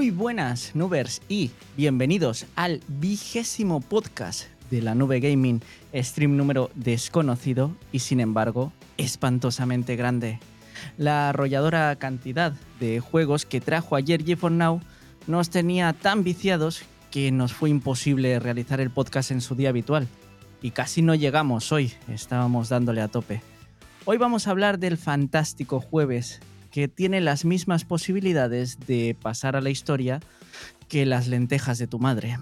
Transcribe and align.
Muy 0.00 0.10
buenas, 0.10 0.74
Nubers, 0.74 1.20
y 1.28 1.50
bienvenidos 1.76 2.46
al 2.56 2.80
vigésimo 2.88 3.82
podcast 3.82 4.44
de 4.70 4.80
la 4.80 4.94
Nube 4.94 5.20
Gaming, 5.20 5.60
stream 5.92 6.38
número 6.38 6.70
desconocido 6.74 7.76
y 7.92 7.98
sin 7.98 8.20
embargo 8.20 8.72
espantosamente 8.96 9.96
grande. 9.96 10.40
La 10.96 11.28
arrolladora 11.28 11.94
cantidad 11.96 12.54
de 12.80 13.00
juegos 13.00 13.44
que 13.44 13.60
trajo 13.60 13.94
ayer 13.94 14.24
GeForce 14.24 14.56
Now 14.56 14.80
nos 15.26 15.50
tenía 15.50 15.92
tan 15.92 16.24
viciados 16.24 16.80
que 17.10 17.30
nos 17.30 17.52
fue 17.52 17.68
imposible 17.68 18.38
realizar 18.38 18.80
el 18.80 18.88
podcast 18.88 19.32
en 19.32 19.42
su 19.42 19.54
día 19.54 19.68
habitual. 19.68 20.08
Y 20.62 20.70
casi 20.70 21.02
no 21.02 21.14
llegamos 21.14 21.72
hoy, 21.72 21.92
estábamos 22.08 22.70
dándole 22.70 23.02
a 23.02 23.08
tope. 23.08 23.42
Hoy 24.06 24.16
vamos 24.16 24.46
a 24.46 24.52
hablar 24.52 24.78
del 24.78 24.96
fantástico 24.96 25.78
jueves, 25.78 26.40
que 26.70 26.88
tiene 26.88 27.20
las 27.20 27.44
mismas 27.44 27.84
posibilidades 27.84 28.78
de 28.86 29.16
pasar 29.20 29.56
a 29.56 29.60
la 29.60 29.70
historia 29.70 30.20
que 30.88 31.06
las 31.06 31.28
lentejas 31.28 31.78
de 31.78 31.86
tu 31.86 31.98
madre. 31.98 32.38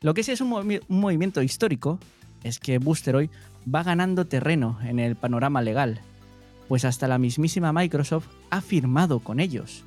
Lo 0.00 0.14
que 0.14 0.22
sí 0.22 0.32
es 0.32 0.40
un, 0.40 0.80
movimiento 0.88 1.42
histórico 1.42 1.98
es 2.42 2.58
que 2.58 2.78
Boosteroid 2.78 3.30
va 3.72 3.82
ganando 3.82 4.26
terreno 4.26 4.78
en 4.82 4.98
el 4.98 5.16
panorama 5.16 5.62
legal, 5.62 6.00
pues 6.68 6.84
hasta 6.84 7.08
la 7.08 7.18
mismísima 7.18 7.72
Microsoft 7.72 8.28
ha 8.50 8.60
firmado 8.60 9.20
con 9.20 9.40
ellos. 9.40 9.84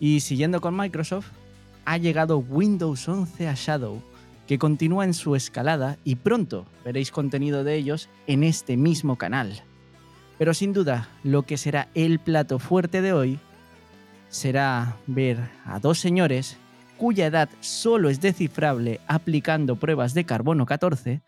Y 0.00 0.20
siguiendo 0.20 0.60
con 0.60 0.76
Microsoft, 0.76 1.28
ha 1.84 1.98
llegado 1.98 2.38
Windows 2.38 3.08
11 3.08 3.48
a 3.48 3.54
Shadow, 3.54 4.02
que 4.46 4.58
continúa 4.58 5.04
en 5.04 5.14
su 5.14 5.36
escalada 5.36 5.98
y 6.04 6.16
pronto 6.16 6.66
veréis 6.84 7.10
contenido 7.10 7.64
de 7.64 7.76
ellos 7.76 8.08
en 8.26 8.44
este 8.44 8.76
mismo 8.76 9.16
canal. 9.16 9.62
Pero 10.38 10.54
sin 10.54 10.72
duda, 10.72 11.08
lo 11.22 11.42
que 11.42 11.56
será 11.56 11.88
el 11.94 12.18
plato 12.18 12.58
fuerte 12.58 13.02
de 13.02 13.12
hoy 13.12 13.38
será 14.28 14.96
ver 15.06 15.38
a 15.64 15.78
dos 15.78 15.98
señores 15.98 16.56
cuya 16.96 17.26
edad 17.26 17.48
solo 17.60 18.08
es 18.08 18.20
descifrable 18.20 19.00
aplicando 19.08 19.76
pruebas 19.76 20.14
de 20.14 20.24
carbono 20.24 20.66
14, 20.66 21.20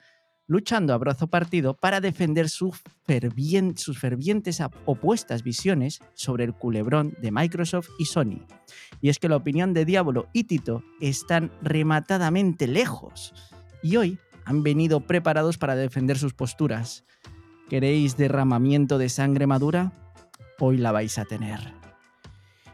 luchando 0.47 0.95
a 0.95 0.99
brazo 0.99 1.27
partido 1.27 1.75
para 1.75 2.01
defender 2.01 2.49
sus, 2.49 2.81
sus 3.77 3.99
fervientes 3.99 4.63
opuestas 4.85 5.43
visiones 5.43 6.01
sobre 6.15 6.45
el 6.45 6.55
culebrón 6.55 7.17
de 7.21 7.33
Microsoft 7.33 7.89
y 7.99 8.05
Sony. 8.05 8.47
Y 9.01 9.09
es 9.09 9.19
que 9.19 9.29
la 9.29 9.37
opinión 9.37 9.75
de 9.75 9.85
Diablo 9.85 10.29
y 10.33 10.45
Tito 10.45 10.85
están 11.01 11.51
rematadamente 11.61 12.67
lejos, 12.67 13.35
y 13.83 13.97
hoy 13.97 14.19
han 14.45 14.63
venido 14.63 15.01
preparados 15.01 15.59
para 15.59 15.75
defender 15.75 16.19
sus 16.19 16.35
posturas. 16.35 17.05
¿Queréis 17.69 18.17
derramamiento 18.17 18.99
de 18.99 19.09
sangre 19.09 19.47
madura? 19.47 19.93
Hoy 20.61 20.77
la 20.77 20.93
vais 20.93 21.19
a 21.19 21.25
tener. 21.25 21.73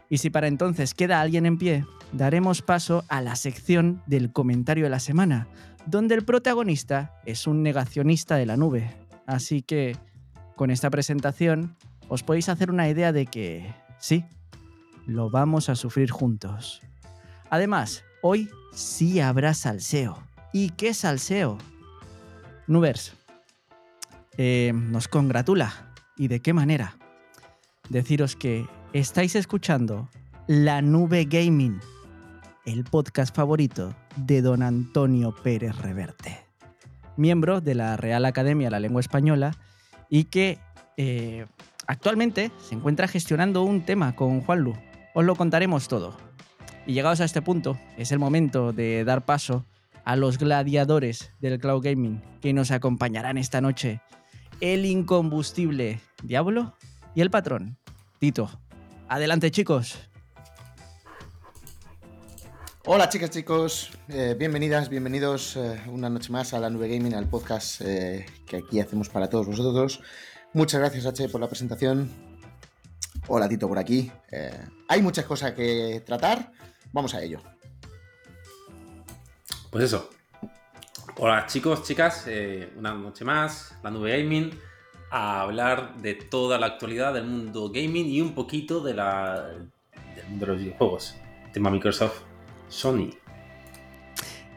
Y 0.09 0.17
si 0.17 0.29
para 0.29 0.47
entonces 0.47 0.93
queda 0.93 1.21
alguien 1.21 1.45
en 1.45 1.57
pie, 1.57 1.85
daremos 2.11 2.61
paso 2.61 3.05
a 3.07 3.21
la 3.21 3.37
sección 3.37 4.03
del 4.05 4.33
comentario 4.33 4.83
de 4.83 4.89
la 4.89 4.99
semana, 4.99 5.47
donde 5.85 6.15
el 6.15 6.25
protagonista 6.25 7.13
es 7.25 7.47
un 7.47 7.63
negacionista 7.63 8.35
de 8.35 8.45
la 8.45 8.57
nube. 8.57 8.93
Así 9.25 9.61
que, 9.61 9.95
con 10.57 10.71
esta 10.71 10.89
presentación, 10.89 11.77
os 12.09 12.23
podéis 12.23 12.49
hacer 12.49 12.69
una 12.69 12.89
idea 12.89 13.13
de 13.13 13.25
que, 13.27 13.73
sí, 13.97 14.25
lo 15.07 15.29
vamos 15.29 15.69
a 15.69 15.75
sufrir 15.75 16.11
juntos. 16.11 16.81
Además, 17.49 18.03
hoy 18.21 18.49
sí 18.73 19.21
habrá 19.21 19.53
salseo. 19.53 20.21
¿Y 20.51 20.71
qué 20.71 20.93
salseo? 20.93 21.57
Nubers, 22.67 23.13
eh, 24.37 24.71
nos 24.73 25.07
congratula. 25.07 25.93
¿Y 26.17 26.27
de 26.27 26.41
qué 26.41 26.53
manera? 26.53 26.97
Deciros 27.89 28.35
que 28.35 28.65
estáis 28.93 29.35
escuchando 29.35 30.09
La 30.47 30.81
Nube 30.81 31.25
Gaming, 31.25 31.79
el 32.65 32.83
podcast 32.83 33.35
favorito 33.35 33.95
de 34.15 34.41
don 34.41 34.63
Antonio 34.63 35.33
Pérez 35.43 35.75
Reverte, 35.77 36.39
miembro 37.17 37.61
de 37.61 37.75
la 37.75 37.97
Real 37.97 38.25
Academia 38.25 38.67
de 38.67 38.71
la 38.71 38.79
Lengua 38.79 39.01
Española 39.01 39.57
y 40.09 40.25
que 40.25 40.59
eh, 40.97 41.45
actualmente 41.87 42.51
se 42.59 42.75
encuentra 42.75 43.07
gestionando 43.07 43.63
un 43.63 43.81
tema 43.81 44.15
con 44.15 44.41
Juanlu. 44.41 44.75
Os 45.13 45.25
lo 45.25 45.35
contaremos 45.35 45.87
todo. 45.87 46.15
Y 46.85 46.93
llegados 46.93 47.21
a 47.21 47.25
este 47.25 47.41
punto, 47.41 47.77
es 47.97 48.11
el 48.11 48.19
momento 48.19 48.73
de 48.73 49.03
dar 49.03 49.25
paso 49.25 49.65
a 50.03 50.15
los 50.15 50.37
gladiadores 50.37 51.31
del 51.39 51.59
cloud 51.59 51.83
gaming 51.83 52.21
que 52.41 52.53
nos 52.53 52.71
acompañarán 52.71 53.37
esta 53.37 53.61
noche 53.61 54.01
el 54.61 54.85
incombustible 54.85 55.99
Diablo 56.23 56.77
y 57.15 57.21
el 57.21 57.31
patrón 57.31 57.77
Tito. 58.19 58.49
Adelante 59.09 59.51
chicos. 59.51 59.97
Hola 62.85 63.09
chicas, 63.09 63.31
chicos, 63.31 63.91
eh, 64.07 64.35
bienvenidas, 64.37 64.89
bienvenidos 64.89 65.55
eh, 65.55 65.81
una 65.87 66.09
noche 66.09 66.31
más 66.31 66.53
a 66.53 66.59
la 66.59 66.69
Nube 66.69 66.87
Gaming, 66.87 67.13
al 67.13 67.27
podcast 67.27 67.81
eh, 67.81 68.25
que 68.45 68.57
aquí 68.57 68.79
hacemos 68.79 69.09
para 69.09 69.29
todos 69.29 69.47
vosotros. 69.47 70.01
Muchas 70.53 70.79
gracias 70.79 71.05
H 71.05 71.29
por 71.29 71.41
la 71.41 71.47
presentación. 71.47 72.09
Hola 73.27 73.49
Tito 73.49 73.67
por 73.67 73.79
aquí. 73.79 74.11
hay 74.87 75.01
muchas 75.01 75.25
cosas 75.25 75.53
que 75.53 76.03
tratar, 76.05 76.51
vamos 76.91 77.13
a 77.13 77.21
ello. 77.21 77.41
Pues 79.69 79.85
eso, 79.85 80.09
Hola 81.17 81.45
chicos, 81.45 81.83
chicas, 81.83 82.25
eh, 82.27 82.71
una 82.77 82.93
noche 82.93 83.25
más, 83.25 83.77
la 83.83 83.91
nube 83.91 84.17
gaming, 84.17 84.51
a 85.09 85.41
hablar 85.41 85.97
de 85.97 86.15
toda 86.15 86.57
la 86.57 86.67
actualidad 86.67 87.13
del 87.13 87.25
mundo 87.25 87.69
gaming 87.69 88.07
y 88.07 88.21
un 88.21 88.33
poquito 88.33 88.79
de 88.81 88.93
la, 88.93 89.43
del 90.15 90.27
mundo 90.29 90.45
de 90.45 90.51
los 90.53 90.61
videojuegos. 90.61 91.17
Tema 91.51 91.69
Microsoft, 91.69 92.21
Sony. 92.69 93.09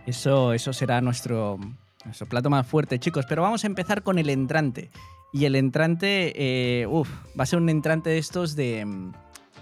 Eso, 0.07 0.53
eso 0.53 0.73
será 0.73 1.01
nuestro, 1.01 1.59
nuestro 2.05 2.29
plato 2.29 2.49
más 2.51 2.67
fuerte, 2.67 3.01
chicos. 3.01 3.27
Pero 3.29 3.43
vamos 3.43 3.65
a 3.65 3.67
empezar 3.67 4.03
con 4.03 4.19
el 4.19 4.31
entrante. 4.31 4.91
Y 5.33 5.47
el 5.47 5.57
entrante, 5.57 6.33
eh, 6.37 6.87
uff, 6.87 7.11
va 7.39 7.43
a 7.43 7.47
ser 7.47 7.59
un 7.59 7.69
entrante 7.69 8.11
de 8.11 8.19
estos 8.19 8.55
de, 8.55 8.87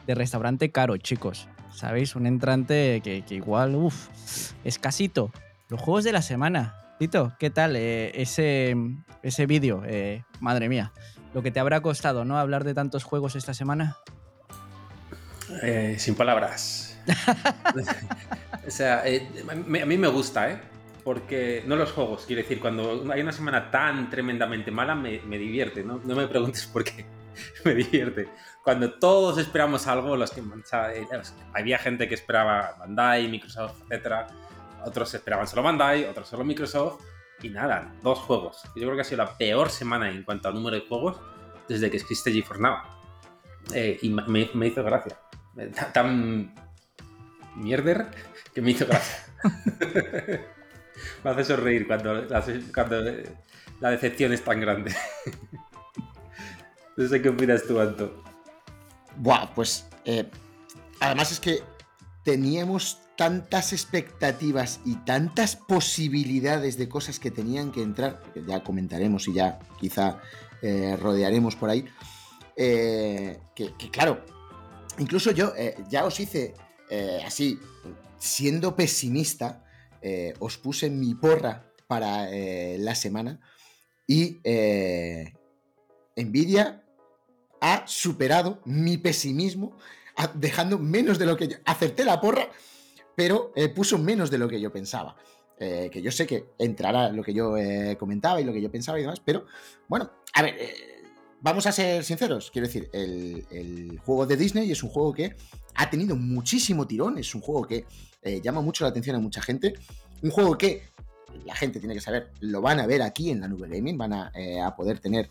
de 0.07 0.15
restaurante 0.15 0.71
caro, 0.71 0.99
chicos. 0.99 1.49
¿Sabéis? 1.71 2.15
Un 2.15 2.27
entrante 2.27 3.01
que, 3.03 3.23
que 3.23 3.37
igual, 3.37 3.77
uff, 3.77 4.09
escasito. 4.63 5.33
Los 5.73 5.81
juegos 5.81 6.05
de 6.05 6.13
la 6.13 6.21
semana. 6.21 6.75
Tito, 6.99 7.33
¿qué 7.39 7.49
tal 7.49 7.77
eh, 7.77 8.13
ese, 8.21 8.77
ese 9.23 9.47
vídeo? 9.47 9.83
Eh, 9.87 10.23
madre 10.39 10.69
mía, 10.69 10.93
lo 11.33 11.43
que 11.43 11.51
te 11.51 11.61
habrá 11.61 11.81
costado, 11.81 12.27
¿no? 12.27 12.39
Hablar 12.39 12.65
de 12.65 12.75
tantos 12.75 13.05
juegos 13.05 13.37
esta 13.37 13.55
semana. 13.55 13.97
Eh, 15.63 15.97
sin 15.99 16.15
palabras. 16.15 17.01
o 18.67 18.71
sea, 18.71 19.03
a 19.03 19.65
mí 19.65 19.97
me 19.97 20.09
gusta, 20.09 20.51
¿eh? 20.51 20.61
Porque 21.05 21.65
no 21.67 21.77
los 21.77 21.91
juegos, 21.93 22.25
quiero 22.27 22.43
decir, 22.43 22.61
cuando 22.61 23.11
hay 23.11 23.23
una 23.23 23.33
semana 23.33 23.71
tan 23.71 24.11
tremendamente 24.11 24.71
mala 24.71 24.95
me, 24.95 25.21
divierte, 25.39 25.83
¿no? 25.83 26.03
No 26.05 26.15
me 26.15 26.29
preguntes 26.29 26.67
por 26.67 26.85
qué, 26.85 27.07
me 27.65 27.75
divierte. 27.75 28.29
Cuando 28.63 28.93
todos 28.93 29.39
esperamos 29.39 29.87
algo, 29.87 30.19
los 30.19 30.33
que 30.33 30.43
había 31.55 31.79
gente 31.79 32.09
que 32.09 32.15
esperaba 32.15 32.77
Bandai, 32.79 33.27
Microsoft, 33.27 33.81
etcétera, 33.85 34.27
otros 34.85 35.13
esperaban 35.15 35.47
solo 35.47 35.63
Bandai, 35.63 36.05
otros 36.05 36.29
solo 36.29 36.45
Microsoft. 36.45 37.03
Y 37.43 37.49
nada, 37.49 37.93
dos 38.03 38.21
juegos. 38.21 38.63
Yo 38.77 38.83
creo 38.83 38.95
que 38.95 39.01
ha 39.01 39.05
sido 39.05 39.25
la 39.25 39.37
peor 39.37 39.71
semana 39.71 40.09
en 40.09 40.23
cuanto 40.23 40.49
al 40.49 40.55
número 40.55 40.77
de 40.77 40.87
juegos 40.87 41.17
desde 41.69 41.91
que 41.91 41.97
existe 41.97 42.33
GeForce 42.33 42.63
Now. 42.63 42.77
Eh, 43.75 43.99
y 44.03 44.11
me, 44.11 44.67
hizo 44.67 44.85
gracia. 44.85 45.19
Tan 45.93 46.55
mierder 47.57 48.07
que 48.55 48.63
me 48.63 48.71
hizo 48.71 48.87
gracia. 48.87 49.27
me 51.25 51.31
hace 51.31 51.45
sonreír 51.45 51.87
cuando 51.87 52.15
la, 52.15 52.45
la 53.81 53.91
decepción 53.91 54.33
es 54.33 54.45
tan 54.45 54.61
grande. 54.61 54.95
no 56.97 57.09
sé 57.09 57.21
qué 57.21 57.29
opinas 57.29 57.65
tú, 57.65 57.81
Anto. 57.81 58.23
Buah, 59.17 59.53
pues 59.55 59.89
eh, 60.05 60.31
además 61.01 61.33
es 61.33 61.41
que 61.41 61.63
teníamos 62.23 63.02
tantas 63.17 63.73
expectativas 63.73 64.81
y 64.85 64.97
tantas 64.97 65.57
posibilidades 65.57 66.77
de 66.79 66.89
cosas 66.89 67.19
que 67.19 67.31
tenían 67.31 67.73
que 67.73 67.83
entrar, 67.83 68.23
que 68.33 68.45
ya 68.45 68.63
comentaremos 68.63 69.29
y 69.29 69.35
ya 69.35 69.59
quizá 69.79 70.21
eh, 70.63 70.97
rodearemos 70.97 71.57
por 71.57 71.71
ahí, 71.71 71.85
eh, 72.57 73.39
que, 73.55 73.73
claro, 73.91 74.25
incluso 74.99 75.31
yo 75.31 75.53
eh, 75.57 75.77
ya 75.89 76.05
os 76.05 76.19
hice 76.21 76.55
así, 77.25 77.59
siendo 78.19 78.77
pesimista, 78.77 79.65
os 80.41 80.59
puse 80.59 80.91
mi 80.91 81.15
porra 81.15 81.73
para 81.87 82.29
la 82.77 82.95
semana 82.95 83.41
y 84.07 84.41
Nvidia 86.17 86.85
ha 87.63 87.87
superado 87.87 88.61
mi 88.67 88.99
pesimismo 88.99 89.79
dejando 90.35 90.79
menos 90.79 91.19
de 91.19 91.25
lo 91.25 91.39
que 91.39 91.49
yo 91.49 91.57
acerté 91.65 92.05
la 92.05 92.21
porra 92.21 92.51
pero 93.15 93.53
eh, 93.55 93.69
puso 93.69 93.99
menos 93.99 94.31
de 94.31 94.39
lo 94.39 94.49
que 94.49 94.61
yo 94.61 94.73
pensaba. 94.73 95.17
Eh, 95.59 95.91
que 95.93 96.03
yo 96.03 96.11
sé 96.11 96.27
que 96.27 96.47
entrará 96.59 97.11
lo 97.11 97.23
que 97.23 97.33
yo 97.33 97.57
eh, 97.57 97.97
comentaba 97.99 98.41
y 98.41 98.45
lo 98.45 98.53
que 98.53 98.61
yo 98.61 98.71
pensaba 98.71 98.99
y 98.99 99.03
demás, 99.03 99.21
pero 99.25 99.47
bueno, 99.87 100.11
a 100.35 100.43
ver, 100.43 100.57
vamos 101.41 101.67
a 101.67 101.73
ser 101.73 102.03
sinceros, 102.03 102.51
quiero 102.51 102.67
decir, 102.67 102.91
el, 102.93 104.01
juego 104.05 104.27
de 104.27 104.37
Disney 104.37 104.73
es 104.73 104.83
un 104.83 104.91
juego 104.91 105.13
que 105.13 105.37
ha 105.77 105.89
tenido 105.89 106.17
muchísimo 106.17 106.89
tirón, 106.89 107.17
es 107.19 107.33
un 107.37 107.43
juego 107.43 107.65
que 107.65 107.85
llama 108.43 108.61
mucho 108.61 108.83
la 108.83 108.91
atención 108.91 109.15
a 109.15 109.21
mucha 109.21 109.41
gente, 109.41 109.75
un 110.23 110.31
juego 110.31 110.59
que 110.59 110.83
la 111.45 111.55
gente 111.55 111.79
tiene 111.79 111.95
que 111.95 112.01
saber, 112.01 112.33
lo 112.41 112.61
van 112.61 112.81
a 112.81 112.87
ver 112.87 113.03
aquí 113.03 113.31
en 113.31 113.43
la 113.43 113.47
nube 113.47 113.69
gaming, 113.69 113.97
van 113.97 114.15
a, 114.15 114.33
eh, 114.35 114.59
poder 114.77 114.99
tener 114.99 115.31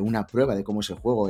una 0.00 0.26
prueba 0.26 0.56
de 0.56 0.64
cómo 0.64 0.80
es 0.80 0.90
el 0.90 0.96
juego 0.96 1.28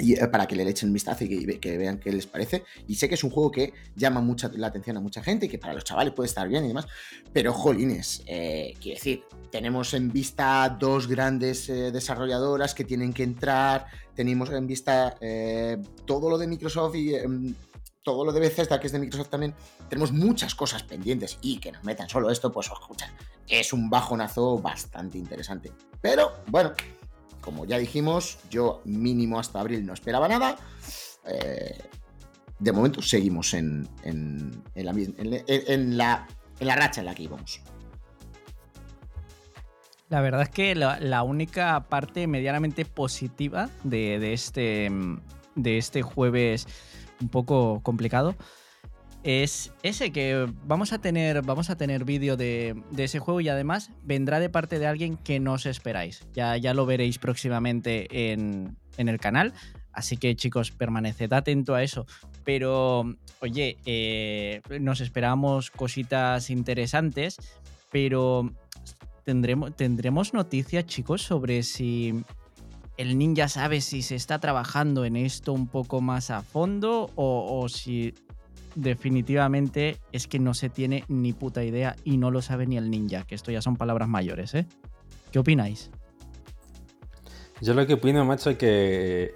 eh, 0.00 0.26
para 0.28 0.46
que 0.46 0.56
le 0.56 0.68
echen 0.68 0.90
un 0.90 0.96
y 0.96 1.58
que, 1.58 1.78
vean 1.78 1.98
qué 1.98 2.12
les 2.12 2.26
parece. 2.26 2.64
Y 2.86 2.94
sé 2.96 3.08
que 3.08 3.14
es 3.14 3.24
un 3.24 3.30
juego 3.30 3.50
que 3.50 3.72
llama 3.94 4.20
mucha 4.20 4.50
la 4.54 4.68
atención 4.68 4.96
a 4.96 5.00
mucha 5.00 5.22
gente 5.22 5.46
y 5.46 5.48
que 5.48 5.58
para 5.58 5.74
los 5.74 5.84
chavales 5.84 6.12
puede 6.14 6.28
estar 6.28 6.48
bien 6.48 6.64
y 6.64 6.68
demás. 6.68 6.86
Pero, 7.32 7.52
jolines, 7.52 8.22
eh, 8.26 8.74
quiero 8.80 8.96
decir, 8.96 9.24
tenemos 9.50 9.94
en 9.94 10.10
vista 10.10 10.76
dos 10.78 11.06
grandes 11.06 11.68
eh, 11.68 11.90
desarrolladoras 11.90 12.74
que 12.74 12.84
tienen 12.84 13.12
que 13.12 13.22
entrar. 13.22 13.86
Tenemos 14.14 14.50
en 14.50 14.66
vista 14.66 15.16
todo 16.04 16.28
lo 16.28 16.38
de 16.38 16.46
Microsoft 16.46 16.94
y 16.96 17.14
em, 17.14 17.54
todo 18.02 18.24
lo 18.24 18.32
de 18.32 18.40
Bethesda, 18.40 18.80
que 18.80 18.86
es 18.86 18.92
de 18.92 18.98
Microsoft 18.98 19.28
también. 19.28 19.54
Tenemos 19.88 20.12
muchas 20.12 20.54
cosas 20.54 20.82
pendientes 20.82 21.38
y 21.42 21.58
que 21.58 21.72
nos 21.72 21.84
metan 21.84 22.08
solo 22.08 22.30
esto, 22.30 22.50
pues, 22.52 22.66
escucha, 22.66 23.12
es 23.48 23.72
un 23.72 23.88
bajonazo 23.88 24.58
bastante 24.58 25.18
interesante. 25.18 25.72
Pero, 26.00 26.32
bueno 26.46 26.72
como 27.40 27.64
ya 27.64 27.78
dijimos, 27.78 28.38
yo 28.50 28.82
mínimo 28.84 29.38
hasta 29.38 29.60
abril 29.60 29.84
no 29.84 29.92
esperaba 29.92 30.28
nada. 30.28 30.56
Eh, 31.26 31.78
de 32.58 32.72
momento 32.72 33.00
seguimos 33.02 33.54
en, 33.54 33.88
la, 34.74 34.94
en, 34.94 35.96
la, 35.96 36.26
racha 36.60 37.00
en 37.00 37.06
la 37.06 37.14
que 37.14 37.22
íbamos. 37.22 37.62
La 40.08 40.20
verdad 40.20 40.42
es 40.42 40.50
que 40.50 40.74
la, 40.74 41.22
única 41.22 41.88
parte 41.88 42.26
medianamente 42.26 42.84
positiva 42.84 43.70
de, 43.84 44.32
este, 44.32 44.90
de 45.54 45.78
este 45.78 46.02
jueves 46.02 46.66
un 47.20 47.28
poco 47.28 47.80
complicado 47.82 48.34
es 49.22 49.72
ese 49.82 50.12
que 50.12 50.48
vamos 50.64 50.92
a 50.92 50.98
tener, 50.98 51.42
vamos 51.42 51.70
a 51.70 51.76
tener 51.76 52.04
vídeo 52.04 52.36
de, 52.36 52.82
ese 52.96 53.18
juego 53.18 53.40
y 53.40 53.48
además 53.48 53.90
vendrá 54.02 54.40
de 54.40 54.48
parte 54.48 54.78
de 54.78 54.86
alguien 54.86 55.16
que 55.16 55.40
no 55.40 55.54
os 55.54 55.66
esperáis. 55.66 56.26
Ya, 56.32 56.56
ya 56.56 56.74
lo 56.74 56.86
veréis 56.86 57.18
próximamente 57.18 58.32
en, 58.32 58.76
el 58.96 59.18
canal. 59.18 59.52
Así 59.92 60.16
que 60.16 60.36
chicos, 60.36 60.70
permaneced 60.70 61.32
atento 61.32 61.74
a 61.74 61.82
eso. 61.82 62.06
Pero, 62.44 63.16
oye, 63.40 63.76
eh, 63.84 64.62
nos 64.80 65.00
esperamos 65.00 65.70
cositas 65.70 66.48
interesantes, 66.48 67.36
pero 67.90 68.50
tendremos, 69.24 69.74
tendremos 69.76 70.32
noticias, 70.32 70.86
chicos, 70.86 71.22
sobre 71.22 71.62
si 71.62 72.24
el 72.96 73.18
ninja 73.18 73.48
sabe 73.48 73.80
si 73.80 74.02
se 74.02 74.14
está 74.14 74.38
trabajando 74.38 75.04
en 75.04 75.16
esto 75.16 75.52
un 75.52 75.66
poco 75.66 76.00
más 76.00 76.30
a 76.30 76.42
fondo 76.42 77.10
o 77.16 77.68
si 77.68 78.14
definitivamente 78.80 79.98
es 80.12 80.26
que 80.26 80.38
no 80.38 80.54
se 80.54 80.70
tiene 80.70 81.04
ni 81.08 81.32
puta 81.32 81.62
idea 81.62 81.96
y 82.04 82.16
no 82.16 82.30
lo 82.30 82.42
sabe 82.42 82.66
ni 82.66 82.76
el 82.76 82.90
ninja, 82.90 83.24
que 83.24 83.34
esto 83.34 83.50
ya 83.50 83.62
son 83.62 83.76
palabras 83.76 84.08
mayores, 84.08 84.54
¿eh? 84.54 84.66
¿Qué 85.30 85.38
opináis? 85.38 85.90
Yo 87.60 87.74
lo 87.74 87.86
que 87.86 87.94
opino, 87.94 88.24
macho, 88.24 88.50
es 88.50 88.56
que 88.56 89.34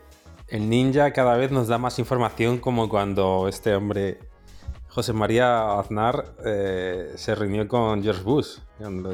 el 0.49 0.69
ninja 0.69 1.13
cada 1.13 1.37
vez 1.37 1.51
nos 1.51 1.69
da 1.69 1.79
más 1.79 1.99
información 1.99 2.59
como 2.59 2.89
cuando 2.89 3.47
este 3.49 3.75
hombre, 3.75 4.19
José 4.89 5.13
María 5.13 5.79
Aznar, 5.79 6.35
eh, 6.45 7.13
se 7.17 7.35
reunió 7.35 7.69
con 7.69 8.03
George 8.03 8.23
Bush. 8.23 8.59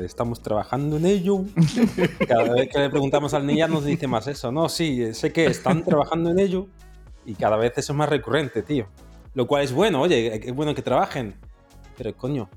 Estamos 0.02 0.42
trabajando 0.42 0.96
en 0.96 1.06
ello. 1.06 1.44
Cada 2.28 2.54
vez 2.54 2.68
que 2.68 2.78
le 2.78 2.88
preguntamos 2.88 3.34
al 3.34 3.46
ninja 3.46 3.68
nos 3.68 3.84
dice 3.84 4.06
más 4.06 4.26
eso. 4.26 4.50
No, 4.52 4.68
sí, 4.68 5.12
sé 5.12 5.32
que 5.32 5.46
están 5.46 5.84
trabajando 5.84 6.30
en 6.30 6.38
ello 6.38 6.68
y 7.26 7.34
cada 7.34 7.56
vez 7.56 7.72
eso 7.76 7.92
es 7.92 7.96
más 7.96 8.08
recurrente, 8.08 8.62
tío. 8.62 8.86
Lo 9.34 9.46
cual 9.46 9.62
es 9.62 9.72
bueno, 9.72 10.00
oye, 10.00 10.34
es 10.46 10.54
bueno 10.54 10.74
que 10.74 10.82
trabajen. 10.82 11.34
Pero 11.96 12.16
coño, 12.16 12.48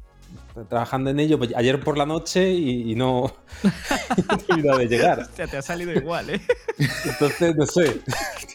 trabajando 0.69 1.09
en 1.09 1.19
ello 1.19 1.37
pues, 1.37 1.51
ayer 1.55 1.79
por 1.79 1.97
la 1.97 2.05
noche 2.05 2.51
y, 2.51 2.95
no, 2.95 3.33
he 4.49 4.53
olvidado 4.53 4.79
de 4.79 4.87
llegar. 4.87 5.19
Hostia, 5.21 5.47
te 5.47 5.57
ha 5.57 5.61
salido 5.61 5.91
igual, 5.91 6.29
¿eh? 6.29 6.41
Entonces, 7.05 7.55
no 7.55 7.65
sé, 7.65 8.01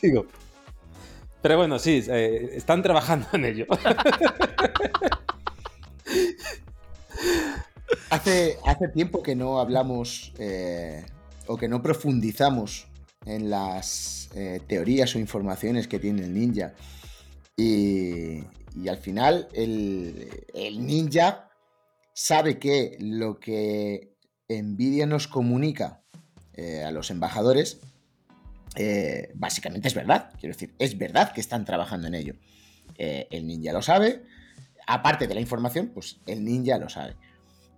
digo. 0.02 0.26
Pero 1.42 1.56
bueno, 1.56 1.78
sí, 1.78 2.02
eh, 2.08 2.50
están 2.54 2.82
trabajando 2.82 3.28
en 3.32 3.44
ello. 3.44 3.66
hace, 8.10 8.58
hace 8.66 8.88
tiempo 8.88 9.22
que 9.22 9.36
no 9.36 9.60
hablamos 9.60 10.32
eh, 10.38 11.06
o 11.46 11.56
que 11.56 11.68
no 11.68 11.82
profundizamos 11.82 12.88
en 13.24 13.50
las 13.50 14.30
eh, 14.34 14.60
teorías 14.66 15.14
o 15.14 15.18
informaciones 15.18 15.86
que 15.86 15.98
tiene 15.98 16.24
el 16.24 16.34
ninja. 16.34 16.74
Y, 17.58 18.44
al 18.88 18.98
final 18.98 19.48
el, 19.52 20.30
ninja 20.78 21.50
sabe 22.14 22.58
que 22.58 22.96
lo 23.00 23.40
que 23.40 24.14
Nvidia 24.48 25.06
nos 25.06 25.26
comunica 25.26 26.04
eh, 26.54 26.84
a 26.84 26.92
los 26.92 27.10
embajadores 27.10 27.80
eh, 28.76 29.32
básicamente 29.34 29.88
es 29.88 29.94
verdad. 29.94 30.30
Quiero 30.38 30.54
decir, 30.54 30.72
es 30.78 30.96
verdad 30.96 31.32
que 31.32 31.40
están 31.40 31.64
trabajando 31.64 32.06
en 32.06 32.14
ello. 32.14 32.34
Eh, 32.96 33.26
el 33.32 33.46
ninja 33.46 33.72
lo 33.72 33.82
sabe. 33.82 34.22
Aparte 34.86 35.26
de 35.26 35.34
la 35.34 35.40
información, 35.40 35.90
pues 35.92 36.20
el 36.26 36.44
ninja 36.44 36.78
lo 36.78 36.88
sabe. 36.88 37.16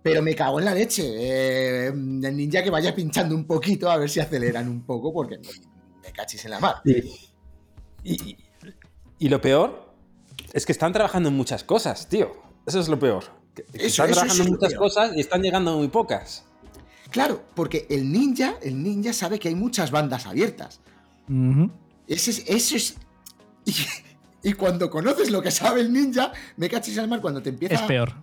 Pero 0.03 0.21
me 0.21 0.35
cago 0.35 0.59
en 0.59 0.65
la 0.65 0.75
leche. 0.75 1.87
el 1.87 2.37
ninja 2.37 2.61
que 2.63 2.69
vaya 2.69 2.93
pinchando 2.93 3.33
un 3.33 3.47
poquito 3.47 3.89
a 3.89 3.97
ver 3.97 4.09
si 4.09 4.19
aceleran 4.19 4.69
un 4.69 4.85
poco, 4.85 5.11
porque 5.11 5.39
me 5.39 6.11
cachis 6.11 6.45
en 6.45 6.51
la 6.51 6.59
mar. 6.59 6.75
y, 8.03 8.37
y 9.21 9.29
lo 9.29 9.39
peor 9.39 9.93
es 10.51 10.65
que 10.65 10.71
están 10.71 10.91
trabajando 10.91 11.29
en 11.29 11.37
muchas 11.37 11.63
cosas, 11.63 12.09
tío. 12.09 12.35
Eso 12.65 12.79
es 12.79 12.87
lo 12.87 12.97
peor. 12.97 13.23
están 13.71 14.11
trabajando 14.11 14.43
en 14.43 14.49
muchas 14.49 14.73
cosas 14.73 15.11
y 15.15 15.19
están 15.19 15.43
llegando 15.43 15.77
muy 15.77 15.89
pocas. 15.89 16.43
Claro, 17.11 17.43
porque 17.53 17.85
el 17.91 18.11
ninja, 18.11 18.55
el 18.63 18.81
ninja 18.81 19.13
sabe 19.13 19.37
que 19.37 19.47
hay 19.47 19.53
muchas 19.53 19.91
bandas 19.91 20.25
abiertas. 20.25 20.81
Eso 22.07 22.31
es. 22.75 22.95
Y, 24.43 24.53
cuando 24.53 24.89
conoces 24.89 25.29
lo 25.29 25.39
que 25.43 25.51
sabe 25.51 25.81
el 25.81 25.93
ninja, 25.93 26.31
me 26.57 26.67
cachis 26.67 26.97
al 26.97 27.07
mar 27.07 27.21
cuando 27.21 27.43
te 27.43 27.49
empieza. 27.49 27.75
Es 27.75 27.81
peor. 27.81 28.15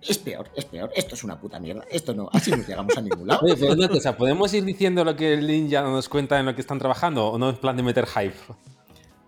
Es 0.00 0.16
peor, 0.16 0.50
es 0.56 0.64
peor. 0.64 0.90
Esto 0.96 1.16
es 1.16 1.22
una 1.22 1.38
puta 1.38 1.60
mierda. 1.60 1.84
Esto 1.90 2.14
no, 2.14 2.30
así 2.32 2.50
no 2.50 2.64
llegamos 2.66 2.96
a 2.96 3.02
ningún 3.02 3.26
lado. 3.26 3.40
Oye, 3.44 3.70
una 3.70 3.88
cosa, 3.88 4.16
¿podemos 4.16 4.54
ir 4.54 4.64
diciendo 4.64 5.04
lo 5.04 5.14
que 5.16 5.34
el 5.34 5.46
ninja 5.46 5.82
nos 5.82 6.08
cuenta 6.08 6.40
en 6.40 6.46
lo 6.46 6.54
que 6.54 6.62
están 6.62 6.78
trabajando 6.78 7.26
o 7.26 7.38
no 7.38 7.50
en 7.50 7.56
plan 7.56 7.76
de 7.76 7.82
meter 7.82 8.06
hype? 8.06 8.36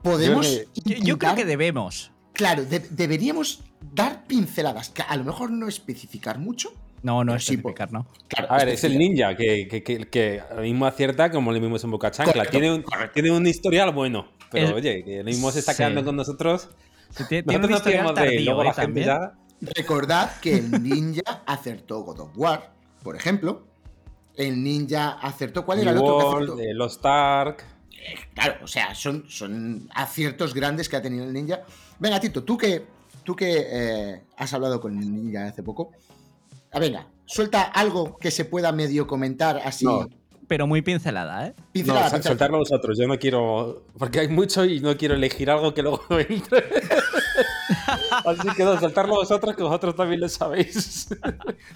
Podemos. 0.02 0.64
Yo 0.84 1.18
creo 1.18 1.34
que, 1.34 1.44
debemos. 1.44 2.12
Claro, 2.32 2.64
deberíamos 2.64 3.62
dar 3.92 4.24
pinceladas, 4.26 4.90
que 4.90 5.02
a 5.02 5.16
lo 5.16 5.24
mejor 5.24 5.50
no 5.50 5.68
especificar 5.68 6.38
mucho. 6.38 6.72
No, 7.02 7.22
no 7.24 7.34
especificar, 7.34 7.92
no. 7.92 8.06
a 8.48 8.56
ver, 8.58 8.70
es 8.70 8.82
el 8.84 8.98
ninja 8.98 9.36
que, 9.36 9.68
que, 9.68 9.82
que, 9.82 10.40
ahora 10.40 10.62
mismo 10.62 10.86
acierta 10.86 11.30
como 11.30 11.52
le 11.52 11.60
vimos 11.60 11.82
en 11.84 11.92
Boca 11.92 12.10
Chancla. 12.10 12.44
tiene, 12.46 12.72
un, 12.72 12.84
tiene 13.14 13.30
un 13.30 13.46
historial 13.46 13.92
bueno, 13.92 14.28
pero 14.50 14.74
oye, 14.74 15.04
que 15.04 15.18
lo 15.18 15.24
mismo 15.24 15.50
se 15.52 15.60
está 15.60 15.76
quedando 15.76 16.04
con 16.04 16.16
nosotros. 16.16 16.68
tiene, 17.28 17.56
un 17.56 17.72
historial 17.72 18.14
tardío, 18.14 18.62
¿eh? 18.64 18.72
también. 18.74 19.10
Recordad 19.60 20.38
que 20.40 20.58
el 20.58 20.70
ninja 20.82 21.42
acertó 21.46 22.00
God 22.02 22.20
of 22.20 22.30
War, 22.36 22.72
por 23.02 23.16
ejemplo. 23.16 23.66
El 24.36 24.62
ninja 24.62 25.18
acertó. 25.20 25.64
¿Cuál 25.64 25.80
era 25.80 25.90
el 25.90 25.98
otro 25.98 26.56
que 26.56 26.72
Los 26.72 26.92
Stark. 26.92 27.64
Claro, 28.34 28.56
o 28.62 28.66
sea, 28.66 28.94
son, 28.94 29.24
son 29.28 29.88
aciertos 29.94 30.54
grandes 30.54 30.88
que 30.88 30.96
ha 30.96 31.02
tenido 31.02 31.24
el 31.24 31.32
ninja. 31.32 31.62
Venga, 31.98 32.20
Tito, 32.20 32.44
tú 32.44 32.56
que, 32.56 32.84
tú 33.24 33.34
que 33.34 33.66
eh, 33.70 34.22
has 34.36 34.52
hablado 34.54 34.80
con 34.80 34.98
el 34.98 35.12
ninja 35.12 35.46
hace 35.46 35.62
poco. 35.62 35.92
A 36.70 36.76
ah, 36.76 36.80
venga, 36.80 37.06
suelta 37.24 37.62
algo 37.62 38.18
que 38.18 38.30
se 38.30 38.44
pueda 38.44 38.72
medio 38.72 39.06
comentar 39.06 39.60
así. 39.64 39.86
pero 40.46 40.66
muy 40.66 40.82
pincelada, 40.82 41.46
¿eh? 41.46 41.54
Pincelada, 41.72 42.16
no, 42.16 42.22
soltarlo 42.22 42.58
vosotros. 42.58 42.98
Yo 42.98 43.06
no 43.06 43.18
quiero. 43.18 43.86
Porque 43.98 44.20
hay 44.20 44.28
mucho 44.28 44.64
y 44.64 44.80
no 44.80 44.96
quiero 44.96 45.14
elegir 45.14 45.50
algo 45.50 45.74
que 45.74 45.82
luego 45.82 46.02
entre. 46.10 46.64
Así 48.24 48.48
que 48.56 48.64
no, 48.64 48.78
soltarlo 48.78 49.14
vosotros, 49.14 49.56
que 49.56 49.62
vosotros 49.62 49.94
también 49.94 50.20
lo 50.20 50.28
sabéis. 50.28 51.08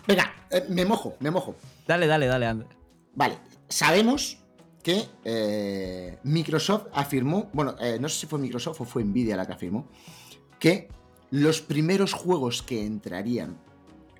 Venga, 0.06 0.34
eh, 0.50 0.64
me 0.68 0.84
mojo, 0.84 1.16
me 1.20 1.30
mojo. 1.30 1.54
Dale, 1.86 2.06
dale, 2.06 2.26
dale, 2.26 2.46
André. 2.46 2.68
Vale, 3.14 3.38
sabemos 3.68 4.41
que 4.82 5.08
eh, 5.24 6.18
Microsoft 6.24 6.86
afirmó, 6.92 7.48
bueno, 7.52 7.76
eh, 7.80 7.98
no 8.00 8.08
sé 8.08 8.20
si 8.20 8.26
fue 8.26 8.38
Microsoft 8.38 8.80
o 8.80 8.84
fue 8.84 9.04
Nvidia 9.04 9.36
la 9.36 9.46
que 9.46 9.52
afirmó, 9.52 9.86
que 10.58 10.88
los 11.30 11.60
primeros 11.60 12.12
juegos 12.12 12.62
que 12.62 12.84
entrarían 12.84 13.56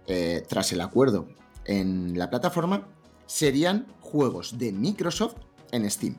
eh, 0.07 0.45
tras 0.49 0.73
el 0.73 0.81
acuerdo 0.81 1.29
en 1.65 2.17
la 2.19 2.31
plataforma 2.31 2.89
serían 3.27 3.87
juegos 4.01 4.59
de 4.59 4.73
Microsoft 4.73 5.37
en 5.73 5.91
Steam. 5.91 6.17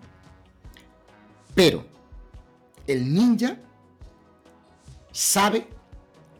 Pero 1.55 1.85
el 2.87 3.13
ninja 3.13 3.59
sabe, 5.11 5.67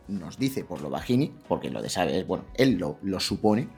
nos 0.08 0.38
dice 0.38 0.64
por 0.64 0.82
lo 0.82 0.90
bajini, 0.90 1.32
porque 1.48 1.70
lo 1.70 1.80
de 1.80 1.88
sabe 1.88 2.24
bueno, 2.24 2.44
él 2.54 2.76
lo, 2.76 2.98
lo 3.02 3.20
supone, 3.20 3.68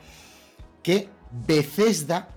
que 0.83 1.09
Bethesda 1.47 2.36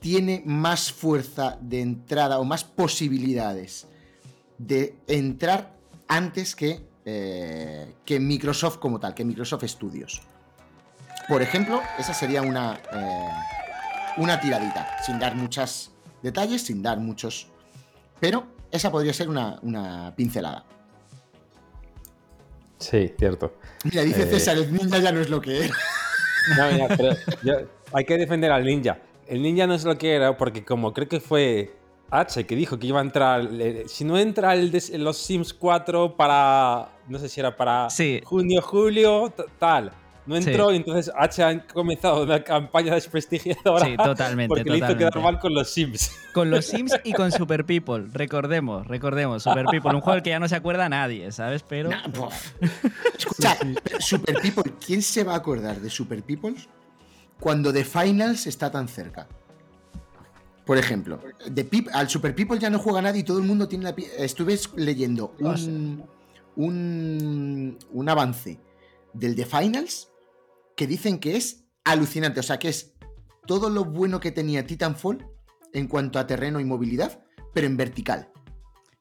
tiene 0.00 0.42
más 0.46 0.92
fuerza 0.92 1.58
de 1.60 1.80
entrada 1.80 2.38
o 2.38 2.44
más 2.44 2.64
posibilidades 2.64 3.86
de 4.58 4.96
entrar 5.06 5.74
antes 6.08 6.56
que, 6.56 6.80
eh, 7.04 7.94
que 8.04 8.18
Microsoft 8.18 8.78
como 8.78 8.98
tal, 8.98 9.14
que 9.14 9.24
Microsoft 9.24 9.64
Studios. 9.66 10.22
Por 11.28 11.42
ejemplo, 11.42 11.80
esa 11.98 12.12
sería 12.14 12.42
una, 12.42 12.80
eh, 12.92 13.28
una 14.16 14.40
tiradita, 14.40 14.96
sin 15.04 15.18
dar 15.18 15.36
muchos 15.36 15.92
detalles, 16.22 16.62
sin 16.62 16.82
dar 16.82 16.98
muchos... 16.98 17.46
Pero 18.18 18.46
esa 18.70 18.90
podría 18.90 19.12
ser 19.12 19.28
una, 19.28 19.58
una 19.62 20.14
pincelada. 20.16 20.64
Sí, 22.78 23.12
cierto. 23.18 23.54
Mira, 23.84 24.02
dice 24.02 24.22
Eh, 24.22 24.26
César, 24.26 24.56
el 24.56 24.72
ninja 24.72 24.98
ya 24.98 25.12
no 25.12 25.20
es 25.20 25.28
lo 25.28 25.40
que 25.40 25.66
era. 25.66 25.74
No, 26.56 26.70
mira, 26.72 26.88
pero 26.96 27.14
yo- 27.42 27.68
hay 27.92 28.04
que 28.04 28.16
defender 28.16 28.50
al 28.50 28.64
ninja. 28.64 28.98
El 29.30 29.42
ninja 29.42 29.66
no 29.66 29.74
es 29.74 29.84
lo 29.84 29.96
que 29.96 30.12
era, 30.12 30.36
porque 30.36 30.64
como 30.64 30.92
creo 30.92 31.08
que 31.08 31.20
fue 31.20 31.72
H 32.10 32.44
que 32.44 32.56
dijo 32.56 32.78
que 32.78 32.88
iba 32.88 32.98
a 32.98 33.02
entrar. 33.02 33.48
eh, 33.52 33.84
Si 33.86 34.04
no 34.04 34.18
entra 34.18 34.54
el 34.54 34.70
de 34.72 34.98
los 34.98 35.16
Sims 35.16 35.54
4 35.54 36.16
para. 36.16 36.88
No 37.08 37.18
sé 37.18 37.28
si 37.28 37.38
era 37.40 37.56
para 37.56 37.88
Sí. 37.90 38.20
junio, 38.24 38.60
julio, 38.60 39.32
tal. 39.58 39.92
No 40.26 40.36
Sí. 40.40 40.50
entró 40.50 40.70
y 40.72 40.76
entonces 40.76 41.10
H 41.16 41.42
ha 41.42 41.66
comenzado 41.66 42.22
una 42.24 42.42
campaña 42.44 42.94
desprestigiadora. 42.94 43.86
Sí, 43.86 43.96
totalmente, 43.96 44.48
Porque 44.48 44.68
le 44.70 44.78
hizo 44.78 44.96
quedar 44.96 45.18
mal 45.20 45.38
con 45.38 45.54
los 45.54 45.70
Sims. 45.70 46.10
Con 46.34 46.50
los 46.50 46.64
Sims 46.66 46.92
y 47.04 47.12
con 47.12 47.30
Super 47.32 47.64
People. 47.64 48.06
Recordemos, 48.12 48.86
recordemos. 48.86 49.44
Super 49.44 49.64
People, 49.66 49.94
un 49.94 50.00
juego 50.00 50.14
del 50.16 50.22
que 50.22 50.30
ya 50.30 50.38
no 50.40 50.48
se 50.48 50.56
acuerda 50.56 50.88
nadie, 50.88 51.30
¿sabes? 51.32 51.62
Pero. 51.62 51.90
Nah. 51.90 52.02
Escucha, 53.16 53.56
Super 54.00 54.34
People, 54.42 54.72
¿quién 54.84 55.02
se 55.02 55.24
va 55.24 55.34
a 55.34 55.36
acordar 55.36 55.80
de 55.80 55.88
Super 55.88 56.22
People 56.22 56.54
cuando 57.40 57.72
The 57.72 57.84
Finals 57.84 58.46
está 58.46 58.70
tan 58.70 58.86
cerca? 58.88 59.26
Por 60.64 60.78
ejemplo, 60.78 61.20
de 61.50 61.68
al 61.92 62.08
Super 62.08 62.34
People 62.34 62.58
ya 62.58 62.70
no 62.70 62.78
juega 62.78 63.02
nadie 63.02 63.20
y 63.22 63.24
todo 63.24 63.38
el 63.38 63.44
mundo 63.46 63.66
tiene 63.66 63.84
la... 63.84 63.94
Estuve 64.18 64.56
leyendo 64.76 65.34
un, 65.40 66.04
un, 66.54 67.78
un 67.92 68.08
avance 68.08 68.60
del 69.12 69.34
The 69.34 69.46
Finals 69.46 70.10
que 70.76 70.86
dicen 70.86 71.18
que 71.18 71.36
es 71.36 71.64
alucinante. 71.84 72.38
O 72.38 72.42
sea, 72.44 72.58
que 72.58 72.68
es 72.68 72.92
todo 73.46 73.68
lo 73.68 73.84
bueno 73.84 74.20
que 74.20 74.30
tenía 74.30 74.64
Titanfall 74.64 75.26
en 75.72 75.88
cuanto 75.88 76.18
a 76.20 76.26
terreno 76.26 76.60
y 76.60 76.64
movilidad, 76.64 77.24
pero 77.52 77.66
en 77.66 77.76
vertical. 77.76 78.28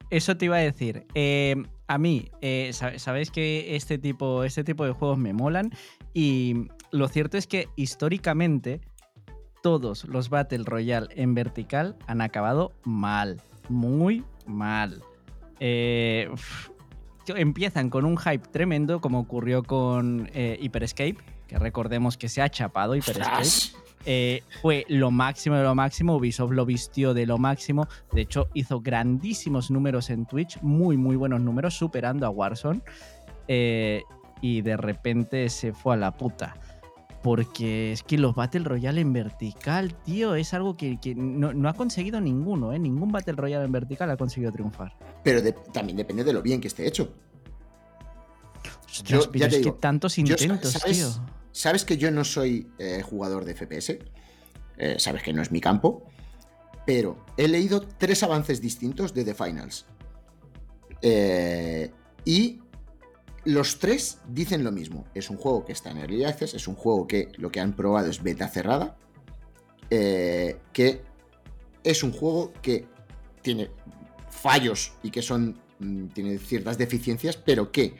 Eso 0.09 0.37
te 0.37 0.45
iba 0.45 0.55
a 0.55 0.61
decir. 0.61 1.05
Eh, 1.13 1.55
a 1.87 1.97
mí, 1.99 2.31
eh, 2.41 2.71
sab- 2.73 2.97
sabéis 2.97 3.29
que 3.29 3.75
este 3.75 3.99
tipo, 3.99 4.43
este 4.43 4.63
tipo 4.63 4.85
de 4.85 4.91
juegos 4.91 5.19
me 5.19 5.33
molan. 5.33 5.71
Y 6.15 6.67
lo 6.91 7.07
cierto 7.07 7.37
es 7.37 7.47
que 7.47 7.69
históricamente 7.75 8.81
todos 9.61 10.05
los 10.05 10.29
Battle 10.29 10.63
Royale 10.65 11.07
en 11.15 11.33
vertical 11.33 11.97
han 12.07 12.21
acabado 12.21 12.71
mal. 12.83 13.41
Muy 13.67 14.23
mal. 14.45 15.03
Eh, 15.59 16.29
uf, 16.31 16.69
empiezan 17.27 17.89
con 17.89 18.05
un 18.05 18.17
hype 18.17 18.47
tremendo, 18.49 19.01
como 19.01 19.19
ocurrió 19.19 19.63
con 19.63 20.29
eh, 20.33 20.57
Hyper 20.59 20.83
Escape, 20.83 21.17
que 21.47 21.59
recordemos 21.59 22.17
que 22.17 22.29
se 22.29 22.41
ha 22.41 22.49
chapado 22.49 22.95
Hyper 22.95 23.21
Escape. 23.21 23.79
Eh, 24.05 24.43
fue 24.61 24.85
lo 24.87 25.11
máximo 25.11 25.57
de 25.57 25.63
lo 25.63 25.75
máximo. 25.75 26.15
Ubisoft 26.15 26.51
lo 26.51 26.65
vistió 26.65 27.13
de 27.13 27.25
lo 27.25 27.37
máximo. 27.37 27.87
De 28.13 28.21
hecho, 28.21 28.47
hizo 28.53 28.79
grandísimos 28.79 29.69
números 29.69 30.09
en 30.09 30.25
Twitch, 30.25 30.59
muy, 30.61 30.97
muy 30.97 31.15
buenos 31.15 31.41
números, 31.41 31.75
superando 31.75 32.25
a 32.25 32.29
Warzone. 32.29 32.81
Eh, 33.47 34.03
y 34.41 34.61
de 34.61 34.77
repente 34.77 35.49
se 35.49 35.73
fue 35.73 35.95
a 35.95 35.97
la 35.97 36.11
puta. 36.11 36.55
Porque 37.21 37.91
es 37.91 38.03
que 38.03 38.17
los 38.17 38.33
Battle 38.33 38.63
Royale 38.63 39.01
en 39.01 39.11
vertical, 39.11 39.93
tío, 40.05 40.35
es 40.35 40.53
algo 40.53 40.77
que, 40.77 40.99
que 41.01 41.15
no, 41.15 41.53
no 41.53 41.67
ha 41.67 41.73
conseguido 41.73 42.21
ninguno, 42.21 42.71
¿eh? 42.71 42.79
Ningún 42.79 43.11
Battle 43.11 43.33
Royale 43.33 43.65
en 43.65 43.71
vertical 43.73 44.09
ha 44.09 44.15
conseguido 44.17 44.51
triunfar. 44.53 44.95
Pero 45.23 45.41
de- 45.41 45.51
también 45.51 45.97
depende 45.97 46.23
de 46.23 46.31
lo 46.31 46.41
bien 46.41 46.61
que 46.61 46.69
esté 46.69 46.87
hecho. 46.87 47.13
Ostras, 48.89 49.25
Yo- 49.25 49.31
pero 49.31 49.47
ya 49.49 49.57
es 49.57 49.63
que 49.63 49.71
tantos 49.73 50.15
yo, 50.15 50.21
intentos, 50.21 50.71
¿sabes? 50.71 50.97
tío. 50.97 51.09
Sabes 51.51 51.83
que 51.83 51.97
yo 51.97 52.09
no 52.11 52.23
soy 52.23 52.69
eh, 52.77 53.01
jugador 53.01 53.43
de 53.43 53.53
FPS, 53.53 53.99
eh, 54.77 54.95
sabes 54.97 55.21
que 55.23 55.33
no 55.33 55.41
es 55.41 55.51
mi 55.51 55.59
campo, 55.59 56.05
pero 56.85 57.25
he 57.35 57.47
leído 57.49 57.81
tres 57.81 58.23
avances 58.23 58.61
distintos 58.61 59.13
de 59.13 59.25
The 59.25 59.33
Finals. 59.33 59.85
Eh, 61.01 61.91
y 62.23 62.61
los 63.49 63.79
tres 63.79 64.19
dicen 64.27 64.63
lo 64.63 64.71
mismo. 64.71 65.05
Es 65.15 65.31
un 65.31 65.37
juego 65.37 65.65
que 65.65 65.73
está 65.73 65.89
en 65.89 65.97
Early 65.97 66.23
Access, 66.23 66.53
es 66.53 66.67
un 66.67 66.75
juego 66.75 67.07
que 67.07 67.31
lo 67.37 67.51
que 67.51 67.59
han 67.59 67.73
probado 67.73 68.07
es 68.09 68.21
beta 68.21 68.47
cerrada, 68.47 68.95
eh, 69.89 70.59
que 70.71 71.01
es 71.83 72.03
un 72.03 72.11
juego 72.11 72.53
que 72.61 72.87
tiene 73.41 73.71
fallos 74.29 74.93
y 75.01 75.09
que 75.09 75.23
son 75.23 75.59
mm, 75.79 76.07
tiene 76.09 76.37
ciertas 76.37 76.77
deficiencias, 76.77 77.37
pero 77.37 77.71
que 77.71 77.95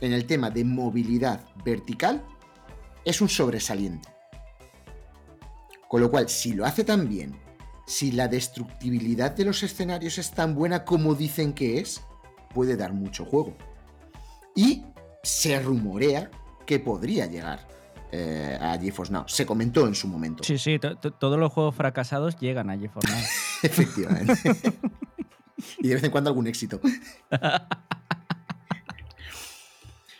en 0.00 0.12
el 0.12 0.26
tema 0.26 0.50
de 0.50 0.64
movilidad 0.64 1.44
vertical 1.64 2.24
es 3.04 3.20
un 3.20 3.28
sobresaliente. 3.28 4.08
Con 5.88 6.00
lo 6.00 6.10
cual, 6.10 6.28
si 6.28 6.52
lo 6.52 6.64
hace 6.64 6.82
tan 6.82 7.08
bien, 7.08 7.38
si 7.86 8.10
la 8.10 8.26
destructibilidad 8.26 9.30
de 9.30 9.44
los 9.44 9.62
escenarios 9.62 10.18
es 10.18 10.32
tan 10.32 10.56
buena 10.56 10.84
como 10.84 11.14
dicen 11.14 11.52
que 11.52 11.78
es, 11.78 12.02
puede 12.52 12.76
dar 12.76 12.92
mucho 12.92 13.24
juego. 13.24 13.56
Y 14.56 14.84
se 15.22 15.60
rumorea 15.60 16.30
que 16.66 16.78
podría 16.78 17.26
llegar 17.26 17.66
eh, 18.12 18.58
a 18.60 18.76
GeForce 18.78 19.12
Now. 19.12 19.24
Se 19.26 19.46
comentó 19.46 19.86
en 19.86 19.94
su 19.94 20.08
momento. 20.08 20.42
Sí, 20.44 20.58
sí, 20.58 20.78
to- 20.78 20.96
to- 20.96 21.12
todos 21.12 21.38
los 21.38 21.52
juegos 21.52 21.74
fracasados 21.74 22.36
llegan 22.38 22.70
a 22.70 22.78
GeForce 22.78 23.08
Now. 23.12 23.20
Efectivamente. 23.62 24.34
y 25.78 25.88
de 25.88 25.94
vez 25.94 26.02
en 26.04 26.10
cuando 26.10 26.30
algún 26.30 26.46
éxito. 26.46 26.80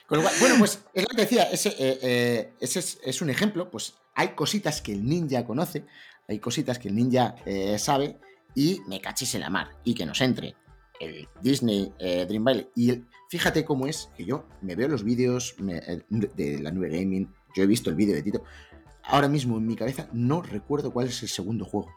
Con 0.07 0.19
lo 0.19 0.25
cual, 0.25 0.35
bueno, 0.41 0.57
pues 0.59 0.83
es 0.93 1.03
lo 1.05 1.09
que 1.11 1.23
decía, 1.23 1.45
ese, 1.45 1.69
eh, 1.71 1.99
eh, 2.03 2.53
ese 2.61 2.81
es, 2.81 2.99
es 3.05 3.23
un 3.23 3.31
ejemplo, 3.31 3.71
pues 3.71 3.95
hay 4.17 4.31
cositas 4.31 4.83
que 4.83 4.93
el 4.93 5.05
ninja 5.05 5.45
conoce, 5.45 5.87
hay 6.29 6.41
cositas 6.41 6.81
que 6.81 6.89
el 6.89 6.97
ninja 6.97 7.37
eh, 7.47 7.79
sabe 7.79 8.19
y 8.57 8.81
me 8.89 9.01
cachis 9.01 9.37
en 9.37 9.43
la 9.43 9.51
mar 9.51 9.71
y 9.85 9.95
que 9.95 10.05
nos 10.05 10.21
entre 10.21 10.57
el 11.01 11.27
Disney 11.43 11.93
eh, 11.99 12.25
Dream 12.27 12.45
Valley 12.45 12.69
y 12.77 12.91
el, 12.91 13.07
fíjate 13.31 13.65
cómo 13.65 13.87
es 13.87 14.11
que 14.17 14.25
yo 14.25 14.47
me 14.63 14.77
veo 14.77 14.87
los 14.89 15.03
vídeos 15.03 15.55
me- 15.59 15.79
eh, 15.79 16.03
de 16.09 16.61
la 16.61 16.71
nube 16.71 16.89
gaming, 16.91 17.33
yo 17.57 17.63
he 17.63 17.67
visto 17.67 17.91
el 17.91 17.97
vídeo 17.97 18.15
de 18.15 18.23
Tito, 18.23 18.45
ahora 19.05 19.29
mismo 19.29 19.57
en 19.59 19.67
mi 19.67 19.77
cabeza 19.77 20.09
no 20.13 20.43
recuerdo 20.43 20.93
cuál 20.93 21.09
es 21.09 21.23
el 21.23 21.29
segundo 21.29 21.65
juego. 21.65 21.91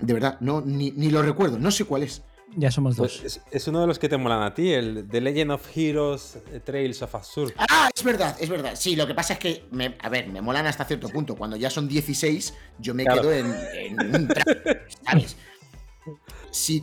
De 0.00 0.12
verdad, 0.14 0.38
no, 0.40 0.60
ni, 0.62 0.90
ni 0.92 1.10
lo 1.10 1.22
recuerdo, 1.22 1.58
no 1.58 1.70
sé 1.70 1.84
cuál 1.84 2.02
es. 2.02 2.22
Ya 2.56 2.70
somos 2.72 2.96
dos. 2.96 3.18
Pues 3.20 3.36
es, 3.36 3.42
es 3.52 3.68
uno 3.68 3.80
de 3.82 3.86
los 3.86 3.98
que 4.00 4.08
te 4.08 4.16
molan 4.16 4.42
a 4.42 4.52
ti, 4.54 4.72
el 4.72 5.06
The 5.08 5.20
Legend 5.20 5.52
of 5.52 5.68
Heroes 5.76 6.38
eh, 6.52 6.58
Trails 6.60 7.00
of 7.02 7.14
Azure. 7.14 7.54
Ah, 7.58 7.88
es 7.94 8.02
verdad, 8.02 8.36
es 8.40 8.48
verdad. 8.48 8.72
Sí, 8.74 8.96
lo 8.96 9.06
que 9.06 9.14
pasa 9.14 9.34
es 9.34 9.38
que, 9.38 9.68
me- 9.70 9.96
a 10.00 10.08
ver, 10.08 10.26
me 10.28 10.40
molan 10.40 10.66
hasta 10.66 10.84
cierto 10.84 11.08
punto. 11.10 11.36
Cuando 11.36 11.56
ya 11.56 11.70
son 11.70 11.86
16, 11.86 12.54
yo 12.80 12.92
me 12.94 13.04
Claro. 13.04 13.20
quedo 13.22 13.32
en, 13.34 13.46
en 13.74 14.00
un 14.00 14.28
tra- 14.28 14.80
¿sabes? 15.06 15.36
Si- 16.50 16.82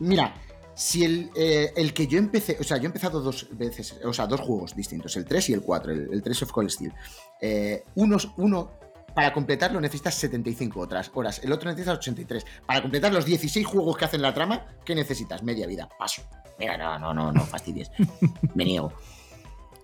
mira, 0.00 0.34
si 0.74 1.04
el, 1.04 1.30
eh, 1.36 1.72
el 1.76 1.92
que 1.94 2.06
yo 2.06 2.18
empecé, 2.18 2.56
o 2.60 2.64
sea, 2.64 2.76
yo 2.78 2.84
he 2.84 2.86
empezado 2.86 3.20
dos 3.20 3.46
veces, 3.52 3.96
o 4.04 4.12
sea, 4.12 4.26
dos 4.26 4.40
juegos 4.40 4.74
distintos, 4.74 5.16
el 5.16 5.24
3 5.24 5.50
y 5.50 5.52
el 5.52 5.62
4, 5.62 5.92
el, 5.92 6.08
el 6.12 6.22
3 6.22 6.42
of 6.42 6.52
Cold 6.52 6.70
Steel. 6.70 6.92
Eh, 7.40 7.84
unos, 7.94 8.30
uno, 8.36 8.72
para 9.14 9.32
completarlo 9.32 9.80
necesitas 9.80 10.14
75 10.16 10.80
otras 10.80 11.10
horas, 11.14 11.40
el 11.44 11.52
otro 11.52 11.70
necesitas 11.70 11.98
83. 11.98 12.44
Para 12.66 12.82
completar 12.82 13.12
los 13.12 13.24
16 13.24 13.64
juegos 13.66 13.96
que 13.96 14.04
hacen 14.06 14.22
la 14.22 14.34
trama, 14.34 14.66
¿qué 14.84 14.94
necesitas? 14.94 15.42
Media 15.44 15.66
vida. 15.66 15.88
Paso. 15.98 16.22
Mira, 16.58 16.76
no, 16.76 16.98
no, 16.98 17.14
no, 17.14 17.32
no 17.32 17.40
fastidies. 17.44 17.90
Me 18.54 18.64
niego. 18.64 18.92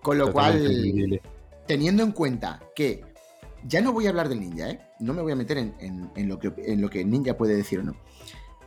Con 0.03 0.19
lo 0.19 0.27
Totalmente 0.33 1.11
cual, 1.21 1.21
teniendo 1.67 2.03
en 2.03 2.13
cuenta 2.13 2.61
que 2.75 3.05
ya 3.65 3.81
no 3.81 3.93
voy 3.93 4.07
a 4.07 4.11
hablar 4.11 4.29
del 4.29 4.41
ninja, 4.41 4.71
¿eh? 4.71 4.81
No 4.99 5.13
me 5.13 5.21
voy 5.23 5.33
a 5.33 5.37
meter 5.37 5.59
en, 5.59 5.75
en- 5.79 6.11
en 6.17 6.29
lo, 6.29 6.39
que, 6.39 6.53
en 6.57 6.81
lo 6.81 6.89
que 6.89 7.05
ninja 7.05 7.37
puede 7.37 7.55
decir 7.55 7.81
o 7.81 7.83
no. 7.83 7.95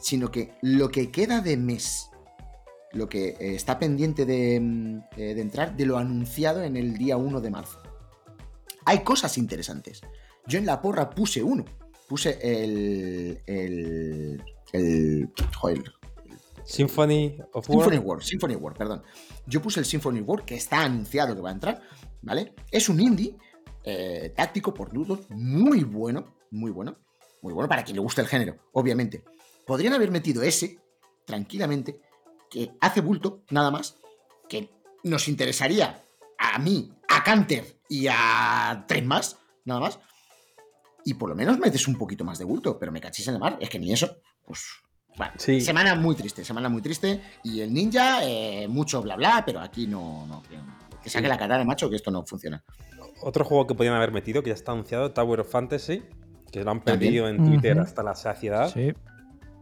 Sino 0.04 0.30
que 0.30 0.52
lo 0.62 0.90
que 0.90 1.10
queda 1.10 1.42
de 1.42 1.58
mes, 1.58 2.12
lo 2.92 3.10
que 3.10 3.30
eh, 3.30 3.56
está 3.56 3.80
pendiente 3.80 4.26
de, 4.26 4.60
mm, 4.60 4.98
eh, 5.18 5.34
de 5.34 5.42
entrar, 5.42 5.76
de 5.76 5.88
lo 5.88 5.98
anunciado 5.98 6.62
en 6.62 6.78
el 6.78 6.98
día 6.98 7.18
1 7.18 7.42
de 7.42 7.50
marzo. 7.50 7.82
Hay 8.86 9.00
cosas 9.00 9.38
interesantes. 9.40 10.02
Yo 10.46 10.60
en 10.60 10.68
la 10.68 10.82
porra 10.82 11.10
puse 11.10 11.42
uno. 11.42 11.66
Puse 12.08 12.38
el. 12.44 13.42
El. 13.48 14.44
El. 14.74 15.30
Joder, 15.56 15.84
Symphony 16.66 17.38
of 17.54 17.66
Symphony 17.66 17.98
War. 17.98 18.18
War, 18.18 18.24
Symphony 18.24 18.56
War, 18.56 18.74
perdón. 18.74 19.04
Yo 19.46 19.62
puse 19.62 19.80
el 19.80 19.86
Symphony 19.86 20.22
War, 20.22 20.46
que 20.46 20.56
está 20.56 20.84
anunciado 20.84 21.36
que 21.36 21.42
va 21.42 21.50
a 21.50 21.54
entrar, 21.54 21.82
¿vale? 22.22 22.54
Es 22.72 22.90
un 22.90 23.00
indie 23.00 23.36
eh, 23.84 24.34
táctico 24.36 24.74
por 24.74 24.92
dudos, 24.92 25.30
muy 25.30 25.84
bueno, 25.84 26.36
muy 26.52 26.72
bueno, 26.72 26.98
muy 27.42 27.54
bueno 27.54 27.68
para 27.68 27.84
quien 27.84 27.96
le 27.96 28.02
guste 28.02 28.22
el 28.22 28.28
género, 28.28 28.58
obviamente. 28.72 29.24
Podrían 29.66 29.94
haber 29.94 30.12
metido 30.12 30.44
ese, 30.44 30.80
tranquilamente, 31.26 32.00
que 32.50 32.72
hace 32.82 33.02
bulto, 33.02 33.44
nada 33.50 33.72
más, 33.72 33.98
que 34.50 34.70
nos 35.04 35.28
interesaría 35.28 36.04
a 36.38 36.60
mí, 36.60 36.92
a 37.10 37.24
Canter 37.24 37.80
y 37.90 38.08
a 38.10 38.86
tres 38.88 39.06
más, 39.06 39.38
nada 39.66 39.80
más. 39.80 40.00
y 41.06 41.16
por 41.16 41.28
lo 41.30 41.36
menos 41.36 41.60
metes 41.60 41.86
un 41.90 41.98
poquito 41.98 42.24
más 42.24 42.40
de 42.40 42.46
bulto, 42.46 42.80
pero 42.80 42.90
me 42.92 43.02
cachis 43.02 43.28
en 43.28 43.34
la 43.34 43.40
mar, 43.42 43.58
es 43.60 43.70
que 43.70 43.78
ni 43.80 43.92
eso, 43.92 44.18
pues... 44.46 44.62
Bueno, 45.18 45.34
Sí. 45.38 45.60
semana 45.62 45.94
muy 45.96 46.16
triste, 46.16 46.44
semana 46.46 46.70
muy 46.70 46.82
triste. 46.82 47.22
Y 47.44 47.60
el 47.62 47.72
ninja, 47.74 48.24
eh, 48.24 48.68
mucho 48.70 49.02
bla 49.02 49.16
bla, 49.16 49.44
pero 49.46 49.60
aquí 49.60 49.86
no, 49.86 50.26
no, 50.26 50.42
que, 50.44 50.58
que 51.04 51.10
saque 51.10 51.28
la 51.28 51.38
cara 51.38 51.58
de 51.58 51.66
macho, 51.66 51.88
que 51.90 51.98
esto 51.98 52.10
no 52.10 52.26
funciona. 52.26 52.64
Otro 53.22 53.44
juego 53.46 53.68
que 53.68 53.76
podían 53.76 53.94
haber 53.96 54.12
metido, 54.12 54.42
que 54.42 54.50
ya 54.50 54.56
está 54.56 54.72
anunciado, 54.72 55.12
Tower 55.12 55.42
of 55.42 55.52
Fantasy, 55.52 56.04
que 56.52 56.64
lo 56.64 56.72
han 56.72 56.82
pedido 56.82 57.28
en 57.28 57.38
Twitter 57.46 57.78
hasta 57.80 58.02
la 58.02 58.16
saciedad. 58.16 58.74
Sí. 58.74 58.94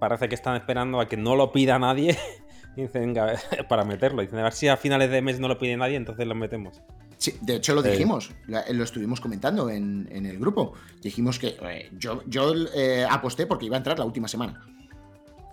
Parece 0.01 0.27
que 0.27 0.33
están 0.33 0.55
esperando 0.55 0.99
a 0.99 1.07
que 1.07 1.15
no 1.15 1.35
lo 1.35 1.51
pida 1.51 1.77
nadie. 1.77 2.17
Dicen, 2.75 3.13
para 3.69 3.85
meterlo. 3.85 4.23
Dicen, 4.23 4.39
a 4.39 4.43
ver 4.45 4.53
si 4.53 4.67
a 4.67 4.75
finales 4.75 5.11
de 5.11 5.21
mes 5.21 5.39
no 5.39 5.47
lo 5.47 5.59
pide 5.59 5.77
nadie, 5.77 5.95
entonces 5.95 6.25
lo 6.25 6.33
metemos. 6.33 6.81
Sí, 7.19 7.35
de 7.41 7.57
hecho 7.57 7.75
lo 7.75 7.85
Eh. 7.85 7.91
dijimos, 7.91 8.31
la- 8.47 8.65
lo 8.71 8.83
estuvimos 8.83 9.21
comentando 9.21 9.69
en, 9.69 10.09
en 10.11 10.25
el 10.25 10.39
grupo. 10.39 10.73
Dijimos 11.03 11.37
que 11.37 11.55
eh, 11.61 11.91
yo, 11.99 12.23
yo 12.25 12.51
eh, 12.73 13.05
aposté 13.07 13.45
porque 13.45 13.67
iba 13.67 13.75
a 13.75 13.77
entrar 13.77 13.99
la 13.99 14.05
última 14.05 14.27
semana. 14.27 14.59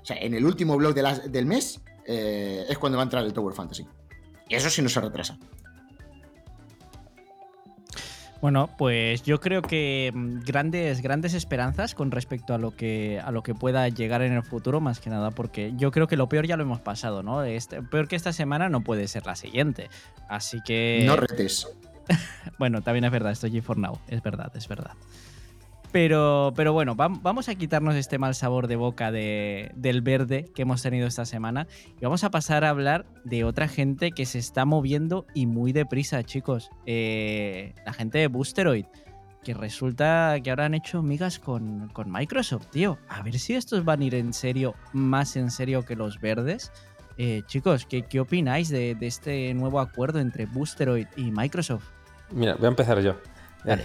O 0.01 0.05
sea, 0.07 0.17
en 0.17 0.33
el 0.33 0.47
último 0.47 0.79
blog 0.79 0.95
de 0.95 1.29
del 1.29 1.45
mes 1.45 1.83
eh, 2.07 2.65
es 2.67 2.79
cuando 2.79 2.97
va 2.97 3.03
a 3.03 3.05
entrar 3.05 3.23
el 3.23 3.35
Tower 3.35 3.55
Fantasy. 3.55 3.87
Y 4.49 4.55
eso 4.55 4.71
sí 4.71 4.81
no 4.81 4.89
se 4.89 4.99
retrasa. 5.03 5.37
Bueno, 8.41 8.71
pues 8.79 9.25
yo 9.25 9.41
creo 9.41 9.63
que 9.63 10.13
mm, 10.15 10.41
grandes, 10.41 11.03
grandes 11.03 11.35
esperanzas 11.35 11.95
con 11.95 12.11
respecto 12.13 12.55
a 12.55 12.59
lo 12.59 12.71
que 12.71 13.21
a 13.25 13.33
lo 13.33 13.43
que 13.43 13.55
pueda 13.55 13.89
llegar 13.89 14.23
en 14.23 14.33
el 14.33 14.43
futuro, 14.43 14.81
más 14.81 15.01
que 15.01 15.11
nada, 15.11 15.33
porque 15.33 15.73
yo 15.77 15.91
creo 15.91 16.07
que 16.07 16.17
lo 16.17 16.29
peor 16.29 16.47
ya 16.47 16.57
lo 16.57 16.63
hemos 16.63 16.81
pasado, 16.81 17.23
¿no? 17.23 17.43
Este- 17.43 17.83
peor 17.83 18.07
que 18.07 18.17
esta 18.17 18.33
semana 18.33 18.69
no 18.69 18.83
puede 18.83 19.09
ser 19.09 19.27
la 19.27 19.35
siguiente. 19.35 19.91
Así 20.29 20.61
que. 20.65 21.03
No 21.07 21.17
retes. 21.17 21.69
Bueno, 22.59 22.81
también 22.81 23.05
es 23.05 23.11
verdad, 23.13 23.33
esto 23.33 23.47
G4 23.49 23.77
Now, 23.77 23.99
es 24.09 24.23
verdad, 24.23 24.51
es 24.57 24.67
verdad. 24.67 24.93
Pero, 25.91 26.53
pero 26.55 26.73
bueno, 26.75 26.95
vam- 26.97 27.21
vamos 27.23 27.49
a 27.49 27.55
quitarnos 27.55 27.95
este 27.95 28.19
mal 28.19 28.35
sabor 28.35 28.67
de 28.67 28.77
boca 28.77 29.11
de- 29.11 29.73
del 29.75 30.03
verde 30.03 30.51
que 30.55 30.63
hemos 30.63 30.83
tenido 30.83 31.07
esta 31.07 31.25
semana 31.25 31.67
y 31.99 32.05
vamos 32.05 32.25
a 32.25 32.31
pasar 32.31 32.65
a 32.65 32.69
hablar 32.71 33.07
de 33.25 33.45
otra 33.45 33.69
gente 33.69 34.13
que 34.13 34.27
se 34.27 34.39
está 34.39 34.67
moviendo 34.67 35.25
y 35.35 35.47
muy 35.47 35.73
deprisa, 35.73 36.23
chicos. 36.25 36.71
Eh, 36.85 37.75
la 37.87 37.95
gente 37.95 38.19
de 38.19 38.27
Boosteroid, 38.27 38.85
que 39.43 39.55
resulta 39.55 40.37
que 40.45 40.51
ahora 40.51 40.67
han 40.67 40.75
hecho 40.75 41.03
migas 41.03 41.39
con, 41.39 41.89
con 41.95 42.13
Microsoft, 42.13 42.67
tío. 42.71 42.99
A 43.09 43.23
ver 43.23 43.39
si 43.39 43.55
estos 43.55 43.83
van 43.85 44.03
a 44.03 44.05
ir 44.05 44.15
en 44.15 44.35
serio, 44.35 44.75
más 44.93 45.37
en 45.37 45.51
serio 45.51 45.87
que 45.87 45.97
los 45.97 46.21
verdes. 46.21 46.71
Eh, 47.17 47.43
chicos, 47.47 47.87
¿qué, 47.87 48.03
qué 48.03 48.21
opináis 48.21 48.69
de, 48.69 48.95
de 48.95 49.07
este 49.07 49.55
nuevo 49.55 49.81
acuerdo 49.81 50.21
entre 50.21 50.45
Boosteroid 50.45 51.07
y 51.17 51.31
Microsoft? 51.31 51.85
Mira, 52.31 52.57
voy 52.57 52.67
a 52.67 52.69
empezar 52.69 53.01
yo. 53.01 53.17
Vale. 53.65 53.85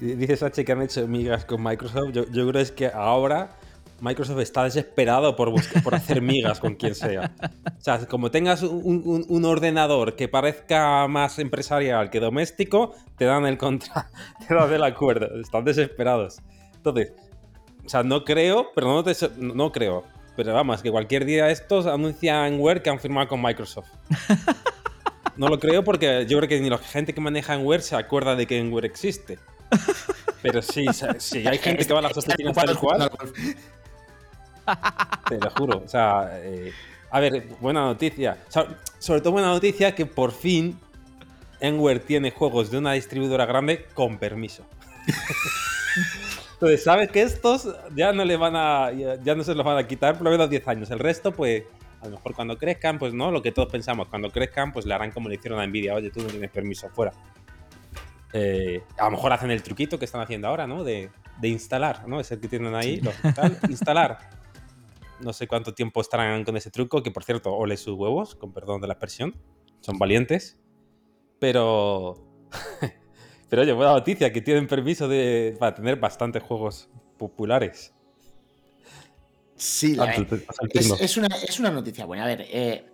Dices 0.00 0.42
H 0.42 0.64
que 0.64 0.72
han 0.72 0.82
hecho 0.82 1.06
migas 1.08 1.44
con 1.44 1.62
Microsoft. 1.62 2.12
Yo, 2.12 2.24
yo 2.30 2.48
creo 2.48 2.60
es 2.62 2.70
que 2.72 2.86
ahora 2.86 3.56
Microsoft 4.00 4.40
está 4.40 4.64
desesperado 4.64 5.36
por, 5.36 5.52
por 5.82 5.94
hacer 5.94 6.20
migas 6.20 6.60
con 6.60 6.74
quien 6.74 6.94
sea. 6.94 7.32
O 7.78 7.80
sea, 7.80 8.06
como 8.06 8.30
tengas 8.30 8.62
un, 8.62 9.24
un- 9.28 9.44
ordenador 9.46 10.16
que 10.16 10.28
parezca 10.28 11.08
más 11.08 11.38
empresarial 11.38 12.10
que 12.10 12.20
doméstico, 12.20 12.94
te 13.16 13.24
dan 13.24 13.46
el 13.46 13.56
contra, 13.56 14.10
te 14.48 14.54
dan 14.54 14.70
el 14.72 14.84
acuerdo. 14.84 15.40
Están 15.40 15.64
desesperados. 15.64 16.38
Entonces, 16.74 17.12
o 17.84 17.88
sea, 17.88 18.02
no 18.02 18.22
creo, 18.24 18.66
pero 18.74 18.88
no, 18.88 19.02
te- 19.02 19.14
no, 19.38 19.72
creo. 19.72 20.04
Pero 20.36 20.52
vamos, 20.52 20.82
que 20.82 20.90
cualquier 20.90 21.24
día 21.24 21.48
estos 21.48 21.86
anuncian 21.86 22.60
Word 22.60 22.82
que 22.82 22.90
han 22.90 23.00
firmado 23.00 23.28
con 23.28 23.40
Microsoft. 23.40 23.88
No 25.36 25.48
lo 25.48 25.58
creo 25.58 25.82
porque 25.84 26.26
yo 26.28 26.36
creo 26.38 26.48
que 26.48 26.60
ni 26.60 26.68
la 26.68 26.76
gente 26.78 27.14
que 27.14 27.20
maneja 27.22 27.54
Enware 27.54 27.80
se 27.82 27.96
acuerda 27.96 28.36
de 28.36 28.46
que 28.46 28.58
Enware 28.58 28.84
existe. 28.86 29.38
Pero 30.42 30.62
sí, 30.62 30.86
sí, 31.18 31.46
hay 31.46 31.58
gente 31.58 31.84
que 31.84 31.92
va 31.92 31.98
a 31.98 32.02
las 32.02 32.16
oficinas 32.16 32.54
tal 32.54 32.78
cual, 32.78 33.10
te 35.28 35.38
lo 35.38 35.50
juro. 35.50 35.82
O 35.84 35.88
sea, 35.88 36.30
eh, 36.34 36.72
a 37.10 37.20
ver, 37.20 37.48
buena 37.60 37.80
noticia. 37.80 38.38
O 38.48 38.52
sea, 38.52 38.66
sobre 38.98 39.20
todo 39.20 39.32
buena 39.32 39.48
noticia 39.48 39.94
que 39.94 40.06
por 40.06 40.32
fin 40.32 40.78
Enware 41.60 42.00
tiene 42.00 42.30
juegos 42.30 42.70
de 42.70 42.78
una 42.78 42.92
distribuidora 42.92 43.46
grande 43.46 43.86
con 43.94 44.18
permiso. 44.18 44.64
Entonces, 46.54 46.84
sabes 46.84 47.10
que 47.10 47.22
estos 47.22 47.68
ya 47.94 48.12
no 48.12 48.24
le 48.24 48.36
van 48.36 48.56
a. 48.56 48.92
Ya, 48.92 49.22
ya 49.22 49.34
no 49.34 49.44
se 49.44 49.54
los 49.54 49.64
van 49.64 49.78
a 49.78 49.86
quitar 49.86 50.14
por 50.14 50.24
lo 50.24 50.30
menos 50.30 50.48
10 50.48 50.68
años. 50.68 50.90
El 50.90 50.98
resto, 50.98 51.32
pues, 51.32 51.64
a 52.00 52.06
lo 52.06 52.12
mejor 52.12 52.34
cuando 52.34 52.56
crezcan, 52.56 52.98
pues 52.98 53.12
no, 53.12 53.30
lo 53.30 53.42
que 53.42 53.52
todos 53.52 53.70
pensamos, 53.70 54.08
cuando 54.08 54.30
crezcan, 54.30 54.72
pues 54.72 54.86
le 54.86 54.94
harán 54.94 55.10
como 55.10 55.28
le 55.28 55.36
hicieron 55.36 55.60
a 55.60 55.66
Nvidia, 55.66 55.94
oye, 55.94 56.10
tú 56.10 56.20
no 56.20 56.28
tienes 56.28 56.50
permiso 56.50 56.88
fuera. 56.88 57.12
Eh, 58.38 58.82
a 58.98 59.04
lo 59.06 59.12
mejor 59.12 59.32
hacen 59.32 59.50
el 59.50 59.62
truquito 59.62 59.98
que 59.98 60.04
están 60.04 60.20
haciendo 60.20 60.48
ahora, 60.48 60.66
¿no? 60.66 60.84
De, 60.84 61.10
de 61.40 61.48
instalar, 61.48 62.06
¿no? 62.06 62.20
Es 62.20 62.30
el 62.32 62.40
que 62.40 62.48
tienen 62.48 62.74
ahí, 62.74 63.00
lo- 63.00 63.12
tal, 63.34 63.58
instalar. 63.68 64.18
No 65.20 65.32
sé 65.32 65.48
cuánto 65.48 65.72
tiempo 65.72 66.00
estarán 66.02 66.44
con 66.44 66.56
ese 66.56 66.70
truco, 66.70 67.02
que 67.02 67.10
por 67.10 67.24
cierto, 67.24 67.54
ole 67.54 67.76
sus 67.78 67.94
huevos, 67.96 68.34
con 68.34 68.52
perdón 68.52 68.80
de 68.82 68.88
la 68.88 68.92
expresión. 68.94 69.34
Son 69.80 69.96
valientes. 69.98 70.58
Pero. 71.38 72.22
Pero 73.48 73.62
oye, 73.62 73.72
buena 73.72 73.92
noticia, 73.92 74.32
que 74.32 74.40
tienen 74.42 74.66
permiso 74.66 75.06
de, 75.08 75.56
para 75.58 75.74
tener 75.74 75.96
bastantes 75.96 76.42
juegos 76.42 76.90
populares. 77.16 77.94
Sí, 79.54 79.94
la- 79.94 80.04
Ah, 80.04 80.26
es, 80.74 81.16
una, 81.16 81.28
es 81.28 81.58
una 81.60 81.70
noticia 81.70 82.04
buena. 82.04 82.24
A 82.24 82.26
ver, 82.26 82.44
eh, 82.50 82.84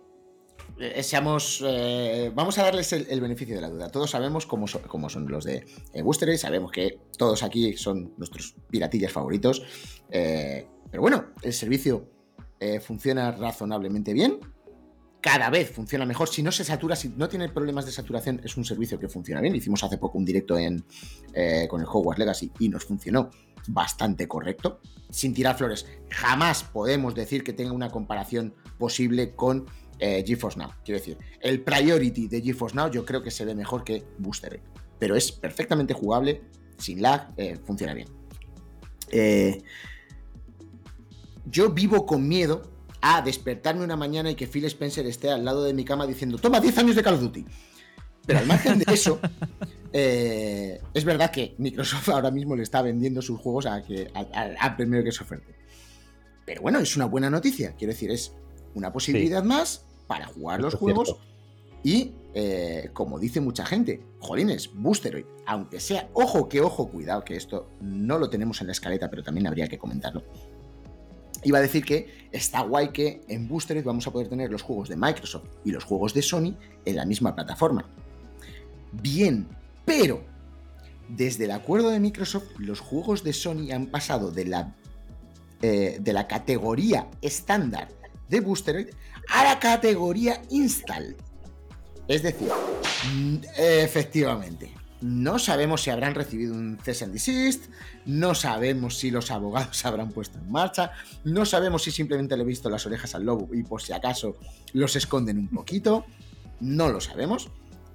seamos. 1.01 1.63
eh, 1.65 2.31
vamos 2.33 2.57
a 2.57 2.63
darles 2.63 2.91
el, 2.93 3.21
beneficio 3.21 3.55
de 3.55 3.61
la 3.61 3.69
duda. 3.69 3.89
Todos 3.89 4.11
sabemos 4.11 4.45
cómo 4.45 4.65
cómo 4.87 5.09
son 5.09 5.27
los 5.27 5.43
de 5.45 5.65
eh, 5.93 6.01
Booster, 6.01 6.37
sabemos 6.37 6.71
que 6.71 6.99
todos 7.17 7.43
aquí 7.43 7.77
son 7.77 8.13
nuestros 8.17 8.55
piratillas 8.69 9.11
favoritos. 9.11 9.63
eh, 10.09 10.67
pero 10.93 11.01
bueno, 11.01 11.25
el 11.41 11.53
servicio 11.53 12.07
eh, 12.59 12.79
funciona 12.79 13.31
razonablemente 13.31 14.13
bien. 14.13 14.39
Cada 15.19 15.49
vez 15.49 15.71
funciona 15.71 16.05
mejor. 16.05 16.29
Si 16.29 16.43
no 16.43 16.51
se 16.51 16.63
satura, 16.63 16.95
si 16.95 17.09
no 17.09 17.27
tiene 17.27 17.49
problemas 17.49 17.87
de 17.87 17.91
saturación, 17.91 18.39
es 18.43 18.55
un 18.57 18.63
servicio 18.63 18.99
que 18.99 19.09
funciona 19.09 19.41
bien. 19.41 19.55
Hicimos 19.55 19.83
hace 19.83 19.97
poco 19.97 20.19
un 20.19 20.23
directo 20.23 20.55
en, 20.55 20.85
eh, 21.33 21.67
con 21.67 21.81
el 21.81 21.87
Hogwarts 21.87 22.19
Legacy 22.19 22.51
y 22.59 22.69
nos 22.69 22.85
funcionó 22.85 23.31
bastante 23.67 24.27
correcto. 24.27 24.81
Sin 25.09 25.33
tirar 25.33 25.57
flores, 25.57 25.87
jamás 26.09 26.63
podemos 26.63 27.15
decir 27.15 27.43
que 27.43 27.53
tenga 27.53 27.71
una 27.71 27.89
comparación 27.89 28.53
posible 28.77 29.35
con 29.35 29.65
eh, 30.05 30.23
GeForce 30.27 30.59
Now. 30.59 30.71
Quiero 30.83 30.99
decir, 30.99 31.17
el 31.39 31.61
priority 31.61 32.27
de 32.27 32.41
GeForce 32.41 32.75
Now 32.75 32.91
yo 32.91 33.05
creo 33.05 33.23
que 33.23 33.31
se 33.31 33.45
ve 33.45 33.55
mejor 33.55 33.83
que 33.85 34.03
Booster, 34.17 34.59
pero 34.99 35.15
es 35.15 35.31
perfectamente 35.31 35.93
jugable, 35.93 36.41
sin 36.77 37.01
lag, 37.01 37.33
eh, 37.37 37.57
funciona 37.65 37.93
bien. 37.93 38.09
Eh, 39.09 39.61
yo 41.45 41.69
vivo 41.71 42.05
con 42.05 42.27
miedo 42.27 42.71
a 43.01 43.21
despertarme 43.21 43.83
una 43.83 43.95
mañana 43.95 44.31
y 44.31 44.35
que 44.35 44.47
Phil 44.47 44.65
Spencer 44.65 45.05
esté 45.05 45.29
al 45.29 45.43
lado 45.45 45.63
de 45.63 45.73
mi 45.73 45.83
cama 45.85 46.05
diciendo, 46.07 46.37
toma 46.37 46.59
10 46.59 46.77
años 46.79 46.95
de 46.95 47.03
Call 47.03 47.15
of 47.15 47.21
Duty. 47.21 47.45
Pero 48.25 48.39
al 48.39 48.45
margen 48.45 48.79
de 48.79 48.85
eso, 48.93 49.19
eh, 49.93 50.81
es 50.93 51.03
verdad 51.05 51.29
que 51.31 51.55
Microsoft 51.57 52.09
ahora 52.09 52.31
mismo 52.31 52.55
le 52.55 52.63
está 52.63 52.81
vendiendo 52.81 53.21
sus 53.21 53.39
juegos 53.39 53.65
a, 53.65 53.81
que, 53.83 54.09
a, 54.13 54.19
a- 54.21 54.65
a 54.67 54.77
primero 54.77 55.03
que 55.03 55.11
se 55.11 55.23
oferte. 55.23 55.53
Pero 56.45 56.61
bueno, 56.61 56.79
es 56.79 56.95
una 56.95 57.05
buena 57.05 57.29
noticia. 57.29 57.73
Quiero 57.77 57.93
decir, 57.93 58.09
es 58.11 58.33
una 58.73 58.91
posibilidad 58.93 59.43
más 59.43 59.85
para 60.07 60.27
jugar 60.27 60.61
los 60.61 60.75
juegos. 60.75 61.09
cierto. 61.09 61.33
Y, 61.83 62.13
eh, 62.33 62.89
como 62.93 63.19
dice 63.19 63.41
mucha 63.41 63.65
gente, 63.65 64.01
jolines, 64.19 64.73
Boosteroid, 64.73 65.25
aunque 65.45 65.81
sea, 65.81 66.09
ojo 66.13 66.47
que 66.47 66.61
ojo, 66.61 66.87
cuidado, 66.89 67.25
que 67.25 67.35
esto 67.35 67.69
no 67.81 68.17
lo 68.17 68.29
tenemos 68.29 68.61
en 68.61 68.67
la 68.67 68.73
escaleta, 68.73 69.09
pero 69.09 69.21
también 69.21 69.47
habría 69.47 69.67
que 69.67 69.77
comentarlo. 69.77 70.23
Iba 71.43 71.57
a 71.57 71.61
decir 71.61 71.83
que 71.83 72.29
está 72.31 72.61
guay 72.61 72.93
que 72.93 73.21
en 73.27 73.49
Boosteroid 73.49 73.83
vamos 73.83 74.07
a 74.07 74.11
poder 74.11 74.29
tener 74.29 74.49
los 74.49 74.61
juegos 74.61 74.87
de 74.87 74.95
Microsoft 74.95 75.43
y 75.65 75.71
los 75.71 75.83
juegos 75.83 76.13
de 76.13 76.21
Sony 76.21 76.55
en 76.85 76.95
la 76.95 77.05
misma 77.05 77.35
plataforma. 77.35 77.85
Bien, 78.93 79.45
pero 79.83 80.23
desde 81.09 81.45
el 81.45 81.51
acuerdo 81.51 81.89
de 81.89 81.99
Microsoft, 81.99 82.45
los 82.59 82.79
juegos 82.79 83.25
de 83.25 83.33
Sony 83.33 83.71
han 83.73 83.87
pasado 83.87 84.31
de 84.31 84.45
la, 84.45 84.73
eh, 85.61 85.97
de 85.99 86.13
la 86.13 86.27
categoría 86.27 87.09
estándar 87.21 87.89
de 88.29 88.39
Boosteroid 88.39 88.87
a 89.29 89.43
la 89.43 89.59
categoría 89.59 90.41
install. 90.49 91.15
Es 92.07 92.23
decir, 92.23 92.49
mm, 93.13 93.37
efectivamente, 93.57 94.73
no 95.01 95.37
sabemos 95.37 95.81
si 95.81 95.89
habrán 95.89 96.15
recibido 96.15 96.53
un 96.53 96.77
cease 96.81 97.05
and 97.05 97.13
desist, 97.13 97.65
no 98.05 98.35
sabemos 98.35 98.97
si 98.97 99.11
los 99.11 99.31
abogados 99.31 99.77
se 99.77 99.87
habrán 99.89 100.11
puesto 100.11 100.37
en 100.39 100.51
marcha, 100.51 100.91
no 101.23 101.45
sabemos 101.45 101.83
si 101.83 101.91
simplemente 101.91 102.37
le 102.37 102.43
he 102.43 102.45
visto 102.45 102.69
las 102.69 102.85
orejas 102.85 103.15
al 103.15 103.23
lobo 103.23 103.53
y 103.53 103.63
por 103.63 103.81
si 103.81 103.93
acaso 103.93 104.37
los 104.73 104.95
esconden 104.95 105.37
un 105.37 105.49
poquito, 105.49 106.05
no 106.59 106.89
lo 106.89 107.01
sabemos, 107.01 107.49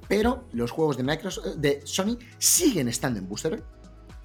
pero 0.09 0.45
los 0.53 0.71
juegos 0.71 0.97
de 0.97 1.03
Microsoft, 1.03 1.57
de 1.57 1.81
Sony 1.85 2.19
siguen 2.39 2.89
estando 2.89 3.19
en 3.19 3.29
Booster, 3.29 3.63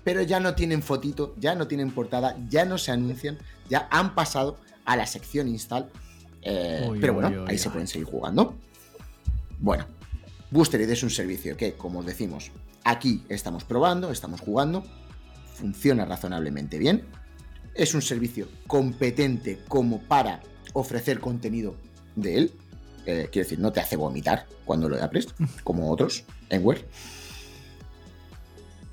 pero 0.04 0.22
ya 0.22 0.40
no 0.40 0.56
tienen 0.56 0.82
fotito, 0.82 1.36
ya 1.38 1.56
no 1.56 1.68
tienen 1.68 1.92
portada, 1.92 2.38
ya 2.50 2.66
no 2.66 2.78
se 2.78 2.92
anuncian, 2.92 3.38
ya 3.70 3.88
han 3.92 4.16
pasado 4.16 4.60
a 4.86 4.98
la 4.98 5.06
sección 5.06 5.48
install. 5.48 5.90
Eh, 6.44 6.88
Uy, 6.90 7.00
pero 7.00 7.14
bueno, 7.14 7.30
uy, 7.30 7.46
ahí 7.48 7.58
se 7.58 7.70
pueden 7.70 7.88
seguir 7.88 8.08
jugando. 8.08 8.56
Bueno, 9.60 9.86
Boosterid 10.52 10.90
es 10.90 11.04
un 11.04 11.10
servicio 11.10 11.58
que, 11.58 11.74
como 11.74 12.00
os 12.00 12.06
decimos, 12.06 12.52
aquí 12.84 13.24
estamos 13.30 13.64
probando, 13.64 14.12
estamos 14.12 14.42
jugando, 14.42 14.84
funciona 15.56 16.06
razonablemente 16.06 16.78
bien, 16.78 17.06
es 17.74 17.94
un 17.94 18.02
servicio 18.02 18.48
competente 18.68 19.60
como 19.68 20.02
para 20.02 20.42
ofrecer 20.74 21.20
contenido 21.20 21.76
de 22.16 22.38
él, 22.38 22.52
eh, 23.06 23.30
quiero 23.32 23.46
decir, 23.46 23.60
no 23.60 23.72
te 23.72 23.80
hace 23.80 23.96
vomitar 23.96 24.46
cuando 24.66 24.90
lo 24.90 25.02
abres, 25.02 25.28
como 25.64 25.92
otros, 25.92 26.24
Enware. 26.50 26.86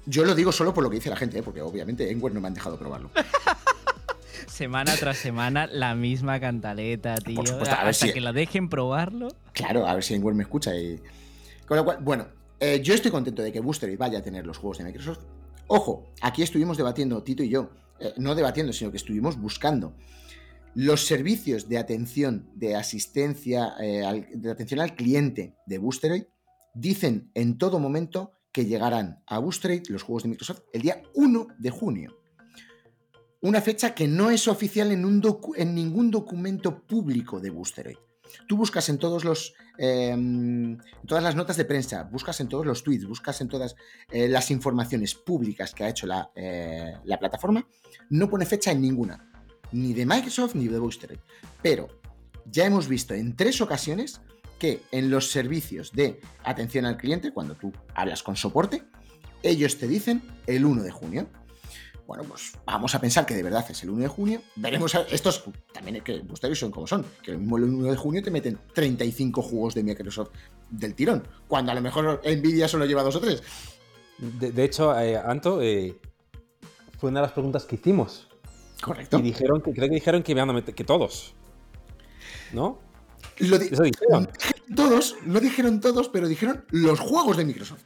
Yo 0.06 0.24
lo 0.24 0.34
digo 0.34 0.50
solo 0.50 0.72
por 0.74 0.82
lo 0.82 0.90
que 0.90 0.96
dice 0.96 1.10
la 1.10 1.16
gente, 1.16 1.38
¿eh? 1.38 1.42
porque 1.42 1.60
obviamente 1.60 2.10
Enware 2.10 2.34
no 2.34 2.40
me 2.40 2.48
han 2.48 2.54
dejado 2.54 2.78
probarlo. 2.78 3.10
semana 4.46 4.94
tras 4.96 5.18
semana 5.18 5.66
la 5.66 5.94
misma 5.94 6.40
cantaleta, 6.40 7.16
tío. 7.16 7.40
Hasta 7.62 8.12
que 8.12 8.20
lo 8.20 8.32
dejen 8.32 8.68
probarlo. 8.68 9.28
Claro, 9.52 9.86
a 9.86 9.94
ver 9.94 10.04
si 10.04 10.14
Enware 10.14 10.34
me 10.34 10.42
escucha. 10.42 10.74
Y... 10.74 11.00
Con 11.66 11.76
lo 11.76 11.84
cual, 11.84 11.98
bueno, 12.00 12.28
eh, 12.58 12.80
yo 12.82 12.94
estoy 12.94 13.10
contento 13.10 13.42
de 13.42 13.52
que 13.52 13.60
Booster 13.60 13.96
vaya 13.96 14.18
a 14.18 14.22
tener 14.22 14.46
los 14.46 14.58
juegos 14.58 14.78
de 14.78 14.84
Microsoft. 14.84 15.20
Ojo, 15.66 16.12
aquí 16.20 16.42
estuvimos 16.42 16.76
debatiendo, 16.76 17.22
Tito 17.22 17.42
y 17.42 17.48
yo, 17.48 17.70
eh, 17.98 18.12
no 18.16 18.34
debatiendo, 18.34 18.72
sino 18.72 18.90
que 18.90 18.96
estuvimos 18.96 19.40
buscando 19.40 19.94
los 20.74 21.06
servicios 21.06 21.68
de 21.68 21.78
atención, 21.78 22.48
de 22.54 22.76
asistencia, 22.76 23.74
eh, 23.80 24.28
de 24.32 24.50
atención 24.50 24.80
al 24.80 24.94
cliente 24.94 25.56
de 25.66 25.78
Boosteroid 25.78 26.24
dicen 26.74 27.30
en 27.34 27.58
todo 27.58 27.80
momento 27.80 28.32
que 28.52 28.66
llegarán 28.66 29.22
a 29.26 29.38
Boosteroid 29.38 29.82
los 29.88 30.02
juegos 30.02 30.24
de 30.24 30.28
Microsoft 30.30 30.62
el 30.72 30.82
día 30.82 31.02
1 31.14 31.48
de 31.58 31.70
junio. 31.70 32.19
Una 33.42 33.60
fecha 33.60 33.94
que 33.94 34.06
no 34.06 34.30
es 34.30 34.48
oficial 34.48 34.92
en, 34.92 35.74
ningún 35.74 36.10
documento 36.10 36.82
público 36.82 37.40
de 37.40 37.50
Boosteroid. 37.50 37.96
Tú 38.46 38.56
buscas 38.56 38.88
en 38.88 38.98
todos 38.98 39.24
los 39.24 39.54
em, 39.78 40.78
todas 41.06 41.24
las 41.24 41.34
notas 41.34 41.56
de 41.56 41.64
prensa, 41.64 42.04
buscas 42.04 42.38
en 42.40 42.48
todos 42.48 42.64
los 42.66 42.84
tweets, 42.84 43.06
buscas 43.06 43.40
en 43.40 43.48
todas 43.48 43.74
eh, 44.10 44.28
las 44.28 44.50
informaciones 44.50 45.14
públicas 45.14 45.74
que 45.74 45.84
ha 45.84 45.88
hecho 45.88 46.06
la, 46.06 46.30
eh, 46.36 46.94
la 47.04 47.18
plataforma, 47.18 47.66
no 48.10 48.28
pone 48.28 48.46
fecha 48.46 48.70
en 48.70 48.82
ninguna 48.82 49.30
ni 49.72 49.94
de 49.94 50.06
Microsoft 50.06 50.54
ni 50.54 50.68
de 50.68 50.78
Booster. 50.78 51.18
Pero 51.62 51.88
ya 52.44 52.66
hemos 52.66 52.88
visto 52.88 53.14
en 53.14 53.36
tres 53.36 53.60
ocasiones 53.60 54.20
que 54.58 54.82
en 54.92 55.10
los 55.10 55.30
servicios 55.30 55.92
de 55.92 56.20
atención 56.44 56.84
al 56.84 56.96
cliente, 56.96 57.32
cuando 57.32 57.54
tú 57.54 57.72
hablas 57.94 58.22
con 58.22 58.36
soporte, 58.36 58.82
ellos 59.42 59.78
te 59.78 59.88
dicen 59.88 60.22
el 60.46 60.64
1 60.66 60.82
de 60.82 60.90
junio. 60.90 61.28
Bueno, 62.10 62.24
pues 62.24 62.54
vamos 62.66 62.92
a 62.96 63.00
pensar 63.00 63.24
que 63.24 63.36
de 63.36 63.42
verdad 63.44 63.64
es 63.70 63.84
el 63.84 63.90
1 63.90 64.02
de 64.02 64.08
junio. 64.08 64.42
Veremos 64.56 64.96
a 64.96 65.02
estos 65.02 65.44
también 65.72 66.02
que 66.02 66.20
ustedes 66.28 66.58
son 66.58 66.72
como 66.72 66.84
son, 66.88 67.06
que 67.22 67.30
el 67.30 67.38
mismo 67.38 67.56
el 67.56 67.62
1 67.62 67.88
de 67.88 67.96
junio 67.96 68.20
te 68.20 68.32
meten 68.32 68.58
35 68.74 69.40
juegos 69.40 69.74
de 69.76 69.84
Microsoft 69.84 70.30
del 70.70 70.96
tirón, 70.96 71.28
cuando 71.46 71.70
a 71.70 71.74
lo 71.76 71.80
mejor 71.80 72.20
Nvidia 72.24 72.66
solo 72.66 72.84
lleva 72.84 73.04
dos 73.04 73.14
o 73.14 73.20
tres. 73.20 73.44
De, 74.18 74.64
hecho, 74.64 74.92
eh, 74.98 75.18
Anto, 75.24 75.62
eh, 75.62 76.00
fue 76.98 77.10
una 77.10 77.20
de 77.20 77.26
las 77.26 77.32
preguntas 77.32 77.64
que 77.64 77.76
hicimos 77.76 78.26
Correcto. 78.82 79.16
Y 79.20 79.22
dijeron 79.22 79.60
que 79.60 79.72
creo 79.72 79.88
que 79.88 79.94
dijeron 79.94 80.24
que, 80.24 80.34
que 80.74 80.84
todos. 80.84 81.34
¿No? 82.52 82.80
Lo 83.38 83.54
Eso 83.54 83.84
dijeron. 83.84 84.28
Todos, 84.74 85.16
no 85.24 85.38
dijeron 85.38 85.80
todos, 85.80 86.08
pero 86.08 86.26
dijeron 86.26 86.64
los 86.70 86.98
juegos 86.98 87.36
de 87.36 87.44
Microsoft. 87.44 87.82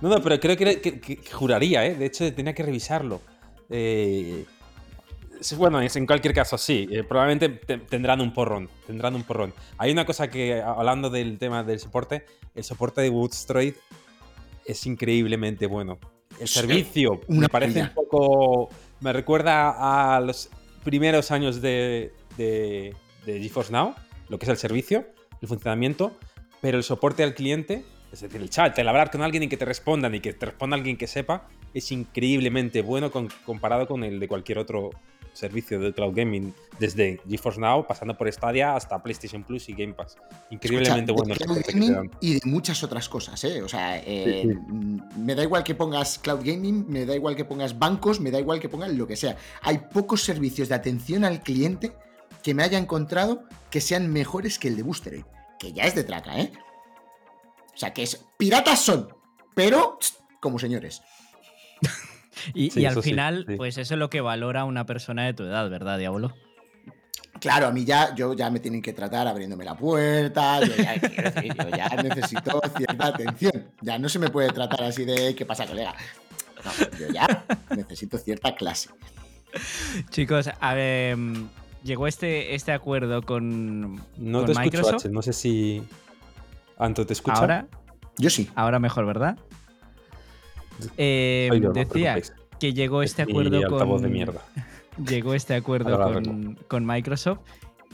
No, 0.00 0.08
no, 0.08 0.22
pero 0.22 0.38
creo 0.38 0.56
que, 0.56 1.20
juraría, 1.32 1.86
¿eh? 1.86 1.94
De 1.94 2.06
hecho, 2.06 2.32
tenía 2.32 2.54
que 2.54 2.62
revisarlo. 2.62 3.20
Eh, 3.68 4.44
bueno, 5.56 5.80
en 5.80 6.06
cualquier 6.06 6.34
caso, 6.34 6.56
sí. 6.58 6.88
Eh, 6.90 7.04
probablemente 7.04 7.48
tendrán 7.78 8.20
un 8.20 8.32
porrón. 8.32 8.68
Tendrán 8.86 9.14
un 9.14 9.24
porrón. 9.24 9.52
Hay 9.76 9.90
una 9.92 10.04
cosa 10.04 10.28
que, 10.28 10.60
hablando 10.60 11.10
del 11.10 11.38
tema 11.38 11.64
del 11.64 11.78
soporte, 11.78 12.24
el 12.54 12.64
soporte 12.64 13.00
de 13.00 13.10
Woodstroid 13.10 13.74
es 14.64 14.86
increíblemente 14.86 15.66
bueno. 15.66 15.98
El 16.38 16.48
servicio 16.48 17.20
me 17.26 17.48
parece 17.48 17.82
un 17.82 17.90
poco 17.94 18.68
me 19.00 19.12
recuerda 19.12 20.16
a 20.16 20.20
los 20.20 20.50
primeros 20.84 21.30
años 21.30 21.60
de, 21.60 22.12
de, 22.36 22.94
GeForce 23.24 23.72
Now, 23.72 23.94
lo 24.28 24.38
que 24.38 24.46
es 24.46 24.50
el 24.50 24.56
servicio, 24.56 25.06
el 25.40 25.48
funcionamiento, 25.48 26.12
pero 26.60 26.78
el 26.78 26.84
soporte 26.84 27.22
al 27.22 27.34
cliente, 27.34 27.84
es 28.12 28.20
decir, 28.20 28.40
el 28.40 28.50
chat, 28.50 28.78
el 28.78 28.88
hablar 28.88 29.10
con 29.10 29.22
alguien 29.22 29.44
y 29.44 29.48
que 29.48 29.56
te 29.56 29.64
respondan 29.64 30.14
y 30.14 30.20
que 30.20 30.32
te 30.32 30.46
responda 30.46 30.76
alguien 30.76 30.96
que 30.96 31.06
sepa, 31.06 31.48
es 31.74 31.92
increíblemente 31.92 32.82
bueno 32.82 33.10
comparado 33.44 33.86
con 33.86 34.04
el 34.04 34.18
de 34.18 34.28
cualquier 34.28 34.58
otro 34.58 34.90
servicio 35.38 35.78
de 35.78 35.92
cloud 35.92 36.14
gaming, 36.16 36.52
desde 36.80 37.20
GeForce 37.28 37.60
Now, 37.60 37.86
pasando 37.86 38.16
por 38.16 38.30
Stadia 38.32 38.74
hasta 38.74 39.00
PlayStation 39.00 39.44
Plus 39.44 39.68
y 39.68 39.74
Game 39.74 39.92
Pass. 39.92 40.16
Increíblemente 40.50 41.12
bueno. 41.12 41.34
y 42.20 42.34
de 42.34 42.40
muchas 42.44 42.82
otras 42.82 43.08
cosas, 43.08 43.42
¿eh? 43.44 43.62
O 43.62 43.68
sea, 43.68 44.02
eh, 44.04 44.56
me 45.16 45.36
da 45.36 45.44
igual 45.44 45.62
que 45.62 45.76
pongas 45.76 46.18
cloud 46.18 46.40
gaming, 46.42 46.86
me 46.88 47.06
da 47.06 47.14
igual 47.14 47.36
que 47.36 47.44
pongas 47.44 47.78
bancos, 47.78 48.20
me 48.20 48.32
da 48.32 48.40
igual 48.40 48.58
que 48.58 48.68
pongas 48.68 48.92
lo 48.92 49.06
que 49.06 49.14
sea. 49.14 49.36
Hay 49.62 49.78
pocos 49.92 50.22
servicios 50.22 50.68
de 50.68 50.74
atención 50.74 51.24
al 51.24 51.40
cliente 51.40 51.92
que 52.42 52.54
me 52.54 52.64
haya 52.64 52.78
encontrado 52.78 53.44
que 53.70 53.80
sean 53.80 54.12
mejores 54.12 54.58
que 54.58 54.68
el 54.68 54.76
de 54.76 54.82
Booster 54.82 55.24
que 55.58 55.72
ya 55.72 55.84
es 55.84 55.94
de 55.94 56.04
traca, 56.04 56.38
¿eh? 56.38 56.52
O 57.78 57.80
sea, 57.80 57.94
que 57.94 58.02
es 58.02 58.26
piratas 58.36 58.80
son, 58.80 59.08
pero 59.54 60.00
como 60.40 60.58
señores. 60.58 61.00
Y, 62.54 62.84
al 62.86 63.00
final, 63.04 63.46
pues 63.56 63.78
eso 63.78 63.94
es 63.94 63.98
lo 64.00 64.10
que 64.10 64.20
valora 64.20 64.64
una 64.64 64.84
persona 64.84 65.24
de 65.26 65.32
tu 65.32 65.44
edad, 65.44 65.70
¿verdad, 65.70 65.96
Diablo? 65.96 66.34
Claro, 67.40 67.68
a 67.68 67.70
mí 67.70 67.84
ya, 67.84 68.16
yo 68.16 68.34
ya 68.34 68.50
me 68.50 68.58
tienen 68.58 68.82
que 68.82 68.92
tratar 68.92 69.28
abriéndome 69.28 69.64
la 69.64 69.76
puerta, 69.76 70.60
yo 70.60 70.74
ya, 70.74 72.02
necesito 72.02 72.60
cierta 72.76 73.06
atención. 73.06 73.70
Ya 73.80 73.96
no 73.96 74.08
se 74.08 74.18
me 74.18 74.28
puede 74.28 74.50
tratar 74.50 74.82
así 74.82 75.04
de 75.04 75.36
¿qué 75.36 75.46
pasa, 75.46 75.64
colega? 75.64 75.94
No, 76.64 76.98
yo 76.98 77.12
ya 77.12 77.44
necesito 77.76 78.18
cierta 78.18 78.56
clase. 78.56 78.90
Chicos, 80.10 80.50
a 80.58 80.74
ver, 80.74 81.16
llegó 81.84 82.08
este, 82.08 82.56
este 82.56 82.72
acuerdo 82.72 83.22
con, 83.22 84.02
no 84.16 84.44
te 84.44 84.54
Microsoft. 84.54 85.06
no 85.06 85.22
sé 85.22 85.32
si. 85.32 85.84
Anto, 86.78 87.04
¿te 87.04 87.12
escucha? 87.12 87.38
Ahora. 87.38 87.66
Yo 88.18 88.30
sí. 88.30 88.48
Ahora 88.54 88.78
mejor, 88.78 89.06
¿verdad? 89.06 89.38
Eh, 90.96 91.50
decía 91.72 92.20
que 92.58 92.72
llegó 92.72 93.02
este 93.02 93.22
acuerdo 93.22 93.60
con. 93.68 94.02
De 94.02 94.08
mierda. 94.08 94.42
Llegó 95.06 95.34
este 95.34 95.54
acuerdo 95.54 95.96
con, 96.66 96.84
Microsoft 96.84 97.38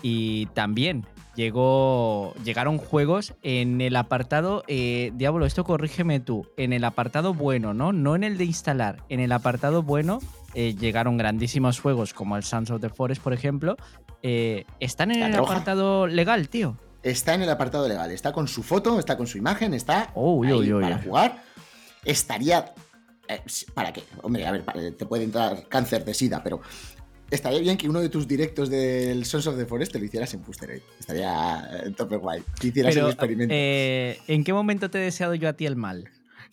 y 0.01 0.47
también 0.55 1.05
llegó, 1.35 2.33
llegaron 2.43 2.79
juegos 2.79 3.35
en 3.43 3.83
el 3.83 3.95
apartado. 3.97 4.65
Eh, 4.69 5.13
Diablo, 5.15 5.45
esto 5.45 5.65
corrígeme 5.65 6.21
tú. 6.21 6.49
En 6.57 6.73
el 6.73 6.83
apartado 6.83 7.35
bueno, 7.35 7.75
¿no? 7.75 7.93
No 7.93 8.17
en 8.17 8.25
el 8.25 8.39
de 8.39 8.47
instalar. 8.47 9.05
En 9.11 9.21
el 9.21 9.33
apartado 9.33 9.83
bueno 9.83 10.21
eh, 10.55 10.75
llegaron 10.75 11.19
grandísimos 11.19 11.79
juegos 11.79 12.15
como 12.15 12.39
el 12.39 12.43
Sons 12.43 12.71
of 12.71 12.81
the 12.81 12.89
Forest, 12.89 13.23
por 13.23 13.35
ejemplo. 13.35 13.77
¿Están 14.23 15.11
en 15.11 15.25
el 15.25 15.35
apartado 15.35 16.07
legal, 16.07 16.49
tío? 16.49 16.79
Está 17.05 17.35
en 17.35 17.43
el 17.43 17.51
apartado 17.51 17.87
legal. 17.87 18.11
Está 18.11 18.33
con 18.33 18.49
su 18.49 18.65
foto, 18.65 18.99
está 18.99 19.17
con 19.17 19.29
su 19.29 19.39
imagen, 19.39 19.75
está 19.75 20.13
para 20.13 20.99
jugar 20.99 21.45
estaría... 22.05 22.73
Eh, 23.29 23.41
¿Para 23.73 23.93
qué? 23.93 24.03
Hombre, 24.23 24.47
a 24.47 24.53
ver, 24.53 24.65
te 24.97 25.07
puede 25.07 25.25
entrar 25.25 25.67
cáncer 25.69 26.05
de 26.05 26.13
sida, 26.13 26.43
pero 26.43 26.61
estaría 27.31 27.59
bien 27.61 27.79
que 27.79 27.89
uno 27.89 28.01
de 28.01 28.11
tus 28.11 28.29
directos 28.29 28.69
del 28.69 29.25
Sons 29.25 29.47
of 29.47 29.57
the 29.57 29.65
Forest 29.65 29.93
te 29.93 29.99
lo 29.99 30.05
hicieras 30.05 30.35
en 30.35 30.43
Booster 30.43 30.83
Estaría 31.01 31.69
eh, 31.73 31.91
tope 31.97 32.17
guay. 32.17 32.43
Que 32.61 32.69
hicieras 32.69 32.95
el 32.97 33.07
experimento. 33.07 33.55
Eh, 33.57 34.19
¿En 34.29 34.45
qué 34.45 34.53
momento 34.53 34.91
te 34.91 34.99
he 34.99 35.03
deseado 35.03 35.35
yo 35.35 35.49
a 35.49 35.55
ti 35.55 35.65
el 35.65 35.77
mal? 35.77 36.11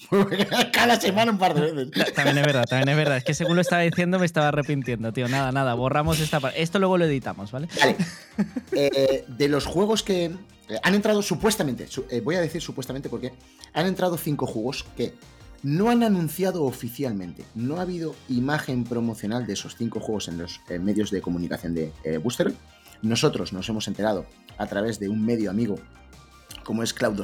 Cada 0.74 1.00
semana 1.00 1.32
un 1.32 1.38
par 1.38 1.54
de 1.54 1.72
veces. 1.72 2.14
También 2.14 2.38
es 2.38 2.46
verdad, 2.46 2.66
también 2.66 2.90
es 2.90 2.96
verdad. 2.96 3.18
Es 3.18 3.24
que 3.24 3.34
según 3.34 3.56
lo 3.56 3.62
estaba 3.62 3.82
diciendo 3.82 4.20
me 4.20 4.26
estaba 4.26 4.50
arrepintiendo, 4.50 5.14
tío. 5.14 5.28
Nada, 5.28 5.52
nada, 5.52 5.74
borramos 5.74 6.20
esta 6.20 6.40
parte. 6.40 6.62
Esto 6.62 6.80
luego 6.80 6.98
lo 6.98 7.06
editamos, 7.06 7.52
¿vale? 7.52 7.68
Vale. 7.80 9.26
de 9.28 9.48
los 9.48 9.66
juegos 9.66 10.04
que 10.04 10.32
han 10.84 10.96
entrado 10.96 11.22
supuestamente, 11.22 11.88
voy 12.24 12.36
a 12.36 12.42
decir 12.42 12.62
supuestamente 12.62 13.10
porque 13.10 13.34
han 13.74 13.86
entrado 13.86 14.18
cinco 14.18 14.48
juegos 14.48 14.86
que 14.96 15.14
no 15.64 15.90
han 15.90 16.04
anunciado 16.04 16.64
oficialmente, 16.64 17.46
no 17.54 17.78
ha 17.78 17.82
habido 17.82 18.16
imagen 18.30 18.84
promocional 18.84 19.46
de 19.46 19.54
esos 19.54 19.76
cinco 19.76 20.00
juegos 20.00 20.28
en 20.28 20.40
los 20.40 20.62
eh, 20.70 20.80
medios 20.80 21.12
de 21.12 21.22
comunicación 21.22 21.76
de 21.76 21.92
eh, 22.04 22.18
Booster. 22.18 22.54
Nosotros 23.02 23.54
nos 23.54 23.70
hemos 23.70 23.88
enterado 23.88 24.26
a 24.58 24.66
través 24.68 25.00
de 25.00 25.10
un 25.10 25.24
medio 25.24 25.50
amigo 25.50 25.76
como 26.64 26.84
es 26.84 26.94
Cloud 26.94 27.16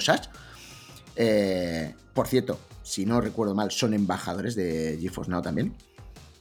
eh, 1.17 1.95
por 2.13 2.27
cierto, 2.27 2.59
si 2.83 3.05
no 3.05 3.19
recuerdo 3.19 3.53
mal, 3.53 3.71
son 3.71 3.93
embajadores 3.93 4.55
de 4.55 4.97
GeForce 5.01 5.31
Now 5.31 5.41
también. 5.41 5.75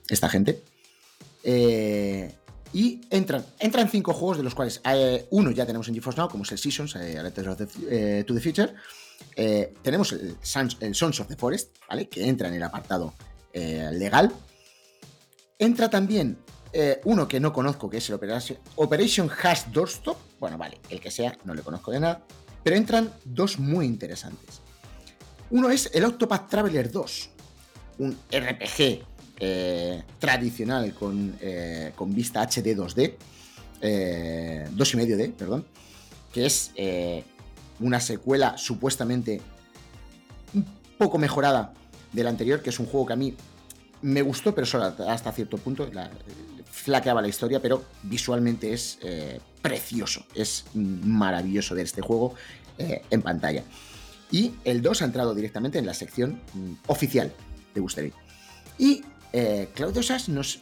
Esta 0.08 0.28
gente. 0.28 0.62
y 2.72 3.00
entran, 3.10 3.44
entran 3.58 3.88
cinco 3.88 4.12
juegos 4.12 4.36
de 4.36 4.44
los 4.44 4.54
cuales 4.54 4.80
uno 5.30 5.50
ya 5.50 5.66
tenemos 5.66 5.88
en 5.88 5.94
GeForce 5.94 6.20
Now, 6.20 6.28
como 6.28 6.44
es 6.44 6.52
el 6.52 6.58
Seasons, 6.58 6.92
to 6.92 8.34
the 8.34 8.40
Future. 8.40 8.74
Eh, 9.34 9.74
tenemos 9.82 10.12
el, 10.12 10.36
Sons 10.42 11.20
of 11.20 11.28
the 11.28 11.36
Forest, 11.36 11.76
¿vale? 11.88 12.08
Que 12.08 12.26
entra 12.26 12.48
en 12.48 12.54
el 12.54 12.62
apartado 12.62 13.14
eh, 13.52 13.90
legal. 13.92 14.32
Entra 15.58 15.88
también 15.90 16.38
eh, 16.72 17.00
uno 17.04 17.28
que 17.28 17.40
no 17.40 17.52
conozco, 17.52 17.88
que 17.88 17.98
es 17.98 18.08
el 18.08 18.16
Operation, 18.16 18.58
Operation 18.76 19.30
Hash 19.42 19.64
Doorstop. 19.72 20.16
Bueno, 20.38 20.58
vale, 20.58 20.80
el 20.90 21.00
que 21.00 21.10
sea, 21.10 21.36
no 21.44 21.54
le 21.54 21.62
conozco 21.62 21.90
de 21.90 22.00
nada. 22.00 22.22
Pero 22.62 22.76
entran 22.76 23.12
dos 23.24 23.58
muy 23.58 23.86
interesantes. 23.86 24.60
Uno 25.50 25.70
es 25.70 25.90
el 25.94 26.04
Octopath 26.04 26.48
Traveler 26.48 26.90
2, 26.90 27.30
un 27.98 28.16
RPG 28.30 29.04
eh, 29.38 30.02
tradicional 30.18 30.92
con, 30.94 31.36
eh, 31.40 31.92
con, 31.94 32.14
vista 32.14 32.42
HD 32.42 32.76
2D, 32.76 33.14
2,5D, 33.80 35.32
perdón, 35.32 35.66
que 36.32 36.46
es 36.46 36.72
una 37.78 38.00
secuela 38.00 38.56
supuestamente 38.56 39.40
un 40.54 40.66
poco 40.98 41.18
mejorada 41.18 41.72
del 42.12 42.26
anterior, 42.26 42.62
que 42.62 42.70
es 42.70 42.80
un 42.80 42.86
juego 42.86 43.06
que 43.06 43.12
a 43.12 43.16
mí 43.16 43.36
me 44.02 44.22
gustó, 44.22 44.54
pero 44.54 44.66
solo 44.66 44.84
hasta 45.06 45.32
cierto 45.32 45.58
punto. 45.58 45.88
La, 45.92 46.10
flaqueaba 46.76 47.22
la 47.22 47.28
historia, 47.28 47.60
pero 47.60 47.84
visualmente 48.02 48.72
es 48.72 48.98
eh, 49.02 49.40
precioso. 49.62 50.24
Es 50.34 50.66
maravilloso 50.74 51.74
ver 51.74 51.84
este 51.84 52.02
juego 52.02 52.34
eh, 52.78 53.02
en 53.10 53.22
pantalla. 53.22 53.64
Y 54.30 54.54
el 54.64 54.82
2 54.82 55.02
ha 55.02 55.04
entrado 55.04 55.34
directamente 55.34 55.78
en 55.78 55.86
la 55.86 55.94
sección 55.94 56.40
mm, 56.54 56.72
oficial 56.88 57.32
de 57.74 57.80
Boostery. 57.80 58.12
Y 58.78 59.02
eh, 59.32 59.68
Claudio 59.74 60.02
Sass 60.02 60.28
nos, 60.28 60.60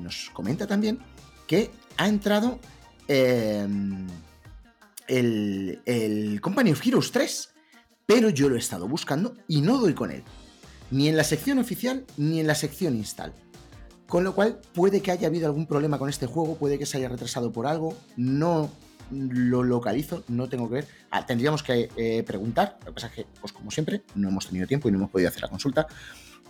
nos, 0.00 0.30
comenta 0.32 0.66
también 0.66 0.98
que 1.46 1.70
ha 1.96 2.08
entrado 2.08 2.58
el, 3.08 4.08
el 5.06 6.40
Company 6.40 6.72
of 6.72 6.86
Heroes 6.86 7.12
3, 7.12 7.50
pero 8.06 8.30
yo 8.30 8.48
lo 8.48 8.56
he 8.56 8.58
estado 8.58 8.88
buscando 8.88 9.34
y 9.48 9.60
no 9.60 9.78
doy 9.78 9.94
con 9.94 10.10
él. 10.10 10.22
Ni 10.90 11.08
en 11.08 11.16
la 11.16 11.24
sección 11.24 11.58
oficial 11.58 12.04
ni 12.16 12.40
en 12.40 12.46
la 12.46 12.54
sección 12.54 12.96
install. 12.96 13.32
Con 14.06 14.22
lo 14.22 14.34
cual 14.34 14.60
puede 14.74 15.00
que 15.00 15.10
haya 15.10 15.28
habido 15.28 15.46
algún 15.46 15.66
problema 15.66 15.98
con 15.98 16.08
este 16.08 16.26
juego, 16.26 16.56
puede 16.56 16.78
que 16.78 16.86
se 16.86 16.98
haya 16.98 17.08
retrasado 17.08 17.52
por 17.52 17.66
algo, 17.66 17.96
no 18.16 18.70
lo 19.10 19.62
localizo, 19.62 20.24
no 20.28 20.48
tengo 20.48 20.68
que 20.68 20.74
ver. 20.76 20.88
Ah, 21.10 21.26
tendríamos 21.26 21.62
que 21.62 21.90
eh, 21.96 22.22
preguntar, 22.26 22.78
lo 22.80 22.86
que 22.86 22.92
pasa 22.92 23.06
es 23.08 23.12
que, 23.12 23.26
pues 23.40 23.52
como 23.52 23.70
siempre, 23.70 24.02
no 24.14 24.28
hemos 24.28 24.46
tenido 24.46 24.66
tiempo 24.66 24.88
y 24.88 24.92
no 24.92 24.98
hemos 24.98 25.10
podido 25.10 25.28
hacer 25.28 25.42
la 25.42 25.48
consulta, 25.48 25.86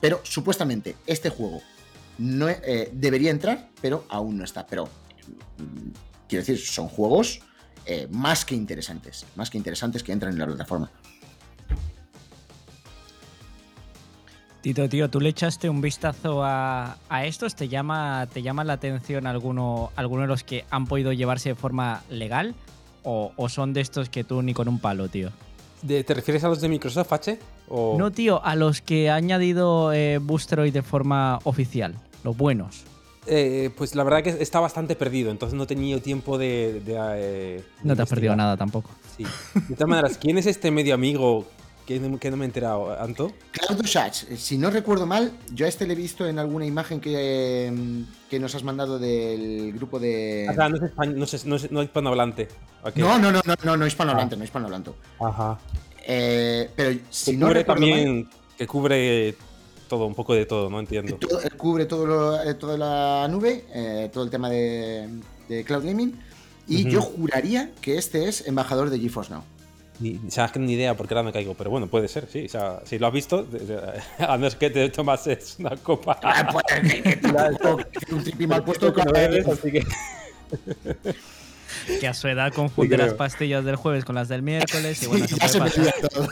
pero 0.01 0.21
supuestamente 0.23 0.97
este 1.07 1.31
juego 1.31 1.63
no, 2.19 2.49
eh, 2.49 2.91
debería 2.93 3.31
entrar, 3.31 3.71
pero 3.81 4.05
aún 4.09 4.39
no 4.39 4.45
está. 4.45 4.67
Pero, 4.67 4.85
mm, 4.85 5.91
quiero 6.29 6.43
decir, 6.43 6.59
son 6.59 6.89
juegos 6.89 7.41
eh, 7.87 8.09
más 8.11 8.45
que 8.45 8.55
interesantes, 8.55 9.27
más 9.37 9.51
que 9.51 9.59
interesantes 9.59 10.03
que 10.03 10.13
entran 10.13 10.33
en 10.33 10.39
la 10.39 10.47
plataforma. 10.47 10.91
Tito, 14.65 14.89
tío, 14.89 15.11
¿tú 15.11 15.21
le 15.21 15.29
echaste 15.29 15.69
un 15.69 15.83
vistazo 15.83 16.41
a, 16.43 16.97
estos? 17.27 17.55
¿Te 17.55 17.69
llama, 17.69 18.27
¿Te 18.33 18.41
llama 18.41 18.65
la 18.65 18.73
atención 18.73 19.27
alguno, 19.27 19.91
alguno 19.95 20.23
de 20.23 20.29
los 20.29 20.43
que 20.43 20.65
han 20.71 20.87
podido 20.87 21.13
llevarse 21.13 21.51
de 21.51 21.55
forma 21.55 22.03
legal? 22.09 22.55
¿O, 23.03 23.31
son 23.51 23.75
de 23.75 23.83
estos 23.83 24.09
que 24.09 24.25
tú 24.25 24.41
ni 24.41 24.55
con 24.55 24.67
un 24.69 24.79
palo, 24.79 25.09
tío? 25.09 25.29
¿Te 25.87 26.15
refieres 26.15 26.45
a 26.45 26.49
los 26.49 26.63
de 26.63 26.71
Microsoft, 26.71 27.13
H? 27.13 27.39
No, 27.69 28.11
tío, 28.11 28.43
a 28.43 28.57
los 28.57 28.81
que 28.81 29.11
ha 29.11 29.17
añadido 29.17 29.93
eh, 29.93 30.17
Boosteroid 30.17 30.73
de 30.73 30.81
forma 30.81 31.41
oficial, 31.45 31.97
los 32.23 32.35
buenos. 32.35 32.85
Eh, 33.27 33.69
pues 33.77 33.95
la 33.95 34.03
verdad 34.03 34.23
que 34.23 34.31
está 34.31 34.61
bastante 34.61 34.97
perdido, 34.97 35.31
entonces 35.31 35.55
no 35.55 35.65
he 35.65 35.67
tenido 35.67 36.01
tiempo 36.01 36.39
de. 36.39 36.81
Eh, 36.87 37.63
no 37.83 37.95
te 37.95 38.01
has 38.01 38.09
perdido 38.09 38.35
nada 38.35 38.57
tampoco. 38.57 38.89
Sí. 39.15 39.25
De 39.69 39.75
todas 39.75 39.91
maneras, 39.91 40.17
¿quién 40.19 40.39
es 40.39 40.47
este 40.47 40.71
medio 40.71 40.95
amigo 40.95 41.47
que 41.87 42.01
no, 42.01 42.37
me 42.37 42.45
he 42.45 42.47
enterado, 42.47 42.99
Anto. 42.99 43.33
Claudio 43.51 43.87
Schatz, 43.87 44.25
eh, 44.31 44.37
si 44.37 44.57
no 44.57 44.71
recuerdo 44.71 45.07
mal, 45.07 45.33
yo 45.53 45.67
a 45.67 45.69
este 45.69 45.87
le 45.87 45.93
he 45.93 45.97
visto 45.97 46.27
en 46.27 46.39
alguna 46.39 46.65
imagen 46.65 47.01
que, 47.01 47.67
em, 47.67 48.07
que 48.31 48.41
nos 48.41 48.55
has 48.55 48.63
mandado 48.63 48.99
del 48.99 49.73
grupo 49.75 49.99
de. 49.99 50.47
O 50.51 50.55
sea, 50.55 50.69
no 50.69 50.77
es, 50.77 50.83
español, 50.83 51.19
no 51.19 51.25
es, 51.25 51.45
no 51.45 51.57
es, 51.57 51.71
no 51.71 51.81
es 51.81 51.87
hispanohablante. 51.87 52.49
No, 52.97 53.19
no, 53.19 53.31
no, 53.31 53.41
no, 53.45 53.55
no, 53.63 53.77
no 53.77 53.87
hispanohablante, 53.87 54.35
ah. 54.35 54.39
no 54.39 54.45
hispanohablante. 54.45 54.91
Ajá. 55.21 55.59
Eh, 56.07 56.71
pero 56.75 56.99
si 57.11 57.33
que 57.33 57.37
no 57.37 57.47
cubre 57.49 57.65
también, 57.65 58.29
que 58.57 58.67
cubre 58.67 59.37
todo, 59.89 60.07
un 60.07 60.15
poco 60.15 60.35
de 60.35 60.47
todo, 60.47 60.71
no 60.71 60.81
entiendo. 60.81 61.19
cubre 61.59 61.85
todo 61.85 62.43
eh, 62.43 62.55
toda 62.55 62.79
la 62.79 63.29
nube, 63.29 64.11
todo 64.13 64.25
el 64.25 64.31
tema 64.31 64.49
de, 64.49 65.09
de 65.49 65.65
Cloud 65.65 65.85
Gaming. 65.85 66.19
Y 66.67 66.89
yo 66.89 67.03
juraría 67.03 67.73
que 67.83 67.99
este 67.99 68.27
es 68.27 68.47
embajador 68.47 68.89
de 68.89 68.99
GeForce 68.99 69.33
Now. 69.35 69.43
Ni, 70.01 70.21
sabes 70.29 70.53
que 70.53 70.59
ni 70.59 70.73
idea 70.73 70.97
porque 70.97 71.15
ahora 71.15 71.23
me 71.23 71.33
caigo, 71.33 71.55
pero 71.55 71.71
bueno, 71.71 71.87
puede 71.87 72.09
ser, 72.09 72.27
sí. 72.27 72.47
O 72.47 72.49
sea, 72.49 72.81
si 72.85 72.99
lo 72.99 73.07
has 73.07 73.13
visto, 73.13 73.47
a 74.19 74.37
menos 74.37 74.57
que 74.57 74.71
te 74.71 74.89
tomases 74.89 75.57
una 75.59 75.77
copa. 75.77 76.19
Ah, 76.23 76.49
pues, 76.51 76.65
un 78.41 78.49
mal 78.49 78.65
puesto 78.65 78.93
que 78.93 79.03
así 79.03 79.73
que. 79.73 79.87
que 82.01 82.09
a 82.09 82.15
su 82.15 82.29
edad 82.29 82.53
confunde 82.53 82.97
las 82.97 83.15
pastillas 83.15 83.65
del 83.65 83.77
jueves 83.77 84.05
con 84.05 84.17
las 84.17 84.29
del 84.29 84.43
miércoles 84.43 85.03
y 85.03 85.07
bueno, 85.07 85.27
ya 85.41 85.49
se 85.49 85.61
me 85.61 85.71
todo. 85.71 86.29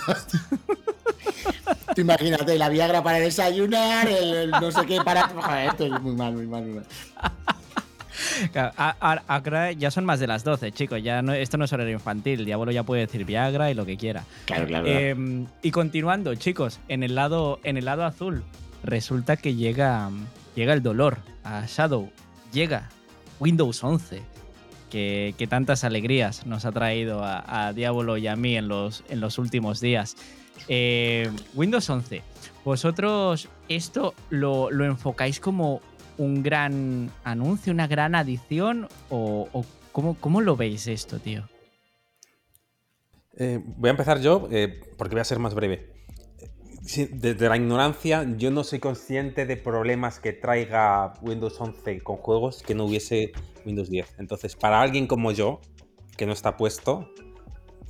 Tú 1.95 2.01
imagínate, 2.01 2.59
la 2.59 2.69
Viagra 2.69 3.03
para 3.03 3.19
desayunar, 3.19 4.09
el, 4.09 4.51
no 4.51 4.73
sé 4.73 4.87
qué 4.87 4.99
para. 5.05 5.29
Joder, 5.29 5.69
esto 5.69 5.85
es 5.85 6.03
muy 6.03 6.17
mal, 6.17 6.33
muy 6.33 6.47
mal, 6.47 6.65
muy 6.65 6.75
mal. 6.75 6.87
Ahora 8.77 9.73
ya 9.73 9.91
son 9.91 10.05
más 10.05 10.21
de 10.21 10.27
las 10.27 10.45
12, 10.45 10.73
chicos. 10.73 11.03
Ya 11.03 11.23
no, 11.23 11.33
esto 11.33 11.57
no 11.59 11.65
es 11.65 11.73
horario 11.73 11.95
infantil. 11.95 12.45
Diablo 12.45 12.71
ya 12.73 12.83
puede 12.83 13.03
decir 13.03 13.25
Viagra 13.25 13.71
y 13.71 13.75
lo 13.75 13.87
que 13.87 13.97
quiera. 13.97 14.25
Claro, 14.47 14.67
claro. 14.67 14.87
Em, 14.87 15.47
y 15.63 15.71
continuando, 15.71 16.35
chicos, 16.35 16.81
en 16.89 17.03
el 17.03 17.15
lado, 17.15 17.61
en 17.65 17.77
el 17.77 17.85
lado 17.85 18.05
azul, 18.05 18.43
resulta 18.83 19.37
que 19.37 19.55
llega, 19.55 20.11
llega 20.55 20.73
el 20.73 20.83
dolor 20.83 21.19
a 21.45 21.67
Shadow. 21.67 22.11
Llega 22.53 22.89
Windows 23.41 23.83
11. 23.83 24.23
Que, 24.91 25.47
tantas 25.49 25.85
alegrías 25.85 26.45
nos 26.47 26.67
ha 26.67 26.73
traído 26.73 27.23
a, 27.25 27.73
Diablo 27.75 28.19
y 28.19 28.27
a 28.27 28.37
mí 28.37 28.57
en 28.59 28.69
los, 28.69 29.05
en 29.09 29.21
los 29.21 29.39
últimos 29.39 29.81
días. 29.81 30.17
Eh, 30.69 31.31
Windows 31.55 31.89
11. 31.89 32.23
Vosotros 32.65 33.49
esto 33.69 34.15
lo, 34.31 34.71
lo 34.71 34.85
enfocáis 34.85 35.41
como 35.41 35.81
un 36.23 36.43
gran 36.43 37.11
anuncio, 37.25 37.73
una 37.73 37.87
gran 37.87 38.15
adición? 38.15 38.89
¿O, 39.11 39.65
¿cómo, 39.93 40.41
lo 40.41 40.57
veis 40.57 40.87
esto, 40.87 41.19
tío? 41.19 41.49
Eh, 43.37 43.61
voy 43.77 43.89
a 43.89 43.91
empezar 43.93 44.21
yo 44.21 44.49
eh, 44.51 44.81
porque 44.97 45.15
voy 45.15 45.21
a 45.21 45.25
ser 45.25 45.39
más 45.39 45.55
breve. 45.55 45.91
Desde 47.13 47.49
la 47.49 47.57
ignorancia, 47.57 48.27
yo 48.37 48.51
no 48.51 48.65
soy 48.65 48.81
consciente 48.81 49.47
de 49.47 49.57
problemas 49.57 50.19
que 50.19 50.33
traiga 50.33 51.15
Windows 51.23 51.61
11 51.61 52.01
con 52.01 52.17
juegos 52.17 52.63
que 52.63 52.75
no 52.75 52.87
hubiese 52.87 53.33
Windows 53.65 53.89
10. 53.89 54.17
Entonces, 54.19 54.57
para 54.57 54.81
alguien 54.81 55.07
como 55.07 55.31
yo, 55.31 55.61
que 56.17 56.27
no 56.27 56.33
está 56.33 56.57
puesto, 56.57 57.09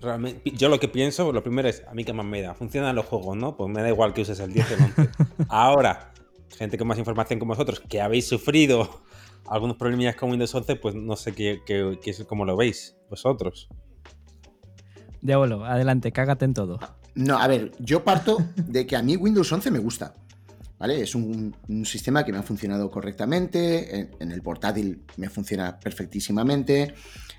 realmente, 0.03 0.51
yo 0.51 0.69
lo 0.69 0.79
que 0.79 0.89
pienso, 0.89 1.33
lo 1.33 1.43
primero 1.43 1.69
es, 1.71 1.83
a 1.89 1.95
mí 1.95 2.05
que 2.05 2.13
más 2.13 2.27
me 2.27 2.43
da, 2.43 2.55
funcionan 2.55 2.95
los 2.95 3.07
juegos, 3.07 3.35
¿no? 3.35 3.57
Pues 3.57 3.71
me 3.71 3.81
da 3.81 3.89
igual 3.89 4.13
que 4.13 4.21
uses 4.21 4.39
el 4.41 4.53
10 4.53 4.71
o 4.71 4.75
el 4.75 4.83
11. 4.83 5.11
Ahora, 5.49 6.12
gente 6.57 6.79
con 6.79 6.89
más 6.89 6.99
información 6.99 7.39
que 7.39 7.45
vosotros, 7.45 7.81
que 7.89 8.01
habéis 8.01 8.29
sufrido 8.29 9.03
algunos 9.49 9.77
problemas 9.77 10.17
con 10.17 10.31
Windows 10.31 10.55
11, 10.55 10.77
pues 10.77 10.95
no 10.95 11.17
sé 11.17 11.33
qué, 11.33 11.61
qué, 11.67 12.25
cómo 12.27 12.45
lo 12.45 12.57
veis 12.57 12.97
vosotros. 13.11 13.69
Diablo, 15.21 15.65
adelante, 15.65 16.13
cágate 16.13 16.45
en 16.45 16.55
todo. 16.55 16.81
No, 17.15 17.39
a 17.39 17.47
ver, 17.47 17.73
yo 17.79 18.05
parto 18.05 18.39
de 18.57 18.87
que 18.87 18.97
a 18.97 19.03
mí 19.03 19.17
Windows 19.17 19.51
11 19.53 19.71
me 19.71 19.79
gusta. 19.79 20.15
¿Vale? 20.79 21.01
Es 21.01 21.15
un, 21.15 21.55
sistema 21.85 22.25
que 22.25 22.33
me 22.33 22.39
ha 22.39 22.43
funcionado 22.43 22.91
correctamente. 22.91 24.11
En, 24.19 24.33
el 24.33 24.43
portátil 24.43 25.05
me 25.17 25.29
funciona 25.29 25.79
perfectísimamente. 25.79 26.95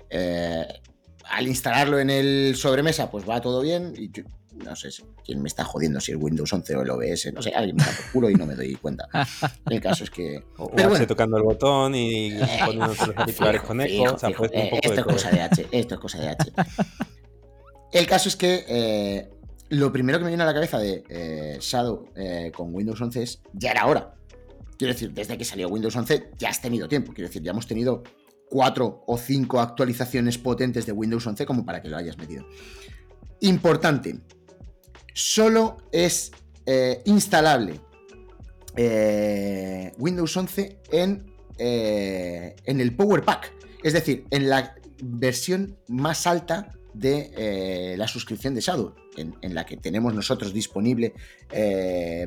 Eh, 0.08 0.66
al 1.28 1.46
instalarlo 1.46 1.98
en 1.98 2.08
el 2.08 2.54
sobremesa, 2.56 3.10
pues 3.10 3.28
va 3.28 3.42
todo 3.42 3.60
bien. 3.60 3.92
Y 3.98 4.10
no 4.56 4.76
sé 4.76 4.88
quién 5.24 5.42
me 5.42 5.48
está 5.48 5.64
jodiendo, 5.64 6.00
si 6.00 6.12
el 6.12 6.18
Windows 6.18 6.52
11 6.52 6.76
o 6.76 6.82
el 6.82 6.90
OBS, 6.90 7.32
no 7.32 7.42
sé, 7.42 7.50
alguien 7.50 7.76
me 7.76 7.82
está 7.82 7.96
por 7.96 8.12
culo 8.12 8.30
y 8.30 8.34
no 8.34 8.46
me 8.46 8.54
doy 8.54 8.74
cuenta. 8.76 9.08
El 9.70 9.80
caso 9.80 10.04
es 10.04 10.10
que. 10.10 10.44
O 10.58 10.70
pero 10.70 10.90
bueno. 10.90 11.06
tocando 11.06 11.36
el 11.36 11.42
botón 11.42 11.94
y 11.94 12.32
eh, 12.32 12.60
poniendo 12.64 12.88
los 12.88 13.00
auriculares 13.00 13.62
con 13.62 13.80
eco. 13.80 14.16
Pues 14.36 14.50
eh, 14.52 14.80
esto 14.82 15.00
es 15.00 15.06
cosa 15.06 15.30
de 15.30 15.40
H, 15.42 15.66
esto 15.70 15.94
es 15.94 16.00
cosa 16.00 16.18
de 16.18 16.28
H. 16.28 16.52
El 17.92 18.06
caso 18.06 18.28
es 18.28 18.36
que 18.36 18.64
eh, 18.68 19.30
lo 19.70 19.92
primero 19.92 20.18
que 20.18 20.24
me 20.24 20.30
viene 20.30 20.42
a 20.42 20.46
la 20.46 20.54
cabeza 20.54 20.78
de 20.78 21.58
Shadow 21.60 22.10
con 22.54 22.74
Windows 22.74 23.00
11 23.00 23.22
es 23.22 23.40
ya 23.52 23.70
era 23.70 23.86
hora. 23.86 24.14
Quiero 24.76 24.92
decir, 24.92 25.12
desde 25.12 25.38
que 25.38 25.44
salió 25.44 25.68
Windows 25.68 25.94
11 25.94 26.30
ya 26.38 26.48
has 26.48 26.60
tenido 26.60 26.88
tiempo. 26.88 27.12
Quiero 27.12 27.28
decir, 27.28 27.42
ya 27.42 27.52
hemos 27.52 27.66
tenido 27.66 28.02
cuatro 28.48 29.02
o 29.06 29.18
cinco 29.18 29.60
actualizaciones 29.60 30.38
potentes 30.38 30.86
de 30.86 30.92
Windows 30.92 31.26
11 31.26 31.46
como 31.46 31.64
para 31.64 31.82
que 31.82 31.88
lo 31.88 31.96
hayas 31.96 32.18
metido. 32.18 32.46
Importante, 33.40 34.20
solo 35.14 35.78
es 35.92 36.32
eh, 36.66 37.00
instalable 37.06 37.80
eh, 38.76 39.92
Windows 39.96 40.36
11 40.36 40.80
en, 40.90 41.32
eh, 41.56 42.56
en 42.64 42.80
el 42.80 42.94
Power 42.94 43.22
Pack, 43.22 43.54
es 43.82 43.92
decir, 43.92 44.26
en 44.30 44.50
la 44.50 44.74
versión 45.02 45.78
más 45.88 46.26
alta 46.26 46.72
de 46.92 47.94
la 47.98 48.06
suscripción 48.06 48.54
de 48.54 48.60
Shadow, 48.60 48.94
en, 49.16 49.54
la 49.54 49.66
que 49.66 49.76
tenemos 49.76 50.14
nosotros 50.14 50.52
disponible 50.52 51.12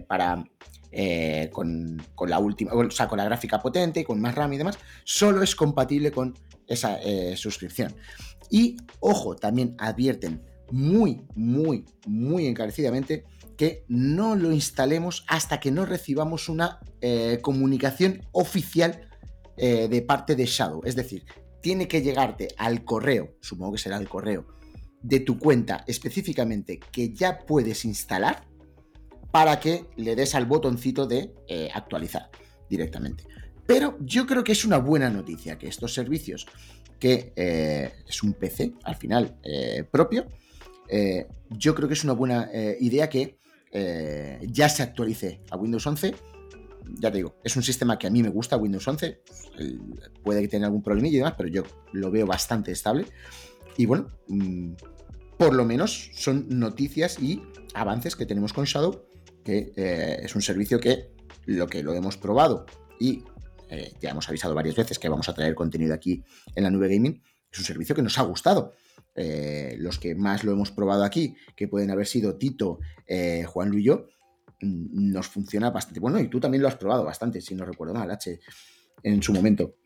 para 0.08 0.44
con, 1.52 2.04
con, 2.16 2.30
la 2.30 2.40
última, 2.40 2.74
o 2.74 2.92
sea, 2.92 3.08
con 3.08 3.18
la 3.18 3.24
gráfica 3.24 3.62
potente, 3.62 4.04
con 4.04 4.20
más 4.20 4.36
RAM 4.36 4.52
y 4.54 4.58
demás, 4.58 4.78
solo 5.06 5.42
es 5.42 5.56
compatible 5.56 6.12
con 6.12 6.38
esa 6.68 7.00
suscripción. 7.38 7.96
Y 8.50 8.76
ojo, 9.00 9.38
también 9.38 9.76
advierten 9.78 10.42
muy, 10.72 11.22
muy, 11.36 11.86
muy 12.06 12.48
encarecidamente 12.48 13.26
que 13.58 13.84
no 13.88 14.36
lo 14.36 14.52
instalemos 14.52 15.26
hasta 15.28 15.60
que 15.60 15.72
no 15.72 15.86
recibamos 15.86 16.48
una 16.48 16.80
eh, 17.02 17.40
comunicación 17.42 18.22
oficial 18.32 19.10
eh, 19.58 19.88
de 19.90 20.02
parte 20.04 20.36
de 20.36 20.46
Shadow. 20.46 20.82
Es 20.86 20.96
decir, 20.96 21.26
tiene 21.62 21.88
que 21.88 22.02
llegarte 22.02 22.50
al 22.58 22.86
correo, 22.86 23.36
supongo 23.42 23.74
que 23.74 23.80
será 23.80 23.98
el 23.98 24.08
correo, 24.08 24.46
de 25.02 25.20
tu 25.20 25.40
cuenta 25.40 25.84
específicamente 25.88 26.80
que 26.92 27.14
ya 27.14 27.40
puedes 27.40 27.84
instalar 27.84 28.46
para 29.32 29.60
que 29.60 29.86
le 29.96 30.16
des 30.16 30.36
al 30.36 30.46
botoncito 30.46 31.08
de 31.08 31.34
eh, 31.48 31.70
actualizar 31.74 32.30
directamente. 32.70 33.26
Pero 33.66 33.98
yo 34.00 34.26
creo 34.28 34.44
que 34.44 34.54
es 34.54 34.64
una 34.64 34.78
buena 34.78 35.10
noticia 35.10 35.58
que 35.58 35.68
estos 35.68 35.94
servicios, 35.94 36.46
que 37.00 37.34
es 38.08 38.24
un 38.24 38.34
PC 38.34 38.74
al 38.84 38.96
final 38.96 39.38
propio, 39.92 40.26
yo 41.50 41.76
creo 41.76 41.88
que 41.88 41.94
es 41.94 42.04
una 42.04 42.14
buena 42.14 42.50
idea 42.80 43.10
que 43.10 43.38
eh, 43.72 44.40
ya 44.50 44.70
se 44.70 44.84
actualice 44.84 45.42
a 45.52 45.58
Windows 45.58 45.86
11. 45.86 46.16
Ya 47.00 47.12
te 47.12 47.18
digo, 47.18 47.36
es 47.44 47.56
un 47.56 47.64
sistema 47.64 48.00
que 48.00 48.08
a 48.08 48.10
mí 48.10 48.24
me 48.24 48.30
gusta, 48.30 48.58
Windows 48.58 48.88
11. 48.88 49.22
puede 50.24 50.42
que 50.42 50.48
tenga 50.48 50.68
algún 50.68 50.82
problemilla 50.82 51.16
y 51.16 51.18
demás, 51.18 51.34
pero 51.38 51.50
yo 51.50 51.64
lo 51.92 52.10
veo 52.12 52.26
bastante 52.26 52.72
estable. 52.72 53.06
Y 53.76 53.86
bueno, 53.86 54.08
mm, 54.28 54.72
por 55.38 55.54
lo 55.54 55.66
menos 55.66 56.10
son 56.14 56.48
noticias 56.50 57.20
y 57.22 57.42
avances 57.74 58.16
que 58.16 58.26
tenemos 58.26 58.54
con 58.54 58.66
Shadow, 58.66 59.06
que 59.44 59.74
eh, 59.76 60.20
es 60.24 60.36
un 60.36 60.42
servicio 60.42 60.80
que 60.80 61.12
lo 61.46 61.68
que 61.68 61.84
lo 61.84 61.94
hemos 61.94 62.18
probado 62.18 62.66
y 63.00 63.24
eh, 63.70 63.94
ya 64.02 64.10
hemos 64.10 64.28
avisado 64.28 64.56
varias 64.56 64.76
veces 64.76 64.98
que 64.98 65.08
vamos 65.08 65.30
a 65.30 65.34
traer 65.34 65.56
contenido 65.56 65.94
aquí 65.94 66.24
en 66.56 66.64
la 66.64 66.72
nube 66.72 66.90
gaming, 66.90 67.22
es 67.52 67.60
un 67.60 67.66
servicio 67.66 67.96
que 67.96 68.02
nos 68.02 68.18
ha 68.18 68.24
gustado. 68.24 68.74
Eh, 69.20 69.76
los 69.80 69.98
que 69.98 70.14
más 70.14 70.44
lo 70.44 70.52
hemos 70.52 70.72
probado 70.72 71.04
aquí, 71.04 71.36
que 71.56 71.68
pueden 71.68 71.90
haber 71.90 72.06
sido 72.06 72.38
Tito, 72.38 72.80
eh, 73.08 73.44
Juan 73.48 73.70
Luis 73.70 73.82
y 73.82 73.88
yo, 73.88 74.06
mm, 74.62 75.12
nos 75.12 75.28
funciona 75.28 75.72
bastante. 75.72 76.00
Bueno, 76.00 76.20
y 76.20 76.30
tú 76.30 76.40
también 76.40 76.62
lo 76.62 76.68
has 76.68 76.76
probado 76.76 77.04
bastante, 77.04 77.42
si 77.42 77.56
no 77.56 77.66
recuerdo 77.66 77.96
mal, 77.96 78.12
H, 78.12 78.40
en 79.02 79.24
su 79.24 79.34
momento. 79.34 79.78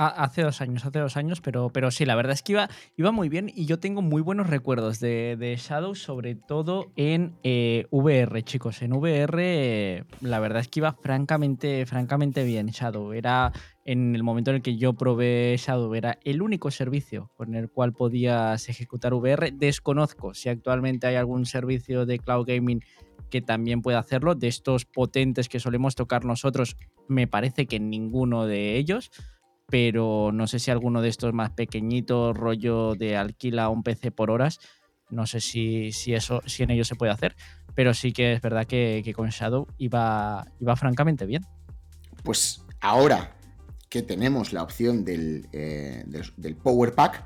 Hace 0.00 0.42
dos 0.42 0.60
años, 0.60 0.86
hace 0.86 1.00
dos 1.00 1.16
años, 1.16 1.40
pero, 1.40 1.70
pero 1.70 1.90
sí, 1.90 2.04
la 2.04 2.14
verdad 2.14 2.34
es 2.34 2.44
que 2.44 2.52
iba, 2.52 2.68
iba 2.96 3.10
muy 3.10 3.28
bien 3.28 3.50
y 3.52 3.66
yo 3.66 3.80
tengo 3.80 4.00
muy 4.00 4.22
buenos 4.22 4.46
recuerdos 4.48 5.00
de, 5.00 5.56
Shadow, 5.58 5.96
sobre 5.96 6.36
todo 6.36 6.92
en 6.94 7.34
eh, 7.42 7.86
VR, 7.90 8.44
chicos. 8.44 8.80
En 8.82 8.92
VR, 8.92 10.04
la 10.20 10.38
verdad 10.38 10.60
es 10.60 10.68
que 10.68 10.78
iba 10.78 10.92
francamente, 10.92 11.84
francamente 11.84 12.44
bien 12.44 12.68
Shadow. 12.68 13.12
Era 13.12 13.52
en 13.84 14.14
el 14.14 14.22
momento 14.22 14.50
en 14.50 14.58
el 14.58 14.62
que 14.62 14.76
yo 14.76 14.92
probé 14.92 15.56
Shadow, 15.58 15.92
era 15.96 16.16
el 16.22 16.42
único 16.42 16.70
servicio 16.70 17.32
con 17.36 17.56
el 17.56 17.68
cual 17.68 17.92
podías 17.92 18.68
ejecutar 18.68 19.14
VR. 19.14 19.50
Desconozco 19.50 20.32
si 20.32 20.48
actualmente 20.48 21.08
hay 21.08 21.16
algún 21.16 21.44
servicio 21.44 22.06
de 22.06 22.20
cloud 22.20 22.46
gaming 22.46 22.84
que 23.30 23.40
también 23.40 23.82
pueda 23.82 23.98
hacerlo. 23.98 24.36
De 24.36 24.46
estos 24.46 24.84
potentes 24.84 25.48
que 25.48 25.58
solemos 25.58 25.96
tocar 25.96 26.24
nosotros, 26.24 26.76
me 27.08 27.26
parece 27.26 27.66
que 27.66 27.80
ninguno 27.80 28.46
de 28.46 28.76
ellos 28.76 29.10
pero 29.70 30.30
no 30.32 30.46
sé 30.46 30.58
si 30.58 30.70
alguno 30.70 31.02
de 31.02 31.08
estos 31.08 31.32
más 31.32 31.50
pequeñitos, 31.50 32.36
rollo 32.36 32.94
de 32.94 33.16
alquila 33.16 33.68
un 33.68 33.82
PC 33.82 34.10
por 34.10 34.30
horas, 34.30 34.60
no 35.10 35.26
sé 35.26 35.40
si, 35.40 35.92
si, 35.92 36.14
eso, 36.14 36.42
si 36.46 36.62
en 36.62 36.70
ello 36.70 36.84
se 36.84 36.94
puede 36.94 37.12
hacer, 37.12 37.36
pero 37.74 37.94
sí 37.94 38.12
que 38.12 38.32
es 38.32 38.42
verdad 38.42 38.66
que, 38.66 39.12
con 39.14 39.28
Shadow 39.30 39.66
iba, 39.78 40.46
iba 40.60 40.76
francamente 40.76 41.26
bien. 41.26 41.46
Pues 42.22 42.62
ahora 42.80 43.36
que 43.88 44.02
tenemos 44.02 44.52
la 44.52 44.62
opción 44.62 45.04
del, 45.04 45.48
eh, 45.52 46.04
Power 46.62 46.94
Pack, 46.94 47.24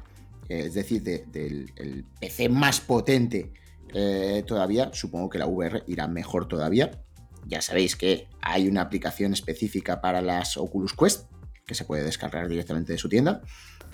eh, 0.48 0.64
es 0.66 0.74
decir, 0.74 1.02
del 1.02 2.04
PC 2.20 2.48
más 2.48 2.80
potente 2.80 3.52
eh, 3.94 4.42
todavía, 4.46 4.90
supongo 4.92 5.28
que 5.28 5.38
la 5.38 5.46
VR 5.46 5.84
irá 5.86 6.08
mejor 6.08 6.48
todavía. 6.48 7.02
Ya 7.46 7.60
sabéis 7.60 7.96
que 7.96 8.28
hay 8.40 8.68
una 8.68 8.82
aplicación 8.82 9.32
específica 9.32 10.00
para 10.00 10.22
las 10.22 10.56
Oculus 10.56 10.94
Quest, 10.94 11.30
que 11.66 11.74
se 11.74 11.84
puede 11.84 12.04
descargar 12.04 12.48
directamente 12.48 12.92
de 12.92 12.98
su 12.98 13.08
tienda. 13.08 13.42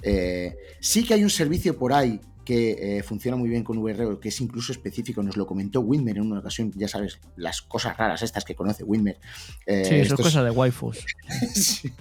Eh, 0.02 0.56
sí 0.80 1.04
que 1.04 1.14
hay 1.14 1.24
un 1.24 1.30
servicio 1.30 1.76
por 1.76 1.92
ahí 1.92 2.20
que 2.44 2.96
eh, 2.96 3.02
funciona 3.02 3.36
muy 3.36 3.50
bien 3.50 3.62
con 3.62 3.76
VR, 3.76 4.18
que 4.18 4.30
es 4.30 4.40
incluso 4.40 4.72
específico, 4.72 5.22
nos 5.22 5.36
lo 5.36 5.46
comentó 5.46 5.80
Winmer 5.80 6.16
en 6.16 6.22
una 6.22 6.40
ocasión, 6.40 6.72
ya 6.74 6.88
sabes, 6.88 7.20
las 7.36 7.60
cosas 7.60 7.94
raras 7.98 8.22
estas 8.22 8.42
que 8.42 8.54
conoce 8.54 8.84
Winmer. 8.84 9.18
Eh, 9.66 9.84
sí, 9.84 9.94
eso 9.96 10.14
es 10.14 10.20
cosa 10.20 10.42
de 10.42 10.50
waifus. 10.50 11.04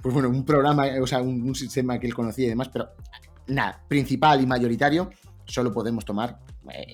Pues 0.00 0.14
bueno, 0.14 0.28
un 0.28 0.44
programa, 0.44 0.86
o 1.02 1.06
sea, 1.08 1.20
un, 1.20 1.52
sistema 1.56 1.98
que 1.98 2.06
él 2.06 2.14
conocía 2.14 2.46
y 2.46 2.50
demás, 2.50 2.68
pero 2.68 2.90
nada, 3.48 3.82
principal 3.88 4.40
y 4.40 4.46
mayoritario, 4.46 5.10
solo 5.44 5.72
podemos 5.72 6.04
tomar, 6.04 6.38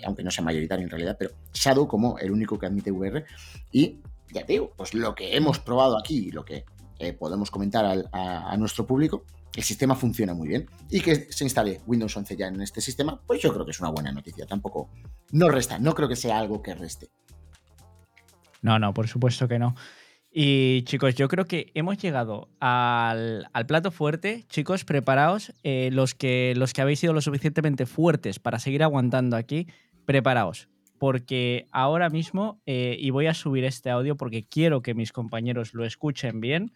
aunque 0.06 0.24
no 0.24 0.30
sea 0.30 0.42
mayoritario 0.42 0.84
en 0.84 0.90
realidad, 0.90 1.16
pero 1.18 1.32
Shadow 1.52 1.86
como 1.86 2.18
el 2.18 2.30
único 2.30 2.58
que 2.58 2.64
admite 2.64 2.90
VR. 2.90 3.26
Y 3.70 4.00
ya 4.32 4.44
digo, 4.44 4.72
pues 4.74 4.94
lo 4.94 5.14
que 5.14 5.36
hemos 5.36 5.58
probado 5.58 5.98
aquí, 5.98 6.30
lo 6.30 6.46
que 6.46 6.64
eh, 6.98 7.12
podemos 7.12 7.50
comentar 7.50 7.84
a, 8.12 8.56
nuestro 8.56 8.86
público, 8.86 9.24
el 9.54 9.62
sistema 9.62 9.94
funciona 9.94 10.34
muy 10.34 10.48
bien. 10.48 10.66
Y 10.90 11.00
que 11.00 11.32
se 11.32 11.44
instale 11.44 11.80
Windows 11.86 12.16
11 12.16 12.36
ya 12.36 12.48
en 12.48 12.60
este 12.60 12.80
sistema, 12.80 13.20
pues 13.26 13.40
yo 13.42 13.52
creo 13.52 13.64
que 13.64 13.70
es 13.70 13.80
una 13.80 13.90
buena 13.90 14.12
noticia. 14.12 14.46
Tampoco, 14.46 14.90
no 15.32 15.48
resta, 15.48 15.78
no 15.78 15.94
creo 15.94 16.08
que 16.08 16.16
sea 16.16 16.38
algo 16.38 16.62
que 16.62 16.74
reste. 16.74 17.10
No, 18.62 18.78
no, 18.78 18.94
por 18.94 19.08
supuesto 19.08 19.46
que 19.46 19.58
no. 19.58 19.74
Y 20.36 20.82
chicos, 20.82 21.14
yo 21.14 21.28
creo 21.28 21.44
que 21.44 21.70
hemos 21.74 21.96
llegado 21.98 22.48
al, 22.58 23.46
plato 23.68 23.92
fuerte. 23.92 24.44
Chicos, 24.48 24.84
preparaos. 24.84 25.52
Eh, 25.62 25.90
los, 25.92 26.16
que, 26.16 26.54
los 26.56 26.72
que 26.72 26.82
habéis 26.82 26.98
sido 26.98 27.12
lo 27.12 27.20
suficientemente 27.20 27.86
fuertes 27.86 28.40
para 28.40 28.58
seguir 28.58 28.82
aguantando 28.82 29.36
aquí, 29.36 29.68
preparaos. 30.06 30.68
Porque 30.98 31.68
ahora 31.70 32.10
mismo, 32.10 32.60
eh, 32.66 32.96
y 32.98 33.10
voy 33.10 33.28
a 33.28 33.34
subir 33.34 33.64
este 33.64 33.90
audio 33.90 34.16
porque 34.16 34.42
quiero 34.42 34.82
que 34.82 34.94
mis 34.94 35.12
compañeros 35.12 35.72
lo 35.72 35.84
escuchen 35.84 36.40
bien, 36.40 36.72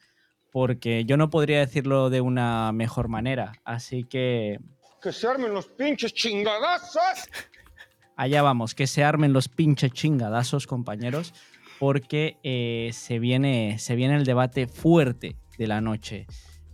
porque 0.58 1.04
yo 1.04 1.16
no 1.16 1.30
podría 1.30 1.60
decirlo 1.60 2.10
de 2.10 2.20
una 2.20 2.72
mejor 2.72 3.06
manera. 3.06 3.52
Así 3.64 4.02
que. 4.02 4.58
¡Que 5.00 5.12
se 5.12 5.28
armen 5.28 5.54
los 5.54 5.68
pinches 5.68 6.12
chingadazos! 6.12 7.28
Allá 8.16 8.42
vamos, 8.42 8.74
que 8.74 8.88
se 8.88 9.04
armen 9.04 9.32
los 9.32 9.48
pinches 9.48 9.92
chingadazos, 9.92 10.66
compañeros, 10.66 11.32
porque 11.78 12.38
eh, 12.42 12.90
se, 12.92 13.20
viene, 13.20 13.78
se 13.78 13.94
viene 13.94 14.16
el 14.16 14.24
debate 14.24 14.66
fuerte 14.66 15.36
de 15.56 15.68
la 15.68 15.80
noche. 15.80 16.26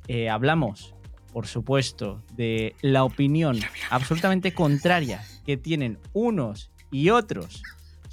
Eh, 0.09 0.31
hablamos, 0.31 0.95
por 1.31 1.47
supuesto, 1.47 2.25
de 2.33 2.75
la 2.81 3.05
opinión 3.05 3.61
absolutamente 3.91 4.55
contraria 4.55 5.23
que 5.45 5.59
tienen 5.59 5.99
unos 6.15 6.71
y 6.91 7.11
otros 7.11 7.63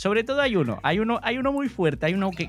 sobre 0.01 0.23
todo 0.23 0.41
hay 0.41 0.55
uno, 0.55 0.79
hay 0.81 0.97
uno, 0.97 1.19
hay 1.21 1.37
uno 1.37 1.53
muy 1.53 1.69
fuerte, 1.69 2.07
hay 2.07 2.15
uno 2.15 2.31
que, 2.31 2.47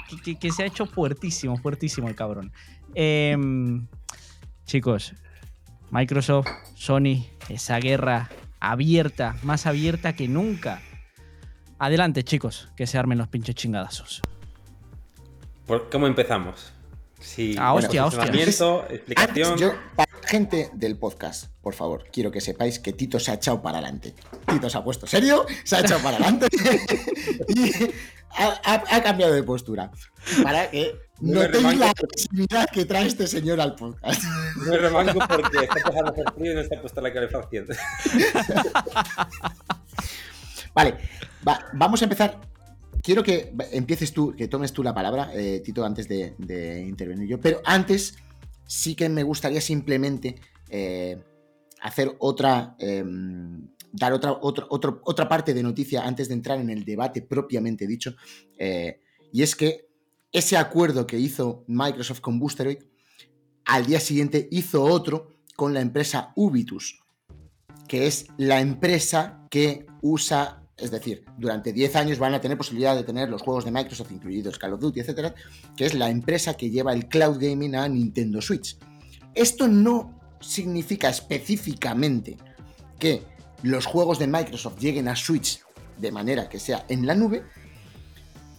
se 0.50 0.62
ha 0.62 0.64
hecho 0.64 0.86
fuertísimo, 0.86 1.58
fuertísimo 1.58 2.08
el 2.08 2.14
cabrón. 2.14 2.50
Em, 2.94 3.86
chicos, 4.66 5.14
Microsoft, 5.90 6.48
Sony, 6.74 7.26
esa 7.48 7.78
guerra 7.78 8.30
abierta, 8.60 9.36
más 9.42 9.66
abierta 9.66 10.14
que 10.14 10.28
nunca. 10.28 10.80
Adelante, 11.78 12.22
chicos, 12.22 12.68
que 12.76 12.86
se 12.86 12.98
armen 12.98 13.18
los 13.18 13.28
pinches 13.28 13.54
chingadazos. 13.54 14.22
¿Por 15.66 15.90
¿Cómo 15.90 16.06
empezamos? 16.06 16.72
Sí, 17.18 17.54
ah, 17.58 17.72
hostia, 17.72 18.06
hostia. 18.06 18.24
explicación. 18.90 19.56
Yo, 19.56 19.72
para 19.96 20.11
la 20.11 20.11
gente 20.32 20.70
del 20.72 20.96
podcast, 20.96 21.50
por 21.60 21.74
favor, 21.74 22.06
quiero 22.10 22.30
que 22.30 22.40
sepáis 22.40 22.78
que 22.78 22.94
Tito 22.94 23.20
se 23.20 23.30
ha 23.30 23.34
echado 23.34 23.60
para 23.60 23.76
adelante. 23.76 24.14
Tito 24.46 24.70
se 24.70 24.78
ha 24.78 24.82
puesto 24.82 25.06
serio, 25.06 25.44
se 25.62 25.76
ha 25.76 25.80
echado 25.80 26.02
para 26.02 26.16
adelante 26.16 26.46
y 27.48 27.70
ha, 28.30 29.02
cambiado 29.02 29.34
de 29.34 29.42
postura. 29.42 29.90
Para 30.42 30.70
que 30.70 30.94
notéis 31.20 31.76
la 31.76 31.90
agresividad 31.90 32.66
que 32.72 32.86
trae 32.86 33.08
este 33.08 33.26
señor 33.26 33.60
al 33.60 33.74
podcast. 33.74 34.22
Me 34.56 34.78
remango 34.78 35.20
porque 35.28 35.64
está 35.64 35.78
empezando 35.78 36.06
a 36.06 36.12
hacer 36.12 36.24
frío 36.34 36.52
y 36.52 36.54
no 36.54 36.60
está 36.62 36.80
puesta 36.80 37.02
la 37.02 37.12
calefacción. 37.12 37.66
vale, 40.74 40.96
vamos 41.74 42.00
a 42.00 42.04
empezar 42.06 42.40
quiero 43.02 43.22
que 43.22 43.52
empieces 43.72 44.12
tú, 44.12 44.34
que 44.34 44.48
tomes 44.48 44.72
tú 44.72 44.82
la 44.82 44.94
palabra, 44.94 45.30
eh, 45.34 45.60
Tito, 45.62 45.84
antes 45.84 46.08
de, 46.08 46.86
intervenir 46.88 47.28
yo. 47.28 47.38
Pero 47.38 47.60
antes, 47.66 48.16
sí 48.66 48.94
que 48.94 49.08
me 49.08 49.22
gustaría 49.22 49.60
simplemente 49.60 50.36
eh, 50.68 51.22
hacer 51.80 52.14
otra. 52.18 52.76
Em, 52.78 53.68
dar 53.92 54.14
otra, 54.14 54.38
otra 54.40 55.28
parte 55.28 55.52
de 55.52 55.62
noticia 55.62 56.06
antes 56.06 56.28
de 56.28 56.34
entrar 56.34 56.58
en 56.58 56.70
el 56.70 56.84
debate 56.84 57.20
propiamente 57.20 57.86
dicho. 57.86 58.16
Eh, 58.58 59.00
y 59.32 59.42
es 59.42 59.54
que 59.54 59.86
ese 60.32 60.56
acuerdo 60.56 61.06
que 61.06 61.18
hizo 61.18 61.64
Microsoft 61.66 62.20
con 62.20 62.38
Boosteroid, 62.38 62.78
al 63.66 63.86
día 63.86 64.00
siguiente 64.00 64.48
hizo 64.50 64.82
otro 64.82 65.36
con 65.56 65.74
la 65.74 65.80
empresa 65.80 66.32
Ubitus, 66.36 67.00
que 67.86 68.06
es 68.06 68.26
la 68.38 68.60
empresa 68.60 69.46
que 69.50 69.86
usa 70.00 70.61
es 70.82 70.90
decir, 70.90 71.24
durante 71.38 71.72
10 71.72 71.96
años 71.96 72.18
van 72.18 72.34
a 72.34 72.40
tener 72.40 72.58
posibilidad 72.58 72.96
de 72.96 73.04
tener 73.04 73.28
los 73.28 73.40
juegos 73.40 73.64
de 73.64 73.70
Microsoft, 73.70 74.10
incluidos 74.10 74.58
Call 74.58 74.72
of 74.72 74.80
Duty, 74.80 75.00
etcétera, 75.00 75.34
que 75.76 75.86
es 75.86 75.94
la 75.94 76.10
empresa 76.10 76.54
que 76.54 76.70
lleva 76.70 76.92
el 76.92 77.06
cloud 77.06 77.38
gaming 77.40 77.76
a 77.76 77.88
Nintendo 77.88 78.42
Switch. 78.42 78.76
Esto 79.34 79.68
no 79.68 80.18
significa 80.40 81.08
específicamente 81.08 82.36
que 82.98 83.22
los 83.62 83.86
juegos 83.86 84.18
de 84.18 84.26
Microsoft 84.26 84.80
lleguen 84.80 85.06
a 85.06 85.14
Switch 85.14 85.60
de 85.98 86.10
manera 86.10 86.48
que 86.48 86.58
sea 86.58 86.84
en 86.88 87.06
la 87.06 87.14
nube, 87.14 87.44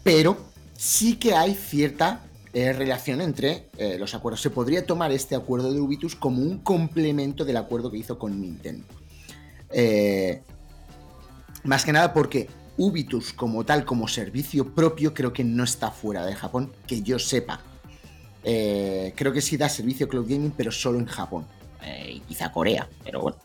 pero 0.02 0.38
sí 0.78 1.18
que 1.18 1.34
hay 1.34 1.54
cierta 1.54 2.22
eh, 2.54 2.72
relación 2.72 3.20
entre 3.20 3.70
eh, 3.78 3.98
los 4.00 4.14
acuerdos. 4.14 4.42
Se 4.42 4.50
podría 4.50 4.86
tomar 4.86 5.12
este 5.12 5.36
acuerdo 5.36 5.74
de 5.74 5.82
Ubitus 5.82 6.16
como 6.16 6.42
un 6.42 6.60
complemento 6.60 7.44
del 7.44 7.58
acuerdo 7.58 7.92
que 7.92 7.98
hizo 7.98 8.18
con 8.18 8.40
Nintendo. 8.40 8.86
Eh, 9.70 10.42
más 11.64 11.86
que 11.86 11.92
nada 11.92 12.14
porque 12.14 12.50
Ubitus 12.78 13.34
como 13.34 13.64
tal, 13.64 13.86
como 13.86 14.08
servicio 14.08 14.74
propio, 14.74 15.14
creo 15.14 15.32
que 15.34 15.44
no 15.44 15.64
está 15.64 15.92
fuera 15.92 16.26
de 16.26 16.36
Japón, 16.36 16.74
que 16.88 17.02
yo 17.02 17.20
sepa. 17.20 17.62
creo 18.44 19.32
que 19.34 19.42
sí 19.42 19.58
da 19.58 19.70
servicio 19.70 20.08
Cloud 20.08 20.28
Gaming, 20.28 20.54
pero 20.56 20.72
solo 20.72 21.00
en 21.00 21.06
Japón. 21.06 21.46
y 22.10 22.20
quizá 22.22 22.52
Corea, 22.52 22.88
pero 23.04 23.22
bueno, 23.22 23.38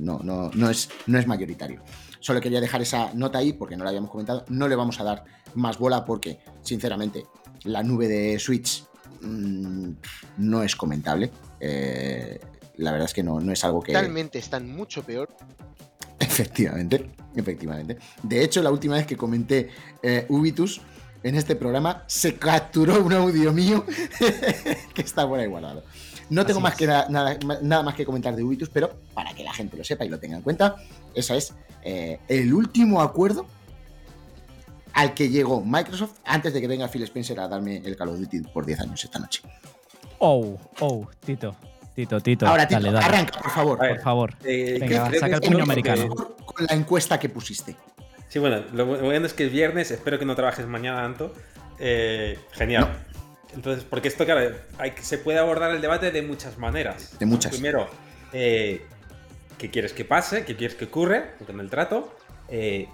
no, 0.00 0.20
no, 0.22 0.50
no, 0.54 0.70
es, 0.70 0.88
no 1.06 1.18
es 1.18 1.26
mayoritario. 1.26 1.82
Solo 2.20 2.40
quería 2.40 2.60
dejar 2.60 2.82
esa 2.82 3.12
nota 3.14 3.38
ahí 3.38 3.52
porque 3.52 3.76
no 3.76 3.84
la 3.84 3.90
habíamos 3.90 4.10
comentado. 4.10 4.44
No 4.48 4.68
le 4.68 4.76
vamos 4.76 4.98
a 5.00 5.04
dar 5.04 5.24
más 5.54 5.78
bola 5.78 6.04
porque, 6.04 6.38
sinceramente, 6.62 7.26
la 7.64 7.82
nube 7.82 8.08
de 8.08 8.38
Switch 8.38 8.84
mmm, 9.20 9.90
no 10.38 10.62
es 10.62 10.74
comentable. 10.74 11.30
Eh, 11.60 12.40
la 12.76 12.92
verdad 12.92 13.06
es 13.06 13.14
que 13.14 13.22
no, 13.22 13.40
no 13.40 13.52
es 13.52 13.62
algo 13.64 13.82
que. 13.82 13.92
Realmente 13.92 14.38
están 14.38 14.74
mucho 14.74 15.02
peor. 15.02 15.28
Efectivamente, 16.34 17.10
efectivamente. 17.36 17.96
De 18.20 18.42
hecho, 18.42 18.60
la 18.60 18.72
última 18.72 18.96
vez 18.96 19.06
que 19.06 19.16
comenté 19.16 19.70
eh, 20.02 20.26
Ubitus 20.28 20.80
en 21.22 21.36
este 21.36 21.54
programa, 21.54 22.02
se 22.08 22.34
capturó 22.34 23.02
un 23.02 23.12
audio 23.12 23.52
mío 23.52 23.84
que 24.94 25.02
está 25.02 25.26
por 25.26 25.38
ahí 25.38 25.46
guardado. 25.46 25.84
No 26.28 26.44
tengo 26.44 26.60
más 26.60 26.74
que 26.74 26.86
nada, 26.88 27.08
nada, 27.08 27.82
más 27.82 27.94
que 27.94 28.04
comentar 28.04 28.34
de 28.34 28.42
Ubitus, 28.42 28.68
pero 28.68 28.90
para 29.14 29.32
que 29.32 29.44
la 29.44 29.52
gente 29.52 29.76
lo 29.76 29.84
sepa 29.84 30.04
y 30.04 30.08
lo 30.08 30.18
tenga 30.18 30.36
en 30.36 30.42
cuenta, 30.42 30.76
ese 31.14 31.36
es 31.36 31.54
eh, 31.82 32.18
el 32.28 32.52
último 32.52 33.00
acuerdo 33.00 33.46
al 34.92 35.14
que 35.14 35.28
llegó 35.28 35.62
Microsoft 35.64 36.18
antes 36.24 36.52
de 36.52 36.60
que 36.60 36.66
venga 36.66 36.88
Phil 36.88 37.04
Spencer 37.04 37.38
a 37.38 37.46
darme 37.46 37.76
el 37.76 37.96
Call 37.96 38.08
of 38.08 38.18
Duty 38.18 38.40
por 38.40 38.66
10 38.66 38.80
años 38.80 39.04
esta 39.04 39.20
noche. 39.20 39.42
Oh, 40.18 40.58
oh, 40.80 41.06
Tito. 41.24 41.56
Tito, 41.94 42.20
Tito. 42.20 42.46
Ahora, 42.46 42.66
Tito, 42.66 42.88
arranca, 42.96 43.40
por 43.40 43.50
favor. 43.50 43.78
por 43.78 44.00
favor. 44.00 44.34
Eh, 44.44 44.78
Venga, 44.80 45.10
saca 45.18 45.36
el 45.36 45.40
puño 45.40 45.62
americano. 45.62 46.08
Con 46.08 46.66
la 46.66 46.74
encuesta 46.74 47.18
que 47.18 47.28
pusiste. 47.28 47.76
Sí, 48.28 48.38
bueno, 48.40 48.64
lo 48.72 48.86
bueno 48.86 49.26
es 49.26 49.32
que 49.32 49.46
es 49.46 49.52
viernes, 49.52 49.92
espero 49.92 50.18
que 50.18 50.24
no 50.24 50.34
trabajes 50.34 50.66
mañana 50.66 51.02
tanto. 51.02 51.32
Eh, 51.78 52.38
genial. 52.52 52.88
Entonces, 53.54 53.84
porque 53.88 54.08
esto, 54.08 54.24
claro, 54.24 54.56
hay, 54.78 54.92
se 55.00 55.18
puede 55.18 55.38
abordar 55.38 55.70
el 55.70 55.80
debate 55.80 56.10
de 56.10 56.22
muchas 56.22 56.58
maneras. 56.58 57.16
De 57.18 57.26
muchas. 57.26 57.52
Primero, 57.52 57.88
eh, 58.32 58.82
¿qué 59.58 59.70
quieres 59.70 59.92
que 59.92 60.04
pase? 60.04 60.44
¿Qué 60.44 60.56
quieres 60.56 60.76
que 60.76 60.86
ocurre 60.86 61.30
con 61.46 61.60
el 61.60 61.70
trato? 61.70 62.16
Eh, 62.48 62.88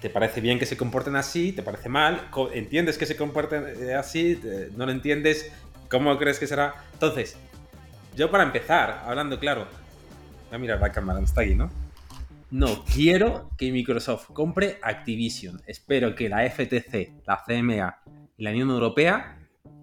¿Te 0.00 0.08
parece 0.10 0.40
bien 0.40 0.58
que 0.58 0.66
se 0.66 0.76
comporten 0.78 1.16
así? 1.16 1.52
¿Te 1.52 1.62
parece 1.62 1.90
mal? 1.90 2.28
¿Entiendes 2.52 2.96
que 2.96 3.06
se 3.06 3.16
comporten 3.16 3.64
eh, 3.80 3.94
así? 3.94 4.40
¿No 4.76 4.86
lo 4.86 4.92
entiendes? 4.92 5.52
¿Cómo 5.90 6.16
crees 6.18 6.38
que 6.38 6.46
será? 6.46 6.74
Entonces, 6.94 7.36
yo 8.16 8.30
para 8.30 8.44
empezar, 8.44 9.02
hablando 9.06 9.38
claro, 9.38 9.66
voy 10.48 10.56
a 10.56 10.58
mirar 10.58 10.80
la 10.80 10.92
cámara, 10.92 11.20
está 11.20 11.42
aquí, 11.42 11.54
¿no? 11.54 11.70
No 12.50 12.84
quiero 12.84 13.50
que 13.58 13.72
Microsoft 13.72 14.30
compre 14.32 14.78
Activision. 14.82 15.60
Espero 15.66 16.14
que 16.14 16.28
la 16.28 16.48
FTC, 16.48 17.24
la 17.26 17.42
CMA 17.44 17.98
y 18.36 18.44
la 18.44 18.50
Unión 18.50 18.70
Europea 18.70 19.38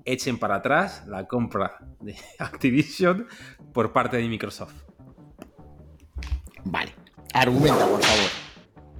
echen 0.06 0.40
para 0.40 0.56
atrás 0.56 1.04
la 1.08 1.28
compra 1.28 1.80
de 2.00 2.16
Activision 2.40 3.28
por 3.74 3.92
parte 3.92 4.18
de 4.18 4.28
Microsoft. 4.28 4.74
Vale. 6.64 6.96
Argumenta, 7.34 7.86
por 7.86 8.02
favor. 8.02 8.30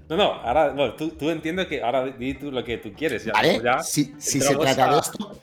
No, 0.10 0.18
no, 0.18 0.34
ahora 0.34 0.74
no, 0.74 0.94
tú, 0.96 1.12
tú 1.12 1.30
entiendes 1.30 1.68
que 1.68 1.82
ahora 1.82 2.06
di 2.06 2.34
tú 2.34 2.52
lo 2.52 2.66
que 2.66 2.78
tú 2.78 2.92
quieres. 2.92 3.24
Ya, 3.24 3.32
vale, 3.32 3.62
si, 3.84 4.14
se 4.20 4.56
trata 4.56 4.92
de 4.94 5.00
esto, 5.00 5.40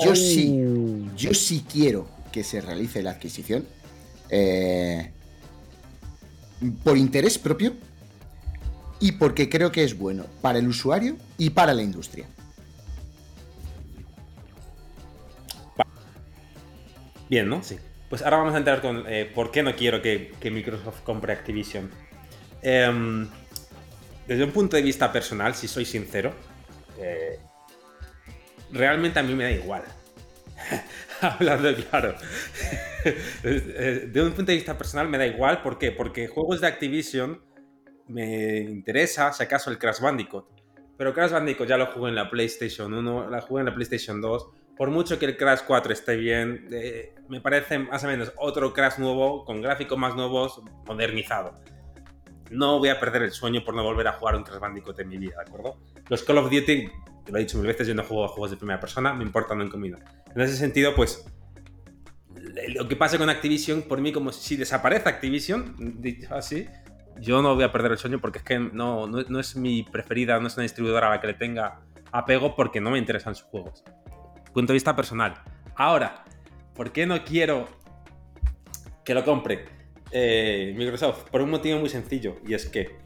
yo 0.00 0.14
sí, 0.14 0.62
oh. 0.64 1.16
yo 1.16 1.34
sí 1.34 1.64
quiero 1.68 2.15
que 2.36 2.44
se 2.44 2.60
realice 2.60 3.02
la 3.02 3.12
adquisición 3.12 3.66
eh, 4.28 5.10
por 6.84 6.98
interés 6.98 7.38
propio 7.38 7.72
y 9.00 9.12
porque 9.12 9.48
creo 9.48 9.72
que 9.72 9.82
es 9.82 9.96
bueno 9.96 10.26
para 10.42 10.58
el 10.58 10.68
usuario 10.68 11.16
y 11.38 11.48
para 11.48 11.72
la 11.72 11.80
industria. 11.80 12.26
Bien, 17.30 17.48
¿no? 17.48 17.62
Sí. 17.62 17.78
Pues 18.10 18.20
ahora 18.20 18.36
vamos 18.36 18.54
a 18.54 18.58
entrar 18.58 18.82
con 18.82 19.04
eh, 19.06 19.24
por 19.34 19.50
qué 19.50 19.62
no 19.62 19.74
quiero 19.74 20.02
que, 20.02 20.34
Microsoft 20.42 21.00
compre 21.04 21.32
Activision. 21.32 21.90
Em, 22.60 23.26
desde 24.28 24.44
un 24.44 24.50
punto 24.50 24.76
de 24.76 24.82
vista 24.82 25.10
personal, 25.10 25.54
si 25.54 25.68
soy 25.68 25.86
sincero, 25.86 26.34
eh, 26.98 27.38
realmente 28.72 29.20
a 29.20 29.22
mí 29.22 29.34
me 29.34 29.44
da 29.44 29.50
igual. 29.52 29.84
Hablando 31.20 31.74
claro. 31.74 32.14
de 33.04 34.22
un 34.22 34.32
punto 34.32 34.50
de 34.50 34.56
vista 34.56 34.76
personal 34.76 35.08
me 35.08 35.18
da 35.18 35.26
igual. 35.26 35.62
¿Por 35.62 35.78
qué? 35.78 35.92
Porque 35.92 36.28
juegos 36.28 36.60
de 36.60 36.66
Activision 36.66 37.40
me 38.08 38.60
interesa, 38.60 39.32
si 39.32 39.42
acaso, 39.42 39.70
el 39.70 39.78
Crash 39.78 40.00
Bandicoot. 40.00 40.46
Pero 40.96 41.12
Crash 41.12 41.32
Bandicoot 41.32 41.68
ya 41.68 41.76
lo 41.76 41.86
jugué 41.86 42.10
en 42.10 42.14
la 42.14 42.30
PlayStation 42.30 42.92
1, 42.92 43.30
la 43.30 43.40
jugué 43.40 43.60
en 43.60 43.66
la 43.66 43.74
PlayStation 43.74 44.20
2 44.20 44.50
por 44.76 44.90
mucho 44.90 45.18
que 45.18 45.24
el 45.26 45.36
Crash 45.36 45.60
4 45.66 45.92
esté 45.92 46.16
bien, 46.16 46.68
eh, 46.70 47.14
me 47.28 47.40
parece 47.40 47.78
más 47.78 48.04
o 48.04 48.06
menos 48.06 48.32
otro 48.36 48.72
Crash 48.72 48.98
nuevo, 48.98 49.44
con 49.44 49.62
gráficos 49.62 49.96
más 49.96 50.14
nuevos, 50.14 50.60
modernizado. 50.86 51.54
No 52.50 52.78
voy 52.78 52.90
a 52.90 53.00
perder 53.00 53.22
el 53.22 53.32
sueño 53.32 53.64
por 53.64 53.74
no 53.74 53.82
volver 53.82 54.06
a 54.08 54.12
jugar 54.12 54.36
un 54.36 54.44
Crash 54.44 54.60
Bandicoot 54.60 54.98
en 55.00 55.08
mi 55.08 55.16
vida, 55.16 55.36
¿de 55.36 55.50
acuerdo? 55.50 55.78
Los 56.08 56.22
Call 56.22 56.38
of 56.38 56.50
Duty, 56.50 56.90
lo 57.28 57.38
he 57.38 57.40
dicho 57.40 57.58
mil 57.58 57.66
veces, 57.66 57.86
yo 57.86 57.94
no 57.94 58.02
juego 58.02 58.24
a 58.24 58.28
juegos 58.28 58.50
de 58.50 58.56
primera 58.56 58.80
persona, 58.80 59.12
me 59.14 59.24
importan 59.24 59.60
en 59.60 59.68
comida. 59.68 59.98
En 60.34 60.40
ese 60.40 60.56
sentido, 60.56 60.94
pues, 60.94 61.24
lo 62.68 62.88
que 62.88 62.96
pasa 62.96 63.18
con 63.18 63.28
Activision, 63.28 63.82
por 63.82 64.00
mí, 64.00 64.12
como 64.12 64.32
si 64.32 64.56
desaparece 64.56 65.08
Activision, 65.08 66.00
dicho 66.00 66.34
así, 66.34 66.66
yo 67.20 67.42
no 67.42 67.54
voy 67.54 67.64
a 67.64 67.72
perder 67.72 67.92
el 67.92 67.98
sueño 67.98 68.20
porque 68.20 68.38
es 68.38 68.44
que 68.44 68.58
no, 68.58 69.06
no, 69.06 69.22
no 69.22 69.40
es 69.40 69.56
mi 69.56 69.82
preferida, 69.82 70.38
no 70.38 70.48
es 70.48 70.56
una 70.56 70.62
distribuidora 70.62 71.08
a 71.08 71.10
la 71.10 71.20
que 71.20 71.28
le 71.28 71.34
tenga 71.34 71.80
apego 72.12 72.54
porque 72.54 72.80
no 72.80 72.90
me 72.90 72.98
interesan 72.98 73.34
sus 73.34 73.46
juegos 73.46 73.82
punto 74.56 74.72
de 74.72 74.76
vista 74.76 74.96
personal. 74.96 75.34
Ahora, 75.74 76.24
¿por 76.74 76.90
qué 76.90 77.04
no 77.04 77.22
quiero 77.24 77.68
que 79.04 79.12
lo 79.12 79.22
compre 79.22 79.66
eh, 80.10 80.72
Microsoft? 80.74 81.28
Por 81.30 81.42
un 81.42 81.50
motivo 81.50 81.78
muy 81.78 81.90
sencillo, 81.90 82.36
y 82.42 82.54
es 82.54 82.64
que 82.64 82.96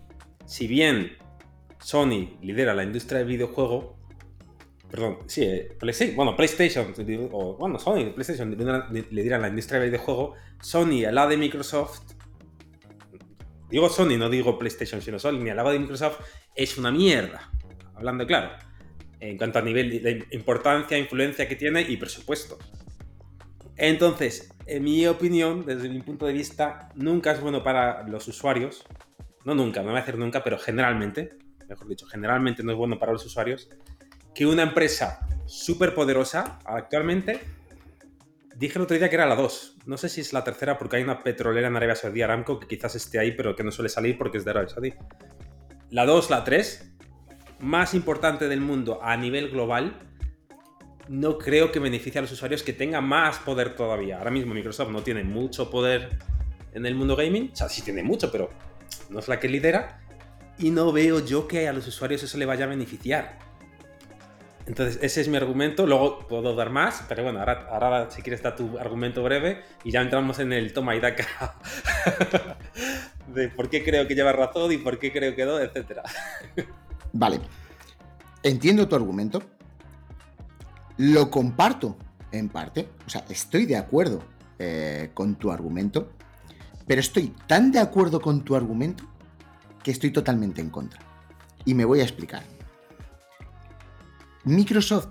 si 0.47 0.69
bien 0.69 1.17
Sony 1.81 2.39
lidera 2.41 2.73
la 2.73 2.85
industria 2.85 3.19
del 3.19 3.27
videojuego, 3.27 3.99
perdón, 4.91 5.19
sí, 5.27 5.45
eh, 5.45 5.77
bueno, 6.15 6.37
PlayStation, 6.37 6.93
o 7.33 7.57
bueno, 7.57 7.79
Sony, 7.79 8.13
PlayStation 8.15 8.51
lidera 9.11 9.39
la 9.39 9.49
industria 9.49 9.81
del 9.81 9.91
videojuego, 9.91 10.35
Sony 10.61 11.05
al 11.07 11.15
lado 11.15 11.31
de 11.31 11.37
Microsoft, 11.37 12.13
digo 13.69 13.89
Sony, 13.89 14.17
no 14.19 14.29
digo 14.29 14.59
PlayStation, 14.59 15.01
sino 15.01 15.19
Sony 15.19 15.49
al 15.49 15.57
lado 15.57 15.71
de 15.71 15.79
Microsoft, 15.79 16.21
es 16.55 16.77
una 16.77 16.91
mierda, 16.91 17.51
hablando 17.95 18.27
claro 18.27 18.51
en 19.21 19.37
cuanto 19.37 19.59
a 19.59 19.63
nivel 19.63 20.03
de 20.03 20.27
importancia, 20.33 20.99
influencia 20.99 21.47
que 21.47 21.55
tiene 21.55 21.83
y 21.83 21.97
presupuesto. 21.99 22.59
Entonces, 23.77 24.53
en 24.67 24.85
mi 24.85 25.07
opinión, 25.07 25.65
desde 25.65 25.89
mi 25.89 26.01
punto 26.01 26.27
de 26.27 26.33
vista, 26.33 26.89
nunca 26.95 27.33
es 27.33 27.41
bueno 27.41 27.63
para 27.63 28.07
los 28.09 28.27
usuarios, 28.29 28.85
no 29.45 29.55
nunca, 29.55 29.81
no 29.81 29.89
voy 29.89 29.99
a 29.99 30.01
decir 30.01 30.19
nunca, 30.19 30.43
pero 30.43 30.59
generalmente, 30.59 31.39
mejor 31.69 31.89
dicho, 31.89 32.07
generalmente 32.07 32.63
no 32.63 32.73
es 32.73 32.79
bueno 32.79 32.99
para 32.99 33.13
los 33.13 33.25
usuarios, 33.25 33.71
que 34.35 34.47
una 34.47 34.63
empresa 34.63 35.27
súper 35.47 35.95
poderosa 35.95 36.59
actualmente, 36.65 37.41
dije 38.57 38.79
el 38.79 38.83
otro 38.83 38.97
día 38.97 39.09
que 39.09 39.17
era 39.17 39.27
la 39.27 39.37
2, 39.37 39.79
no 39.87 39.97
sé 39.97 40.09
si 40.09 40.21
es 40.21 40.33
la 40.33 40.45
tercera 40.45 40.79
porque 40.79 40.97
hay 40.97 41.03
una 41.03 41.23
petrolera 41.23 41.69
en 41.69 41.77
Arabia 41.77 41.97
Saudí, 41.97 42.23
Aramco, 42.23 42.61
que 42.61 42.69
quizás 42.69 42.95
esté 42.95 43.19
ahí, 43.19 43.33
pero 43.33 43.57
que 43.57 43.65
no 43.65 43.73
suele 43.73 43.89
salir 43.89 44.17
porque 44.17 44.39
es 44.39 44.45
de 44.45 44.51
Arabia 44.51 44.69
Saudí. 44.69 44.95
La 45.91 46.07
2, 46.07 46.31
la 46.31 46.45
3, 46.45 46.93
más 47.61 47.95
importante 47.95 48.49
del 48.49 48.61
mundo 48.61 49.01
a 49.03 49.17
nivel 49.17 49.51
global, 49.51 49.99
no 51.09 51.39
creo 51.39 51.73
que 51.73 51.81
beneficie 51.81 52.21
a 52.21 52.23
los 52.23 52.31
usuarios 52.31 52.63
que 52.63 52.73
tengan 52.73 53.05
más 53.05 53.39
poder 53.39 53.75
todavía. 53.75 54.19
Ahora 54.19 54.31
mismo 54.31 54.55
Microsoft 54.55 54.91
no 54.91 55.03
tiene 55.03 55.25
mucho 55.25 55.69
poder 55.69 56.19
en 56.73 56.87
el 56.87 56.95
mundo 56.95 57.17
gaming, 57.17 57.51
o 57.53 57.57
sea, 57.57 57.69
sí 57.69 57.83
tiene 57.83 58.05
mucho, 58.05 58.31
pero 58.31 58.51
no 59.09 59.19
es 59.19 59.27
la 59.27 59.41
que 59.41 59.49
lidera. 59.49 60.01
Y 60.59 60.71
no 60.71 60.93
veo 60.93 61.19
yo 61.25 61.49
que 61.49 61.67
a 61.67 61.73
los 61.73 61.89
usuarios 61.89 62.23
eso 62.23 62.39
le 62.39 62.47
vaya 62.47 62.67
a 62.67 62.69
beneficiar. 62.69 63.50
Entonces, 64.71 65.01
ese 65.03 65.21
es 65.23 65.27
mi 65.27 65.37
argumento. 65.37 65.85
Luego 65.85 66.21
puedo 66.29 66.55
dar 66.55 66.71
más, 66.71 67.05
pero 67.09 67.25
bueno, 67.25 67.41
ahora, 67.41 68.09
si 68.09 68.23
quieres 68.23 68.41
dar 68.41 68.55
tu 68.55 68.79
argumento 68.79 69.21
breve 69.21 69.65
y 69.83 69.91
ya 69.91 70.01
entramos 70.01 70.39
en 70.39 70.53
el 70.53 70.73
toma 70.73 70.95
y 70.95 71.01
daca 71.01 71.27
de 73.35 73.49
por 73.49 73.69
qué 73.69 73.83
creo 73.83 74.07
que 74.07 74.15
lleva 74.15 74.31
razón 74.31 74.71
y 74.71 74.79
por 74.79 75.01
qué 75.01 75.11
creo 75.11 75.35
que 75.35 75.45
no, 75.45 75.59
etc. 75.59 76.03
Vale. 77.13 77.41
Entiendo 78.45 78.87
tu 78.87 78.95
argumento. 78.95 79.43
Lo 80.99 81.33
comparto 81.33 81.97
en 82.31 82.49
parte. 82.49 82.91
O 83.05 83.11
sea, 83.11 83.25
estoy 83.29 83.67
de 83.67 83.77
acuerdo 83.77 84.23
eh, 84.61 85.11
con 85.15 85.35
tu 85.35 85.51
argumento. 85.51 86.13
Pero 86.87 87.01
estoy 87.01 87.35
tan 87.49 87.73
de 87.73 87.81
acuerdo 87.81 88.21
con 88.21 88.45
tu 88.45 88.55
argumento 88.55 89.03
que 89.83 89.91
estoy 89.91 90.13
totalmente 90.13 90.61
en 90.61 90.71
contra. 90.71 91.01
Y 91.65 91.75
me 91.75 91.85
voy 91.85 91.99
a 91.99 92.05
explicar. 92.05 92.45
Microsoft 94.45 95.09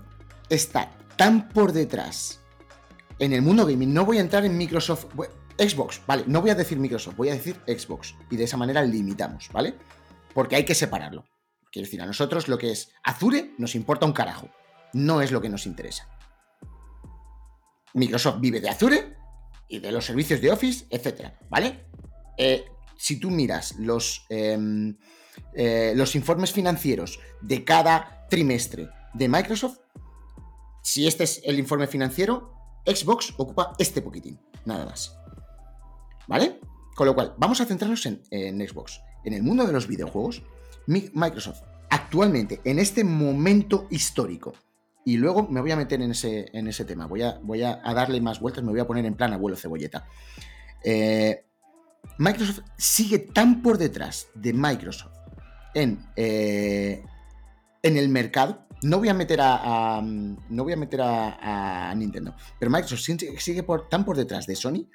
está 0.48 0.90
tan 1.16 1.48
por 1.48 1.72
detrás 1.72 2.40
en 3.18 3.32
el 3.32 3.42
mundo 3.42 3.66
gaming. 3.66 3.94
No 3.94 4.04
voy 4.04 4.18
a 4.18 4.22
entrar 4.22 4.44
en 4.44 4.56
Microsoft. 4.56 5.06
Xbox, 5.58 6.00
vale, 6.06 6.24
no 6.26 6.40
voy 6.40 6.50
a 6.50 6.54
decir 6.54 6.78
Microsoft, 6.78 7.16
voy 7.16 7.28
a 7.28 7.34
decir 7.34 7.60
Xbox. 7.66 8.14
Y 8.30 8.36
de 8.36 8.44
esa 8.44 8.56
manera 8.56 8.82
limitamos, 8.82 9.48
¿vale? 9.52 9.74
Porque 10.34 10.56
hay 10.56 10.64
que 10.64 10.74
separarlo. 10.74 11.26
Quiero 11.70 11.86
decir, 11.86 12.00
a 12.00 12.06
nosotros 12.06 12.48
lo 12.48 12.58
que 12.58 12.72
es 12.72 12.92
Azure 13.04 13.52
nos 13.58 13.74
importa 13.74 14.06
un 14.06 14.12
carajo. 14.12 14.48
No 14.92 15.20
es 15.20 15.30
lo 15.30 15.40
que 15.40 15.48
nos 15.48 15.66
interesa. 15.66 16.08
Microsoft 17.94 18.40
vive 18.40 18.60
de 18.60 18.70
Azure 18.70 19.16
y 19.68 19.78
de 19.78 19.92
los 19.92 20.04
servicios 20.04 20.40
de 20.40 20.50
Office, 20.50 20.86
etcétera, 20.90 21.38
¿vale? 21.48 21.86
Eh, 22.36 22.64
si 22.96 23.20
tú 23.20 23.30
miras 23.30 23.76
los, 23.78 24.26
em, 24.28 24.96
eh, 25.54 25.92
los 25.94 26.16
informes 26.16 26.52
financieros 26.52 27.20
de 27.40 27.64
cada 27.64 28.26
trimestre 28.28 28.88
de 29.14 29.28
Microsoft, 29.28 29.78
si 30.82 31.06
este 31.06 31.24
es 31.24 31.40
el 31.44 31.58
informe 31.58 31.86
financiero, 31.86 32.54
Xbox 32.86 33.34
ocupa 33.36 33.74
este 33.78 34.02
poquitín, 34.02 34.40
nada 34.64 34.86
más. 34.86 35.16
¿Vale? 36.26 36.60
Con 36.94 37.06
lo 37.06 37.14
cual, 37.14 37.34
vamos 37.38 37.60
a 37.60 37.66
centrarnos 37.66 38.04
en, 38.06 38.68
Xbox. 38.68 39.00
En 39.24 39.34
el 39.34 39.42
mundo 39.42 39.66
de 39.66 39.72
los 39.72 39.86
videojuegos, 39.86 40.42
Microsoft, 40.86 41.62
actualmente, 41.90 42.60
en 42.64 42.78
este 42.78 43.04
momento 43.04 43.86
histórico, 43.90 44.54
y 45.04 45.16
luego 45.16 45.48
me 45.48 45.60
voy 45.60 45.70
a 45.70 45.76
meter 45.76 46.00
en 46.02 46.10
ese, 46.10 46.50
en 46.52 46.68
ese 46.68 46.84
tema, 46.84 47.06
voy 47.06 47.22
a, 47.22 47.38
voy 47.42 47.62
a, 47.62 47.80
darle 47.94 48.20
más 48.20 48.40
vueltas, 48.40 48.62
me 48.64 48.70
voy 48.70 48.80
a 48.80 48.86
poner 48.86 49.04
en 49.06 49.14
plan 49.14 49.32
abuelo 49.32 49.56
cebolleta. 49.56 50.06
Eh, 50.84 51.44
Microsoft 52.18 52.60
sigue 52.76 53.18
tan 53.18 53.62
por 53.62 53.78
detrás 53.78 54.28
de 54.34 54.52
Microsoft 54.52 55.16
en, 55.74 56.06
eh, 56.16 57.02
en 57.82 57.96
el 57.96 58.08
mercado. 58.08 58.66
No 58.82 58.98
voy 58.98 59.08
a 59.10 59.14
meter 59.14 59.40
a, 59.42 60.00
no 60.02 60.64
voy 60.64 60.72
a 60.72 60.76
meter 60.76 61.00
a, 61.02 61.92
Nintendo, 61.96 62.34
pero 62.58 62.70
Microsoft 62.70 63.02
sigue, 63.38 63.62
por, 63.62 63.88
tan 63.88 64.04
por 64.04 64.16
detrás 64.16 64.46
de 64.46 64.56
Sony 64.56 64.86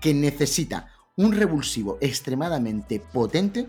que 0.00 0.12
necesita 0.12 0.88
un 1.16 1.32
revulsivo 1.32 1.98
extremadamente 2.00 3.00
potente 3.00 3.68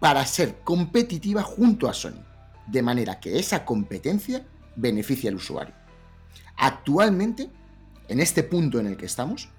para 0.00 0.24
ser 0.24 0.60
competitiva 0.60 1.42
junto 1.42 1.88
a 1.88 1.94
Sony, 1.94 2.24
de 2.66 2.82
manera 2.82 3.20
que 3.20 3.38
esa 3.38 3.64
competencia 3.64 4.46
beneficie 4.76 5.28
al 5.28 5.36
usuario. 5.36 5.74
Actualmente, 6.56 7.50
en 8.08 8.20
este 8.20 8.42
punto 8.42 8.78
en 8.78 8.86
el 8.86 8.96
que 8.96 9.06
estamos, 9.06 9.50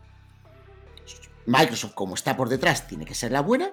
Microsoft, 1.45 1.93
como 1.93 2.15
está 2.15 2.35
por 2.35 2.49
detrás, 2.49 2.87
tiene 2.87 3.05
que 3.05 3.15
ser 3.15 3.31
la 3.31 3.41
buena, 3.41 3.71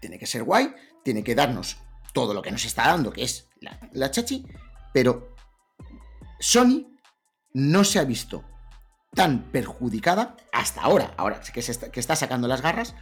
tiene 0.00 0.18
que 0.18 0.26
ser 0.26 0.42
guay, 0.42 0.74
tiene 1.02 1.22
que 1.22 1.34
darnos 1.34 1.78
todo 2.12 2.34
lo 2.34 2.42
que 2.42 2.50
nos 2.50 2.64
está 2.64 2.88
dando, 2.88 3.10
que 3.10 3.24
es 3.24 3.48
la, 3.92 4.10
chachi, 4.10 4.46
pero 4.92 5.34
Sony 6.38 6.86
no 7.52 7.84
se 7.84 7.98
ha 7.98 8.04
visto 8.04 8.44
tan 9.14 9.50
perjudicada 9.50 10.36
hasta 10.52 10.82
ahora, 10.82 11.14
ahora 11.16 11.40
que, 11.40 11.60
está, 11.60 11.90
que 11.90 12.00
está 12.00 12.16
sacando 12.16 12.48
las 12.48 12.62
garras. 12.62 12.94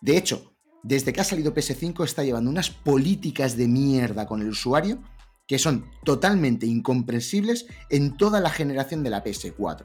De 0.00 0.16
hecho, 0.16 0.54
desde 0.82 1.12
que 1.12 1.20
ha 1.20 1.24
salido 1.24 1.54
PS5 1.54 2.04
está 2.04 2.24
llevando 2.24 2.50
unas 2.50 2.70
políticas 2.70 3.56
de 3.56 3.68
mierda 3.68 4.26
con 4.26 4.42
el 4.42 4.48
usuario 4.48 5.02
que 5.46 5.58
son 5.58 5.90
totalmente 6.04 6.66
incomprensibles 6.66 7.66
en 7.90 8.16
toda 8.16 8.40
la 8.40 8.50
generación 8.50 9.02
de 9.02 9.10
la 9.10 9.22
PS4. 9.22 9.84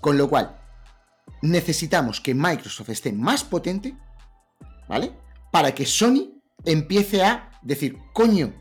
Con 0.00 0.18
lo 0.18 0.28
cual, 0.28 0.60
necesitamos 1.42 2.20
que 2.20 2.34
Microsoft 2.34 2.90
esté 2.90 3.12
más 3.12 3.44
potente, 3.44 3.96
¿vale? 4.88 5.12
Para 5.50 5.74
que 5.74 5.86
Sony 5.86 6.42
empiece 6.64 7.22
a 7.22 7.50
decir, 7.62 7.96
coño, 8.12 8.52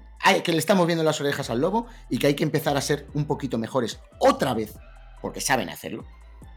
que 0.44 0.52
le 0.52 0.60
estamos 0.60 0.86
viendo 0.88 1.04
las 1.04 1.20
orejas 1.20 1.50
al 1.50 1.62
lobo 1.62 1.88
y 2.10 2.18
que 2.18 2.28
hay 2.28 2.36
que 2.36 2.44
empezar 2.44 2.78
a 2.78 2.82
ser 2.82 3.08
un 3.14 3.26
poquito 3.26 3.58
mejores 3.58 4.00
otra 4.20 4.54
vez, 4.54 4.74
porque 5.22 5.42
saben 5.42 5.70
hacerlo, 5.70 6.06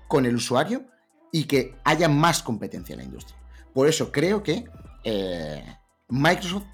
con 0.09 0.27
el 0.27 0.37
usuario 0.37 0.85
y 1.33 1.45
que 1.45 1.75
haya 1.85 2.09
más 2.09 2.43
competencia 2.43 2.93
en 2.93 2.99
la 2.99 3.05
industria. 3.05 3.37
Por 3.73 3.89
eso 3.89 4.13
creo 4.13 4.43
que 4.43 4.65
eh, 5.03 5.65
Microsoft 6.09 6.67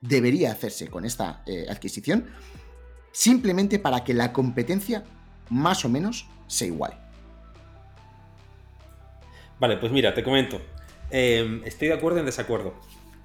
debería 0.00 0.52
hacerse 0.52 0.88
con 0.88 1.04
esta 1.04 1.42
eh, 1.46 1.66
adquisición, 1.70 2.26
simplemente 3.12 3.78
para 3.78 4.04
que 4.04 4.12
la 4.12 4.32
competencia 4.32 5.04
más 5.48 5.84
o 5.84 5.88
menos 5.88 6.26
sea 6.46 6.66
igual. 6.66 7.00
Vale, 9.58 9.78
pues 9.78 9.92
mira, 9.92 10.12
te 10.12 10.22
comento. 10.22 10.60
Em, 11.10 11.62
estoy 11.64 11.88
de 11.88 11.94
acuerdo 11.94 12.18
en 12.18 12.26
desacuerdo. 12.26 12.74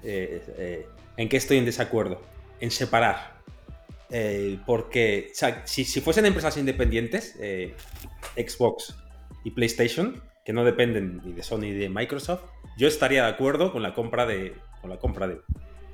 Eh, 0.02 0.86
¿En 1.16 1.28
qué 1.28 1.36
estoy 1.36 1.58
en 1.58 1.66
desacuerdo? 1.66 2.22
En 2.60 2.70
separar. 2.70 3.40
porque 4.66 5.32
si, 5.64 5.84
si, 5.84 6.00
fuesen 6.00 6.26
empresas 6.26 6.56
independientes, 6.56 7.38
Xbox 8.36 8.96
y 9.44 9.52
PlayStation, 9.52 10.22
que 10.44 10.52
no 10.52 10.64
dependen 10.64 11.20
ni 11.24 11.32
de 11.32 11.42
Sony 11.42 11.60
ni 11.60 11.72
de 11.72 11.88
Microsoft, 11.88 12.42
yo 12.76 12.88
estaría 12.88 13.24
de 13.24 13.30
acuerdo 13.30 13.72
con 13.72 13.82
la 13.82 13.94
compra 13.94 14.26
de, 14.26 14.54
con 14.80 14.90
la 14.90 14.98
compra 14.98 15.28
de 15.28 15.40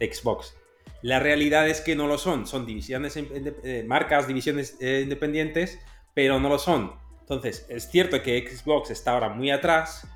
Xbox. 0.00 0.56
La 1.02 1.20
realidad 1.20 1.68
es 1.68 1.80
que 1.80 1.94
no 1.94 2.06
lo 2.06 2.18
son, 2.18 2.46
son 2.46 2.66
divisiones, 2.66 3.16
eh, 3.16 3.84
marcas, 3.86 4.26
divisiones 4.26 4.76
eh, 4.80 5.00
independientes, 5.02 5.78
pero 6.14 6.40
no 6.40 6.48
lo 6.48 6.58
son. 6.58 6.92
Entonces, 7.20 7.66
es 7.68 7.90
cierto 7.90 8.22
que 8.22 8.48
Xbox 8.48 8.90
está 8.90 9.12
ahora 9.12 9.28
muy 9.28 9.50
atrás, 9.50 10.06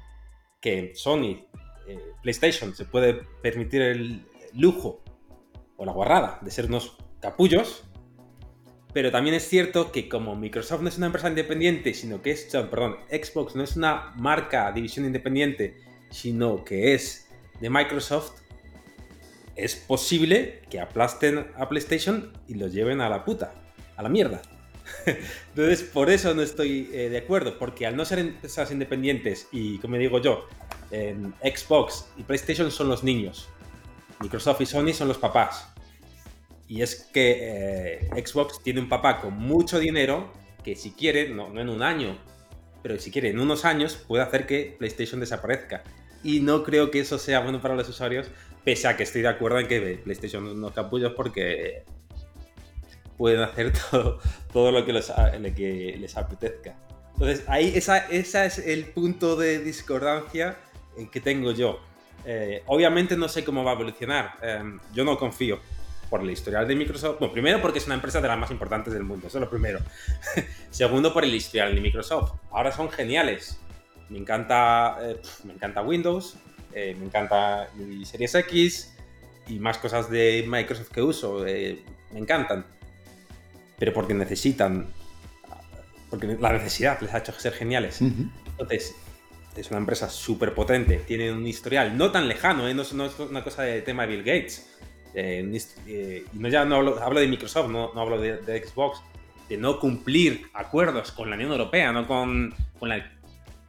que 0.61 0.93
Sony, 0.95 1.47
eh, 1.87 1.99
PlayStation 2.23 2.75
se 2.75 2.85
puede 2.85 3.15
permitir 3.43 3.83
el 3.83 4.27
lujo 4.55 5.03
o 5.81 5.87
la 5.87 5.93
guarrada 5.93 6.39
de 6.43 6.51
ser 6.51 6.67
unos 6.67 6.99
capullos, 7.21 7.85
pero 8.93 9.11
también 9.11 9.35
es 9.35 9.49
cierto 9.49 9.93
que 9.93 10.11
como 10.11 10.37
Microsoft 10.37 10.83
no 10.83 10.91
es 10.91 10.99
una 10.99 11.07
empresa 11.07 11.29
independiente, 11.29 11.95
sino 11.95 12.21
que 12.21 12.33
es, 12.33 12.45
perdón, 12.71 12.97
Xbox 13.11 13.57
no 13.57 13.63
es 13.63 13.77
una 13.77 14.13
marca, 14.17 14.71
división 14.73 15.07
independiente, 15.07 15.79
sino 16.11 16.65
que 16.65 16.93
es 16.93 17.29
de 17.61 17.71
Microsoft, 17.71 18.33
es 19.57 19.75
posible 19.75 20.61
que 20.69 20.81
aplasten 20.81 21.47
a 21.57 21.69
PlayStation 21.71 22.31
y 22.47 22.55
lo 22.55 22.69
lleven 22.69 23.01
a 23.01 23.09
la 23.09 23.25
puta, 23.25 23.55
a 23.97 24.03
la 24.03 24.11
mierda. 24.11 24.43
Entonces, 25.49 25.83
por 25.83 26.11
eso 26.11 26.35
no 26.35 26.43
estoy 26.43 26.91
eh, 26.93 27.09
de 27.09 27.19
acuerdo, 27.19 27.59
porque 27.59 27.87
al 27.87 27.97
no 27.97 28.05
ser 28.05 28.19
empresas 28.19 28.71
independientes 28.71 29.49
y, 29.51 29.79
como 29.79 29.97
digo 29.97 30.21
yo, 30.21 30.47
Xbox 31.43 32.11
y 32.19 32.25
PlayStation 32.25 32.71
son 32.71 32.89
los 32.89 33.03
niños, 33.03 33.49
Microsoft 34.21 34.61
y 34.61 34.67
Sony 34.67 34.93
son 34.93 35.09
los 35.09 35.19
papás. 35.19 35.73
Y 36.69 36.83
es 36.83 37.09
que 37.13 38.01
eh, 38.13 38.25
Xbox 38.25 38.63
tiene 38.63 38.81
un 38.81 38.89
papá 38.89 39.21
con 39.21 39.35
mucho 39.35 39.79
dinero 39.79 40.33
que 40.63 40.77
si 40.77 40.93
quiere, 40.93 41.31
no, 41.31 41.59
en 41.59 41.69
un 41.69 41.83
año, 41.83 42.19
pero 42.83 42.99
si 42.99 43.11
quiere 43.11 43.31
en 43.31 43.41
unos 43.41 43.65
años, 43.65 43.97
puede 43.97 44.23
hacer 44.23 44.47
que 44.47 44.77
PlayStation 44.79 45.21
desaparezca. 45.21 45.83
Y 46.23 46.41
no 46.41 46.63
creo 46.63 46.91
que 46.91 47.01
eso 47.01 47.19
sea 47.19 47.41
bueno 47.41 47.63
para 47.63 47.75
los 47.75 47.89
usuarios 47.89 48.31
Pese 48.65 48.89
a 48.89 48.97
que 48.97 49.05
estoy 49.05 49.23
de 49.23 49.29
acuerdo 49.29 49.59
en 49.59 49.69
que 49.69 50.01
PlayStation 50.05 50.61
no 50.61 50.73
capullos 50.73 51.15
porque 51.15 51.85
pueden 53.17 53.41
hacer 53.41 53.73
todo, 53.91 54.21
todo 54.53 54.71
lo 54.71 54.85
que 54.85 54.93
les, 54.93 56.17
apetezca. 56.17 56.77
Entonces, 57.15 57.45
ahí 57.49 57.73
esa, 57.75 57.99
esa 57.99 58.45
es 58.45 58.59
el 58.59 58.87
punto 58.87 59.37
de 59.37 59.61
discordancia 59.61 60.59
que 61.11 61.21
tengo 61.21 61.53
yo. 61.53 61.81
Eh, 62.25 62.63
obviamente 62.67 63.17
no 63.17 63.29
sé 63.29 63.45
cómo 63.45 63.65
va 63.65 63.73
a 63.73 63.75
evolucionar. 63.75 64.35
Em, 64.43 64.79
yo 64.93 65.05
no 65.05 65.19
confío 65.19 65.61
por 66.09 66.21
el 66.21 66.31
historial 66.31 66.67
de 66.67 66.75
Microsoft. 66.75 67.19
Bueno, 67.19 67.33
primero 67.33 67.63
porque 67.63 67.79
es 67.79 67.87
una 67.87 67.95
empresa 67.95 68.21
de 68.21 68.29
las 68.29 68.39
más 68.39 68.51
importantes 68.51 68.93
del 68.93 69.05
mundo, 69.05 69.29
eso 69.29 69.39
es 69.39 69.43
lo 69.43 69.51
primero. 69.51 69.79
Segundo 70.71 71.13
por 71.13 71.25
el 71.25 71.35
historial 71.35 71.75
de 71.75 71.81
Microsoft. 71.81 72.33
Ahora 72.51 72.73
son 72.73 72.91
geniales. 72.91 73.59
Me 74.09 74.19
encanta, 74.19 74.99
eh, 75.01 75.21
me 75.45 75.55
encanta 75.55 75.83
Windows, 75.83 76.37
eh, 76.75 76.97
me 76.99 77.07
encanta 77.07 77.69
mi 77.77 78.05
Series 78.05 78.35
X 78.35 78.97
y 79.47 79.61
más 79.61 79.79
cosas 79.79 80.11
de 80.11 80.45
Microsoft 80.49 80.91
que 80.91 81.01
uso, 81.01 81.45
me 81.45 82.19
encantan. 82.19 82.67
Pero 83.79 83.93
porque 83.93 84.13
necesitan, 84.13 84.89
porque 86.11 86.37
la 86.39 86.53
necesidad 86.53 87.01
les 87.01 87.15
ha 87.15 87.19
hecho 87.19 87.33
ser 87.33 87.53
geniales. 87.53 88.01
Entonces, 88.01 88.95
es 89.57 89.71
una 89.71 89.79
empresa 89.79 90.09
súper 90.09 90.55
potente, 90.55 90.99
tiene 91.07 91.33
un 91.33 91.47
historial 91.47 91.97
no 91.97 92.11
tan 92.11 92.29
lejano, 92.29 92.69
¿eh? 92.69 92.75
no, 92.75 92.83
es, 92.83 92.93
una 92.93 93.45
cosa 93.45 93.63
de 93.63 93.83
tema 93.83 94.07
de 94.07 94.17
Bill 94.17 94.25
Gates. 94.25 94.71
y 95.15 96.39
no 96.39 96.49
ya 96.49 96.65
no 96.65 96.77
hablo, 96.77 97.21
de 97.21 97.29
Microsoft, 97.29 97.71
no, 97.71 97.93
hablo 97.97 98.21
de, 98.21 98.65
Xbox, 98.65 99.03
de 99.49 99.57
no 99.57 99.79
cumplir 99.81 100.47
acuerdos 100.55 101.13
con 101.13 101.31
la 101.31 101.37
Unión 101.37 101.53
Europea, 101.53 101.93
no 101.93 102.07
con, 102.07 102.55
con 102.79 102.89
la 102.89 103.11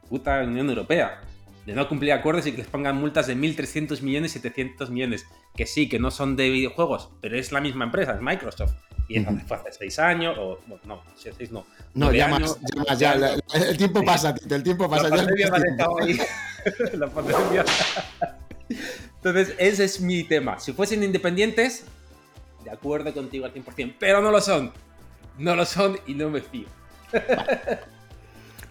puta 0.08 0.42
Unión 0.42 0.68
Europea 0.68 1.22
de 1.66 1.74
no 1.74 1.88
cumplir 1.88 2.12
acuerdos 2.12 2.46
y 2.46 2.52
que 2.52 2.58
les 2.58 2.66
pongan 2.66 2.96
multas 2.96 3.26
de 3.26 3.36
1.300 3.36 4.00
millones, 4.02 4.32
700 4.32 4.90
millones. 4.90 5.26
Que 5.54 5.66
sí, 5.66 5.88
que 5.88 5.98
no 5.98 6.10
son 6.10 6.36
de 6.36 6.50
videojuegos, 6.50 7.10
pero 7.20 7.36
es 7.36 7.52
la 7.52 7.60
misma 7.60 7.84
empresa, 7.84 8.14
es 8.14 8.20
Microsoft. 8.20 8.74
Y 9.12 9.20
uh 9.20 9.40
fue 9.46 9.56
hace 9.58 9.72
seis 9.72 9.98
años, 9.98 10.36
o 10.38 10.58
bueno, 10.66 10.82
no, 10.86 11.02
seis 11.16 11.50
no. 11.50 11.66
No, 11.94 12.12
ya 12.12 12.28
más, 12.28 12.58
ya 12.98 13.14
ya, 13.14 13.34
el 13.54 13.76
tiempo 13.76 14.02
pasa, 14.02 14.34
el 14.48 14.62
tiempo 14.62 14.88
pasa. 14.88 15.08
La 15.08 15.16
pandemia 15.16 15.50
ahí. 16.00 16.18
la 16.94 17.06
pandemia. 17.08 17.64
Entonces, 19.16 19.54
ese 19.58 19.84
es 19.84 20.00
mi 20.00 20.24
tema. 20.24 20.58
Si 20.58 20.72
fuesen 20.72 21.02
independientes, 21.02 21.84
de 22.64 22.70
acuerdo 22.70 23.12
contigo 23.12 23.44
al 23.44 23.52
100%, 23.52 23.96
pero 23.98 24.22
no 24.22 24.30
lo 24.30 24.40
son. 24.40 24.72
No 25.38 25.54
lo 25.54 25.66
son 25.66 25.98
y 26.06 26.14
no 26.14 26.30
me 26.30 26.40
fío. 26.40 26.66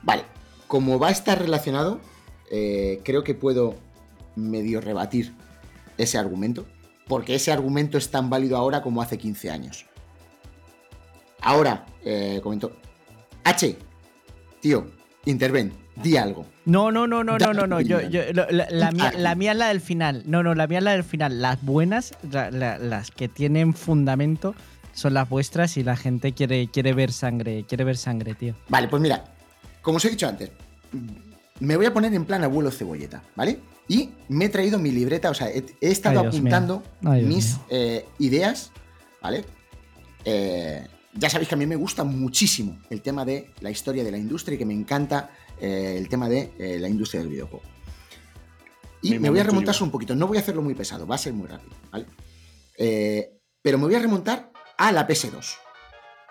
Vale, 0.01 0.23
como 0.67 0.97
va 0.97 1.09
a 1.09 1.11
estar 1.11 1.39
relacionado, 1.39 1.99
eh, 2.49 3.01
creo 3.03 3.23
que 3.23 3.35
puedo 3.35 3.75
medio 4.35 4.81
rebatir 4.81 5.33
ese 5.97 6.17
argumento, 6.17 6.65
porque 7.07 7.35
ese 7.35 7.51
argumento 7.51 7.97
es 7.97 8.09
tan 8.09 8.29
válido 8.29 8.57
ahora 8.57 8.81
como 8.81 9.01
hace 9.01 9.17
15 9.17 9.51
años. 9.51 9.85
Ahora, 11.41 11.85
eh, 12.03 12.39
comento, 12.43 12.71
H, 13.43 13.77
tío, 14.59 14.87
interven, 15.25 15.73
di 15.95 16.17
algo. 16.17 16.45
No, 16.65 16.91
no, 16.91 17.07
no, 17.07 17.23
no, 17.23 17.37
no, 17.37 17.53
no, 17.53 17.67
no. 17.67 17.81
Yo, 17.81 18.01
yo- 18.01 18.21
la, 18.31 18.67
la 18.69 18.91
mía, 18.91 19.11
la 19.17 19.35
mía 19.35 19.51
es 19.53 19.57
la 19.57 19.67
del 19.69 19.81
final. 19.81 20.23
No, 20.27 20.43
no, 20.43 20.53
la 20.53 20.67
mía 20.67 20.77
es 20.77 20.83
la 20.83 20.91
del 20.91 21.03
final. 21.03 21.41
Las 21.41 21.61
buenas, 21.63 22.13
la- 22.31 22.51
la- 22.51 22.77
las 22.77 23.09
que 23.11 23.27
tienen 23.27 23.73
fundamento, 23.73 24.53
son 24.93 25.13
las 25.15 25.27
vuestras 25.29 25.77
y 25.77 25.83
la 25.83 25.95
gente 25.95 26.33
quiere, 26.33 26.67
quiere 26.67 26.93
ver 26.93 27.11
sangre, 27.11 27.65
quiere 27.67 27.83
ver 27.83 27.97
sangre, 27.97 28.35
tío. 28.35 28.55
Vale, 28.69 28.87
pues 28.87 29.01
mira, 29.01 29.23
como 29.81 29.97
os 29.97 30.05
he 30.05 30.09
dicho 30.11 30.27
antes, 30.27 30.51
me 31.59 31.75
voy 31.77 31.85
a 31.87 31.93
poner 31.93 32.13
en 32.13 32.25
plan 32.25 32.43
abuelo 32.43 32.69
cebolleta, 32.71 33.23
¿vale? 33.35 33.59
Y 33.87 34.09
me 34.29 34.45
he 34.45 34.49
traído 34.49 34.77
mi 34.79 34.91
libreta, 34.91 35.29
o 35.29 35.33
sea, 35.33 35.49
he, 35.49 35.65
he 35.81 35.89
estado 35.89 36.19
Ay, 36.21 36.27
apuntando. 36.27 36.83
Ay, 37.03 37.23
mis 37.23 37.57
eh, 37.69 38.05
ideas, 38.19 38.71
¿vale? 39.21 39.43
Eh, 40.25 40.85
ya 41.13 41.29
sabéis 41.29 41.49
que 41.49 41.55
a 41.55 41.57
mí 41.57 41.65
me 41.65 41.75
gusta 41.75 42.03
muchísimo 42.03 42.79
el 42.89 43.01
tema 43.01 43.25
de 43.25 43.51
la 43.61 43.69
historia 43.69 44.03
de 44.03 44.11
la 44.11 44.17
industria 44.17 44.55
y 44.55 44.57
que 44.57 44.65
me 44.65 44.73
encanta 44.73 45.31
eh, 45.59 45.95
el 45.97 46.07
tema 46.07 46.29
de 46.29 46.53
eh, 46.57 46.79
la 46.79 46.87
industria 46.87 47.21
del 47.21 47.29
videojuego. 47.29 47.63
Y 49.01 49.11
Mi 49.11 49.19
me 49.19 49.29
voy 49.29 49.39
a 49.39 49.43
remontar 49.43 49.75
un 49.81 49.91
poquito, 49.91 50.15
no 50.15 50.27
voy 50.27 50.37
a 50.37 50.41
hacerlo 50.41 50.61
muy 50.61 50.75
pesado, 50.75 51.07
va 51.07 51.15
a 51.15 51.17
ser 51.17 51.33
muy 51.33 51.47
rápido, 51.47 51.75
¿vale? 51.91 52.05
Eh, 52.77 53.37
pero 53.61 53.77
me 53.77 53.85
voy 53.85 53.95
a 53.95 53.99
remontar 53.99 54.51
a 54.77 54.91
la 54.91 55.07
PS2. 55.07 55.55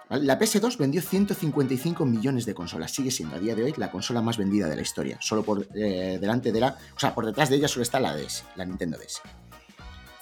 ¿vale? 0.09 0.24
La 0.24 0.39
PS2 0.39 0.78
vendió 0.78 1.03
155 1.03 2.05
millones 2.07 2.47
de 2.47 2.55
consolas. 2.55 2.93
Sigue 2.93 3.11
siendo 3.11 3.37
a 3.37 3.39
día 3.39 3.55
de 3.55 3.64
hoy 3.64 3.74
la 3.76 3.91
consola 3.91 4.22
más 4.22 4.37
vendida 4.37 4.68
de 4.68 4.76
la 4.76 4.83
historia. 4.83 5.18
Solo 5.20 5.43
por 5.43 5.68
delante 5.68 6.53
de 6.53 6.61
la. 6.61 6.78
O 6.97 6.99
sea, 6.99 7.14
por 7.14 7.26
detrás 7.26 7.51
de 7.51 7.57
ella 7.57 7.68
solo 7.68 7.83
está 7.83 8.01
la 8.01 8.16
DS, 8.16 8.45
la 8.57 8.64
Nintendo 8.64 8.99
DS. 8.99 9.20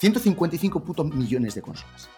155 0.01 0.85
putos 0.85 1.07
millones 1.07 1.55
de 1.55 1.63
consolas. 1.63 2.09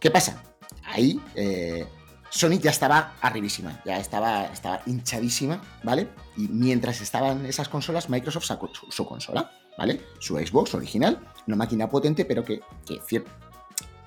¿Qué 0.00 0.10
pasa? 0.10 0.42
Ahí 0.84 1.20
eh, 1.34 1.86
Sony 2.30 2.58
ya 2.58 2.70
estaba 2.70 3.14
arribísima, 3.20 3.80
ya 3.84 3.98
estaba, 3.98 4.46
estaba 4.46 4.80
hinchadísima, 4.86 5.60
¿vale? 5.82 6.08
Y 6.36 6.48
mientras 6.48 7.00
estaban 7.00 7.46
esas 7.46 7.68
consolas, 7.68 8.10
Microsoft 8.10 8.44
sacó 8.44 8.68
su, 8.74 8.90
su 8.90 9.06
consola, 9.06 9.50
¿vale? 9.78 10.00
Su 10.18 10.36
Xbox 10.36 10.74
original, 10.74 11.20
una 11.46 11.56
máquina 11.56 11.88
potente, 11.88 12.24
pero 12.24 12.44
que, 12.44 12.60
que 12.86 13.24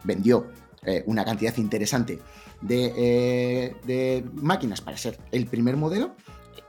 vendió 0.03 0.51
eh, 0.83 1.03
una 1.07 1.25
cantidad 1.25 1.55
interesante 1.57 2.19
de, 2.61 2.93
eh, 2.95 3.75
de 3.83 4.25
máquinas 4.33 4.81
para 4.81 4.97
ser 4.97 5.19
el 5.31 5.45
primer 5.47 5.75
modelo, 5.77 6.15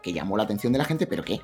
que 0.03 0.13
llamó 0.13 0.37
la 0.37 0.45
atención 0.45 0.73
de 0.73 0.79
la 0.79 0.85
gente, 0.85 1.07
pero 1.07 1.23
que 1.25 1.41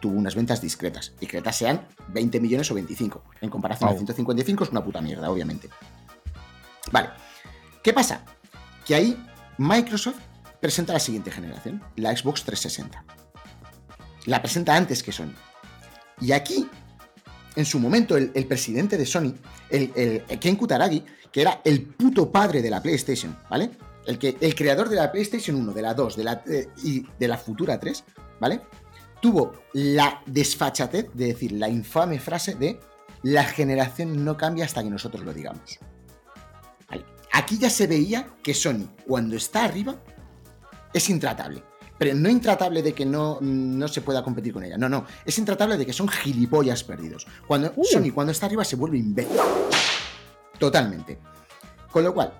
tuvo 0.00 0.18
unas 0.18 0.34
ventas 0.34 0.60
discretas. 0.60 1.12
Discretas 1.18 1.56
sean 1.56 1.88
20 2.08 2.40
millones 2.40 2.70
o 2.70 2.74
25. 2.74 3.22
En 3.40 3.50
comparación 3.50 3.88
a 3.88 3.92
Wow. 3.92 4.00
155 4.00 4.64
es 4.64 4.70
una 4.70 4.84
puta 4.84 5.00
mierda, 5.00 5.30
obviamente. 5.30 5.70
Vale. 6.92 7.08
¿Qué 7.84 7.92
pasa? 7.92 8.24
Que 8.86 8.94
ahí 8.94 9.22
Microsoft 9.58 10.16
presenta 10.58 10.94
la 10.94 10.98
siguiente 10.98 11.30
generación, 11.30 11.84
la 11.96 12.16
Xbox 12.16 12.42
360. 12.42 13.04
La 14.24 14.40
presenta 14.40 14.74
antes 14.74 15.02
que 15.02 15.12
Sony. 15.12 15.34
Y 16.18 16.32
aquí, 16.32 16.66
en 17.54 17.66
su 17.66 17.78
momento, 17.78 18.16
el, 18.16 18.46
presidente 18.46 18.96
de 18.96 19.04
Sony, 19.04 19.34
el, 19.68 20.24
Ken 20.40 20.56
Kutaragi, 20.56 21.04
que 21.30 21.42
era 21.42 21.60
el 21.62 21.82
puto 21.82 22.32
padre 22.32 22.62
de 22.62 22.70
la 22.70 22.80
PlayStation, 22.80 23.36
¿vale? 23.50 23.70
El, 24.06 24.18
que, 24.18 24.38
el 24.40 24.54
creador 24.54 24.88
de 24.88 24.96
la 24.96 25.12
PlayStation 25.12 25.54
1, 25.54 25.72
de 25.74 25.82
la 25.82 25.92
2 25.92 26.16
de 26.16 26.24
la, 26.24 26.42
eh, 26.46 26.68
y 26.82 27.06
de 27.18 27.28
la 27.28 27.36
futura 27.36 27.78
3, 27.78 28.02
¿vale? 28.40 28.62
Tuvo 29.20 29.52
la 29.74 30.22
desfachatez 30.24 31.12
de 31.12 31.26
decir 31.26 31.52
la 31.52 31.68
infame 31.68 32.18
frase 32.18 32.54
de 32.54 32.80
la 33.22 33.44
generación 33.44 34.24
no 34.24 34.38
cambia 34.38 34.64
hasta 34.64 34.82
que 34.82 34.88
nosotros 34.88 35.22
lo 35.22 35.34
digamos. 35.34 35.78
Aquí 37.34 37.58
ya 37.58 37.68
se 37.68 37.88
veía 37.88 38.28
que 38.44 38.54
Sony, 38.54 38.88
cuando 39.04 39.34
está 39.36 39.64
arriba, 39.64 39.96
es 40.92 41.10
intratable. 41.10 41.64
Pero 41.98 42.14
no 42.14 42.28
intratable 42.28 42.80
de 42.80 42.92
que 42.92 43.04
no, 43.04 43.38
no 43.40 43.88
se 43.88 44.02
pueda 44.02 44.22
competir 44.22 44.52
con 44.52 44.64
ella. 44.64 44.78
No, 44.78 44.88
no. 44.88 45.04
Es 45.24 45.36
intratable 45.38 45.76
de 45.76 45.84
que 45.84 45.92
son 45.92 46.08
gilipollas 46.08 46.84
perdidos. 46.84 47.26
Cuando 47.44 47.74
Sony, 47.82 48.12
cuando 48.14 48.30
está 48.30 48.46
arriba, 48.46 48.64
se 48.64 48.76
vuelve 48.76 48.98
imbécil. 48.98 49.36
Totalmente. 50.60 51.18
Con 51.90 52.04
lo 52.04 52.14
cual, 52.14 52.32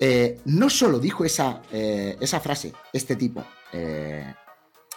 eh, 0.00 0.40
no 0.46 0.68
solo 0.68 0.98
dijo 0.98 1.24
esa, 1.24 1.62
eh, 1.70 2.16
esa 2.20 2.40
frase, 2.40 2.72
este 2.92 3.14
tipo, 3.14 3.44
eh, 3.72 4.34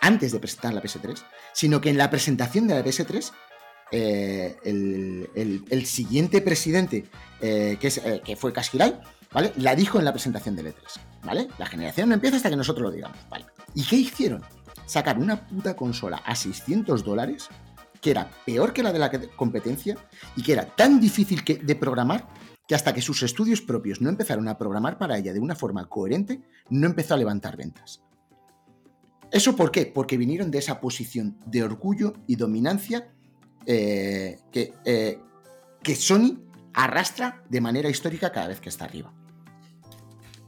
antes 0.02 0.32
de 0.32 0.40
presentar 0.40 0.74
la 0.74 0.82
PS3, 0.82 1.24
sino 1.54 1.80
que 1.80 1.92
en 1.92 1.98
la 2.00 2.10
presentación 2.10 2.68
de 2.68 2.74
la 2.74 2.84
PS3, 2.84 3.32
eh, 3.92 4.58
el, 4.64 5.86
siguiente 5.86 6.42
presidente, 6.42 7.06
eh, 7.42 7.78
eh, 7.82 8.22
que 8.24 8.36
fue 8.36 8.54
Casquiral, 8.54 9.02
¿vale? 9.32 9.52
La 9.58 9.76
dijo 9.76 10.00
en 10.00 10.06
la 10.06 10.14
presentación 10.14 10.56
del 10.56 10.68
E3, 10.68 10.76
¿vale? 11.24 11.48
La 11.58 11.66
generación 11.66 12.10
no 12.10 12.16
empieza 12.16 12.38
hasta 12.38 12.50
que 12.50 12.56
nosotros 12.56 12.84
lo 12.84 12.92
digamos, 12.92 13.18
¿vale? 13.30 13.46
¿Y 13.76 13.84
qué 13.84 13.98
hicieron? 13.98 14.44
Sacar 14.86 15.18
una 15.20 15.48
puta 15.48 15.76
consola 15.76 16.18
a 16.18 16.36
600 16.36 17.04
dólares, 17.04 17.48
que 18.02 18.12
era 18.12 18.30
peor 18.46 18.74
que 18.74 18.84
la 18.84 18.92
de 18.92 19.00
la 19.00 19.12
competencia 19.36 19.96
y 20.36 20.44
que 20.44 20.54
era 20.54 20.66
tan 20.66 21.00
difícil 21.00 21.44
que- 21.44 21.56
de 21.56 21.76
programar 21.76 22.28
que 22.68 22.76
hasta 22.76 22.94
que 22.94 23.02
sus 23.02 23.22
estudios 23.24 23.62
propios 23.62 24.02
no 24.02 24.10
empezaron 24.10 24.48
a 24.48 24.58
programar 24.58 24.98
para 24.98 25.18
ella 25.18 25.34
de 25.34 25.40
una 25.40 25.56
forma 25.56 25.88
coherente, 25.90 26.42
no 26.70 26.88
empezó 26.88 27.14
a 27.14 27.18
levantar 27.18 27.58
ventas. 27.58 28.02
¿Eso 29.32 29.56
por 29.56 29.72
qué? 29.72 29.86
Porque 29.86 30.18
vinieron 30.18 30.52
de 30.52 30.60
esa 30.60 30.80
posición 30.82 31.38
de 31.46 31.64
orgullo 31.64 32.14
y 32.28 32.36
dominancia 32.36 33.14
eh, 33.66 34.40
que, 34.52 34.74
eh, 34.86 35.20
que 35.84 35.96
Sony 35.96 36.38
arrastra 36.74 37.44
de 37.50 37.62
manera 37.62 37.90
histórica 37.90 38.32
cada 38.32 38.48
vez 38.48 38.60
que 38.62 38.70
está 38.70 38.86
arriba. 38.86 39.12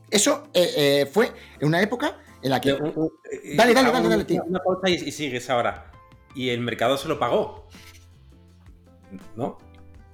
Eso 0.09 0.47
eh, 0.53 0.71
eh, 0.77 1.05
fue 1.11 1.31
en 1.59 1.67
una 1.67 1.81
época 1.81 2.19
en 2.41 2.51
la 2.51 2.61
que... 2.61 2.73
Un- 2.73 2.93
un- 2.95 3.11
eh, 3.31 3.55
Dale, 3.55 3.73
dale, 3.73 3.91
dale, 3.91 4.09
dale, 4.09 4.25
tío. 4.25 4.43
Una 4.45 4.59
pausa 4.59 4.89
y, 4.89 4.93
y 4.93 5.11
sigues 5.11 5.49
ahora. 5.49 5.91
Y 6.35 6.49
el 6.49 6.59
mercado 6.61 6.97
se 6.97 7.07
lo 7.07 7.17
pagó. 7.19 7.67
¿No? 9.35 9.57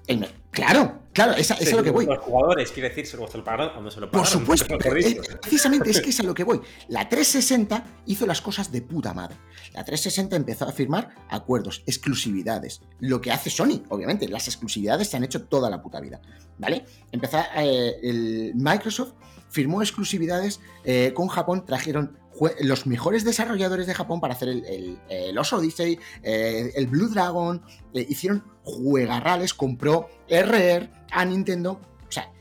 el 0.07 0.19
claro, 0.59 0.99
claro, 1.13 1.33
esa- 1.33 1.55
eso 1.55 1.63
es 1.63 1.73
a 1.73 1.75
lo 1.77 1.83
que 1.83 1.91
voy. 1.91 2.05
Los 2.05 2.19
jugadores, 2.19 2.71
quiere 2.71 2.89
decir, 2.89 3.05
se 3.05 3.17
lo, 3.17 3.27
se 3.27 3.37
lo 3.37 3.43
pagaron 3.43 3.77
o 3.77 3.81
no 3.81 3.91
se 3.91 3.99
lo 3.99 4.09
Por 4.11 4.25
supuesto, 4.25 4.75
eh, 4.75 5.21
precisamente 5.41 5.89
es 5.89 6.01
que 6.01 6.09
es 6.09 6.19
a 6.19 6.23
lo 6.23 6.33
que 6.33 6.43
voy. 6.43 6.61
La 6.87 7.07
360 7.09 7.83
hizo 8.05 8.25
las 8.25 8.41
cosas 8.41 8.71
de 8.71 8.81
puta 8.81 9.13
madre. 9.13 9.35
La 9.73 9.83
360 9.83 10.35
empezó 10.35 10.65
a 10.65 10.71
firmar 10.71 11.09
acuerdos, 11.29 11.83
exclusividades. 11.85 12.81
Lo 12.99 13.21
que 13.21 13.31
hace 13.31 13.49
Sony, 13.49 13.83
obviamente, 13.89 14.27
las 14.27 14.47
exclusividades 14.47 15.09
se 15.09 15.17
han 15.17 15.23
hecho 15.23 15.43
toda 15.43 15.69
la 15.69 15.81
puta 15.81 15.99
vida. 15.99 16.21
¿Vale? 16.57 16.85
Empezó 17.11 17.37
eh, 17.55 17.95
el 18.03 18.51
Microsoft 18.55 19.13
firmó 19.49 19.81
exclusividades 19.81 20.59
eh, 20.83 21.11
con 21.15 21.27
Japón, 21.27 21.65
trajeron 21.65 22.17
los 22.61 22.85
mejores 22.87 23.23
desarrolladores 23.23 23.87
de 23.87 23.93
Japón 23.93 24.21
para 24.21 24.33
hacer 24.33 24.49
el, 24.49 24.65
el, 24.65 24.99
el 25.09 25.37
Os 25.37 25.51
Odyssey, 25.53 25.99
eh, 26.23 26.71
el 26.75 26.87
Blue 26.87 27.09
Dragon, 27.09 27.61
eh, 27.93 28.05
hicieron 28.07 28.43
juegarrales, 28.63 29.53
compró 29.53 30.09
RR 30.29 30.89
a 31.11 31.25
Nintendo. 31.25 31.79
O 32.07 32.11
sea, 32.11 32.31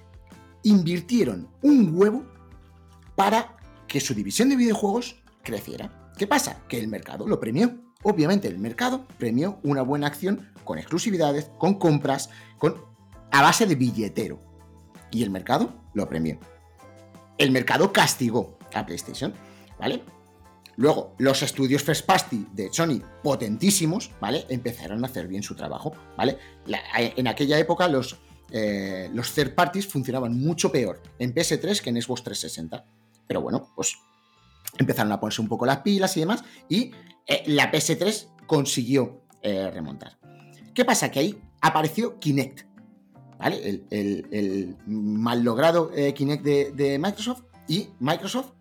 invirtieron 0.62 1.48
un 1.62 1.92
huevo 1.94 2.24
para 3.16 3.56
que 3.86 4.00
su 4.00 4.14
división 4.14 4.48
de 4.48 4.56
videojuegos 4.56 5.22
creciera. 5.42 6.12
¿Qué 6.16 6.26
pasa? 6.26 6.62
Que 6.68 6.78
el 6.78 6.88
mercado 6.88 7.26
lo 7.26 7.40
premió. 7.40 7.74
Obviamente 8.02 8.48
el 8.48 8.58
mercado 8.58 9.06
premió 9.18 9.58
una 9.62 9.82
buena 9.82 10.06
acción 10.06 10.52
con 10.64 10.78
exclusividades, 10.78 11.50
con 11.58 11.74
compras, 11.78 12.30
con 12.58 12.76
a 13.30 13.42
base 13.42 13.66
de 13.66 13.74
billetero. 13.74 14.38
Y 15.10 15.22
el 15.22 15.30
mercado 15.30 15.72
lo 15.94 16.08
premió. 16.08 16.38
El 17.38 17.50
mercado 17.50 17.92
castigó 17.92 18.58
a 18.74 18.84
PlayStation, 18.84 19.32
¿vale? 19.78 20.02
Luego, 20.76 21.14
los 21.18 21.42
estudios 21.42 21.82
First 21.82 22.06
Party 22.06 22.46
de 22.52 22.72
Sony, 22.72 23.02
potentísimos, 23.22 24.12
¿vale? 24.20 24.46
Empezaron 24.48 25.04
a 25.04 25.08
hacer 25.08 25.26
bien 25.26 25.42
su 25.42 25.56
trabajo, 25.56 25.92
¿vale? 26.16 26.38
La- 26.66 26.80
en 26.96 27.26
aquella 27.26 27.58
época 27.58 27.88
los, 27.88 28.16
eh, 28.52 29.10
los 29.12 29.32
third 29.34 29.54
parties 29.56 29.88
funcionaban 29.88 30.38
mucho 30.38 30.70
peor 30.70 31.02
en 31.18 31.34
PS3 31.34 31.80
que 31.82 31.90
en 31.90 32.00
Xbox 32.00 32.22
360. 32.22 32.84
Pero 33.26 33.40
bueno, 33.40 33.72
pues 33.74 33.96
empezaron 34.78 35.10
a 35.10 35.18
ponerse 35.18 35.42
un 35.42 35.48
poco 35.48 35.66
las 35.66 35.78
pilas 35.78 36.16
y 36.16 36.20
demás, 36.20 36.44
y 36.68 36.92
eh, 37.26 37.42
la 37.46 37.72
PS3 37.72 38.28
consiguió 38.46 39.22
eh, 39.42 39.70
remontar. 39.72 40.16
¿Qué 40.74 40.84
pasa? 40.84 41.10
Que 41.10 41.18
ahí 41.18 41.42
apareció 41.60 42.20
Kinect, 42.20 42.66
¿vale? 43.36 43.82
El, 43.90 44.76
mal 44.86 45.42
logrado 45.42 45.90
eh, 45.92 46.14
Kinect 46.14 46.44
de 46.44 46.98
Microsoft, 47.00 47.42
y 47.66 47.88
Microsoft 47.98 48.52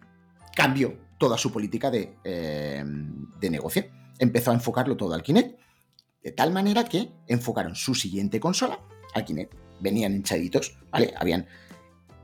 cambió 0.56 0.98
toda 1.18 1.38
su 1.38 1.52
política 1.52 1.92
de, 1.92 2.16
eh, 2.24 2.84
de 3.40 3.50
negocio. 3.50 3.86
Empezó 4.20 4.52
a 4.52 4.54
enfocarlo 4.54 4.98
todo 4.98 5.14
al 5.14 5.24
Kinect, 5.24 5.60
de 6.24 6.32
tal 6.32 6.52
manera 6.52 6.86
que 6.86 7.12
enfocaron 7.28 7.76
su 7.76 7.96
siguiente 7.96 8.40
consola 8.40 8.80
al 9.14 9.26
Kinect. 9.26 9.54
Venían 9.80 10.14
hinchaditos, 10.14 10.78
¿vale? 10.92 11.14
Habían 11.18 11.48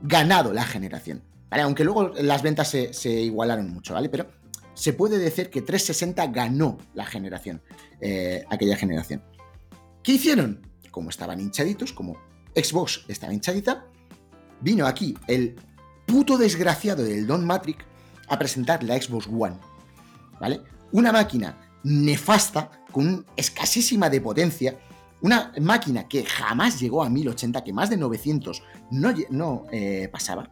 ganado 0.00 0.52
la 0.52 0.64
generación. 0.64 1.22
¿vale? 1.50 1.62
Aunque 1.62 1.84
luego 1.84 2.08
las 2.20 2.42
ventas 2.42 2.68
se, 2.68 3.10
igualaron 3.10 3.72
mucho, 3.72 3.94
¿vale? 3.94 4.08
Pero 4.08 4.26
se 4.74 4.92
puede 4.92 5.18
decir 5.18 5.50
que 5.50 5.62
360 5.62 6.26
ganó 6.28 6.78
la 6.94 7.06
generación, 7.06 7.62
eh, 8.00 8.44
aquella 8.50 8.76
generación. 8.76 9.22
¿Qué 10.02 10.12
hicieron? 10.12 10.66
Como 10.90 11.10
estaban 11.10 11.40
hinchaditos, 11.40 11.92
como 11.92 12.18
Xbox 12.54 13.04
estaba 13.08 13.32
hinchadita, 13.32 13.86
vino 14.60 14.86
aquí 14.86 15.16
el 15.26 15.56
puto 16.06 16.36
desgraciado 16.36 17.02
del 17.02 17.26
Don 17.26 17.44
Matrix 17.44 17.84
a 18.28 18.38
presentar 18.38 18.82
la 18.82 19.00
Xbox 19.00 19.26
One, 19.26 19.56
¿vale? 20.40 20.60
Una 20.92 21.12
máquina 21.12 21.56
nefasta, 21.82 22.70
con 22.90 23.26
escasísima 23.36 24.08
de 24.08 24.20
potencia, 24.20 24.78
una 25.20 25.52
máquina 25.60 26.06
que 26.06 26.24
jamás 26.24 26.80
llegó 26.80 27.02
a 27.02 27.10
1080, 27.10 27.64
que 27.64 27.72
más 27.72 27.90
de 27.90 27.96
900 27.96 28.62
no, 28.90 29.14
no 29.30 29.64
eh, 29.72 30.08
pasaba, 30.12 30.50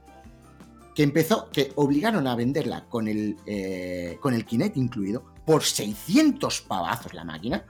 que 0.95 1.03
empezó, 1.03 1.51
que 1.51 1.73
obligaron 1.77 2.27
a 2.27 2.35
venderla 2.35 2.87
con 2.89 3.09
el, 3.09 3.37
eh, 3.47 4.19
con 4.21 4.35
el 4.35 4.45
Kinect 4.45 4.77
incluido 4.77 5.25
por 5.47 5.63
600 5.63 6.63
pavazos 6.63 7.15
la 7.15 7.25
máquina, 7.25 7.65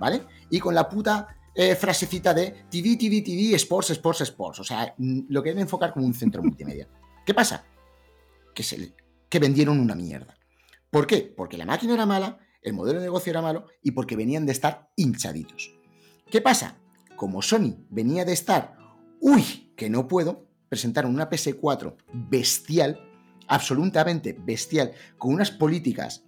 ¿vale? 0.00 0.22
Y 0.50 0.58
con 0.60 0.74
la 0.74 0.88
puta 0.88 1.36
eh, 1.54 1.76
frasecita 1.76 2.34
de 2.34 2.64
TV, 2.68 2.96
TV, 2.96 3.22
TV, 3.22 3.54
Sports, 3.54 3.90
Sports, 3.90 4.22
Sports. 4.22 4.60
O 4.60 4.64
sea, 4.64 4.94
mm, 4.98 5.20
lo 5.28 5.42
que 5.42 5.50
debe 5.50 5.62
enfocar 5.62 5.92
como 5.92 6.06
un 6.06 6.14
centro 6.14 6.42
multimedia. 6.42 6.88
¿Qué 7.24 7.32
pasa? 7.32 7.64
Que, 8.54 8.62
se, 8.62 8.94
que 9.34 9.40
vendieron 9.40 9.80
una 9.80 9.96
mierda. 9.96 10.38
¿Por 10.90 11.08
qué? 11.08 11.34
Porque 11.36 11.56
la 11.56 11.66
máquina 11.66 11.94
era 11.94 12.06
mala, 12.06 12.38
el 12.62 12.72
modelo 12.72 13.00
de 13.00 13.06
negocio 13.06 13.30
era 13.30 13.42
malo 13.42 13.66
y 13.82 13.90
porque 13.90 14.14
venían 14.14 14.46
de 14.46 14.52
estar 14.52 14.92
hinchaditos. 14.94 15.74
¿Qué 16.30 16.40
pasa? 16.40 16.78
Como 17.16 17.42
Sony 17.42 17.84
venía 17.90 18.24
de 18.24 18.32
estar, 18.32 18.76
uy, 19.18 19.72
que 19.76 19.90
no 19.90 20.06
puedo, 20.06 20.46
presentaron 20.68 21.12
una 21.12 21.28
PS4 21.28 21.96
bestial, 22.12 23.00
absolutamente 23.48 24.36
bestial, 24.38 24.92
con 25.18 25.34
unas 25.34 25.50
políticas 25.50 26.22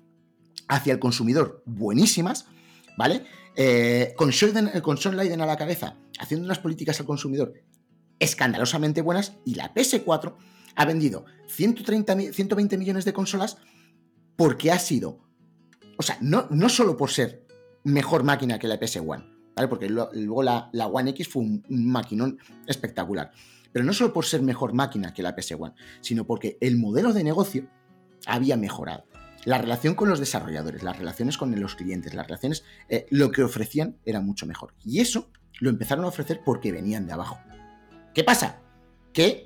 hacia 0.67 0.93
el 0.93 0.99
consumidor 0.99 1.63
buenísimas, 1.65 2.47
¿vale? 2.99 3.23
Eh, 3.55 4.15
con, 4.17 4.33
con 4.83 4.99
Sean 4.99 5.17
Layden 5.17 5.43
a 5.43 5.47
la 5.47 5.57
cabeza, 5.57 5.97
haciendo 6.19 6.45
unas 6.45 6.59
políticas 6.59 6.99
al 6.99 7.07
consumidor 7.07 7.55
escandalosamente 8.19 9.01
buenas, 9.01 9.35
y 9.45 9.55
la 9.55 9.73
PS4 9.73 10.35
ha 10.77 10.85
vendido 10.85 11.25
130, 11.49 12.15
mi- 12.15 12.33
120 12.33 12.79
millones 12.79 13.05
de 13.05 13.13
consolas 13.13 13.57
porque 14.37 14.71
ha 14.71 14.79
sido, 14.79 15.19
o 15.99 16.03
sea, 16.03 16.19
no, 16.21 16.47
no 16.51 16.69
solo 16.69 16.97
por 16.97 17.11
ser 17.11 17.45
mejor 17.85 18.23
máquina 18.25 18.59
que 18.59 18.69
la 18.69 18.79
PS1, 18.79 19.53
¿vale? 19.55 19.69
Porque 19.69 19.89
luego 19.89 20.43
la, 20.43 20.69
la 20.73 20.87
One 20.87 21.11
X 21.11 21.29
fue 21.29 21.43
un, 21.43 21.65
un 21.69 21.91
maquinón 21.91 22.39
espectacular, 22.67 23.31
pero 23.73 23.85
no 23.85 23.93
solo 23.93 24.13
por 24.13 24.25
ser 24.27 24.43
mejor 24.43 24.73
máquina 24.75 25.13
que 25.15 25.23
la 25.23 25.35
PS1, 25.35 25.75
sino 26.01 26.27
porque 26.27 26.59
el 26.61 26.77
modelo 26.77 27.13
de 27.13 27.25
negocio 27.25 27.69
había 28.27 28.57
mejorado. 28.57 29.05
La 29.45 29.59
relación 29.59 29.95
con 29.95 30.09
los 30.09 30.19
desarrolladores, 30.19 30.83
las 30.83 30.99
relaciones 30.99 31.39
con 31.39 31.59
los 31.61 31.77
clientes, 31.77 32.15
las 32.15 32.27
relaciones, 32.27 32.65
eh, 32.89 33.07
lo 33.11 33.31
que 33.31 33.45
ofrecían 33.45 33.97
era 34.05 34.21
mucho 34.21 34.45
mejor. 34.45 34.75
Y 34.85 34.99
eso 35.01 35.31
lo 35.61 35.71
empezaron 35.71 36.05
a 36.05 36.09
ofrecer 36.09 36.41
porque 36.45 36.73
venían 36.73 37.07
de 37.07 37.13
abajo. 37.13 37.39
¿Qué 38.13 38.25
pasa? 38.25 38.61
Que 39.13 39.46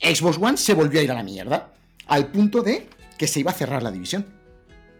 Xbox 0.00 0.38
One 0.38 0.56
se 0.56 0.74
volvió 0.74 1.00
a 1.00 1.02
ir 1.02 1.10
a 1.10 1.14
la 1.14 1.22
mierda, 1.22 1.72
al 2.06 2.30
punto 2.30 2.62
de 2.62 2.88
que 3.18 3.26
se 3.26 3.40
iba 3.40 3.50
a 3.50 3.54
cerrar 3.54 3.82
la 3.82 3.90
división. 3.90 4.26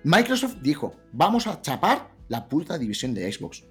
Microsoft 0.05 0.57
dijo, 0.63 0.95
vamos 1.13 1.47
a 1.47 1.61
chapar 1.61 2.11
la 2.29 2.49
puta 2.49 2.79
división 2.79 3.15
de 3.15 3.31
Xbox. 3.31 3.65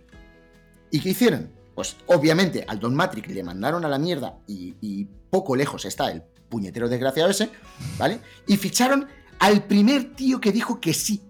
¿Y 0.92 1.00
qué 1.00 1.10
hicieron? 1.10 1.52
Pues 1.74 1.98
obviamente 2.08 2.64
al 2.68 2.80
Don 2.80 2.96
Matrix 2.96 3.28
le 3.30 3.44
mandaron 3.44 3.84
a 3.86 3.90
la 3.90 4.00
mierda 4.00 4.40
y, 4.48 4.76
y 4.82 5.06
poco 5.30 5.56
lejos 5.56 5.86
está 5.86 6.12
el 6.12 6.24
puñetero 6.50 6.88
desgraciado 6.88 7.30
ese, 7.30 7.50
¿vale? 7.98 8.20
Y 8.48 8.58
ficharon 8.58 9.08
al 9.40 9.66
primer 9.66 10.16
tío 10.16 10.40
que 10.40 10.52
dijo 10.52 10.80
que 10.80 10.94
sí. 10.94 11.22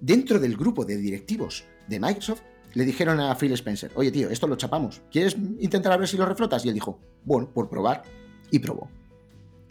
Dentro 0.00 0.38
del 0.38 0.56
grupo 0.56 0.84
de 0.84 0.96
directivos 0.96 1.64
de 1.88 1.98
Microsoft 1.98 2.42
le 2.74 2.84
dijeron 2.84 3.20
a 3.20 3.34
Phil 3.34 3.52
Spencer, 3.52 3.90
oye 3.94 4.12
tío, 4.12 4.30
esto 4.30 4.46
lo 4.46 4.56
chapamos, 4.56 5.02
¿quieres 5.10 5.36
intentar 5.58 5.92
a 5.92 5.96
ver 5.96 6.08
si 6.08 6.16
lo 6.16 6.24
reflotas? 6.24 6.64
Y 6.64 6.68
él 6.68 6.74
dijo, 6.74 7.00
bueno, 7.24 7.50
por 7.52 7.68
probar. 7.68 8.04
Y 8.50 8.60
probó. 8.60 8.88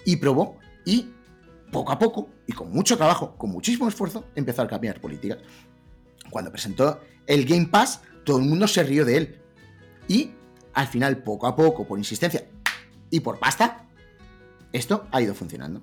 Y 0.08 0.16
probó 0.16 0.58
y 0.86 1.12
poco 1.70 1.92
a 1.92 2.00
poco 2.00 2.30
y 2.48 2.54
con 2.54 2.72
mucho 2.72 2.96
trabajo, 2.96 3.36
con 3.38 3.50
muchísimo 3.50 3.90
esfuerzo, 3.90 4.24
empezó 4.36 4.62
a 4.62 4.68
cambiar 4.68 5.02
políticas. 5.02 5.40
Cuando 6.30 6.50
presentó 6.50 7.02
el 7.26 7.44
Game 7.44 7.66
Pass, 7.66 8.00
todo 8.24 8.38
el 8.38 8.46
mundo 8.46 8.70
se 8.70 8.84
rió 8.84 9.04
de 9.04 9.18
él. 9.18 9.42
Y 10.08 10.32
al 10.74 10.88
final, 10.88 11.24
poco 11.24 11.46
a 11.46 11.58
poco, 11.58 11.86
por 11.86 12.00
insistencia 12.00 12.48
y 13.10 13.20
por 13.20 13.38
pasta, 13.38 13.86
esto 14.72 15.10
ha 15.12 15.22
ido 15.22 15.36
funcionando. 15.36 15.82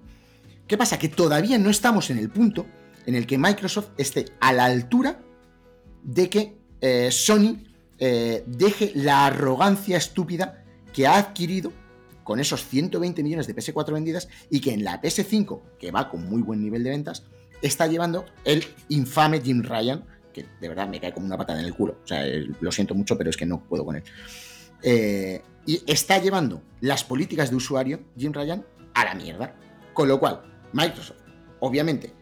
¿Qué 0.66 0.78
pasa? 0.78 0.98
Que 0.98 1.10
todavía 1.10 1.58
no 1.58 1.68
estamos 1.68 2.08
en 2.08 2.16
el 2.16 2.30
punto 2.30 2.64
en 3.04 3.16
el 3.16 3.26
que 3.26 3.36
Microsoft 3.36 3.90
esté 3.98 4.24
a 4.40 4.54
la 4.54 4.64
altura 4.64 5.20
de 6.02 6.30
que 6.30 6.58
eh, 6.80 7.10
Sony 7.10 7.58
eh, 7.98 8.42
deje 8.46 8.92
la 8.94 9.26
arrogancia 9.26 9.98
estúpida 9.98 10.64
que 10.94 11.06
ha 11.06 11.18
adquirido 11.18 11.72
con 12.24 12.40
esos 12.40 12.66
120 12.66 13.22
millones 13.22 13.46
de 13.46 13.54
PS4 13.54 13.92
vendidas 13.92 14.28
y 14.50 14.60
que 14.60 14.72
en 14.72 14.82
la 14.82 15.00
PS5, 15.00 15.60
que 15.78 15.92
va 15.92 16.08
con 16.08 16.28
muy 16.28 16.42
buen 16.42 16.60
nivel 16.60 16.82
de 16.82 16.90
ventas, 16.90 17.24
está 17.62 17.86
llevando 17.86 18.24
el 18.44 18.64
infame 18.88 19.40
Jim 19.40 19.62
Ryan, 19.62 20.04
que 20.32 20.46
de 20.60 20.68
verdad 20.68 20.88
me 20.88 21.00
cae 21.00 21.12
como 21.12 21.26
una 21.26 21.36
patada 21.36 21.60
en 21.60 21.66
el 21.66 21.74
culo. 21.74 21.98
O 22.02 22.06
sea, 22.06 22.26
eh, 22.26 22.48
lo 22.60 22.72
siento 22.72 22.94
mucho, 22.94 23.16
pero 23.16 23.30
es 23.30 23.36
que 23.36 23.46
no 23.46 23.62
puedo 23.62 23.84
con 23.84 23.96
él. 23.96 24.02
Eh, 24.82 25.42
y 25.66 25.82
está 25.86 26.18
llevando 26.18 26.62
las 26.80 27.04
políticas 27.04 27.50
de 27.50 27.56
usuario, 27.56 28.00
Jim 28.16 28.32
Ryan, 28.32 28.66
a 28.94 29.04
la 29.04 29.14
mierda. 29.14 29.54
Con 29.92 30.08
lo 30.08 30.18
cual, 30.18 30.42
Microsoft, 30.72 31.20
obviamente, 31.60 32.12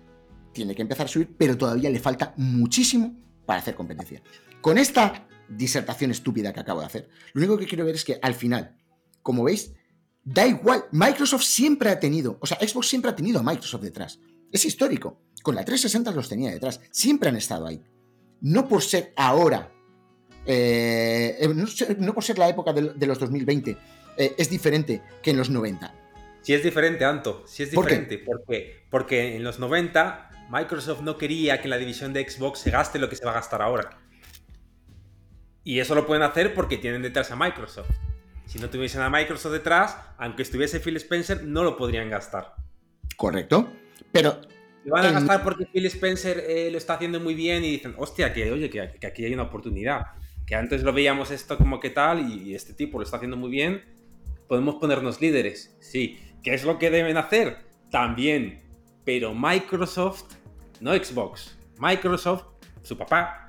tiene 0.52 0.74
que 0.74 0.82
empezar 0.82 1.06
a 1.06 1.08
subir, 1.08 1.34
pero 1.36 1.56
todavía 1.56 1.90
le 1.90 1.98
falta 1.98 2.34
muchísimo 2.36 3.16
para 3.46 3.60
hacer 3.60 3.74
competencia. 3.74 4.22
Con 4.60 4.78
esta 4.78 5.26
disertación 5.48 6.10
estúpida 6.10 6.52
que 6.52 6.60
acabo 6.60 6.80
de 6.80 6.86
hacer, 6.86 7.08
lo 7.32 7.40
único 7.40 7.58
que 7.58 7.66
quiero 7.66 7.84
ver 7.84 7.94
es 7.94 8.04
que 8.04 8.18
al 8.22 8.34
final, 8.34 8.76
como 9.22 9.44
veis, 9.44 9.72
da 10.24 10.46
igual, 10.46 10.84
Microsoft 10.92 11.42
siempre 11.42 11.90
ha 11.90 11.98
tenido, 11.98 12.38
o 12.40 12.46
sea, 12.46 12.58
Xbox 12.58 12.88
siempre 12.88 13.10
ha 13.10 13.16
tenido 13.16 13.40
a 13.40 13.42
Microsoft 13.42 13.82
detrás. 13.82 14.20
Es 14.50 14.64
histórico. 14.64 15.20
Con 15.42 15.54
la 15.54 15.64
360 15.64 16.12
los 16.12 16.28
tenía 16.28 16.50
detrás. 16.50 16.80
Siempre 16.90 17.28
han 17.28 17.36
estado 17.36 17.66
ahí. 17.66 17.82
No 18.40 18.68
por 18.68 18.82
ser 18.82 19.12
ahora, 19.16 19.72
eh, 20.46 21.36
eh, 21.40 21.96
no, 21.98 22.14
por 22.14 22.22
ser 22.22 22.38
la 22.38 22.48
época 22.48 22.72
de, 22.72 22.92
de 22.94 23.06
los 23.06 23.18
2020, 23.18 23.76
eh, 24.16 24.34
es 24.36 24.50
diferente 24.50 25.02
que 25.22 25.30
en 25.30 25.38
los 25.38 25.50
90. 25.50 25.94
Sí 26.42 26.54
es 26.54 26.62
diferente, 26.62 27.04
Anto, 27.04 27.44
sí 27.46 27.62
es 27.62 27.70
diferente. 27.70 28.18
¿Por 28.18 28.44
qué? 28.48 28.84
Porque 28.90 29.36
en 29.36 29.44
los 29.44 29.58
90 29.60 30.48
Microsoft 30.50 31.02
no 31.02 31.16
quería 31.16 31.60
que 31.60 31.68
la 31.68 31.78
división 31.78 32.12
de 32.12 32.28
Xbox 32.28 32.58
se 32.58 32.70
gaste 32.70 32.98
lo 32.98 33.08
que 33.08 33.16
se 33.16 33.24
va 33.24 33.30
a 33.30 33.34
gastar 33.34 33.62
ahora. 33.62 33.98
Y 35.64 35.78
eso 35.78 35.94
lo 35.94 36.06
pueden 36.06 36.24
hacer 36.24 36.54
porque 36.54 36.78
tienen 36.78 37.02
detrás 37.02 37.30
a 37.30 37.36
Microsoft. 37.36 37.90
Si 38.46 38.58
no 38.58 38.68
tuviesen 38.68 39.00
a 39.00 39.08
Microsoft 39.10 39.52
detrás, 39.52 39.96
aunque 40.18 40.42
estuviese 40.42 40.80
Phil 40.80 40.96
Spencer, 40.96 41.42
no 41.44 41.62
lo 41.64 41.76
podrían 41.76 42.10
gastar. 42.10 42.54
¿Correcto? 43.16 43.72
Pero 44.10 44.40
Lo 44.84 44.92
van 44.94 45.04
a 45.06 45.08
En- 45.08 45.14
gastar 45.14 45.42
porque 45.44 45.66
Phil 45.66 45.86
Spencer 45.86 46.42
eh, 46.46 46.68
lo 46.70 46.76
está 46.78 46.94
haciendo 46.94 47.20
muy 47.20 47.34
bien 47.34 47.64
y 47.64 47.70
dicen, 47.70 47.94
hostia, 47.96 48.32
que 48.32 48.50
oye, 48.50 48.68
que, 48.68 48.92
que 49.00 49.06
aquí 49.06 49.24
hay 49.24 49.32
una 49.32 49.44
oportunidad. 49.44 50.06
Que 50.46 50.54
antes 50.56 50.82
lo 50.82 50.92
veíamos 50.92 51.30
esto 51.30 51.56
como 51.56 51.78
que 51.80 51.90
tal 51.90 52.28
y, 52.30 52.50
y 52.50 52.54
este 52.54 52.74
tipo 52.74 52.98
lo 52.98 53.04
está 53.04 53.16
haciendo 53.16 53.36
muy 53.36 53.50
bien. 53.50 53.82
Podemos 54.48 54.74
ponernos 54.74 55.20
líderes. 55.20 55.74
Sí. 55.80 56.18
¿Qué 56.42 56.52
es 56.54 56.64
lo 56.64 56.78
que 56.78 56.90
deben 56.90 57.16
hacer? 57.16 57.58
También. 57.90 58.60
Pero 59.04 59.32
Microsoft, 59.34 60.24
no 60.80 60.92
Xbox, 60.92 61.56
Microsoft, 61.78 62.44
su 62.82 62.98
papá, 62.98 63.48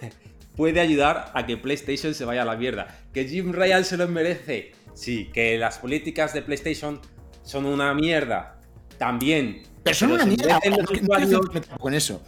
puede 0.56 0.80
ayudar 0.80 1.30
a 1.34 1.46
que 1.46 1.56
PlayStation 1.56 2.14
se 2.14 2.24
vaya 2.24 2.42
a 2.42 2.44
la 2.44 2.56
mierda. 2.56 2.98
Que 3.12 3.26
Jim 3.26 3.52
Ryan 3.52 3.84
se 3.84 3.96
lo 3.96 4.08
merece. 4.08 4.72
Sí, 4.94 5.30
que 5.32 5.56
las 5.58 5.78
políticas 5.78 6.32
de 6.34 6.42
PlayStation 6.42 7.00
son 7.42 7.64
una 7.66 7.92
mierda. 7.94 8.60
También. 8.98 9.62
Pero 9.82 9.96
son 9.96 10.12
una 10.12 10.24
mierda. 10.26 10.58
los 10.68 10.90
usuarios- 10.90 11.40
en 11.84 11.94
eso. 11.94 12.22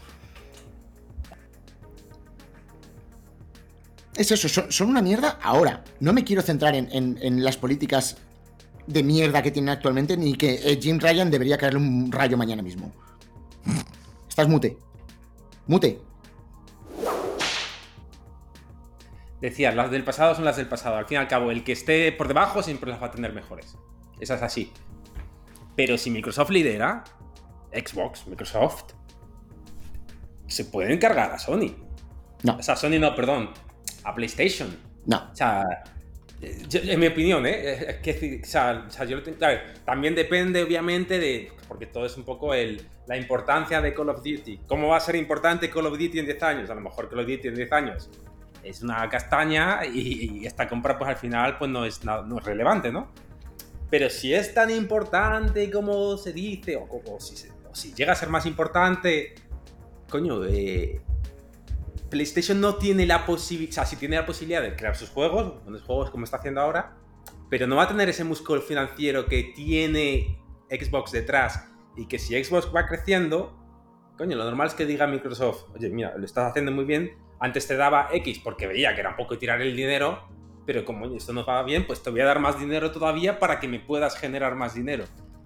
Es 4.16 4.30
eso, 4.30 4.48
son, 4.48 4.70
son 4.70 4.88
una 4.90 5.02
mierda 5.02 5.38
ahora. 5.42 5.82
No 6.00 6.12
me 6.12 6.24
quiero 6.24 6.40
centrar 6.42 6.74
en, 6.74 6.88
en- 6.92 7.18
en 7.20 7.42
las 7.44 7.56
políticas 7.56 8.16
de 8.86 9.02
mierda 9.02 9.42
que 9.42 9.50
tienen 9.50 9.70
actualmente, 9.70 10.16
ni 10.16 10.34
que 10.34 10.54
eh, 10.54 10.78
Jim 10.80 10.98
Ryan 11.00 11.30
debería 11.30 11.58
caerle 11.58 11.78
un 11.80 12.12
rayo 12.12 12.36
mañana 12.36 12.62
mismo. 12.62 12.92
Estás 14.28 14.48
mute. 14.48 14.76
Mute. 15.66 16.00
Decía, 19.50 19.72
las 19.72 19.90
del 19.90 20.04
pasado 20.04 20.34
son 20.34 20.44
las 20.46 20.56
del 20.56 20.68
pasado. 20.68 20.96
Al 20.96 21.04
fin 21.04 21.16
y 21.16 21.18
al 21.18 21.28
cabo, 21.28 21.50
el 21.50 21.64
que 21.64 21.72
esté 21.72 22.10
por 22.12 22.28
debajo 22.28 22.62
siempre 22.62 22.88
las 22.90 23.02
va 23.02 23.08
a 23.08 23.10
tener 23.10 23.32
mejores. 23.34 23.76
Esa 24.18 24.36
es 24.36 24.42
así. 24.42 24.72
Pero 25.76 25.98
si 25.98 26.10
Microsoft 26.10 26.48
lidera, 26.50 27.04
Xbox, 27.72 28.26
Microsoft, 28.26 28.92
se 30.46 30.64
pueden 30.64 30.98
cargar 30.98 31.30
a 31.32 31.38
Sony. 31.38 31.74
No, 32.42 32.56
O 32.56 32.62
sea, 32.62 32.76
Sony 32.76 32.98
no, 32.98 33.14
perdón, 33.14 33.50
a 34.04 34.14
PlayStation. 34.14 34.74
no. 35.06 35.28
O 35.32 35.36
sea, 35.36 35.62
Yo- 36.68 36.80
en 36.82 37.00
mi 37.00 37.06
opinión, 37.06 37.46
¿eh? 37.46 37.72
Es 37.88 37.96
que, 37.98 38.40
o 38.42 38.46
sea, 38.46 38.84
o 38.86 38.90
sea, 38.90 39.04
yo 39.06 39.16
lo 39.16 39.22
tengo- 39.22 39.38
claro, 39.38 39.60
también 39.84 40.14
depende, 40.14 40.62
obviamente, 40.62 41.18
de. 41.18 41.50
Porque 41.68 41.86
todo 41.86 42.04
es 42.04 42.16
un 42.18 42.24
poco 42.24 42.52
el, 42.52 42.86
la 43.06 43.16
importancia 43.16 43.80
de 43.80 43.94
Call 43.94 44.10
of 44.10 44.18
Duty. 44.22 44.60
¿Cómo 44.66 44.88
va 44.88 44.98
a 44.98 45.00
ser 45.00 45.16
importante 45.16 45.70
Call 45.70 45.86
of 45.86 45.92
Duty 45.98 46.18
en 46.18 46.26
10 46.26 46.42
años? 46.42 46.68
A 46.68 46.74
lo 46.74 46.82
mejor 46.82 47.08
Call 47.08 47.20
of 47.20 47.26
Duty 47.26 47.48
en 47.48 47.54
10 47.54 47.72
años 47.72 48.10
es 48.64 48.82
una 48.82 49.08
castaña 49.08 49.84
y, 49.84 50.46
esta 50.46 50.68
compra, 50.68 50.98
pues 50.98 51.10
al 51.10 51.16
final, 51.16 51.58
pues 51.58 51.70
no 51.70 51.84
es, 51.84 52.04
no 52.04 52.38
es 52.38 52.44
relevante, 52.44 52.90
¿no? 52.90 53.12
Pero 53.90 54.10
si 54.10 54.34
es 54.34 54.52
tan 54.54 54.70
importante 54.70 55.70
como 55.70 56.16
se 56.16 56.32
dice, 56.32 56.76
o, 56.76 56.82
o- 56.84 57.20
si, 57.20 57.36
si 57.72 57.94
llega 57.94 58.12
a 58.12 58.16
ser 58.16 58.28
más 58.28 58.46
importante, 58.46 59.34
coño, 60.08 60.44
eh, 60.44 61.00
PlayStation 62.10 62.60
no 62.60 62.76
tiene 62.76 63.06
la 63.06 63.26
posibilidad, 63.26 63.70
o 63.70 63.74
sea, 63.74 63.86
sí 63.86 63.96
tiene 63.96 64.16
la 64.16 64.26
posibilidad 64.26 64.62
de 64.62 64.74
crear 64.76 64.96
sus 64.96 65.10
juegos, 65.10 65.62
buenos 65.64 65.82
juegos 65.82 66.10
como 66.10 66.24
está 66.24 66.38
haciendo 66.38 66.60
ahora, 66.60 66.96
pero 67.50 67.66
no 67.66 67.76
va 67.76 67.84
a 67.84 67.88
tener 67.88 68.08
ese 68.08 68.24
músculo 68.24 68.60
financiero 68.62 69.26
que 69.26 69.52
tiene 69.54 70.38
Xbox 70.70 71.12
detrás 71.12 71.68
y 71.96 72.06
que 72.06 72.18
si 72.18 72.42
Xbox 72.42 72.70
va 72.74 72.86
creciendo, 72.86 73.56
coño, 74.16 74.36
lo 74.36 74.44
normal 74.44 74.68
es 74.68 74.74
que 74.74 74.86
diga 74.86 75.06
Microsoft, 75.06 75.64
oye, 75.74 75.88
mira, 75.90 76.16
lo 76.16 76.24
estás 76.24 76.50
haciendo 76.50 76.72
muy 76.72 76.84
bien, 76.84 77.12
antes 77.44 77.66
te 77.66 77.76
daba 77.76 78.08
X 78.10 78.40
porque 78.42 78.66
veía 78.66 78.94
que 78.94 79.00
era 79.00 79.10
un 79.10 79.16
poco 79.16 79.36
tirar 79.36 79.60
el 79.60 79.76
dinero, 79.76 80.26
pero 80.64 80.84
como 80.84 81.14
esto 81.14 81.34
no 81.34 81.44
va 81.44 81.62
bien, 81.62 81.86
pues 81.86 82.02
te 82.02 82.08
voy 82.08 82.20
a 82.20 82.24
dar 82.24 82.40
más 82.40 82.58
dinero 82.58 82.90
todavía 82.90 83.38
para 83.38 83.60
que 83.60 83.68
me 83.68 83.78
puedas 83.78 84.16
generar 84.16 84.54
más 84.54 84.74
dinero. 84.74 85.04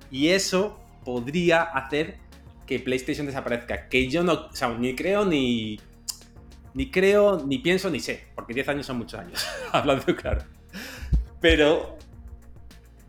Y 0.08 0.28
eso 0.28 0.78
podría 1.04 1.62
hacer 1.62 2.18
que 2.66 2.78
PlayStation 2.78 3.26
desaparezca, 3.26 3.88
que 3.88 4.08
yo 4.08 4.22
no, 4.22 4.32
o 4.32 4.54
sea, 4.54 4.68
ni 4.68 4.94
creo 4.94 5.24
ni 5.24 5.80
ni 6.74 6.88
creo, 6.90 7.42
ni 7.44 7.58
pienso, 7.58 7.90
ni 7.90 7.98
sé, 7.98 8.28
porque 8.36 8.54
10 8.54 8.68
años 8.68 8.86
son 8.86 8.98
muchos 8.98 9.18
años, 9.18 9.44
hablando 9.72 10.14
claro. 10.14 10.42
Pero 11.40 11.96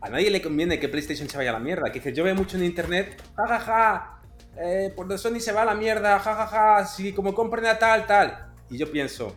a 0.00 0.08
nadie 0.08 0.30
le 0.30 0.42
conviene 0.42 0.80
que 0.80 0.88
PlayStation 0.88 1.28
se 1.28 1.36
vaya 1.36 1.50
a 1.50 1.52
la 1.52 1.60
mierda. 1.60 1.92
Que 1.92 2.00
dice, 2.00 2.12
yo 2.12 2.24
veo 2.24 2.34
mucho 2.34 2.56
en 2.56 2.64
internet, 2.64 3.22
jajaja, 3.36 3.60
ja, 3.60 3.66
ja, 3.66 4.20
eh, 4.60 4.92
por 4.96 5.16
Sony 5.16 5.38
se 5.38 5.52
va 5.52 5.62
a 5.62 5.66
la 5.66 5.74
mierda, 5.74 6.18
jajaja, 6.18 6.46
ja, 6.46 6.78
ja, 6.78 6.86
si 6.86 7.12
como 7.12 7.34
compren 7.34 7.66
a 7.66 7.78
tal, 7.78 8.06
tal. 8.06 8.49
Y 8.70 8.78
yo 8.78 8.90
pienso, 8.90 9.36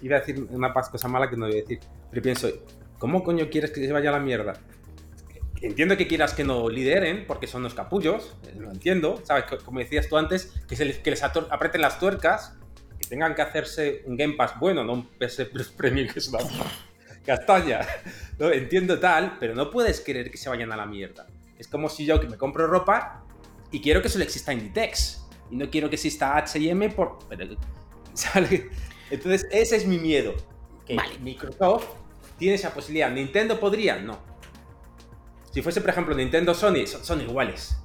iba 0.00 0.16
a 0.16 0.20
decir 0.20 0.46
una 0.50 0.72
cosa 0.72 1.08
mala 1.08 1.28
que 1.28 1.36
no 1.36 1.46
voy 1.46 1.58
a 1.58 1.60
decir, 1.62 1.80
pero 2.10 2.22
pienso, 2.22 2.48
¿cómo 2.98 3.22
coño 3.24 3.48
quieres 3.50 3.70
que 3.72 3.84
se 3.84 3.92
vaya 3.92 4.10
a 4.10 4.12
la 4.12 4.20
mierda? 4.20 4.54
Entiendo 5.60 5.96
que 5.96 6.08
quieras 6.08 6.34
que 6.34 6.42
no 6.44 6.68
lideren, 6.68 7.24
porque 7.26 7.46
son 7.46 7.62
los 7.62 7.74
capullos, 7.74 8.34
eh, 8.48 8.54
lo 8.58 8.70
entiendo, 8.72 9.20
¿sabes? 9.24 9.44
Co- 9.44 9.58
Como 9.64 9.78
decías 9.78 10.08
tú 10.08 10.16
antes, 10.16 10.52
que, 10.68 10.74
se 10.74 10.84
les, 10.84 10.98
que 10.98 11.10
les 11.10 11.22
aprieten 11.22 11.80
las 11.80 11.98
tuercas, 12.00 12.56
que 12.98 13.06
tengan 13.08 13.34
que 13.34 13.42
hacerse 13.42 14.02
un 14.06 14.16
Game 14.16 14.34
Pass 14.34 14.58
bueno, 14.58 14.82
no 14.82 14.92
un 14.94 15.06
PS 15.06 15.44
Plus 15.52 15.68
Premium 15.68 16.08
que 16.08 16.18
es 16.18 16.28
una 16.28 16.40
castaña. 17.24 17.80
Entiendo 18.40 18.98
tal, 18.98 19.36
pero 19.38 19.54
no 19.54 19.70
puedes 19.70 20.00
querer 20.00 20.30
que 20.32 20.36
se 20.36 20.48
vayan 20.48 20.72
a 20.72 20.76
la 20.76 20.86
mierda. 20.86 21.26
Es 21.58 21.68
como 21.68 21.88
si 21.88 22.04
yo 22.06 22.20
que 22.20 22.28
me 22.28 22.36
compro 22.36 22.66
ropa 22.66 23.24
y 23.70 23.80
quiero 23.80 24.02
que 24.02 24.08
solo 24.08 24.24
exista 24.24 24.52
Inditex. 24.52 25.20
Y 25.50 25.56
no 25.56 25.70
quiero 25.70 25.88
que 25.88 25.94
exista 25.96 26.36
H&M 26.38 26.88
por... 26.90 27.18
¿sale? 28.14 28.70
Entonces, 29.10 29.46
ese 29.50 29.76
es 29.76 29.86
mi 29.86 29.98
miedo. 29.98 30.34
Que 30.86 30.96
Vale. 30.96 31.18
Microsoft 31.20 31.86
tiene 32.38 32.54
esa 32.54 32.74
posibilidad. 32.74 33.10
¿Nintendo 33.10 33.60
podría? 33.60 34.00
No. 34.00 34.18
Si 35.52 35.62
fuese, 35.62 35.80
por 35.80 35.90
ejemplo, 35.90 36.14
Nintendo 36.14 36.54
Sony, 36.54 36.86
son, 36.86 37.04
son 37.04 37.20
iguales. 37.20 37.76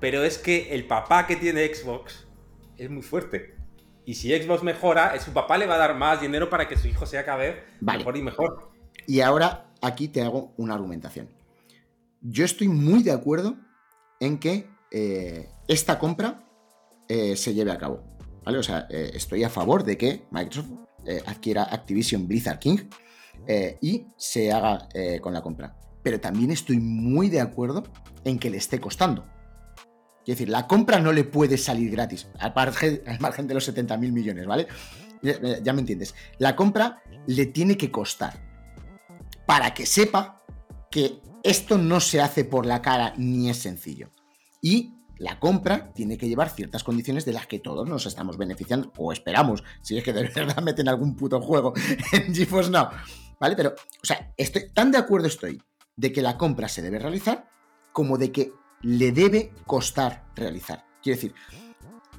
Pero 0.00 0.22
es 0.22 0.38
que 0.38 0.74
el 0.74 0.86
papá 0.86 1.26
que 1.26 1.36
tiene 1.36 1.74
Xbox 1.74 2.26
es 2.76 2.90
muy 2.90 3.02
fuerte. 3.02 3.56
Y 4.04 4.14
si 4.14 4.30
Xbox 4.30 4.62
mejora, 4.62 5.18
su 5.20 5.32
papá 5.32 5.58
le 5.58 5.66
va 5.66 5.74
a 5.74 5.78
dar 5.78 5.94
más 5.94 6.20
dinero 6.20 6.48
para 6.48 6.68
que 6.68 6.76
su 6.76 6.88
hijo 6.88 7.04
sea 7.04 7.24
cada 7.24 7.38
vez 7.38 7.56
Vale. 7.80 7.98
mejor 7.98 8.16
y 8.16 8.22
mejor. 8.22 8.70
Y 9.06 9.20
ahora 9.20 9.72
aquí 9.82 10.08
te 10.08 10.22
hago 10.22 10.52
una 10.56 10.74
argumentación. 10.74 11.28
Yo 12.20 12.44
estoy 12.44 12.68
muy 12.68 13.02
de 13.02 13.12
acuerdo 13.12 13.56
en 14.20 14.38
que 14.38 14.68
eh, 14.90 15.48
esta 15.66 15.98
compra 15.98 16.44
eh, 17.08 17.36
se 17.36 17.54
lleve 17.54 17.70
a 17.70 17.78
cabo. 17.78 18.02
O 18.56 18.62
sea, 18.62 18.86
eh, 18.90 19.10
estoy 19.14 19.44
a 19.44 19.50
favor 19.50 19.84
de 19.84 19.96
que 19.98 20.26
Microsoft 20.30 20.70
eh, 21.06 21.22
adquiera 21.26 21.64
Activision 21.64 22.26
Blizzard 22.26 22.58
King 22.58 22.78
eh, 23.46 23.78
y 23.80 24.06
se 24.16 24.52
haga 24.52 24.88
con 25.20 25.32
la 25.32 25.42
compra. 25.42 25.76
Pero 26.02 26.20
también 26.20 26.50
estoy 26.50 26.78
muy 26.78 27.28
de 27.28 27.40
acuerdo 27.40 27.84
en 28.24 28.38
que 28.38 28.50
le 28.50 28.56
esté 28.56 28.80
costando. 28.80 29.26
Es 30.20 30.36
decir, 30.36 30.48
la 30.48 30.66
compra 30.66 30.98
no 31.00 31.12
le 31.12 31.24
puede 31.24 31.56
salir 31.56 31.90
gratis, 31.90 32.28
al 32.38 32.52
margen, 32.54 33.02
al 33.06 33.18
margen 33.20 33.46
de 33.46 33.54
los 33.54 33.64
70 33.64 33.96
mil 33.96 34.12
millones, 34.12 34.46
¿vale? 34.46 34.68
Ya, 35.22 35.58
ya 35.62 35.72
me 35.72 35.80
entiendes. 35.80 36.14
La 36.38 36.54
compra 36.54 37.02
le 37.26 37.46
tiene 37.46 37.76
que 37.76 37.90
costar 37.90 38.34
para 39.46 39.72
que 39.72 39.86
sepa 39.86 40.42
que 40.90 41.20
esto 41.42 41.78
no 41.78 42.00
se 42.00 42.20
hace 42.20 42.44
por 42.44 42.66
la 42.66 42.82
cara 42.82 43.14
ni 43.16 43.48
es 43.48 43.56
sencillo. 43.56 44.10
Y 44.60 44.97
la 45.18 45.38
compra 45.38 45.92
tiene 45.92 46.16
que 46.16 46.28
llevar 46.28 46.50
ciertas 46.50 46.84
condiciones 46.84 47.24
de 47.24 47.32
las 47.32 47.46
que 47.46 47.58
todos 47.58 47.88
nos 47.88 48.06
estamos 48.06 48.36
beneficiando, 48.36 48.92
o 48.96 49.12
esperamos, 49.12 49.64
si 49.82 49.98
es 49.98 50.04
que 50.04 50.12
de 50.12 50.28
verdad 50.34 50.62
meten 50.62 50.88
algún 50.88 51.16
puto 51.16 51.40
juego 51.40 51.72
en 52.12 52.34
GeForce 52.34 52.70
Now. 52.70 52.88
¿Vale? 53.40 53.54
Pero, 53.56 53.70
o 53.70 54.06
sea, 54.06 54.32
estoy, 54.36 54.70
tan 54.72 54.90
de 54.90 54.98
acuerdo 54.98 55.28
estoy 55.28 55.62
de 55.96 56.12
que 56.12 56.22
la 56.22 56.36
compra 56.36 56.68
se 56.68 56.82
debe 56.82 56.98
realizar 56.98 57.48
como 57.92 58.18
de 58.18 58.32
que 58.32 58.52
le 58.82 59.12
debe 59.12 59.52
costar 59.66 60.26
realizar. 60.34 60.84
Quiero 61.02 61.16
decir, 61.16 61.34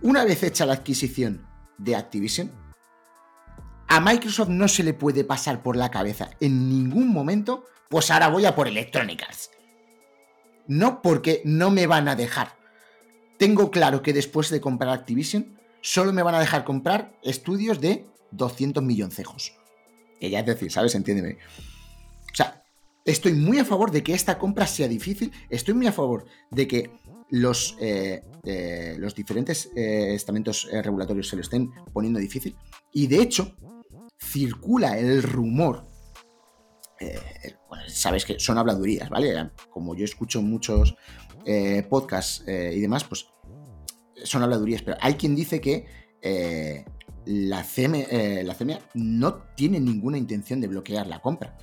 una 0.02 0.24
vez 0.24 0.44
hecha 0.44 0.66
la 0.66 0.74
adquisición 0.74 1.48
de 1.78 1.96
Activision, 1.96 2.52
a 3.88 4.00
Microsoft 4.00 4.50
no 4.50 4.68
se 4.68 4.84
le 4.84 4.94
puede 4.94 5.24
pasar 5.24 5.64
por 5.64 5.76
la 5.76 5.90
cabeza 5.90 6.30
en 6.40 6.70
ningún 6.70 7.08
momento, 7.10 7.66
pues 7.90 8.12
ahora 8.12 8.28
voy 8.28 8.46
a 8.46 8.56
por 8.56 8.68
Electronic 8.68 9.24
Arts. 9.24 9.52
No 10.68 11.02
porque 11.02 11.42
no 11.46 11.72
me 11.72 11.88
van 11.88 12.08
a 12.08 12.16
dejar. 12.16 12.59
Tengo 13.40 13.72
claro 13.72 14.02
que 14.02 14.12
después 14.12 14.50
de 14.50 14.60
comprar 14.60 14.92
Activision, 14.92 15.58
solo 15.80 16.12
me 16.12 16.24
van 16.24 16.36
a 16.36 16.42
dejar 16.42 16.66
comprar 16.66 17.18
estudios 17.24 17.80
de 17.80 18.06
200 18.32 18.84
milloncejos. 18.84 19.54
Que 20.20 20.30
ya 20.30 20.42
es 20.42 20.46
decir, 20.46 20.70
¿sabes? 20.70 20.94
Entiéndeme. 20.94 21.38
O 22.34 22.36
sea, 22.36 22.66
estoy 23.06 23.32
muy 23.32 23.58
a 23.58 23.64
favor 23.64 23.92
de 23.92 24.04
que 24.04 24.14
esta 24.14 24.38
compra 24.38 24.68
sea 24.68 24.90
difícil. 24.90 25.32
Estoy 25.50 25.74
muy 25.74 25.88
a 25.88 25.94
favor 25.94 26.26
de 26.52 26.68
que 26.68 26.92
los, 27.30 27.78
eh, 27.80 28.26
eh, 28.44 28.98
los 29.00 29.16
diferentes 29.16 29.72
eh, 29.74 30.16
estamentos 30.16 30.68
regulatorios 30.70 31.30
se 31.30 31.38
lo 31.38 31.42
estén 31.42 31.72
poniendo 31.94 32.20
difícil. 32.20 32.58
Y 32.92 33.08
de 33.08 33.22
hecho, 33.22 33.56
circula 34.18 35.00
el 35.00 35.24
rumor. 35.24 35.88
bueno, 37.70 37.86
sabes 37.88 38.26
que 38.26 38.38
son 38.38 38.58
habladurías, 38.58 39.10
¿vale? 39.10 39.52
Como 39.70 39.96
yo 39.96 40.04
escucho 40.04 40.42
muchos 40.42 40.98
eh, 41.46 41.84
podcasts 41.90 42.44
eh, 42.48 42.74
y 42.76 42.82
demás, 42.82 43.04
pues 43.04 43.28
son 44.24 44.44
habladurías, 44.44 44.82
pero 44.82 44.98
hay 45.02 45.16
quien 45.16 45.36
dice 45.36 45.62
que 45.62 45.86
eh, 46.22 46.86
la, 47.26 47.64
CM, 47.64 48.06
eh, 48.10 48.44
la 48.44 48.56
CMA 48.56 48.80
no 48.94 49.36
tiene 49.56 49.80
ninguna 49.80 50.18
intención 50.18 50.60
de 50.60 50.68
bloquear 50.68 51.08
la 51.08 51.22
compra, 51.22 51.58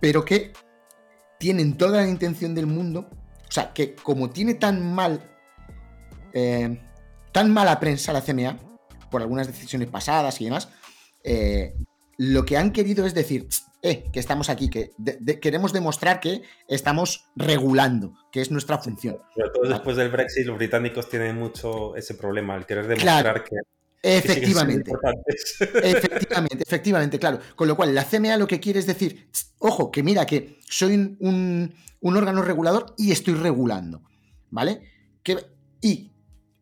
pero 0.00 0.24
que 0.24 0.52
tienen 1.38 1.76
toda 1.76 2.02
la 2.02 2.08
intención 2.08 2.54
del 2.54 2.66
mundo, 2.66 3.10
o 3.48 3.52
sea, 3.52 3.72
que 3.72 3.94
como 3.94 4.30
tiene 4.30 4.54
tan 4.54 4.94
mal, 4.94 5.30
tan 7.32 7.52
mala 7.52 7.78
prensa 7.78 8.12
la 8.12 8.22
CMA, 8.22 8.58
por 9.10 9.22
algunas 9.22 9.46
decisiones 9.46 9.88
pasadas 9.88 10.40
y 10.40 10.44
demás, 10.46 10.68
lo 12.16 12.44
que 12.44 12.56
han 12.56 12.72
querido 12.72 13.06
es 13.06 13.14
decir, 13.14 13.48
eh, 13.86 14.04
que 14.10 14.18
estamos 14.18 14.48
aquí, 14.48 14.70
que 14.70 14.92
de- 14.96 15.18
de- 15.20 15.38
queremos 15.38 15.72
demostrar 15.74 16.18
que 16.18 16.42
estamos 16.68 17.26
regulando, 17.36 18.14
que 18.32 18.40
es 18.40 18.50
nuestra 18.50 18.78
función. 18.78 19.18
Pero 19.36 19.52
todo 19.52 19.68
después 19.68 19.96
del 19.98 20.10
Brexit, 20.10 20.46
los 20.46 20.56
británicos 20.56 21.08
tienen 21.10 21.36
mucho 21.36 21.94
ese 21.94 22.14
problema, 22.14 22.56
el 22.56 22.64
querer 22.64 22.86
demostrar 22.88 23.44
que, 23.44 23.56
que 24.02 24.16
Efectivamente. 24.18 24.90
importantes. 24.90 25.56
Efectivamente, 25.60 26.64
efectivamente, 26.66 27.18
claro. 27.18 27.38
Con 27.56 27.68
lo 27.68 27.76
cual, 27.76 27.94
la 27.94 28.04
CMA 28.04 28.36
lo 28.38 28.46
que 28.46 28.58
quiere 28.58 28.78
es 28.78 28.86
decir, 28.86 29.28
"Tss, 29.30 29.52
ojo, 29.58 29.90
que 29.90 30.02
mira, 30.02 30.24
que 30.24 30.58
soy 30.68 30.94
un, 30.94 31.16
un- 31.20 31.74
un 32.00 32.16
órgano 32.16 32.40
regulador 32.42 32.94
y 32.98 33.12
estoy 33.12 33.34
regulando, 33.34 34.02
¿vale? 34.50 34.80
Que, 35.22 35.36
y 35.82 36.10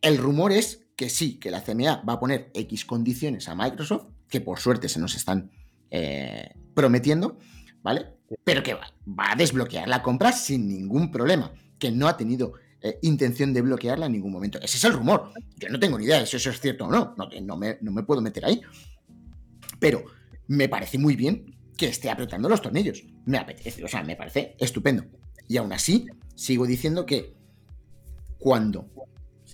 el 0.01 0.18
rumor 0.18 0.51
es 0.53 0.87
que 0.97 1.09
sí, 1.09 1.39
que 1.39 1.51
la 1.53 1.62
CMA 1.62 2.03
va 2.09 2.14
a 2.14 2.20
poner 2.20 2.51
X 2.55 2.85
condiciones 2.85 3.49
a 3.49 3.55
Microsoft, 3.55 4.07
que 4.29 4.41
por 4.41 4.59
suerte 4.61 4.89
se 4.89 4.99
nos 5.01 5.14
están 5.16 5.51
eh, 5.95 6.55
prometiendo, 6.74 7.38
¿vale? 7.82 8.07
Pero 8.45 8.62
que 8.62 8.72
va, 8.72 8.86
va 9.07 9.32
a 9.32 9.36
desbloquear 9.36 9.86
la 9.86 10.03
compra 10.03 10.32
sin 10.32 10.66
ningún 10.66 11.11
problema, 11.11 11.53
que 11.78 11.90
no 11.90 12.09
ha 12.09 12.16
tenido 12.16 12.55
eh, 12.80 12.99
intención 13.03 13.53
de 13.53 13.61
bloquearla 13.61 14.07
en 14.07 14.12
ningún 14.12 14.32
momento. 14.32 14.59
Ese 14.62 14.78
es 14.78 14.84
el 14.84 14.95
rumor. 14.95 15.32
Yo 15.59 15.68
no 15.68 15.78
tengo 15.78 15.99
ni 15.99 16.07
idea 16.07 16.18
de 16.18 16.26
si 16.26 16.36
eso 16.36 16.49
es 16.49 16.61
cierto 16.61 16.86
o 16.86 16.90
no. 16.90 17.14
No, 17.18 17.28
no 17.43 17.57
me, 17.59 17.76
no 17.82 17.93
me 17.93 18.03
puedo 18.05 18.22
meter 18.22 18.47
ahí. 18.47 18.62
Pero 19.78 20.05
me 20.49 20.68
parece 20.70 20.97
muy 20.97 21.14
bien 21.14 21.55
que 21.76 21.88
esté 21.88 22.09
apretando 22.11 22.49
los 22.49 22.62
tornillos. 22.62 23.05
Me 23.26 23.36
apetece, 23.36 23.84
o 23.84 23.88
sea, 23.88 24.03
me 24.03 24.16
parece 24.16 24.57
estupendo. 24.59 25.05
Y 25.47 25.59
aún 25.59 25.74
así, 25.74 26.07
sigo 26.34 26.66
diciendo 26.66 27.05
que 27.05 27.34
cuando 28.38 28.88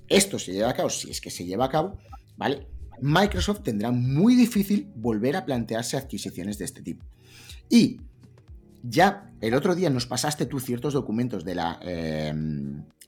esto 0.07 0.39
se 0.39 0.53
lleve 0.53 0.67
a 0.67 0.75
cabo, 0.75 0.89
si 0.89 1.11
es 1.11 1.21
que 1.21 1.31
se 1.31 1.45
lleva 1.45 1.65
a 1.65 1.71
cabo, 1.71 1.99
¿vale? 2.37 2.69
Microsoft 3.01 3.63
tendrá 3.63 3.91
muy 3.91 4.35
difícil 4.35 4.91
volver 4.95 5.37
a 5.37 5.45
plantearse 5.45 5.97
adquisiciones 5.97 6.59
de 6.59 6.65
este 6.65 6.83
tipo. 6.83 7.05
Y 7.69 8.01
ya 8.83 9.31
el 9.41 9.55
otro 9.55 9.75
día 9.75 9.91
nos 9.91 10.07
pasaste 10.07 10.47
tú 10.47 10.61
ciertos 10.61 10.95
documentos 10.95 11.45
de 11.45 11.55
la, 11.55 11.79
eh, 11.83 12.33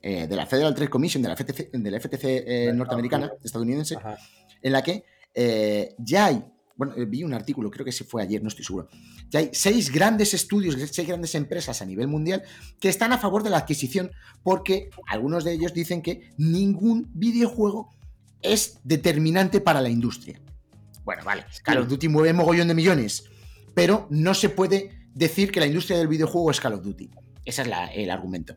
eh, 0.03 0.27
de 0.27 0.37
la 0.37 0.47
Federal 0.47 0.75
Trade 0.75 0.89
Commission, 0.89 1.23
de 1.23 1.29
la 1.29 1.37
FTC, 1.37 1.71
de 1.73 1.91
la 1.91 2.01
FTC 2.01 2.25
eh, 2.25 2.73
norteamericana, 2.75 3.31
estadounidense, 3.45 3.97
Ajá. 3.97 4.17
en 4.63 4.73
la 4.73 4.83
que 4.83 5.05
eh, 5.35 5.95
ya 5.99 6.27
hay, 6.27 6.43
bueno, 6.75 6.95
vi 7.07 7.23
un 7.23 7.35
artículo, 7.35 7.71
creo 7.71 7.85
que 7.85 7.93
se 7.93 8.05
fue 8.05 8.23
ayer, 8.23 8.43
no 8.43 8.49
estoy 8.49 8.65
seguro, 8.65 8.89
ya 9.29 9.41
hay 9.41 9.51
seis 9.53 9.93
grandes 9.93 10.33
estudios, 10.33 10.75
seis 10.91 11.07
grandes 11.07 11.35
empresas 11.35 11.83
a 11.83 11.85
nivel 11.85 12.09
mundial 12.09 12.43
que 12.81 12.89
están 12.89 13.13
a 13.13 13.19
favor 13.19 13.43
de 13.43 13.51
la 13.51 13.59
adquisición 13.59 14.11
porque 14.43 14.89
algunos 15.07 15.45
de 15.45 15.53
ellos 15.53 15.75
dicen 15.75 16.01
que 16.01 16.31
ningún 16.39 17.11
videojuego 17.13 17.91
es 18.43 18.79
determinante 18.85 19.61
para 19.61 19.81
la 19.81 19.89
industria. 19.89 20.41
Bueno, 21.05 21.25
vale, 21.25 21.45
Call 21.63 21.79
of 21.79 21.89
Duty 21.89 22.09
mueve 22.09 22.33
mogollón 22.33 22.69
de 22.69 22.75
millones, 22.75 23.25
pero 23.75 24.07
no 24.11 24.35
se 24.35 24.49
puede 24.49 25.07
decir 25.15 25.51
que 25.51 25.61
la 25.61 25.67
industria 25.67 25.99
del 25.99 26.09
videojuego 26.09 26.51
es 26.51 26.61
Call 26.61 26.75
of 26.75 26.83
Duty. 26.83 27.11
Ese 27.45 27.63
es 27.63 27.69
la- 27.69 27.87
el 27.93 28.11
argumento. 28.11 28.57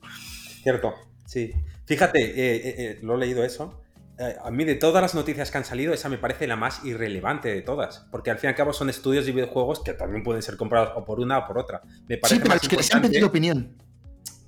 Cierto, 0.61 0.93
sí. 1.25 1.51
Fíjate, 1.86 2.19
eh, 2.21 2.55
eh, 2.55 2.75
eh, 2.77 2.99
lo 3.01 3.15
he 3.15 3.17
leído 3.17 3.43
eso. 3.43 3.79
Eh, 4.19 4.36
a 4.43 4.51
mí 4.51 4.63
de 4.63 4.75
todas 4.75 5.01
las 5.01 5.15
noticias 5.15 5.49
que 5.49 5.57
han 5.57 5.65
salido, 5.65 5.93
esa 5.93 6.07
me 6.07 6.17
parece 6.19 6.45
la 6.45 6.55
más 6.55 6.86
irrelevante 6.86 7.49
de 7.49 7.61
todas. 7.61 8.05
Porque 8.11 8.29
al 8.29 8.38
fin 8.38 8.49
y 8.49 8.51
al 8.51 8.55
cabo 8.55 8.71
son 8.71 8.89
estudios 8.89 9.25
de 9.25 9.31
videojuegos 9.31 9.79
que 9.84 9.93
también 9.93 10.23
pueden 10.23 10.43
ser 10.43 10.55
comprados 10.55 10.91
o 10.95 11.03
por 11.03 11.19
una 11.19 11.39
o 11.39 11.47
por 11.47 11.57
otra. 11.57 11.81
Me 12.07 12.17
parece 12.17 12.36
Sí, 12.36 12.41
pero 12.41 12.53
más 12.53 12.63
los 12.63 12.69
que 12.69 12.75
les 12.75 12.93
han 12.93 13.01
pedido 13.01 13.27
opinión. 13.27 13.75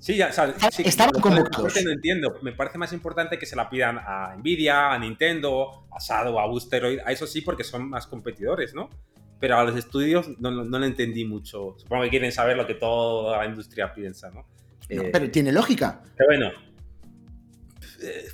Sí, 0.06 0.16
ya, 0.16 0.28
o 0.28 0.32
sea, 0.32 0.54
sí, 0.70 0.84
Estaban 0.86 1.20
convocados. 1.20 1.74
lo- 1.74 1.82
lo 1.82 1.90
entiendo. 1.90 2.38
Me 2.42 2.52
parece 2.52 2.78
más 2.78 2.92
importante 2.92 3.40
que 3.40 3.46
se 3.46 3.56
la 3.56 3.68
pidan 3.68 3.98
a 3.98 4.36
Nvidia, 4.36 4.92
a 4.92 4.98
Nintendo, 5.00 5.88
a 5.90 5.98
Shadow, 6.00 6.38
a 6.38 6.46
Boosteroid, 6.46 7.00
a 7.04 7.10
eso 7.10 7.26
sí, 7.26 7.40
porque 7.40 7.64
son 7.64 7.88
más 7.90 8.06
competidores, 8.06 8.72
¿no? 8.72 8.88
Pero 9.40 9.56
a 9.58 9.64
los 9.64 9.76
estudios 9.76 10.28
no, 10.38 10.52
no, 10.52 10.64
no 10.64 10.78
lo 10.78 10.86
entendí 10.86 11.24
mucho. 11.24 11.74
Supongo 11.78 12.04
que 12.04 12.10
quieren 12.10 12.30
saber 12.30 12.56
lo 12.56 12.68
que 12.68 12.74
toda 12.74 13.38
la 13.38 13.46
industria 13.46 13.92
piensa, 13.92 14.30
¿no? 14.30 14.46
No, 14.90 15.02
Eh, 15.02 15.10
pero 15.12 15.28
tiene 15.30 15.50
lógica. 15.50 16.00
pero 16.16 16.28
bueno. 16.28 16.52
eh, 18.02 18.28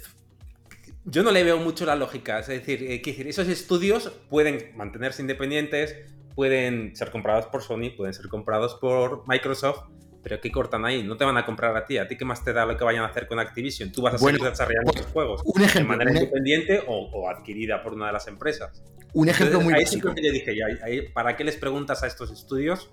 Yo 1.04 1.22
no 1.22 1.30
le 1.32 1.42
veo 1.42 1.56
mucho 1.58 1.84
la 1.86 1.96
lógica. 1.96 2.38
Es 2.40 2.48
decir, 2.48 2.82
eh, 2.82 3.00
decir, 3.04 3.26
esos 3.26 3.48
estudios 3.48 4.10
pueden 4.28 4.76
mantenerse 4.76 5.22
independientes, 5.22 5.96
pueden 6.34 6.94
ser 6.94 7.10
comprados 7.10 7.46
por 7.46 7.62
Sony, 7.62 7.90
pueden 7.96 8.12
ser 8.14 8.28
comprados 8.28 8.74
por 8.74 9.26
Microsoft, 9.26 9.88
pero 10.22 10.40
¿qué 10.40 10.50
cortan 10.52 10.84
ahí? 10.84 11.02
No 11.02 11.16
te 11.16 11.24
van 11.24 11.36
a 11.36 11.44
comprar 11.44 11.76
a 11.76 11.84
ti. 11.84 11.98
¿A 11.98 12.06
ti 12.06 12.16
qué 12.16 12.24
más 12.24 12.44
te 12.44 12.52
da 12.52 12.64
lo 12.64 12.76
que 12.76 12.84
vayan 12.84 13.02
a 13.04 13.08
hacer 13.08 13.26
con 13.26 13.38
Activision? 13.38 13.90
Tú 13.92 14.02
vas 14.02 14.14
a 14.14 14.18
Bueno, 14.18 14.38
seguir 14.38 14.50
desarrollando 14.50 14.92
pues, 14.92 15.04
tus 15.04 15.12
juegos 15.12 15.42
Un 15.44 15.60
de 15.60 15.66
ejemplo, 15.66 15.88
manera 15.96 16.10
un, 16.10 16.16
e- 16.16 16.20
independiente 16.20 16.82
o, 16.86 16.94
o 17.12 17.28
adquirida 17.28 17.82
por 17.82 17.94
una 17.94 18.06
de 18.06 18.12
las 18.12 18.26
empresas. 18.28 18.82
un 19.14 19.28
ejemplo 19.28 19.58
Entonces, 19.58 19.64
muy 19.64 19.74
ahí 19.74 19.84
básico. 19.84 20.14
que 20.14 20.22
yo 20.24 20.32
dije, 20.32 20.56
ya, 20.56 20.66
ahí, 20.84 21.08
¿para 21.08 21.36
qué 21.36 21.44
les 21.44 21.56
preguntas 21.56 22.02
a 22.02 22.06
estos 22.06 22.30
estudios 22.30 22.90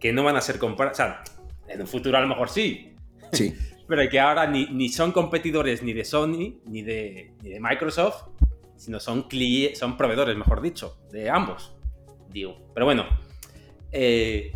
que 0.00 0.12
no 0.12 0.24
van 0.24 0.36
a 0.36 0.40
ser 0.40 0.58
comprados? 0.58 0.94
O 0.94 0.96
sea, 1.02 1.22
en 1.68 1.80
un 1.80 1.86
futuro 1.86 2.16
a 2.18 2.20
lo 2.20 2.28
mejor 2.28 2.48
sí, 2.48 2.94
Sí. 3.32 3.54
pero 3.88 4.08
que 4.10 4.18
ahora 4.20 4.46
ni, 4.46 4.66
ni 4.66 4.88
son 4.88 5.12
competidores 5.12 5.82
ni 5.82 5.92
de 5.92 6.04
Sony 6.04 6.60
ni 6.64 6.82
de, 6.82 7.34
ni 7.42 7.50
de 7.50 7.60
Microsoft, 7.60 8.28
sino 8.76 8.98
son, 8.98 9.26
son 9.74 9.96
proveedores, 9.96 10.36
mejor 10.36 10.60
dicho, 10.62 10.96
de 11.12 11.28
ambos. 11.30 11.74
Digo. 12.30 12.56
Pero 12.74 12.86
bueno, 12.86 13.04
eh, 13.92 14.52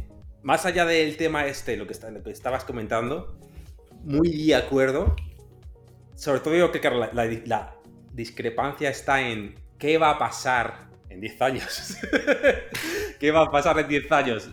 más 0.46 0.64
allá 0.64 0.84
del 0.86 1.16
tema 1.16 1.44
este, 1.46 1.76
lo 1.76 1.88
que, 1.88 1.94
lo 2.12 2.22
que 2.22 2.30
estabas 2.30 2.62
comentando, 2.62 3.36
muy 4.04 4.46
de 4.46 4.54
acuerdo. 4.54 5.16
Sobre 6.14 6.38
todo 6.38 6.54
yo 6.54 6.70
creo 6.70 6.82
que 6.82 7.14
la, 7.14 7.40
la- 7.44 7.76
discrepancia 8.12 8.88
está 8.88 9.20
en 9.28 9.56
qué 9.76 9.98
va 9.98 10.10
a 10.10 10.18
pasar 10.18 10.88
en 11.10 11.20
10 11.20 11.42
años. 11.42 11.96
¿Qué 13.18 13.32
va 13.32 13.42
a 13.42 13.50
pasar 13.50 13.76
en 13.80 13.88
10 13.88 14.12
años? 14.12 14.48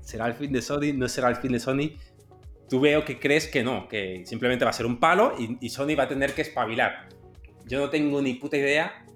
¿Será 0.00 0.26
el 0.26 0.34
fin 0.34 0.52
de 0.52 0.60
Sony? 0.60 0.92
¿No 0.94 1.08
será 1.08 1.28
el 1.28 1.36
fin 1.36 1.52
de 1.52 1.60
Sony? 1.60 1.96
tú 2.68 2.80
veo 2.80 3.04
que 3.04 3.20
crees 3.20 3.46
que 3.46 3.62
no, 3.62 3.86
que 3.86 4.24
simplemente 4.26 4.64
va 4.64 4.70
a 4.72 4.74
ser 4.74 4.86
un 4.86 4.98
palo 4.98 5.34
y, 5.38 5.56
y 5.60 5.68
Sony 5.68 5.94
va 5.96 6.02
a 6.02 6.08
tener 6.08 6.34
que 6.34 6.42
espabilar. 6.42 7.08
Yo 7.66 7.78
no 7.78 7.88
tengo 7.88 8.20
ni 8.20 8.34
puta 8.34 8.56
idea, 8.56 9.06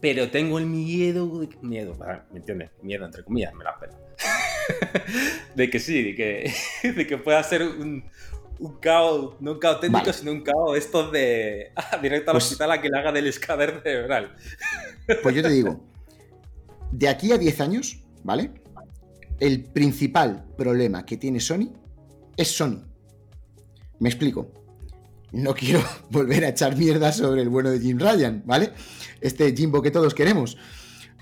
pero 0.00 0.28
tengo 0.28 0.58
el 0.58 0.66
miedo, 0.66 1.46
miedo, 1.62 1.96
¿me 2.32 2.40
entiendes? 2.40 2.72
Miedo 2.82 3.04
entre 3.04 3.22
comillas, 3.22 3.54
me 3.54 3.62
la 3.62 3.78
pela. 3.78 3.96
de 5.54 5.70
que 5.70 5.78
sí, 5.80 6.02
de 6.02 6.14
que, 6.14 6.52
de 6.96 7.06
que 7.06 7.18
pueda 7.18 7.42
ser 7.42 7.62
un, 7.62 8.04
un 8.58 8.80
caos, 8.80 9.34
no 9.40 9.52
un 9.52 9.58
caos 9.58 9.80
técnico, 9.80 10.00
Vale. 10.06 10.12
sino 10.12 10.32
un 10.32 10.42
caos 10.42 10.76
estos 10.76 11.12
de 11.12 11.72
ah, 11.76 11.98
directo 12.02 12.30
al 12.30 12.36
Pues- 12.36 12.44
hospital 12.44 12.72
a 12.72 12.80
que 12.80 12.88
le 12.88 12.98
haga 12.98 13.12
del 13.12 13.26
escader 13.26 13.80
cerebral. 13.82 14.34
Pues 15.22 15.34
yo 15.34 15.42
te 15.42 15.50
digo, 15.50 15.84
de 16.92 17.08
aquí 17.08 17.32
a 17.32 17.38
10 17.38 17.60
años, 17.60 18.02
¿vale? 18.24 18.50
El 19.38 19.64
principal 19.64 20.46
problema 20.56 21.04
que 21.04 21.16
tiene 21.16 21.40
Sony 21.40 21.72
es 22.36 22.48
Sony. 22.48 22.82
Me 24.00 24.08
explico. 24.08 24.50
No 25.32 25.54
quiero 25.54 25.82
volver 26.10 26.44
a 26.44 26.48
echar 26.48 26.76
mierda 26.76 27.12
sobre 27.12 27.42
el 27.42 27.48
bueno 27.48 27.70
de 27.70 27.78
Jim 27.80 27.98
Ryan, 27.98 28.42
¿vale? 28.46 28.72
Este 29.20 29.54
Jimbo 29.54 29.82
que 29.82 29.90
todos 29.90 30.14
queremos. 30.14 30.56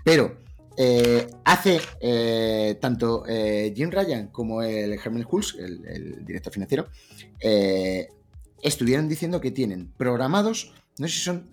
Pero 0.05 0.36
eh, 0.77 1.31
hace 1.45 1.81
eh, 2.01 2.77
tanto 2.81 3.25
eh, 3.29 3.72
Jim 3.77 3.91
Ryan 3.91 4.29
como 4.29 4.61
el 4.62 4.93
Herman 4.93 5.25
Hulse, 5.29 5.59
el, 5.59 5.87
el 5.87 6.25
director 6.25 6.53
financiero, 6.53 6.89
estuvieron 8.62 9.09
diciendo 9.09 9.41
que 9.41 9.51
tienen 9.51 9.93
programados, 9.97 10.72
no 10.99 11.07
sé 11.07 11.14
si 11.14 11.20
son 11.20 11.51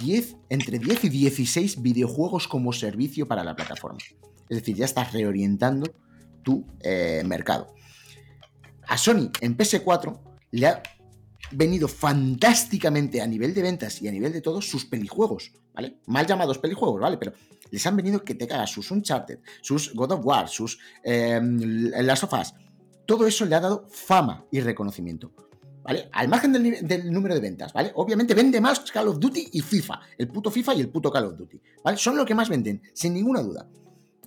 10, 0.00 0.36
entre 0.48 0.78
10 0.78 1.04
y 1.04 1.08
16 1.08 1.82
videojuegos 1.82 2.48
como 2.48 2.72
servicio 2.72 3.26
para 3.26 3.44
la 3.44 3.54
plataforma. 3.54 3.98
Es 4.48 4.58
decir, 4.58 4.76
ya 4.76 4.84
estás 4.84 5.12
reorientando 5.12 5.92
tu 6.42 6.66
mercado. 7.24 7.74
A 8.88 8.98
Sony 8.98 9.30
en 9.40 9.56
PS4 9.56 10.18
le 10.50 10.66
ha 10.66 10.82
venido 11.52 11.86
fantásticamente 11.88 13.20
a 13.20 13.26
nivel 13.26 13.54
de 13.54 13.62
ventas 13.62 14.02
y 14.02 14.08
a 14.08 14.12
nivel 14.12 14.32
de 14.32 14.40
todos 14.40 14.68
sus 14.68 14.84
pelijuegos, 14.84 15.52
¿vale? 15.74 15.98
Mal 16.06 16.26
llamados 16.26 16.58
pelijuegos, 16.58 17.00
¿vale? 17.00 17.16
Pero 17.18 17.32
les 17.72 17.86
han 17.86 17.96
venido 17.96 18.22
que 18.22 18.34
te 18.34 18.46
cagas 18.46 18.70
sus 18.70 18.90
Uncharted, 18.90 19.40
sus 19.62 19.94
God 19.94 20.12
of 20.12 20.24
War, 20.24 20.46
sus 20.46 20.78
Last 21.02 22.24
of 22.24 22.32
Us. 22.34 22.54
Todo 23.06 23.26
eso 23.26 23.46
le 23.46 23.56
ha 23.56 23.60
dado 23.60 23.88
fama 23.88 24.44
y 24.52 24.60
reconocimiento. 24.60 25.32
¿Vale? 25.82 26.08
Al 26.12 26.28
margen 26.28 26.52
del, 26.52 27.10
número 27.10 27.34
de 27.34 27.40
ventas, 27.40 27.72
¿vale? 27.72 27.90
Obviamente 27.96 28.34
vende 28.34 28.60
más 28.60 28.80
Call 28.92 29.08
of 29.08 29.18
Duty 29.18 29.48
y 29.54 29.62
FIFA. 29.62 30.00
El 30.16 30.28
puto 30.28 30.50
FIFA 30.50 30.74
y 30.74 30.80
el 30.82 30.90
puto 30.90 31.10
Call 31.10 31.24
of 31.24 31.36
Duty. 31.36 31.60
¿Vale? 31.82 31.96
Son 31.96 32.16
lo 32.16 32.24
que 32.24 32.34
más 32.34 32.48
venden, 32.48 32.82
sin 32.92 33.14
ninguna 33.14 33.40
duda. 33.42 33.66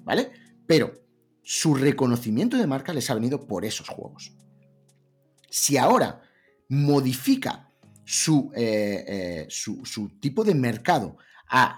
¿Vale? 0.04 0.32
Pero 0.68 0.91
su 1.43 1.76
reconocimiento 1.76 2.58
de 2.58 2.68
marca 2.68 2.93
les 2.93 3.10
ha 3.10 3.14
venido 3.14 3.48
por 3.48 3.64
esos 3.64 3.88
juegos. 3.88 4.34
Si 5.50 5.78
ahora 5.78 6.24
modifica 6.68 7.72
su, 8.04 8.52
eh, 8.56 9.06
eh, 9.08 9.48
su 9.50 10.10
tipo 10.20 10.43
de 10.43 10.56
mercado, 10.56 11.18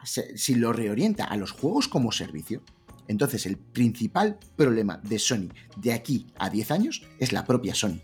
si 0.04 0.56
lo 0.56 0.74
reorienta 0.74 1.26
a 1.26 1.38
los 1.38 1.52
juegos 1.52 1.88
como 1.88 2.12
servicio, 2.12 2.62
entonces 3.08 3.46
el 3.46 3.58
principal 3.58 4.38
problema 4.56 5.00
de 5.04 5.20
Sony 5.20 5.50
de 5.78 5.94
aquí 5.94 6.28
a 6.38 6.50
10 6.50 6.72
años 6.72 7.04
es 7.20 7.32
la 7.32 7.46
propia 7.46 7.74
Sony. 7.74 8.00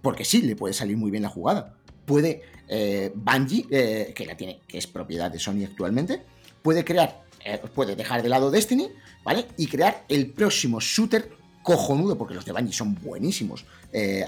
Porque 0.00 0.24
sí, 0.24 0.42
le 0.42 0.56
puede 0.56 0.74
salir 0.74 0.96
muy 0.96 1.10
bien 1.10 1.22
la 1.22 1.28
jugada. 1.28 1.76
Puede 2.04 2.42
eh, 2.68 3.12
Bungie, 3.14 3.66
eh, 3.70 4.12
que 4.14 4.26
la 4.26 4.36
tiene, 4.36 4.60
que 4.66 4.78
es 4.78 4.86
propiedad 4.86 5.30
de 5.30 5.38
Sony 5.38 5.64
actualmente, 5.64 6.22
puede 6.62 6.84
crear, 6.84 7.24
eh, 7.44 7.60
puede 7.74 7.94
dejar 7.94 8.22
de 8.22 8.28
lado 8.28 8.50
Destiny, 8.50 8.88
¿vale? 9.24 9.46
Y 9.56 9.68
crear 9.68 10.04
el 10.08 10.30
próximo 10.30 10.80
shooter 10.80 11.30
cojonudo, 11.62 12.18
porque 12.18 12.34
los 12.34 12.44
de 12.44 12.52
Bungie 12.52 12.72
son 12.72 12.96
buenísimos 12.96 13.64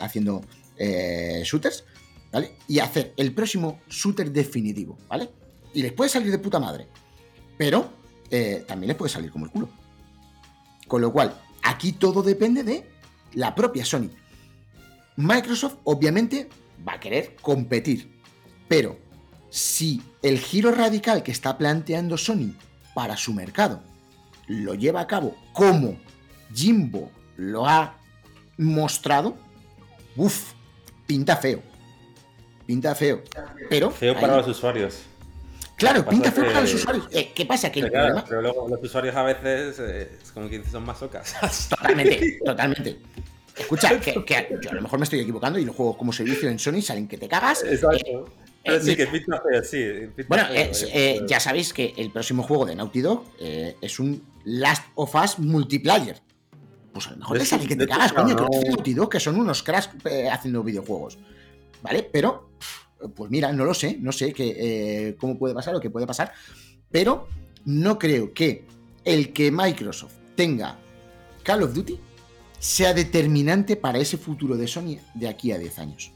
haciendo 0.00 0.44
shooters, 0.78 1.84
¿vale? 2.30 2.52
Y 2.68 2.78
hacer 2.78 3.12
el 3.16 3.34
próximo 3.34 3.80
shooter 3.88 4.30
definitivo, 4.30 4.96
¿vale? 5.08 5.30
Y 5.74 5.82
les 5.82 5.92
puede 5.92 6.08
salir 6.08 6.30
de 6.30 6.38
puta 6.38 6.58
madre, 6.58 6.86
pero 7.58 7.90
eh, 8.30 8.64
también 8.66 8.88
les 8.88 8.96
puede 8.96 9.10
salir 9.10 9.30
como 9.30 9.44
el 9.44 9.50
culo. 9.50 9.68
Con 10.88 11.00
lo 11.02 11.12
cual, 11.12 11.34
aquí 11.62 11.92
todo 11.92 12.22
depende 12.22 12.62
de 12.62 12.88
la 13.34 13.54
propia 13.54 13.84
Sony. 13.84 14.08
Microsoft 15.16 15.76
obviamente 15.84 16.48
va 16.86 16.94
a 16.94 17.00
querer 17.00 17.36
competir, 17.40 18.20
pero 18.68 18.98
si 19.50 20.02
el 20.22 20.38
giro 20.38 20.70
radical 20.72 21.22
que 21.22 21.30
está 21.32 21.56
planteando 21.58 22.16
Sony 22.18 22.54
para 22.94 23.16
su 23.16 23.32
mercado 23.32 23.82
lo 24.46 24.74
lleva 24.74 25.00
a 25.00 25.06
cabo 25.06 25.36
como 25.52 25.96
Jimbo 26.52 27.10
lo 27.36 27.66
ha 27.66 27.96
mostrado, 28.58 29.36
uff, 30.16 30.52
pinta 31.06 31.36
feo. 31.36 31.60
Pinta 32.66 32.94
feo. 32.94 33.22
Pero. 33.68 33.90
Feo 33.90 34.14
para 34.14 34.34
ahí- 34.34 34.38
los 34.40 34.48
usuarios. 34.48 35.02
Claro, 35.76 36.06
pinta 36.06 36.32
que- 36.32 36.40
para 36.42 36.60
los 36.60 36.74
usuarios. 36.74 37.08
Eh, 37.12 37.32
¿Qué 37.34 37.46
pasa? 37.46 37.70
Que 37.72 37.80
Pero, 37.80 37.92
claro, 37.92 38.06
problema. 38.08 38.24
pero 38.28 38.42
luego 38.42 38.68
los 38.68 38.82
usuarios 38.82 39.16
a 39.16 39.22
veces 39.24 39.78
eh, 39.80 40.18
es 40.22 40.30
como 40.32 40.48
que 40.48 40.62
son 40.64 40.84
más 40.84 41.02
ocas. 41.02 41.34
Totalmente, 41.70 42.38
totalmente. 42.44 42.98
Escucha, 43.56 44.00
que, 44.00 44.24
que 44.24 44.58
yo 44.62 44.70
a 44.70 44.74
lo 44.74 44.82
mejor 44.82 44.98
me 44.98 45.04
estoy 45.04 45.20
equivocando 45.20 45.58
y 45.58 45.64
los 45.64 45.76
juegos 45.76 45.96
como 45.96 46.12
servicio 46.12 46.48
en 46.48 46.58
Sony 46.58 46.80
salen 46.82 47.06
que 47.08 47.18
te 47.18 47.28
cagas. 47.28 47.62
Eh, 47.64 47.74
Exacto. 47.74 48.26
Eh, 48.64 48.80
sí, 48.82 48.96
que 48.96 49.06
pinta 49.06 49.40
feo, 49.42 49.62
sí. 49.62 50.08
pinta 50.16 50.24
Bueno, 50.28 50.46
feo, 50.46 50.56
eh, 50.56 50.70
eh, 50.92 51.14
pero- 51.16 51.26
ya 51.26 51.38
sabéis 51.40 51.72
que 51.72 51.92
el 51.96 52.10
próximo 52.10 52.42
juego 52.42 52.64
de 52.66 52.74
Naughty 52.74 53.00
Dog 53.02 53.24
eh, 53.38 53.76
es 53.80 53.98
un 54.00 54.24
Last 54.44 54.84
of 54.94 55.14
Us 55.14 55.38
multiplayer. 55.38 56.20
pues 56.92 57.08
a 57.08 57.10
lo 57.10 57.16
mejor 57.18 57.38
te 57.38 57.44
sale 57.44 57.66
que 57.66 57.74
te 57.76 57.86
cagas, 57.88 58.12
coño, 58.12 58.34
que 58.36 58.42
no- 58.42 58.48
Naughty 58.70 58.94
Dog, 58.94 59.08
que 59.10 59.20
son 59.20 59.36
unos 59.36 59.62
cracks 59.64 59.90
eh, 60.04 60.28
haciendo 60.30 60.62
videojuegos. 60.62 61.18
¿Vale? 61.82 62.08
Pero, 62.10 62.50
pues 63.08 63.30
mira, 63.30 63.52
no 63.52 63.64
lo 63.64 63.74
sé, 63.74 63.96
no 64.00 64.12
sé 64.12 64.32
qué, 64.32 64.54
eh, 64.56 65.16
cómo 65.18 65.38
puede 65.38 65.54
pasar 65.54 65.74
o 65.74 65.80
qué 65.80 65.90
puede 65.90 66.06
pasar, 66.06 66.32
pero 66.90 67.28
no 67.64 67.98
creo 67.98 68.32
que 68.32 68.66
el 69.04 69.32
que 69.32 69.50
Microsoft 69.50 70.14
tenga 70.34 70.78
Call 71.42 71.62
of 71.62 71.74
Duty 71.74 71.98
sea 72.58 72.94
determinante 72.94 73.76
para 73.76 73.98
ese 73.98 74.16
futuro 74.16 74.56
de 74.56 74.66
Sony 74.66 74.96
de 75.14 75.28
aquí 75.28 75.52
a 75.52 75.58
10 75.58 75.78
años. 75.78 76.12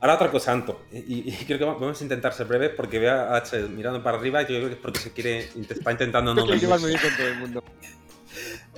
Ahora 0.00 0.14
otra 0.14 0.30
cosa, 0.30 0.52
Anto, 0.52 0.82
y, 0.92 1.30
y 1.30 1.32
creo 1.46 1.58
que 1.58 1.64
vamos 1.64 2.00
a 2.00 2.02
intentar 2.02 2.32
ser 2.32 2.46
breves 2.46 2.70
porque 2.76 2.98
veo 2.98 3.12
a 3.12 3.36
H 3.36 3.68
mirando 3.68 4.02
para 4.02 4.18
arriba 4.18 4.42
y 4.42 4.44
yo 4.44 4.56
creo 4.56 4.68
que 4.68 4.74
es 4.74 4.80
porque 4.80 4.98
se 4.98 5.12
quiere, 5.12 5.48
está 5.68 5.92
intentando 5.92 6.34
no 6.34 6.46
que 6.46 6.66
con 6.66 6.80
todo 7.16 7.28
el 7.28 7.38
mundo. 7.38 7.64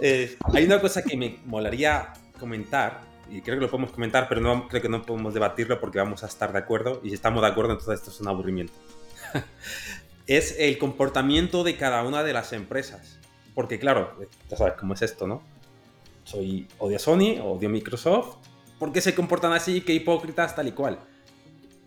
Eh, 0.00 0.36
hay 0.54 0.64
una 0.64 0.80
cosa 0.80 1.02
que 1.02 1.16
me 1.16 1.40
molaría 1.44 2.12
comentar, 2.38 3.00
y 3.30 3.40
creo 3.42 3.56
que 3.56 3.62
lo 3.62 3.70
podemos 3.70 3.92
comentar, 3.92 4.28
pero 4.28 4.40
no, 4.40 4.68
creo 4.68 4.82
que 4.82 4.88
no 4.88 5.02
podemos 5.02 5.34
debatirlo 5.34 5.80
porque 5.80 5.98
vamos 5.98 6.24
a 6.24 6.26
estar 6.26 6.52
de 6.52 6.58
acuerdo, 6.58 7.00
y 7.02 7.08
si 7.08 7.14
estamos 7.14 7.42
de 7.42 7.48
acuerdo, 7.48 7.72
entonces 7.72 7.94
esto 8.00 8.10
es 8.10 8.20
un 8.20 8.28
aburrimiento. 8.28 8.72
es 10.26 10.56
el 10.58 10.78
comportamiento 10.78 11.64
de 11.64 11.76
cada 11.76 12.02
una 12.02 12.22
de 12.22 12.32
las 12.32 12.52
empresas. 12.52 13.18
Porque 13.54 13.78
claro, 13.78 14.16
ya 14.48 14.56
sabes 14.56 14.74
cómo 14.78 14.94
es 14.94 15.02
esto, 15.02 15.26
¿no? 15.26 15.42
Soy 16.24 16.68
odio 16.78 16.98
Sony, 16.98 17.40
odio 17.42 17.68
Microsoft. 17.68 18.36
¿Por 18.78 18.92
qué 18.92 19.00
se 19.00 19.14
comportan 19.14 19.52
así? 19.52 19.80
¿Qué 19.80 19.92
hipócritas? 19.94 20.54
Tal 20.54 20.68
y 20.68 20.72
cual. 20.72 21.00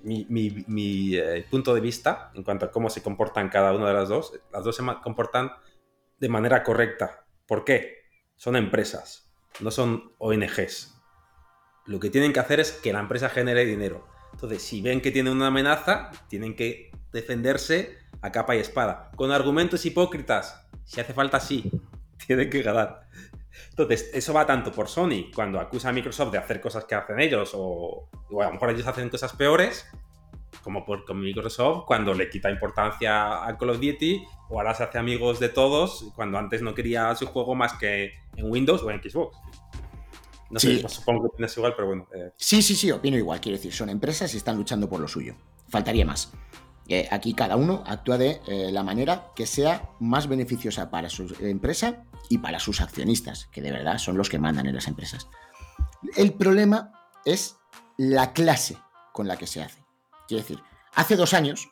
Mi, 0.03 0.25
mi- 0.29 0.65
mi, 0.67 1.15
eh, 1.15 1.45
punto 1.49 1.73
de 1.73 1.79
vista 1.79 2.31
en 2.33 2.43
cuanto 2.43 2.65
a 2.65 2.71
cómo 2.71 2.89
se 2.89 3.01
comportan 3.03 3.49
cada 3.49 3.71
una 3.73 3.87
de 3.87 3.93
las 3.93 4.09
dos, 4.09 4.33
las 4.51 4.63
dos 4.63 4.75
se 4.75 4.83
comportan 5.03 5.51
de 6.19 6.27
manera 6.27 6.63
correcta. 6.63 7.23
¿Por 7.45 7.63
qué? 7.63 7.99
Son 8.35 8.55
empresas, 8.55 9.31
no 9.59 9.69
son 9.71 10.11
ONGs. 10.17 10.95
Lo 11.85 11.99
que 11.99 12.09
tienen 12.09 12.33
que 12.33 12.39
hacer 12.39 12.59
es 12.59 12.71
que 12.71 12.93
la 12.93 12.99
empresa 12.99 13.29
genere 13.29 13.65
dinero. 13.65 14.07
Entonces, 14.33 14.61
si 14.61 14.81
ven 14.81 15.01
que 15.01 15.11
tienen 15.11 15.33
una 15.33 15.47
amenaza, 15.47 16.11
tienen 16.27 16.55
que 16.55 16.91
defenderse 17.11 17.97
a 18.21 18.31
capa 18.31 18.55
y 18.55 18.59
espada. 18.59 19.11
Con 19.15 19.31
argumentos 19.31 19.85
hipócritas, 19.85 20.67
si 20.83 21.01
hace 21.01 21.13
falta, 21.13 21.39
sí. 21.39 21.71
Tienen 22.27 22.49
que 22.49 22.61
ganar. 22.61 23.07
Entonces, 23.69 24.11
eso 24.13 24.33
va 24.33 24.45
tanto 24.45 24.71
por 24.71 24.87
Sony, 24.87 25.31
cuando 25.33 25.59
acusa 25.59 25.89
a 25.89 25.91
Microsoft 25.91 26.31
de 26.31 26.37
hacer 26.37 26.61
cosas 26.61 26.85
que 26.85 26.95
hacen 26.95 27.19
ellos, 27.19 27.51
o, 27.55 28.09
o 28.29 28.41
a 28.41 28.45
lo 28.45 28.53
mejor 28.53 28.69
ellos 28.69 28.87
hacen 28.87 29.09
cosas 29.09 29.33
peores, 29.33 29.87
como 30.63 30.85
por 30.85 31.11
Microsoft, 31.13 31.85
cuando 31.85 32.13
le 32.13 32.29
quita 32.29 32.49
importancia 32.49 33.45
a 33.45 33.57
Call 33.57 33.71
of 33.71 33.79
Duty, 33.79 34.23
o 34.49 34.59
ahora 34.59 34.73
se 34.73 34.83
hace 34.83 34.97
amigos 34.97 35.39
de 35.39 35.49
todos, 35.49 36.11
cuando 36.15 36.37
antes 36.37 36.61
no 36.61 36.73
quería 36.73 37.13
su 37.15 37.25
juego 37.27 37.55
más 37.55 37.73
que 37.73 38.13
en 38.35 38.51
Windows 38.51 38.83
o 38.83 38.91
en 38.91 39.01
Xbox. 39.01 39.37
No 40.51 40.59
Sí. 40.59 40.79
sé, 40.81 40.89
supongo 40.89 41.21
que 41.23 41.27
opinas 41.29 41.55
igual, 41.57 41.73
pero 41.75 41.87
bueno. 41.87 42.07
eh, 42.13 42.31
Sí, 42.37 42.61
sí, 42.61 42.75
sí, 42.75 42.91
opino 42.91 43.17
igual. 43.17 43.39
Quiero 43.41 43.57
decir, 43.57 43.73
son 43.73 43.89
empresas 43.89 44.33
y 44.33 44.37
están 44.37 44.57
luchando 44.57 44.89
por 44.89 44.99
lo 44.99 45.07
suyo. 45.07 45.35
Faltaría 45.69 46.05
más. 46.05 46.31
Eh, 46.87 47.07
aquí 47.09 47.33
cada 47.33 47.55
uno 47.55 47.83
actúa 47.87 48.17
de 48.17 48.41
eh, 48.47 48.69
la 48.71 48.83
manera 48.83 49.27
que 49.35 49.45
sea 49.45 49.89
más 50.01 50.27
beneficiosa 50.27 50.89
para 50.91 51.09
su 51.09 51.33
empresa 51.39 52.03
y 52.29 52.39
para 52.39 52.59
sus 52.59 52.81
accionistas, 52.81 53.47
que 53.51 53.61
de 53.61 53.71
verdad 53.71 53.97
son 53.97 54.17
los 54.17 54.29
que 54.29 54.39
mandan 54.39 54.65
en 54.67 54.75
las 54.75 54.87
empresas. 54.87 55.27
El 56.17 56.33
problema 56.33 56.91
es 57.23 57.55
la 57.97 58.33
clase 58.33 58.77
con 59.13 59.27
la 59.27 59.37
que 59.37 59.47
se 59.47 59.61
hace. 59.63 59.83
Quiero 60.27 60.43
decir, 60.43 60.59
hace 60.95 61.15
dos 61.15 61.33
años, 61.33 61.69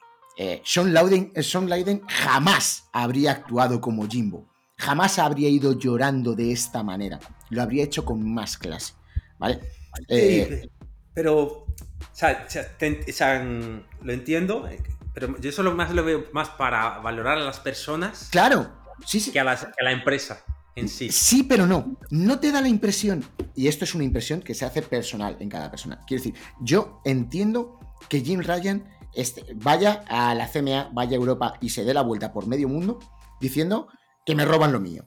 Sean, 0.63 0.93
Lauden, 0.93 1.33
Sean 1.41 1.67
jamás 2.07 2.87
habría 2.93 3.31
actuado 3.31 3.81
como 3.81 4.07
Jimbo. 4.07 4.47
Jamás 4.77 5.19
habría 5.19 5.49
ido 5.49 5.73
llorando 5.77 6.33
de 6.35 6.53
esta 6.53 6.81
manera. 6.83 7.19
Lo 7.49 7.61
habría 7.61 7.83
hecho 7.83 8.05
con 8.05 8.31
más 8.33 8.57
clase. 8.57 8.93
¿Vale? 9.37 9.59
Eh, 10.07 10.61
Sí, 10.63 10.69
pero, 11.13 11.37
o 11.43 11.65
sea, 12.11 12.45
o 12.47 12.49
sea, 12.49 12.77
te- 12.77 13.05
o 13.09 13.13
sea, 13.13 13.39
mm, 13.43 13.83
lo 14.05 14.13
entiendo, 14.13 14.67
eh, 14.67 14.81
pero 15.13 15.37
yo 15.39 15.51
solo 15.51 15.73
más 15.75 15.91
lo 15.93 16.03
veo 16.03 16.25
más 16.33 16.49
para 16.49 16.99
valorar 16.99 17.37
a 17.37 17.41
las 17.41 17.59
personas 17.59 18.29
Claro, 18.31 18.69
sí, 19.05 19.19
sí. 19.19 19.31
que 19.31 19.39
a, 19.39 19.43
las- 19.43 19.65
que 19.65 19.71
a 19.81 19.83
la 19.83 19.91
empresa 19.91 20.43
en 20.75 20.87
sí. 20.87 21.09
Sí, 21.11 21.43
pero 21.43 21.65
no. 21.65 21.97
No 22.09 22.39
te 22.39 22.51
da 22.51 22.61
la 22.61 22.67
impresión, 22.69 23.25
y 23.55 23.67
esto 23.67 23.83
es 23.85 23.95
una 23.95 24.03
impresión 24.05 24.41
que 24.41 24.53
se 24.53 24.65
hace 24.65 24.81
personal 24.81 25.35
en 25.39 25.49
cada 25.49 25.69
persona. 25.71 25.99
Quiero 26.07 26.23
decir, 26.23 26.39
yo 26.61 27.01
entiendo 27.03 27.79
que 28.07 28.21
Jim 28.21 28.39
Ryan 28.41 28.85
este, 29.13 29.43
vaya 29.55 30.03
a 30.07 30.33
la 30.35 30.47
CMA, 30.47 30.89
vaya 30.93 31.13
a 31.13 31.19
Europa 31.19 31.53
y 31.59 31.69
se 31.71 31.83
dé 31.83 31.93
la 31.93 32.01
vuelta 32.03 32.31
por 32.31 32.47
medio 32.47 32.69
mundo 32.69 32.99
diciendo 33.41 33.87
que 34.25 34.35
me 34.35 34.45
roban 34.45 34.71
lo 34.71 34.79
mío. 34.79 35.05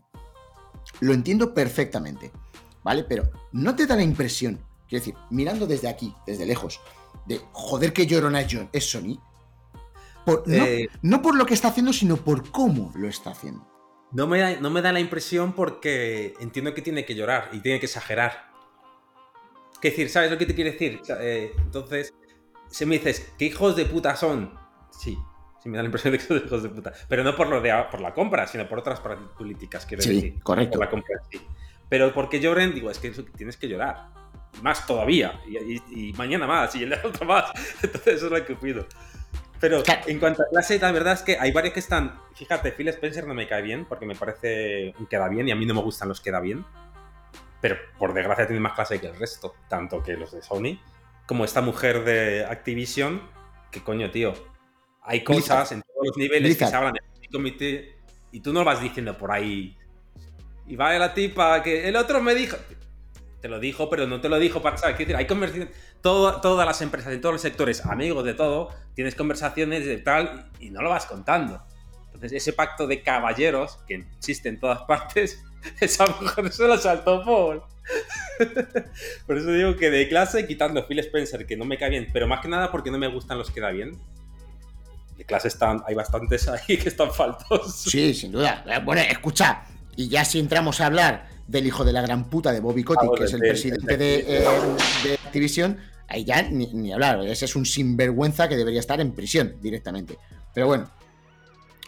Lo 1.03 1.13
entiendo 1.13 1.53
perfectamente, 1.53 2.31
¿vale? 2.85 3.03
Pero 3.05 3.29
no 3.53 3.75
te 3.75 3.87
da 3.87 3.97
la 3.97 4.03
impresión, 4.03 4.61
quiero 4.89 5.05
decir, 5.05 5.15
mirando 5.31 5.67
desde 5.67 5.89
aquí, 5.89 6.15
desde 6.27 6.47
lejos, 6.47 6.81
de 7.27 7.41
joder 7.53 7.93
que 7.93 8.07
llorona 8.07 8.41
es 8.41 8.49
John- 8.53 8.69
es 8.73 8.89
Sony. 8.91 9.21
Por- 10.25 10.47
no, 10.47 10.65
Eh, 10.65 10.89
no 11.03 11.21
por 11.21 11.35
lo 11.37 11.45
que 11.45 11.55
está 11.55 11.69
haciendo, 11.69 11.93
sino 11.93 12.17
por 12.17 12.51
cómo 12.53 12.93
lo 12.95 13.09
está 13.09 13.31
haciendo. 13.31 13.67
No 14.13 14.27
me, 14.29 14.39
da, 14.39 14.61
no 14.61 14.71
me 14.71 14.81
da 14.81 14.93
la 14.93 15.01
impresión 15.01 15.55
porque 15.55 16.35
entiendo 16.41 16.73
que 16.75 16.83
tiene 16.83 17.05
que 17.05 17.15
llorar 17.17 17.49
y 17.53 17.59
tiene 17.61 17.81
que 17.81 17.87
exagerar. 17.87 18.51
Es 19.75 19.81
decir, 19.91 20.09
¿sabes 20.09 20.31
lo 20.31 20.39
que 20.39 20.47
te 20.47 20.55
quiero 20.55 20.71
decir? 20.71 21.01
Eh, 21.21 21.51
entonces, 21.59 22.15
si 22.69 22.87
me 22.87 22.99
dices, 22.99 23.33
¿qué 23.37 23.47
hijos 23.47 23.75
de 23.75 23.87
puta 23.87 24.15
son? 24.15 24.57
Sí, 24.91 25.19
sí 25.63 25.69
me 25.69 25.77
da 25.77 25.83
la 25.83 25.87
impresión 25.87 26.13
de 26.13 26.19
que 26.19 26.25
son 26.25 26.43
hijos 26.45 26.63
de 26.63 26.69
puta. 26.69 26.93
Pero 27.09 27.23
no 27.25 27.37
por, 27.37 27.49
lo 27.49 27.61
de, 27.61 27.73
por 27.91 28.01
la 28.01 28.13
compra, 28.15 28.47
sino 28.47 28.69
por 28.69 28.79
otras 28.81 29.01
políticas, 29.01 29.87
quiero 29.87 30.03
Sí, 30.03 30.15
decir. 30.15 30.43
correcto. 30.43 30.79
Por 30.79 30.85
la 30.87 30.91
compra 30.91 31.17
sí. 31.31 31.41
Pero 31.89 32.13
porque 32.13 32.41
lloren, 32.41 32.75
digo, 32.75 32.91
es 32.91 32.99
que 32.99 33.11
tienes 33.11 33.57
que 33.57 33.69
llorar. 33.69 34.09
Más 34.63 34.87
todavía. 34.87 35.41
Y, 35.47 35.57
y- 35.75 36.09
y 36.09 36.13
mañana 36.15 36.47
más, 36.47 36.75
y 36.75 36.83
el 36.85 36.93
otro 37.05 37.27
más. 37.27 37.51
Entonces, 37.83 38.15
eso 38.17 38.27
es 38.27 38.33
lo 38.33 38.45
que 38.47 38.55
pido. 38.57 38.87
Pero 39.61 39.81
en 40.07 40.19
cuanto 40.19 40.43
a 40.43 40.47
clase, 40.51 40.79
la 40.81 40.91
verdad 40.91 41.13
es 41.13 41.23
que 41.23 41.39
hay 41.39 41.53
varios 41.53 41.73
que 41.75 41.81
están. 41.81 42.19
Fíjate, 42.35 42.73
Phil 42.73 42.89
Spencer 42.89 43.27
no 43.27 43.35
me 43.35 43.47
cae 43.47 43.63
bien 43.63 43.85
porque 43.85 44.07
me 44.07 44.17
parece 44.17 44.93
un 44.99 45.07
queda 45.07 45.29
bien 45.29 45.47
y 45.47 45.53
a 45.53 45.57
mí 45.57 45.65
no 45.67 45.75
me 45.75 45.81
gustan 45.83 46.09
los 46.09 46.21
queda 46.21 46.41
bien. 46.41 46.65
Pero 47.61 47.77
por 47.97 48.13
desgracia 48.13 48.45
tiene 48.47 48.59
más 48.61 48.73
clase 48.73 49.01
que 49.01 49.07
el 49.07 49.17
resto, 49.17 49.55
tanto 49.69 50.03
que 50.03 50.15
los 50.15 50.33
de 50.33 50.43
Sony, 50.43 50.81
como 51.27 51.45
esta 51.45 51.61
mujer 51.61 52.03
de 52.05 52.45
Activision, 52.45 53.23
que 53.71 53.85
coño, 53.85 54.11
tío. 54.11 54.33
Hay 55.03 55.25
cosas 55.25 55.73
en 55.73 55.83
todos 55.83 56.07
los 56.09 56.17
niveles 56.17 56.43
Blizzard. 56.51 56.67
que 56.69 56.71
se 56.71 56.77
hablan 56.77 56.95
en 56.97 57.23
el 57.25 57.31
comité 57.31 57.97
y 58.31 58.41
tú 58.41 58.53
no 58.53 58.65
vas 58.65 58.81
diciendo 58.81 59.17
por 59.19 59.31
ahí. 59.33 59.77
Y 60.67 60.77
va 60.77 60.93
la 60.99 61.13
tipa 61.13 61.63
que 61.63 61.89
el 61.89 61.97
otro 61.97 62.21
me 62.23 62.35
dijo. 62.35 62.57
Te 63.41 63.49
lo 63.49 63.59
dijo, 63.59 63.91
pero 63.91 64.07
no 64.07 64.21
te 64.21 64.29
lo 64.29 64.39
dijo 64.39 64.63
para 64.63 64.77
saber. 64.77 64.95
Quiero 64.97 65.09
decir, 65.09 65.17
hay 65.17 65.27
conversaciones. 65.27 65.75
todo- 66.01 66.41
todas 66.41 66.67
las 66.67 66.81
empresas, 66.83 67.13
en 67.13 67.21
todos 67.21 67.33
los 67.35 67.43
sectores, 67.43 67.85
amigos 67.85 68.25
de 68.25 68.35
todo, 68.35 68.71
tienes 68.95 69.15
conversaciones 69.17 69.85
de 69.85 69.99
tal 69.99 70.49
y 70.61 70.71
no 70.71 70.81
lo 70.83 70.91
vas 70.91 71.07
contando. 71.07 71.61
Entonces, 72.07 72.33
ese 72.33 72.53
pacto 72.53 72.87
de 72.87 73.03
caballeros 73.03 73.79
que 73.89 74.05
existe 74.17 74.49
en 74.49 74.61
todas 74.61 74.83
partes, 74.89 75.43
esa 75.81 76.07
mujer 76.07 76.53
se 76.53 76.67
lo 76.69 76.77
saltó 76.79 77.25
por. 77.25 77.67
por 79.27 79.37
eso 79.39 79.51
digo 79.53 79.77
que 79.77 79.91
de 79.91 80.09
clase, 80.09 80.47
quitando 80.47 80.87
Phil 80.87 81.01
Spencer, 81.01 81.45
que 81.47 81.57
no 81.57 81.65
me 81.65 81.79
cae 81.79 81.91
bien, 81.91 82.09
pero 82.13 82.27
más 82.29 82.41
que 82.41 82.49
nada 82.49 82.71
porque 82.71 82.91
no 82.93 82.99
me 82.99 83.09
gustan 83.09 83.39
los 83.39 83.51
que 83.51 83.61
da 83.61 83.71
bien. 83.71 83.99
De 85.17 85.25
clase 85.25 85.49
están, 85.49 85.83
hay 85.87 85.95
bastantes 85.95 86.49
ahí 86.49 86.77
que 86.83 86.89
están 86.89 87.13
faltos. 87.13 87.75
Sí, 87.83 88.15
sin 88.15 88.33
duda. 88.33 88.65
Eh, 88.67 88.81
Bueno, 88.85 89.03
escucha, 89.03 89.65
y 89.97 90.09
ya 90.09 90.25
si 90.25 90.39
entramos 90.39 90.81
a 90.81 90.87
hablar 90.87 91.29
del 91.47 91.67
hijo 91.67 91.85
de 91.85 91.93
la 91.93 92.03
gran 92.03 92.31
puta 92.31 92.53
de 92.53 92.61
Bobby 92.61 92.85
Kotick, 92.85 93.15
que 93.17 93.25
es 93.25 93.33
el 93.33 93.41
presidente 93.41 93.97
de, 93.97 94.25
eh, 94.27 94.45
de 95.05 95.15
Activision, 95.15 95.79
ahí 96.09 96.25
ya 96.25 96.43
ni, 96.43 96.67
ni 96.73 96.93
hablar. 96.93 97.21
Ese 97.27 97.45
es 97.45 97.57
un 97.57 97.67
sinvergüenza 97.67 98.49
que 98.49 98.57
debería 98.57 98.81
estar 98.81 99.01
en 99.01 99.13
prisión 99.13 99.57
directamente. 99.61 100.19
Pero 100.55 100.67
bueno, 100.67 100.91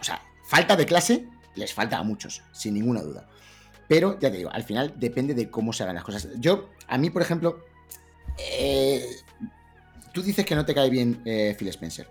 o 0.01 0.05
sea, 0.05 0.21
falta 0.47 0.77
de 0.77 0.87
clase 0.87 1.27
les 1.55 1.73
falta 1.73 1.99
a 1.99 2.03
muchos, 2.03 2.43
sin 2.53 2.75
ninguna 2.75 3.03
duda. 3.03 3.27
Pero 3.89 4.19
ya 4.19 4.31
te 4.31 4.39
digo, 4.39 4.51
al 4.51 4.65
final 4.65 4.95
depende 4.97 5.35
de 5.35 5.51
cómo 5.51 5.73
se 5.73 5.83
hagan 5.83 5.95
las 5.95 6.05
cosas. 6.05 6.29
Yo, 6.39 6.71
a 6.89 6.99
mí, 6.99 7.11
por 7.11 7.23
ejemplo, 7.23 7.65
eh, 8.39 9.07
tú 10.13 10.23
dices 10.23 10.45
que 10.45 10.55
no 10.55 10.65
te 10.65 10.75
cae 10.75 10.91
bien 10.91 11.21
eh, 11.25 11.55
Phil 11.59 11.69
Spencer. 11.69 12.09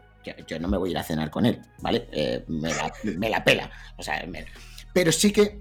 Yo, 0.48 0.60
no 0.60 0.68
me 0.68 0.78
voy 0.78 0.90
a 0.90 0.92
ir 0.92 0.98
a 0.98 1.04
cenar 1.04 1.30
con 1.30 1.46
él, 1.46 1.62
¿vale? 1.82 2.08
Eh, 2.12 2.44
me, 2.48 2.70
la, 2.74 2.92
me 3.18 3.30
la 3.30 3.44
pela. 3.44 3.70
O 3.98 4.04
sea, 4.04 4.26
me- 4.28 4.46
pero 4.94 5.12
sí 5.12 5.32
que 5.32 5.60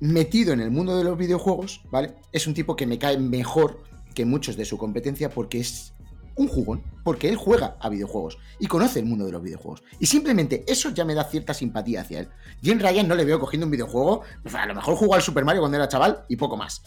metido 0.00 0.52
en 0.52 0.60
el 0.60 0.70
mundo 0.70 0.96
de 0.96 1.04
los 1.04 1.16
videojuegos, 1.18 1.82
¿vale? 1.90 2.14
Es 2.32 2.46
un 2.46 2.54
tipo 2.54 2.76
que 2.76 2.86
me 2.86 2.98
cae 2.98 3.18
mejor 3.18 3.82
que 4.14 4.24
muchos 4.24 4.56
de 4.56 4.64
su 4.64 4.78
competencia 4.78 5.30
porque 5.30 5.60
es 5.60 5.92
un 6.36 6.48
jugón, 6.48 6.82
porque 7.04 7.28
él 7.28 7.36
juega 7.36 7.76
a 7.80 7.88
videojuegos 7.90 8.38
y 8.58 8.66
conoce 8.66 9.00
el 9.00 9.04
mundo 9.04 9.26
de 9.26 9.32
los 9.32 9.42
videojuegos. 9.42 9.82
Y 9.98 10.06
simplemente 10.06 10.64
eso 10.66 10.90
ya 10.90 11.04
me 11.04 11.14
da 11.14 11.24
cierta 11.24 11.52
simpatía 11.52 12.00
hacia 12.00 12.20
él. 12.20 12.28
Jim 12.62 12.78
Ryan 12.78 13.06
no 13.08 13.14
le 13.14 13.24
veo 13.24 13.38
cogiendo 13.38 13.66
un 13.66 13.70
videojuego, 13.72 14.22
pues 14.42 14.54
a 14.54 14.64
lo 14.64 14.74
mejor 14.74 14.94
jugó 14.94 15.14
al 15.14 15.22
Super 15.22 15.44
Mario 15.44 15.60
cuando 15.60 15.76
era 15.76 15.88
chaval 15.88 16.24
y 16.28 16.36
poco 16.36 16.56
más, 16.56 16.82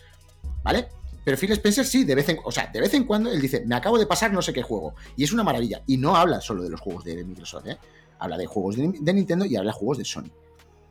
¿vale? 0.63 0.87
Pero 1.23 1.37
Phil 1.37 1.51
Spencer 1.53 1.85
sí, 1.85 2.03
de 2.03 2.15
vez 2.15 2.29
en, 2.29 2.39
o 2.43 2.51
sea, 2.51 2.67
de 2.67 2.81
vez 2.81 2.93
en 2.93 3.05
cuando 3.05 3.31
él 3.31 3.39
dice, 3.41 3.63
me 3.65 3.75
acabo 3.75 3.97
de 3.97 4.05
pasar 4.05 4.33
no 4.33 4.41
sé 4.41 4.53
qué 4.53 4.61
juego. 4.61 4.95
Y 5.15 5.23
es 5.23 5.31
una 5.31 5.43
maravilla. 5.43 5.81
Y 5.87 5.97
no 5.97 6.15
habla 6.15 6.41
solo 6.41 6.63
de 6.63 6.69
los 6.69 6.81
juegos 6.81 7.03
de 7.03 7.23
Microsoft, 7.23 7.67
¿eh? 7.67 7.77
Habla 8.19 8.37
de 8.37 8.45
juegos 8.45 8.77
de, 8.77 8.93
de 8.99 9.13
Nintendo 9.13 9.45
y 9.45 9.55
habla 9.55 9.71
de 9.71 9.77
juegos 9.77 9.97
de 9.97 10.05
Sony. 10.05 10.31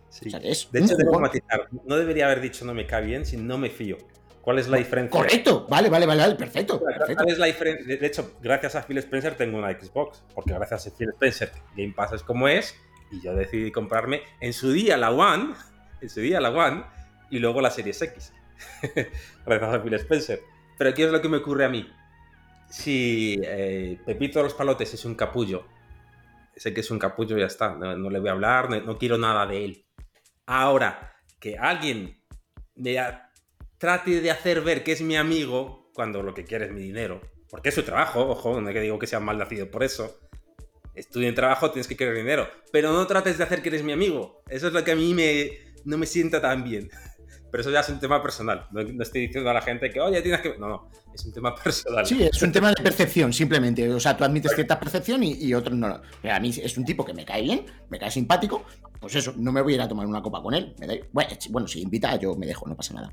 Sí. 0.08 0.28
O 0.28 0.30
sea, 0.30 0.40
que 0.40 0.50
es 0.50 0.68
De 0.70 0.80
hecho, 0.80 0.96
debo 0.96 1.18
matizar. 1.18 1.68
No 1.86 1.96
debería 1.96 2.26
haber 2.26 2.40
dicho 2.40 2.64
no 2.64 2.74
me 2.74 2.86
cae 2.86 3.04
bien, 3.04 3.24
sino 3.24 3.44
no 3.44 3.58
me 3.58 3.70
fío. 3.70 3.96
¿Cuál 4.42 4.58
es 4.58 4.68
la 4.68 4.76
diferencia? 4.76 5.18
Correcto, 5.18 5.66
vale, 5.68 5.88
vale, 5.88 6.04
vale, 6.04 6.34
perfecto. 6.34 6.82
perfecto. 6.82 7.14
¿Cuál 7.14 7.28
es 7.28 7.38
la 7.38 7.46
diferencia? 7.46 7.96
De 7.96 8.06
hecho, 8.06 8.34
gracias 8.42 8.74
a 8.74 8.82
Phil 8.82 8.98
Spencer 8.98 9.36
tengo 9.36 9.56
una 9.56 9.70
Xbox, 9.70 10.24
porque 10.34 10.52
gracias 10.52 10.88
a 10.88 10.90
Phil 10.90 11.10
Spencer 11.10 11.52
Game 11.76 11.94
Pass 11.94 12.14
es 12.14 12.22
como 12.24 12.48
es, 12.48 12.74
y 13.12 13.20
yo 13.22 13.34
decidí 13.34 13.70
comprarme 13.70 14.22
en 14.40 14.52
su 14.52 14.72
día 14.72 14.96
la 14.96 15.12
One, 15.12 15.54
en 16.00 16.10
su 16.10 16.20
día 16.20 16.40
la 16.40 16.50
One, 16.50 16.82
y 17.30 17.38
luego 17.38 17.60
la 17.60 17.70
Series 17.70 18.02
X. 18.02 18.32
gracias 19.46 19.74
a 19.74 19.82
Phil 19.82 19.94
Spencer. 19.94 20.40
Pero 20.78 20.94
¿qué 20.94 21.04
es 21.04 21.10
lo 21.10 21.20
que 21.20 21.28
me 21.28 21.38
ocurre 21.38 21.64
a 21.64 21.68
mí? 21.68 21.88
Si 22.70 23.40
eh, 23.44 23.98
Pepito 24.04 24.38
de 24.38 24.44
los 24.44 24.54
Palotes 24.54 24.94
es 24.94 25.04
un 25.04 25.14
capullo, 25.14 25.66
sé 26.56 26.72
que 26.72 26.80
es 26.80 26.90
un 26.90 26.98
capullo 26.98 27.36
y 27.36 27.40
ya 27.40 27.46
está, 27.46 27.74
no, 27.74 27.96
no 27.96 28.10
le 28.10 28.18
voy 28.18 28.28
a 28.28 28.32
hablar, 28.32 28.70
no, 28.70 28.80
no 28.80 28.98
quiero 28.98 29.18
nada 29.18 29.46
de 29.46 29.64
él. 29.64 29.86
Ahora, 30.46 31.12
que 31.38 31.58
alguien 31.58 32.22
me 32.76 32.96
trate 33.78 34.20
de 34.20 34.30
hacer 34.30 34.60
ver 34.62 34.84
que 34.84 34.92
es 34.92 35.02
mi 35.02 35.16
amigo 35.16 35.90
cuando 35.92 36.22
lo 36.22 36.34
que 36.34 36.44
quiere 36.44 36.66
es 36.66 36.72
mi 36.72 36.80
dinero, 36.80 37.20
porque 37.50 37.68
es 37.68 37.74
su 37.74 37.82
trabajo, 37.82 38.28
ojo, 38.28 38.60
no 38.60 38.68
es 38.68 38.74
que 38.74 38.80
digo 38.80 38.98
que 38.98 39.06
sea 39.06 39.20
mal 39.20 39.38
nacido 39.38 39.70
por 39.70 39.82
eso. 39.82 40.20
Estudia 40.94 41.28
en 41.28 41.34
trabajo, 41.34 41.70
tienes 41.70 41.88
que 41.88 41.96
querer 41.96 42.16
dinero, 42.16 42.48
pero 42.70 42.92
no 42.92 43.06
trates 43.06 43.38
de 43.38 43.44
hacer 43.44 43.62
que 43.62 43.70
eres 43.70 43.82
mi 43.82 43.92
amigo. 43.92 44.42
Eso 44.48 44.68
es 44.68 44.72
lo 44.72 44.84
que 44.84 44.92
a 44.92 44.96
mí 44.96 45.14
me, 45.14 45.50
no 45.84 45.98
me 45.98 46.06
sienta 46.06 46.40
tan 46.40 46.64
bien. 46.64 46.90
Pero 47.52 47.60
eso 47.60 47.70
ya 47.70 47.80
es 47.80 47.88
un 47.90 48.00
tema 48.00 48.22
personal. 48.22 48.66
No, 48.72 48.80
estoy 49.02 49.26
diciendo 49.26 49.50
a 49.50 49.52
la 49.54 49.60
gente 49.60 49.90
que, 49.90 50.00
oye, 50.00 50.22
tienes 50.22 50.40
que... 50.40 50.56
No, 50.58 50.68
no, 50.68 50.88
es 51.14 51.22
un 51.26 51.32
tema 51.34 51.54
personal. 51.62 52.06
Sí, 52.06 52.22
es 52.22 52.42
un 52.42 52.50
tema 52.50 52.70
de 52.70 52.82
percepción, 52.82 53.30
simplemente. 53.32 53.88
O 53.92 54.00
sea, 54.00 54.16
tú 54.16 54.24
admites 54.24 54.52
cierta 54.54 54.80
percepción 54.80 55.22
y, 55.22 55.34
y 55.34 55.52
otros 55.52 55.76
no. 55.76 56.00
A 56.28 56.40
mí 56.40 56.48
es 56.48 56.78
un 56.78 56.84
tipo 56.86 57.04
que 57.04 57.12
me 57.12 57.26
cae 57.26 57.42
bien, 57.42 57.66
me 57.90 57.98
cae 57.98 58.10
simpático. 58.10 58.64
Pues 58.98 59.14
eso, 59.16 59.34
no 59.36 59.52
me 59.52 59.60
voy 59.60 59.74
a 59.74 59.76
ir 59.76 59.82
a 59.82 59.88
tomar 59.88 60.06
una 60.06 60.22
copa 60.22 60.42
con 60.42 60.54
él. 60.54 60.74
Me 60.80 60.86
da- 60.86 60.94
bueno, 61.12 61.30
bueno, 61.50 61.68
si 61.68 61.82
invita, 61.82 62.16
yo 62.16 62.34
me 62.36 62.46
dejo, 62.46 62.66
no 62.66 62.74
pasa 62.74 62.94
nada. 62.94 63.12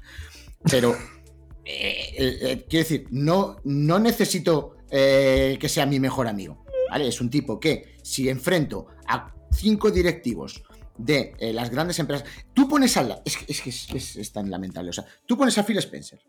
Pero, 0.72 0.96
eh, 1.66 2.14
eh, 2.18 2.38
eh, 2.42 2.66
quiero 2.70 2.84
decir, 2.86 3.08
no, 3.12 3.58
no 3.66 4.00
necesito 4.00 4.78
eh, 4.90 5.58
que 5.60 5.68
sea 5.68 5.86
mi 5.86 6.00
mejor 6.00 6.28
amigo. 6.30 6.64
¿Vale? 6.90 7.10
Es 7.10 7.20
un 7.20 7.30
tipo 7.30 7.60
que, 7.60 7.98
si 8.02 8.30
enfrento 8.30 8.88
a 9.06 9.34
cinco 9.52 9.92
directivos 9.92 10.64
de 11.00 11.34
eh, 11.40 11.54
las 11.54 11.70
grandes 11.72 11.98
empresas. 12.00 12.28
Tú 12.54 12.68
pones 12.68 12.96
al. 12.98 13.10
la- 13.10 13.22
Es 13.26 13.38
que, 13.38 13.46
es, 13.52 13.62
que 13.62 13.70
es, 13.70 13.90
es- 13.94 14.16
es 14.18 14.32
tan 14.32 14.50
lamentable. 14.52 14.90
O 14.90 14.94
sea, 14.94 15.06
tú 15.26 15.38
pones 15.38 15.58
a 15.58 15.64
Phil 15.64 15.78
Spencer, 15.78 16.20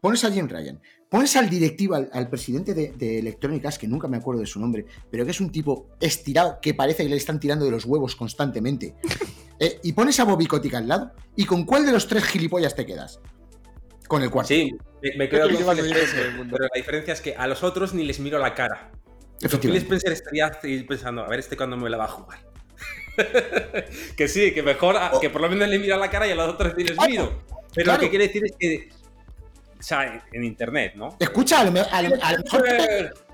pones 0.00 0.22
a 0.24 0.30
Jim 0.30 0.46
Ryan, 0.48 0.80
pones 1.08 1.34
al 1.36 1.48
directivo, 1.48 1.94
al, 1.94 2.10
al 2.12 2.28
presidente 2.28 2.74
de, 2.74 2.92
de 2.92 3.18
Electronic 3.18 3.64
Arts, 3.64 3.78
que 3.78 3.88
nunca 3.88 4.06
me 4.06 4.18
acuerdo 4.18 4.40
de 4.40 4.46
su 4.46 4.60
nombre, 4.60 4.84
pero 5.10 5.24
que 5.24 5.30
es 5.30 5.40
un 5.40 5.50
tipo 5.50 5.88
estirado 6.00 6.58
que 6.60 6.74
parece 6.74 7.02
que 7.04 7.08
le 7.08 7.16
están 7.16 7.40
tirando 7.40 7.64
de 7.64 7.70
los 7.70 7.84
huevos 7.84 8.14
constantemente. 8.16 8.94
Eh, 9.60 9.80
y 9.82 9.92
pones 9.92 10.20
a 10.20 10.24
Bobby 10.24 10.46
Kotick 10.46 10.74
al 10.74 10.86
lado, 10.86 11.10
¿y 11.34 11.44
con 11.44 11.64
cuál 11.64 11.84
de 11.84 11.90
los 11.90 12.06
tres 12.06 12.22
gilipollas 12.22 12.76
te 12.76 12.86
quedas? 12.86 13.18
Con 14.06 14.22
el 14.22 14.30
cuarto. 14.30 14.46
Sí, 14.50 14.70
me, 15.02 15.16
me 15.18 15.28
quedo 15.28 15.46
Creo 15.48 15.58
que 15.58 15.64
con 15.64 15.74
Phil 15.76 15.84
Spencer, 15.96 16.32
pero 16.48 16.62
la 16.62 16.70
diferencia 16.76 17.12
es 17.12 17.20
que 17.20 17.34
a 17.34 17.44
los 17.48 17.64
otros 17.64 17.92
ni 17.92 18.04
les 18.04 18.20
miro 18.20 18.38
la 18.38 18.54
cara. 18.54 18.92
Phil. 19.60 19.74
Spencer 19.74 20.12
estaría 20.12 20.52
pensando, 20.86 21.22
a 21.24 21.28
ver 21.28 21.40
este 21.40 21.56
cuándo 21.56 21.76
me 21.76 21.90
la 21.90 21.96
va 21.96 22.04
a 22.04 22.08
jugar. 22.08 22.38
Que 24.16 24.28
sí, 24.28 24.52
que 24.52 24.62
mejor, 24.62 24.96
a- 24.96 25.12
que 25.20 25.30
por 25.30 25.40
lo 25.40 25.48
menos 25.48 25.68
le 25.68 25.78
mira 25.78 25.96
la 25.96 26.10
cara 26.10 26.26
y 26.26 26.30
a 26.32 26.34
los 26.34 26.48
otros 26.48 26.76
ni 26.76 26.84
les 26.84 26.92
Claro, 26.92 27.10
miro. 27.10 27.42
Pero 27.74 27.84
claro. 27.84 27.98
lo 27.98 28.00
que 28.00 28.10
quiere 28.10 28.26
decir 28.26 28.44
es 28.44 28.52
que, 28.58 28.88
o 29.78 29.82
sea, 29.82 30.24
en, 30.32 30.44
internet, 30.44 30.94
¿no? 30.96 31.16
Escucha, 31.18 31.60
a 31.60 31.64
lo, 31.64 31.72
mejor. 31.72 31.88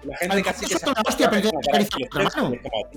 La 0.04 0.16
gente 0.18 0.42
casi 0.42 0.66
que 0.66 0.78
suelta 0.78 0.90
una 0.90 1.02
hostia, 1.08 1.30
pero 1.30 1.50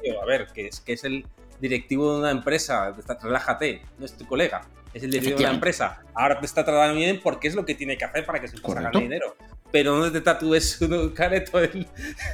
tío, 0.01 0.21
a 0.21 0.25
ver, 0.25 0.47
que 0.53 0.67
es, 0.67 0.81
que 0.81 0.93
es 0.93 1.03
el 1.03 1.25
directivo 1.59 2.13
de 2.13 2.19
una 2.19 2.31
empresa, 2.31 2.93
relájate, 3.21 3.81
no 3.97 4.05
es 4.05 4.13
tu 4.13 4.25
colega, 4.25 4.67
es 4.93 5.03
el 5.03 5.11
directivo 5.11 5.37
de 5.39 5.45
una 5.45 5.53
empresa. 5.53 6.01
Ahora 6.13 6.39
te 6.39 6.45
está 6.45 6.65
tratando 6.65 6.95
bien 6.95 7.21
porque 7.23 7.47
es 7.47 7.55
lo 7.55 7.65
que 7.65 7.75
tiene 7.75 7.97
que 7.97 8.05
hacer 8.05 8.25
para 8.25 8.39
que 8.39 8.47
empresa 8.47 8.65
Correcto. 8.65 8.91
gane 8.93 9.03
dinero. 9.03 9.37
Pero 9.71 9.97
no 9.97 10.09
te 10.11 10.21
tatúes 10.21 10.81
un 10.81 11.09
careto 11.09 11.61
en, 11.61 11.85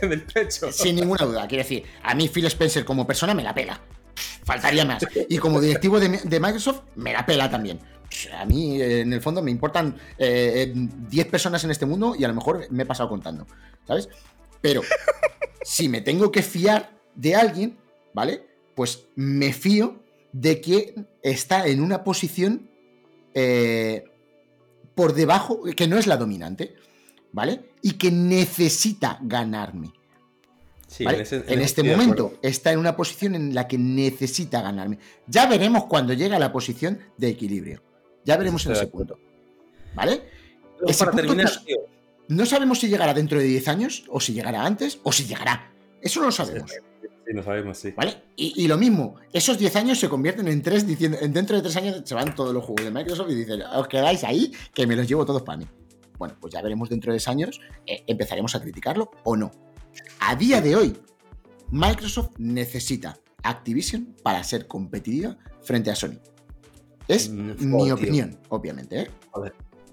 en 0.02 0.12
el 0.12 0.22
pecho. 0.22 0.72
Sin 0.72 0.96
ninguna 0.96 1.26
duda. 1.26 1.48
Quiero 1.48 1.64
decir, 1.64 1.84
a 2.04 2.14
mí 2.14 2.30
Phil 2.30 2.46
Spencer 2.46 2.86
como 2.86 3.08
persona 3.08 3.34
me 3.34 3.44
la 3.44 3.54
pela. 3.54 3.80
Faltaría 4.44 4.86
más. 4.86 5.06
Y 5.30 5.38
como 5.38 5.62
directivo 5.62 6.00
de, 6.00 6.20
de 6.24 6.40
Microsoft, 6.40 6.82
me 6.96 7.14
la 7.14 7.26
pela 7.26 7.50
también. 7.50 7.80
A 8.38 8.46
mí, 8.46 8.82
eh, 8.82 9.02
en 9.02 9.14
el 9.14 9.22
fondo, 9.22 9.42
me 9.42 9.52
importan 9.52 9.96
eh, 10.18 10.74
eh, 10.76 10.90
10 11.10 11.28
personas 11.28 11.64
en 11.64 11.72
este 11.72 11.86
mundo 11.86 12.16
y 12.18 12.24
a 12.24 12.28
lo 12.28 12.34
mejor 12.34 12.68
me 12.70 12.84
he 12.84 12.86
pasado 12.86 13.10
contando. 13.10 13.48
¿Sabes? 13.88 14.10
Pero 14.62 14.82
si 15.64 15.90
me 15.90 16.02
tengo 16.02 16.32
que 16.32 16.42
fiar 16.42 16.92
de 17.16 17.36
alguien, 17.36 17.78
¿vale? 18.14 18.46
Pues 18.76 19.06
me 19.16 19.54
fío 19.54 20.02
de 20.32 20.62
que 20.62 20.96
está 21.22 21.68
en 21.68 21.82
una 21.82 22.04
posición 22.04 22.70
eh, 23.34 24.06
por 24.96 25.14
debajo, 25.14 25.64
que 25.76 25.88
no 25.88 25.98
es 25.98 26.08
la 26.08 26.18
dominante, 26.18 26.76
¿vale? 27.32 27.72
Y 27.82 27.94
que 27.94 28.12
necesita 28.12 29.20
ganarme. 29.22 29.92
Sí, 30.94 31.04
¿vale? 31.06 31.24
ese- 31.24 31.44
en 31.48 31.60
este 31.62 31.82
momento 31.82 32.34
está 32.44 32.72
en 32.72 32.78
una 32.78 32.96
posición 32.96 33.34
en 33.34 33.56
la 33.56 33.68
que 33.68 33.80
necesita 33.80 34.62
ganarme. 34.62 35.00
Ya 35.26 35.48
veremos 35.48 35.86
cuando 35.86 36.14
llegue 36.14 36.36
a 36.36 36.40
la 36.40 36.52
posición 36.52 37.00
de 37.18 37.30
equilibrio. 37.30 37.82
Ya 38.26 38.38
veremos 38.38 38.64
en 38.68 38.74
ese 38.74 38.88
punto. 38.88 39.18
¿Vale? 39.96 40.22
Ese 40.86 41.00
para 41.00 41.12
punto 41.12 41.26
terminar, 41.28 41.52
no- 41.54 41.62
tío, 41.66 41.78
No 42.28 42.46
sabemos 42.46 42.80
si 42.80 42.88
llegará 42.90 43.14
dentro 43.14 43.40
de 43.40 43.46
10 43.46 43.68
años, 43.68 44.04
o 44.08 44.20
si 44.20 44.34
llegará 44.34 44.64
antes, 44.66 45.00
o 45.04 45.12
si 45.12 45.26
llegará. 45.26 45.74
Eso 46.02 46.20
no 46.20 46.28
lo 46.28 46.32
sabemos. 46.32 46.72
sí, 46.72 47.34
no 47.34 47.42
sabemos, 47.44 47.78
sí. 47.78 47.92
¿Vale? 47.92 48.16
Y, 48.36 48.54
y 48.64 48.68
lo 48.68 48.78
mismo, 48.78 49.16
esos 49.34 49.58
10 49.58 49.76
años 49.78 50.00
se 50.00 50.08
convierten 50.10 50.48
en 50.48 50.62
3 50.62 50.86
diciendo, 50.86 51.18
en 51.22 51.34
dentro 51.34 51.56
de 51.56 51.64
3 51.64 51.76
años 51.78 52.02
se 52.06 52.14
van 52.16 52.36
todos 52.36 52.54
los 52.54 52.64
juegos 52.64 52.86
de 52.86 52.92
Microsoft 52.92 53.30
y 53.32 53.36
dicen, 53.36 53.62
os 53.64 53.88
quedáis 53.88 54.24
ahí, 54.24 54.54
que 54.74 54.86
me 54.86 54.96
los 54.96 55.08
llevo 55.08 55.26
todos 55.26 55.42
para 55.42 55.58
mí. 55.58 55.68
Bueno, 56.20 56.36
pues 56.40 56.54
ya 56.54 56.62
veremos 56.62 56.88
dentro 56.90 57.12
de 57.12 57.16
10 57.18 57.28
años, 57.30 57.60
eh, 57.88 58.04
empezaremos 58.08 58.54
a 58.56 58.62
criticarlo 58.62 59.10
o 59.24 59.36
no. 59.36 59.52
A 60.20 60.36
día 60.36 60.62
de 60.62 60.76
hoy, 60.76 60.98
Microsoft 61.72 62.32
necesita 62.38 63.18
Activision 63.44 64.16
para 64.24 64.44
ser 64.44 64.68
competitiva 64.68 65.38
frente 65.64 65.92
a 65.92 65.96
Sony. 65.96 66.18
Es 67.08 67.30
Mm, 67.30 67.52
mi 67.76 67.84
tío. 67.84 67.96
opinión, 67.96 68.40
obviamente. 68.50 69.02
¿eh? 69.02 69.08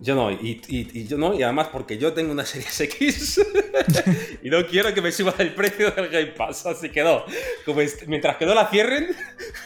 Yo 0.03 0.15
no, 0.15 0.31
y, 0.31 0.63
y- 0.69 1.01
y 1.01 1.07
yo 1.07 1.19
no, 1.19 1.35
y 1.35 1.43
además 1.43 1.69
porque 1.71 1.99
yo 1.99 2.13
tengo 2.15 2.33
una 2.33 2.47
Series 2.47 2.81
X 2.81 3.41
y 4.43 4.49
no 4.49 4.67
quiero 4.67 4.95
que 4.95 5.03
me 5.03 5.13
suba 5.13 5.35
el 5.39 5.53
precio 5.55 5.91
del 5.91 6.09
Game 6.09 6.29
Pass, 6.29 6.65
así 6.67 6.89
que 6.91 7.03
no. 7.05 7.25
Como 7.67 7.81
mientras 8.07 8.37
que 8.37 8.47
no 8.47 8.55
la 8.55 8.69
cierren, 8.71 9.09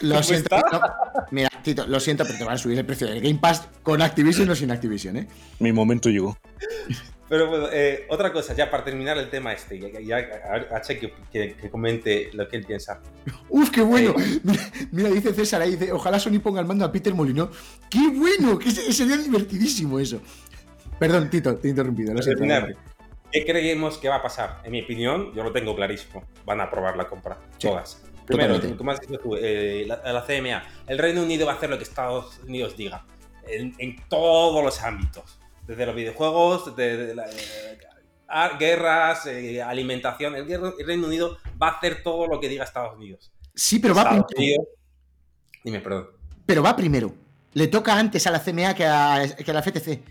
Lo 0.01 0.15
¿Cómo 0.15 0.23
siento, 0.23 0.55
está? 0.55 0.69
no, 0.71 0.81
mira, 1.31 1.49
Tito, 1.63 1.87
lo 1.87 1.99
siento, 2.01 2.25
pero 2.25 2.37
te 2.37 2.43
van 2.43 2.55
a 2.55 2.57
subir 2.57 2.77
el 2.79 2.85
precio 2.85 3.07
del 3.07 3.21
Game 3.21 3.39
Pass 3.39 3.67
con 3.81 4.01
Activision 4.01 4.49
o 4.49 4.55
sin 4.55 4.71
Activision, 4.71 5.15
¿eh? 5.17 5.27
Mi 5.59 5.71
momento 5.71 6.09
llegó. 6.09 6.37
Pero 7.27 7.49
bueno, 7.49 7.67
eh, 7.71 8.05
otra 8.09 8.31
cosa, 8.31 8.53
ya 8.53 8.69
para 8.69 8.83
terminar 8.83 9.17
el 9.17 9.29
tema 9.31 9.51
este, 9.51 9.79
ya, 9.79 9.99
ya 9.99 10.17
a, 10.71 10.75
a 10.77 10.81
Che 10.81 10.99
que, 10.99 11.11
que- 11.31 11.55
que 11.55 11.69
comente 11.71 12.29
lo 12.33 12.47
que 12.47 12.57
él 12.57 12.65
piensa. 12.65 13.01
Uf, 13.49 13.71
qué 13.71 13.81
bueno. 13.81 14.13
Mira, 14.43 14.61
mira, 14.91 15.09
dice 15.09 15.33
César 15.33 15.61
ahí, 15.61 15.75
dice, 15.75 15.91
ojalá 15.91 16.19
Sony 16.19 16.39
ponga 16.39 16.59
al 16.59 16.67
mando 16.67 16.85
a 16.85 16.91
Peter 16.91 17.13
Molyneux. 17.15 17.49
¡Qué 17.89 18.07
bueno! 18.13 18.59
Que 18.59 18.69
se- 18.69 18.93
sería 18.93 19.17
divertidísimo 19.17 19.99
eso. 19.99 20.21
Perdón, 20.99 21.29
Tito, 21.29 21.55
te 21.57 21.67
he 21.67 21.71
interrumpido. 21.71 22.13
Lo 22.13 22.19
terminar. 22.21 22.75
¿qué 23.31 23.43
creemos 23.43 23.97
que 23.97 24.07
va 24.07 24.17
a 24.17 24.21
pasar? 24.21 24.61
En 24.63 24.71
mi 24.71 24.81
opinión, 24.83 25.33
yo 25.33 25.43
lo 25.43 25.51
tengo 25.51 25.75
clarísimo. 25.75 26.23
Van 26.45 26.61
a 26.61 26.65
aprobar 26.65 26.95
la 26.95 27.07
compra, 27.09 27.37
Sí, 27.57 27.67
todas. 27.67 28.01
Primero, 28.25 28.59
como 28.77 28.91
has 28.91 29.01
dicho 29.01 29.19
tú, 29.19 29.35
eh, 29.35 29.83
la, 29.87 30.01
la 30.13 30.25
CMA. 30.25 30.63
El 30.87 30.97
Reino 30.97 31.21
Unido 31.21 31.45
va 31.45 31.53
a 31.53 31.55
hacer 31.55 31.69
lo 31.69 31.77
que 31.77 31.83
Estados 31.83 32.39
Unidos 32.47 32.77
diga. 32.77 33.05
En, 33.47 33.75
en 33.77 33.95
todos 34.09 34.63
los 34.63 34.81
ámbitos. 34.81 35.39
Desde 35.67 35.85
los 35.85 35.95
videojuegos, 35.95 36.75
de, 36.75 36.97
de 37.07 37.15
la- 37.15 37.29
eh, 37.29 37.77
ar- 38.27 38.57
guerras, 38.57 39.25
eh, 39.27 39.61
alimentación. 39.61 40.35
El, 40.35 40.47
Reino 40.85 41.07
Unido 41.07 41.37
va 41.61 41.69
a 41.69 41.71
hacer 41.77 42.03
todo 42.03 42.27
lo 42.27 42.39
que 42.39 42.49
diga 42.49 42.63
Estados 42.63 42.95
Unidos. 42.95 43.31
Sí, 43.53 43.79
pero 43.79 43.95
va, 43.95 44.03
primero, 44.03 44.25
Unidos. 44.37 44.65
Dime, 45.63 45.79
perdón. 45.79 46.07
pero 46.45 46.61
va 46.61 46.75
primero. 46.75 47.13
Le 47.53 47.67
toca 47.67 47.97
antes 47.97 48.27
a 48.27 48.31
la 48.31 48.43
CMA 48.43 48.73
que 48.75 48.85
a, 48.85 49.23
que 49.43 49.49
a 49.49 49.53
la 49.53 49.61
FTC. 49.63 50.03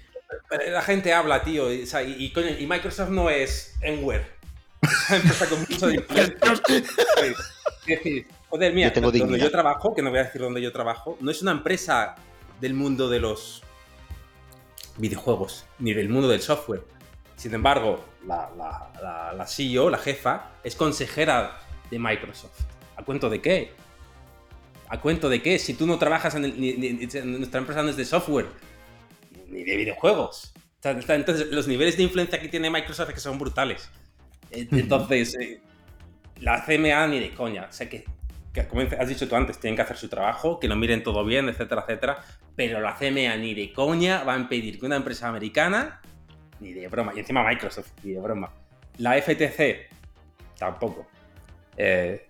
Pero 0.49 0.71
La 0.73 0.83
gente 0.83 1.13
habla, 1.13 1.43
tío, 1.45 1.73
y, 1.73 1.83
o 1.83 1.87
sea, 1.87 2.03
y- 2.03 2.17
y, 2.25 2.33
coño, 2.33 2.49
y 2.59 2.67
Microsoft 2.67 3.11
no 3.11 3.29
es 3.31 3.75
Enware. 3.83 4.27
Empresa 5.11 5.47
con 5.49 5.61
mucho 5.61 5.87
dinero. 5.89 6.07
Es 7.87 7.87
decir, 7.87 8.27
joder, 8.49 8.73
mira, 8.73 8.89
Yo 8.89 8.93
tengo 8.95 9.07
donde 9.11 9.19
dignidad. 9.25 9.45
yo 9.45 9.51
trabajo, 9.51 9.95
que 9.95 10.03
no 10.03 10.11
voy 10.11 10.19
a 10.21 10.25
decir 10.25 10.41
dónde 10.41 10.61
yo 10.63 10.73
trabajo, 10.73 11.17
no 11.21 11.31
es 11.31 11.43
una 11.43 11.53
empresa 11.53 12.15
del 12.61 12.75
mundo 12.75 13.09
de 13.09 13.21
los 13.21 13.63
videojuegos, 14.97 15.67
ni 15.79 15.93
del 15.93 16.09
mundo 16.09 16.29
del 16.29 16.41
software. 16.41 16.83
Sin 17.37 17.53
embargo, 17.55 18.05
la, 18.27 18.51
la, 18.57 18.93
la, 19.03 19.33
la 19.33 19.47
CEO, 19.47 19.91
la 19.91 19.99
jefa, 19.99 20.53
es 20.63 20.77
consejera 20.77 21.59
de 21.91 21.99
Microsoft. 21.99 22.61
¿A 22.97 23.03
cuento 23.05 23.29
de 23.29 23.41
qué? 23.41 23.73
¿A 24.89 25.01
cuento 25.01 25.29
de 25.29 25.43
qué? 25.43 25.59
Si 25.59 25.75
tú 25.75 25.87
no 25.87 25.99
trabajas 25.99 26.35
en, 26.37 26.45
el- 26.45 26.61
ni- 26.61 26.75
ni- 26.75 26.93
ni- 26.93 27.07
nuestra 27.39 27.59
empresa 27.61 27.83
no 27.83 27.91
es 27.91 27.97
de 27.97 28.05
software, 28.05 28.47
ni 29.49 29.65
de 29.65 29.77
videojuegos. 29.77 30.53
Entonces, 30.83 31.49
los 31.51 31.67
niveles 31.67 31.97
de 31.97 32.03
influencia 32.03 32.39
que 32.41 32.49
tiene 32.49 32.71
Microsoft 32.71 33.09
es 33.09 33.15
que 33.15 33.21
son 33.21 33.39
brutales. 33.39 33.89
Eh, 34.51 34.69
Entonces, 34.71 35.35
eh, 35.41 35.61
la 36.41 36.65
CMA 36.65 37.07
ni 37.09 37.19
de 37.21 37.35
coña. 37.35 37.67
O 37.69 37.73
sea 37.73 37.89
que 37.89 38.05
que, 38.53 38.69
como 38.69 38.83
has 38.83 39.09
dicho 39.09 39.27
tú 39.27 39.35
antes, 39.35 39.59
tienen 39.59 39.75
que 39.75 39.83
hacer 39.83 39.97
su 39.97 40.09
trabajo, 40.09 40.61
que 40.61 40.69
lo 40.69 40.77
miren 40.77 41.03
todo 41.03 41.25
bien, 41.25 41.49
etcétera, 41.49 41.83
etcétera. 41.89 42.25
Pero 42.57 42.81
la 42.81 42.95
CMA 42.95 43.37
ni 43.37 43.55
de 43.55 43.73
coña 43.73 44.23
va 44.25 44.35
a 44.35 44.39
impedir 44.39 44.79
que 44.79 44.87
una 44.87 44.97
empresa 44.97 45.29
americana, 45.29 46.01
ni 46.61 46.73
de 46.73 46.87
broma, 46.89 47.13
y 47.15 47.21
encima 47.21 47.47
Microsoft, 47.47 47.91
ni 48.03 48.13
de 48.13 48.21
broma. 48.21 48.53
La 48.99 49.21
FTC, 49.21 49.89
tampoco. 50.59 51.07
Eh, 51.77 52.29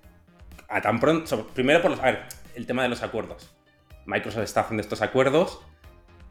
a 0.69 0.81
tan 0.81 0.99
pronto, 0.99 1.47
primero 1.49 1.83
por 1.83 1.91
los, 1.91 2.01
a 2.01 2.07
ver, 2.07 2.23
el 2.55 2.67
tema 2.67 2.83
de 2.83 2.89
los 2.89 3.03
acuerdos. 3.03 3.55
Microsoft 4.07 4.45
está 4.45 4.61
haciendo 4.61 4.81
estos 4.83 5.03
acuerdos, 5.03 5.61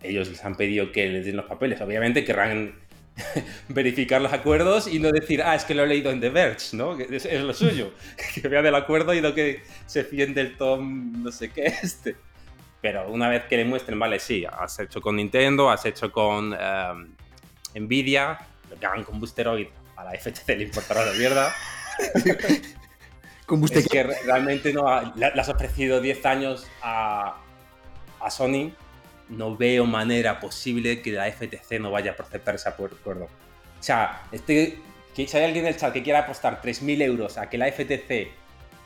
ellos 0.01 0.29
les 0.29 0.43
han 0.43 0.55
pedido 0.55 0.91
que 0.91 1.07
les 1.07 1.25
den 1.25 1.37
los 1.37 1.45
papeles, 1.45 1.79
obviamente 1.81 2.23
querrán 2.23 2.75
verificar 3.69 4.21
los 4.21 4.33
acuerdos 4.33 4.87
y 4.87 4.99
no 4.99 5.11
decir, 5.11 5.41
ah, 5.43 5.55
es 5.55 5.65
que 5.65 5.75
lo 5.75 5.83
he 5.83 5.87
leído 5.87 6.11
en 6.11 6.19
The 6.19 6.29
Verge, 6.29 6.75
¿no? 6.75 6.97
Es, 6.99 7.25
es 7.25 7.41
lo 7.41 7.53
suyo. 7.53 7.93
que 8.41 8.47
vea 8.47 8.61
del 8.61 8.75
acuerdo 8.75 9.13
y 9.13 9.21
no 9.21 9.33
que 9.33 9.61
se 9.85 10.03
fíen 10.03 10.33
del 10.33 10.57
Tom, 10.57 11.23
no 11.23 11.31
sé 11.31 11.49
qué, 11.49 11.65
este. 11.83 12.15
Pero 12.83 13.09
una 13.09 13.29
vez 13.29 13.45
que 13.45 13.55
le 13.55 13.63
muestren, 13.63 13.97
vale, 13.97 14.19
sí, 14.19 14.45
has 14.45 14.77
hecho 14.77 14.99
con 14.99 15.15
Nintendo, 15.15 15.71
has 15.71 15.85
hecho 15.85 16.11
con 16.11 16.53
em, 16.53 17.15
Nvidia, 17.75 18.37
lo 18.69 18.77
que 18.77 18.85
hagan 18.85 19.03
con 19.05 19.21
Boosteroid 19.21 19.67
a 19.95 20.03
la 20.03 20.11
FTC 20.11 20.49
le 20.49 20.63
importará 20.65 21.05
la 21.05 21.13
mierda. 21.13 21.53
Con 23.45 23.63
es 23.63 23.87
que 23.87 24.03
re- 24.03 24.17
realmente 24.25 24.73
no 24.73 24.87
ha- 24.87 25.13
le, 25.15 25.25
has 25.27 25.49
ofrecido 25.49 25.99
10 26.01 26.25
años 26.25 26.65
a, 26.81 27.35
a 28.19 28.31
Sony. 28.31 28.71
No 29.29 29.55
veo 29.55 29.85
manera 29.85 30.39
posible 30.39 31.01
que 31.01 31.11
la 31.11 31.31
FTC 31.31 31.79
no 31.79 31.91
vaya 31.91 32.15
a 32.17 32.21
aceptar 32.21 32.55
ese 32.55 32.69
acuerdo. 32.69 32.97
O 33.05 33.29
sea, 33.81 34.23
este, 34.31 34.79
que 35.13 35.27
si 35.27 35.37
hay 35.37 35.43
alguien 35.43 35.65
en 35.65 35.73
el 35.73 35.77
chat 35.79 35.93
que 35.93 36.01
quiera 36.03 36.19
apostar 36.19 36.61
3.000 36.61 37.01
euros 37.03 37.37
a 37.37 37.49
que 37.49 37.57
la 37.57 37.71
FTC 37.71 38.29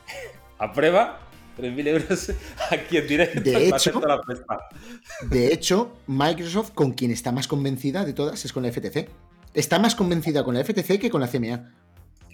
aprueba, 0.58 1.20
3.000 1.58 1.86
euros 1.88 2.32
aquí 2.70 2.96
en 2.96 3.06
directo, 3.08 3.40
De 3.40 3.66
hecho- 3.66 3.74
hacer 3.74 3.92
toda 3.92 4.08
la. 4.16 4.22
De 5.28 5.52
hecho, 5.52 5.96
Microsoft 6.06 6.70
con 6.72 6.92
quien 6.92 7.10
está 7.10 7.32
más 7.32 7.48
convencida 7.48 8.04
de 8.04 8.12
todas 8.12 8.44
es 8.44 8.52
con 8.52 8.62
la 8.62 8.70
FTC. 8.72 9.08
Está 9.54 9.78
más 9.78 9.94
convencida 9.94 10.44
con 10.44 10.54
la 10.54 10.64
FTC 10.64 10.98
que 11.00 11.10
con 11.10 11.20
la 11.20 11.28
CMA. 11.28 11.72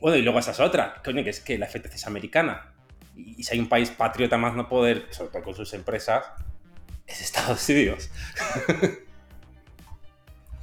Bueno, 0.01 0.17
y 0.17 0.23
luego 0.23 0.39
esa 0.39 0.51
es 0.51 0.61
otra, 0.61 1.01
coño, 1.05 1.25
que 1.25 1.31
es 1.31 1.41
que 1.41 1.57
la 1.59 1.67
FTC 1.67 1.95
es 1.95 2.07
americana. 2.07 2.73
Y, 3.17 3.37
y 3.41 3.45
si 3.45 3.55
hay 3.55 3.61
un 3.61 3.69
país 3.69 3.91
patriota 3.91 4.37
más 4.37 4.55
no 4.55 4.69
poder, 4.69 5.07
sobre 5.11 5.31
todo 5.31 5.43
con 5.43 5.55
sus 5.55 5.73
empresas, 5.73 6.25
es 7.07 7.21
Estados 7.23 7.67
Unidos. 7.69 8.11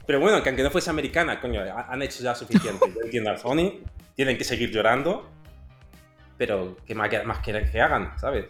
Pero 0.05 0.19
bueno, 0.19 0.41
que 0.43 0.49
aunque 0.49 0.63
no 0.63 0.71
fuese 0.71 0.89
americana, 0.89 1.39
coño, 1.39 1.61
ha- 1.61 1.88
han 1.91 2.01
hecho 2.01 2.21
ya 2.23 2.35
suficiente. 2.35 2.85
Yo 2.93 3.01
entiendo 3.03 3.31
a 3.31 3.38
Sony, 3.38 3.79
tienen 4.15 4.38
que 4.38 4.43
seguir 4.43 4.69
llorando, 4.71 5.29
pero 6.41 6.76
¿qué 6.88 6.95
más, 6.95 7.07
más 7.23 7.38
quieren 7.38 7.69
que 7.69 7.80
hagan, 7.80 8.13
sabes? 8.19 8.45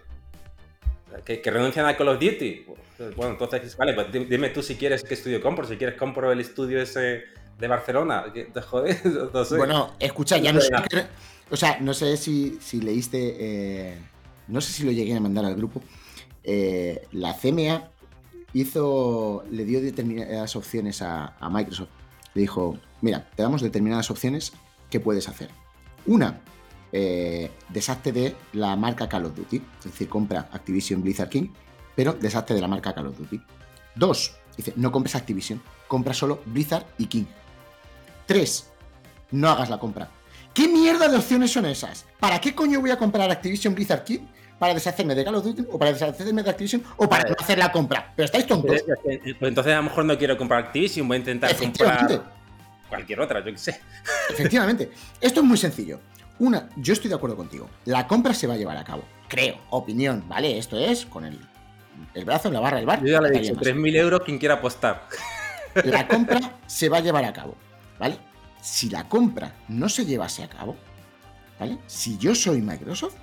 Que, 1.25 1.41
que 1.41 1.51
renuncian 1.51 1.85
a 1.85 1.97
Call 1.97 2.07
of 2.07 2.21
Duty. 2.21 2.65
Bueno, 3.17 3.33
entonces, 3.33 3.75
vale, 3.75 3.93
pues 3.93 4.09
di- 4.13 4.23
dime 4.23 4.47
tú 4.49 4.63
si 4.63 4.75
quieres 4.75 5.03
qué 5.03 5.15
estudio 5.15 5.41
compro. 5.41 5.67
Si 5.67 5.75
quieres, 5.75 5.97
compro 5.97 6.31
el 6.31 6.39
estudio 6.39 6.81
ese 6.81 7.23
de 7.59 7.67
Barcelona. 7.67 8.23
¿Te 8.33 8.61
jodes? 8.61 9.01
No 9.33 9.43
sé. 9.43 9.57
Bueno, 9.57 9.93
escucha, 9.99 10.37
ya 10.37 10.53
no 10.53 10.61
sé. 10.61 10.71
O 11.49 11.57
sea, 11.57 11.79
no 11.81 11.93
sé 11.93 12.15
si, 12.15 12.57
si 12.61 12.79
leíste. 12.79 13.17
eh, 13.39 13.97
no 14.47 14.61
sé 14.61 14.71
si 14.71 14.83
lo 14.85 14.91
llegué 14.93 15.13
a 15.13 15.19
mandar 15.19 15.43
al 15.43 15.55
grupo. 15.55 15.81
Eh, 16.45 17.05
la 17.11 17.35
CMA 17.35 17.89
hizo. 18.53 19.43
Le 19.51 19.65
dio 19.65 19.81
determinadas 19.81 20.55
opciones 20.55 21.01
a, 21.01 21.35
a 21.41 21.49
Microsoft. 21.49 21.89
Le 22.35 22.41
dijo: 22.43 22.77
Mira, 23.01 23.29
te 23.35 23.43
damos 23.43 23.61
determinadas 23.61 24.09
opciones 24.09 24.53
que 24.89 25.01
puedes 25.01 25.27
hacer. 25.27 25.49
Una, 26.05 26.39
eh, 26.91 27.51
deshazte 27.69 28.11
de 28.11 28.35
la 28.53 28.75
marca 28.75 29.07
Call 29.07 29.25
of 29.25 29.35
Duty. 29.35 29.61
Es 29.79 29.85
decir, 29.85 30.09
compra 30.09 30.49
Activision 30.51 31.01
Blizzard 31.01 31.29
King, 31.29 31.49
pero 31.95 32.13
deshazte 32.13 32.53
de 32.53 32.61
la 32.61 32.67
marca 32.67 32.93
Call 32.93 33.07
of 33.07 33.17
Duty. 33.17 33.41
Dos, 33.95 34.35
dice: 34.57 34.73
No 34.75 34.91
compres 34.91 35.15
Activision, 35.15 35.61
compra 35.87 36.13
solo 36.13 36.41
Blizzard 36.45 36.85
y 36.97 37.05
King. 37.07 37.25
Tres, 38.25 38.71
no 39.31 39.49
hagas 39.49 39.69
la 39.69 39.77
compra. 39.77 40.09
¿Qué 40.53 40.67
mierda 40.67 41.07
de 41.07 41.17
opciones 41.17 41.51
son 41.51 41.65
esas? 41.65 42.05
¿Para 42.19 42.39
qué 42.41 42.53
coño 42.53 42.81
voy 42.81 42.91
a 42.91 42.97
comprar 42.97 43.29
Activision 43.31 43.73
Blizzard 43.73 44.03
King? 44.03 44.19
¿Para 44.59 44.73
deshacerme 44.73 45.15
de 45.15 45.23
Call 45.23 45.35
of 45.35 45.43
Duty? 45.43 45.65
¿O 45.71 45.79
para 45.79 45.93
deshacerme 45.93 46.43
de 46.43 46.49
Activision? 46.49 46.83
¿O 46.97 47.09
para 47.09 47.27
no 47.27 47.35
hacer 47.39 47.57
la 47.57 47.71
compra? 47.71 48.13
Pero 48.15 48.25
estáis 48.25 48.45
tontos. 48.45 48.83
Pues 49.03 49.19
entonces 49.41 49.73
a 49.73 49.77
lo 49.77 49.83
mejor 49.83 50.05
no 50.05 50.17
quiero 50.17 50.37
comprar 50.37 50.65
Activision, 50.65 51.07
voy 51.07 51.15
a 51.15 51.19
intentar 51.19 51.55
comprar 51.55 52.23
cualquier 52.87 53.21
otra, 53.21 53.39
yo 53.39 53.51
qué 53.51 53.57
sé. 53.57 53.79
Efectivamente. 54.29 54.91
Esto 55.19 55.39
es 55.39 55.45
muy 55.45 55.57
sencillo. 55.57 55.99
Una, 56.41 56.69
yo 56.75 56.93
estoy 56.93 57.07
de 57.09 57.15
acuerdo 57.15 57.35
contigo. 57.37 57.69
La 57.85 58.07
compra 58.07 58.33
se 58.33 58.47
va 58.47 58.55
a 58.55 58.57
llevar 58.57 58.75
a 58.75 58.83
cabo. 58.83 59.03
Creo. 59.27 59.57
Opinión, 59.69 60.25
¿vale? 60.27 60.57
Esto 60.57 60.75
es 60.79 61.05
con 61.05 61.23
el, 61.23 61.39
el 62.15 62.25
brazo 62.25 62.47
en 62.47 62.55
la 62.55 62.59
barra 62.59 62.77
del 62.77 62.87
bar. 62.87 62.99
Yo 63.01 63.09
ya 63.11 63.21
le 63.21 63.29
he 63.29 63.39
dicho, 63.41 63.53
más. 63.53 63.63
3.000 63.63 63.95
euros 63.97 64.21
quien 64.25 64.39
quiera 64.39 64.55
apostar. 64.55 65.07
La 65.85 66.07
compra 66.07 66.39
se 66.67 66.89
va 66.89 66.97
a 66.97 67.01
llevar 67.01 67.23
a 67.25 67.31
cabo, 67.31 67.55
¿vale? 67.99 68.17
Si 68.59 68.89
la 68.89 69.07
compra 69.07 69.55
no 69.69 69.87
se 69.87 70.03
llevase 70.05 70.43
a 70.43 70.49
cabo, 70.49 70.75
¿vale? 71.59 71.77
Si 71.87 72.17
yo 72.17 72.33
soy 72.35 72.59
Microsoft, 72.61 73.15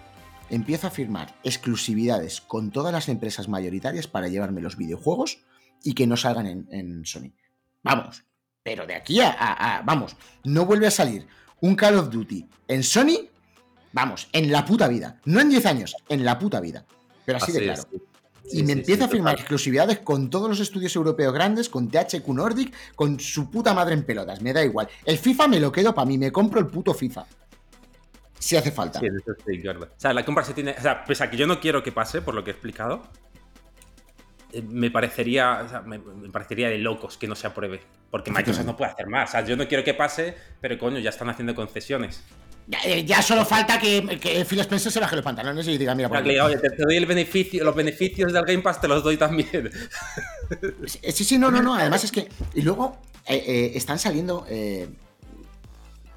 empiezo 0.48 0.86
a 0.86 0.90
firmar 0.90 1.34
exclusividades 1.44 2.40
con 2.40 2.70
todas 2.70 2.92
las 2.92 3.08
empresas 3.08 3.48
mayoritarias 3.48 4.06
para 4.06 4.28
llevarme 4.28 4.60
los 4.62 4.76
videojuegos 4.76 5.40
y 5.82 5.94
que 5.94 6.06
no 6.06 6.16
salgan 6.16 6.46
en, 6.46 6.68
en 6.70 7.04
Sony. 7.04 7.32
Vamos, 7.82 8.24
pero 8.62 8.86
de 8.86 8.94
aquí 8.94 9.20
a, 9.20 9.30
a- 9.30 9.78
a- 9.78 9.82
Vamos, 9.82 10.16
no 10.44 10.64
vuelve 10.66 10.86
a 10.86 10.90
salir 10.92 11.26
un 11.60 11.74
Call 11.74 11.98
of 11.98 12.10
Duty 12.10 12.46
en 12.68 12.82
Sony, 12.82 13.28
vamos, 13.92 14.28
en 14.32 14.50
la 14.52 14.64
puta 14.64 14.88
vida. 14.88 15.20
No 15.24 15.40
en 15.40 15.48
10 15.48 15.66
años, 15.66 15.96
en 16.08 16.24
la 16.24 16.38
puta 16.38 16.60
vida. 16.60 16.84
Pero 17.24 17.38
así, 17.38 17.52
de 17.52 17.62
claro. 17.62 17.82
es. 17.92 18.00
Y 18.50 18.62
me 18.62 18.72
sí, 18.72 18.78
empieza 18.78 19.04
sí, 19.04 19.04
a 19.04 19.08
firmar 19.08 19.32
total. 19.34 19.42
exclusividades 19.42 19.98
con 19.98 20.30
todos 20.30 20.48
los 20.48 20.60
estudios 20.60 20.94
europeos 20.96 21.34
grandes, 21.34 21.68
con 21.68 21.90
THQ 21.90 22.26
Nordic, 22.28 22.74
con 22.94 23.20
su 23.20 23.50
puta 23.50 23.74
madre 23.74 23.94
en 23.94 24.04
pelotas. 24.04 24.40
Me 24.40 24.52
da 24.52 24.64
igual. 24.64 24.88
El 25.04 25.18
FIFA 25.18 25.48
me 25.48 25.60
lo 25.60 25.70
quedo 25.70 25.94
para 25.94 26.06
mí, 26.06 26.16
me 26.16 26.32
compro 26.32 26.58
el 26.60 26.66
puto 26.66 26.94
FIFA. 26.94 27.26
Si 28.38 28.56
hace 28.56 28.70
falta. 28.70 29.00
Eso. 29.00 29.32
O 29.32 29.86
sea, 29.96 30.12
la 30.12 30.24
compra 30.24 30.44
se 30.44 30.54
tiene. 30.54 30.74
O 30.78 30.80
sea, 30.80 31.04
pese 31.04 31.24
a 31.24 31.30
que 31.30 31.36
yo 31.36 31.46
no 31.46 31.60
quiero 31.60 31.82
que 31.82 31.92
pase, 31.92 32.22
por 32.22 32.34
lo 32.34 32.44
que 32.44 32.50
he 32.50 32.54
explicado, 32.54 33.02
me 34.68 34.90
parecería, 34.90 35.62
o 35.64 35.68
sea, 35.68 35.80
me, 35.82 35.98
me 35.98 36.30
parecería 36.30 36.68
de 36.68 36.78
locos 36.78 37.16
que 37.16 37.26
no 37.26 37.34
se 37.34 37.46
apruebe. 37.46 37.80
Porque 38.10 38.30
Microsoft 38.30 38.64
no 38.64 38.76
puede 38.76 38.90
hacer 38.90 39.06
más. 39.06 39.28
O 39.28 39.32
sea, 39.32 39.44
yo 39.44 39.56
no 39.56 39.68
quiero 39.68 39.84
que 39.84 39.94
pase, 39.94 40.34
pero 40.60 40.78
coño, 40.78 40.98
ya 40.98 41.10
están 41.10 41.28
haciendo 41.28 41.54
concesiones. 41.54 42.22
Ya, 42.66 42.78
eh, 42.84 43.04
ya 43.04 43.22
solo 43.22 43.44
falta 43.44 43.78
que, 43.78 44.18
que 44.20 44.44
Phil 44.44 44.60
Spencer 44.60 44.92
se 44.92 45.00
baje 45.00 45.16
los 45.16 45.24
pantalones 45.24 45.66
y 45.68 45.78
diga, 45.78 45.94
mira, 45.94 46.08
por 46.08 46.18
oye, 46.18 46.56
te, 46.58 46.70
te 46.70 46.82
doy 46.82 46.96
el 46.96 47.06
beneficio, 47.06 47.64
los 47.64 47.74
beneficios 47.74 48.32
del 48.32 48.44
Game 48.44 48.62
Pass 48.62 48.80
te 48.80 48.88
los 48.88 49.02
doy 49.02 49.16
también. 49.16 49.70
Sí, 50.86 50.98
sí, 51.12 51.24
sí, 51.24 51.38
no, 51.38 51.50
no, 51.50 51.62
no. 51.62 51.74
Además 51.74 52.04
es 52.04 52.12
que. 52.12 52.28
Y 52.54 52.62
luego 52.62 52.98
eh, 53.26 53.42
eh, 53.46 53.72
están 53.74 53.98
saliendo 53.98 54.46
eh, 54.48 54.88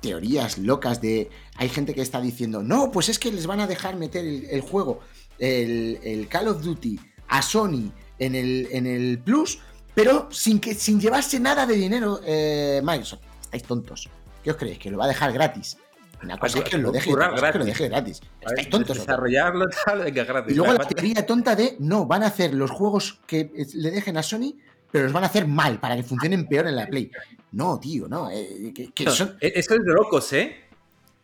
teorías 0.02 0.58
locas 0.58 1.02
de. 1.02 1.30
Hay 1.56 1.70
gente 1.70 1.94
que 1.94 2.02
está 2.02 2.20
diciendo, 2.20 2.64
no, 2.64 2.92
pues 2.92 3.08
es 3.10 3.20
que 3.20 3.32
les 3.32 3.48
van 3.48 3.60
a 3.62 3.68
dejar 3.68 3.96
meter 3.96 4.26
el, 4.26 4.46
el 4.50 4.62
juego, 4.62 5.00
el, 5.40 6.00
el 6.04 6.28
Call 6.28 6.50
of 6.50 6.62
Duty, 6.62 7.00
a 7.30 7.42
Sony 7.42 7.92
en 8.26 8.36
el, 8.36 8.68
en 8.72 8.86
el 8.88 9.20
Plus, 9.20 9.60
pero 9.94 10.30
sin, 10.32 10.60
que, 10.60 10.74
sin 10.76 11.00
llevarse 11.02 11.40
nada 11.40 11.66
de 11.66 11.76
dinero 11.76 12.20
eh, 12.26 12.82
Microsoft. 12.84 13.22
Estáis 13.44 13.64
tontos. 13.64 14.10
¿Qué 14.44 14.52
os 14.52 14.58
creéis? 14.58 14.80
¿Que 14.80 14.90
lo 14.92 14.98
va 14.98 15.06
a 15.06 15.08
dejar 15.10 15.34
gratis? 15.34 15.78
Una 16.24 16.38
cosa 16.38 16.60
es 16.60 16.66
que 16.66 16.78
lo 16.78 16.92
deje, 16.92 17.10
es 17.10 17.16
que 17.16 17.22
lo 17.24 17.36
gratis. 17.36 17.66
deje 17.66 17.88
gratis. 17.90 18.22
Estáis 18.42 18.70
tontos. 18.70 18.98
Desarrollarlo 19.00 19.66
tal, 19.86 20.00
venga, 20.04 20.24
gratis. 20.24 20.54
Y 20.54 20.58
luego 20.58 20.74
la 20.74 20.88
teoría 20.88 21.26
tonta 21.26 21.56
de 21.56 21.76
no, 21.80 22.06
van 22.06 22.24
a 22.24 22.28
hacer 22.28 22.54
los 22.54 22.70
juegos 22.70 23.20
que 23.26 23.52
le 23.74 23.90
dejen 23.92 24.18
a 24.18 24.24
Sony, 24.24 24.54
pero 24.92 25.06
los 25.06 25.14
van 25.14 25.24
a 25.24 25.28
hacer 25.28 25.48
mal 25.48 25.80
para 25.80 25.96
que 25.96 26.04
funcionen 26.04 26.48
peor 26.48 26.68
en 26.68 26.76
la 26.76 26.86
Play. 26.88 27.12
No, 27.54 27.80
tío, 27.80 28.08
no. 28.08 28.30
eh, 28.30 28.72
que, 28.74 28.92
que 28.92 29.06
No, 29.06 29.12
son- 29.12 29.36
e- 29.42 29.54
Eso 29.56 29.74
es 29.74 29.80
de 29.84 29.94
locos, 29.94 30.32
¿eh? 30.34 30.56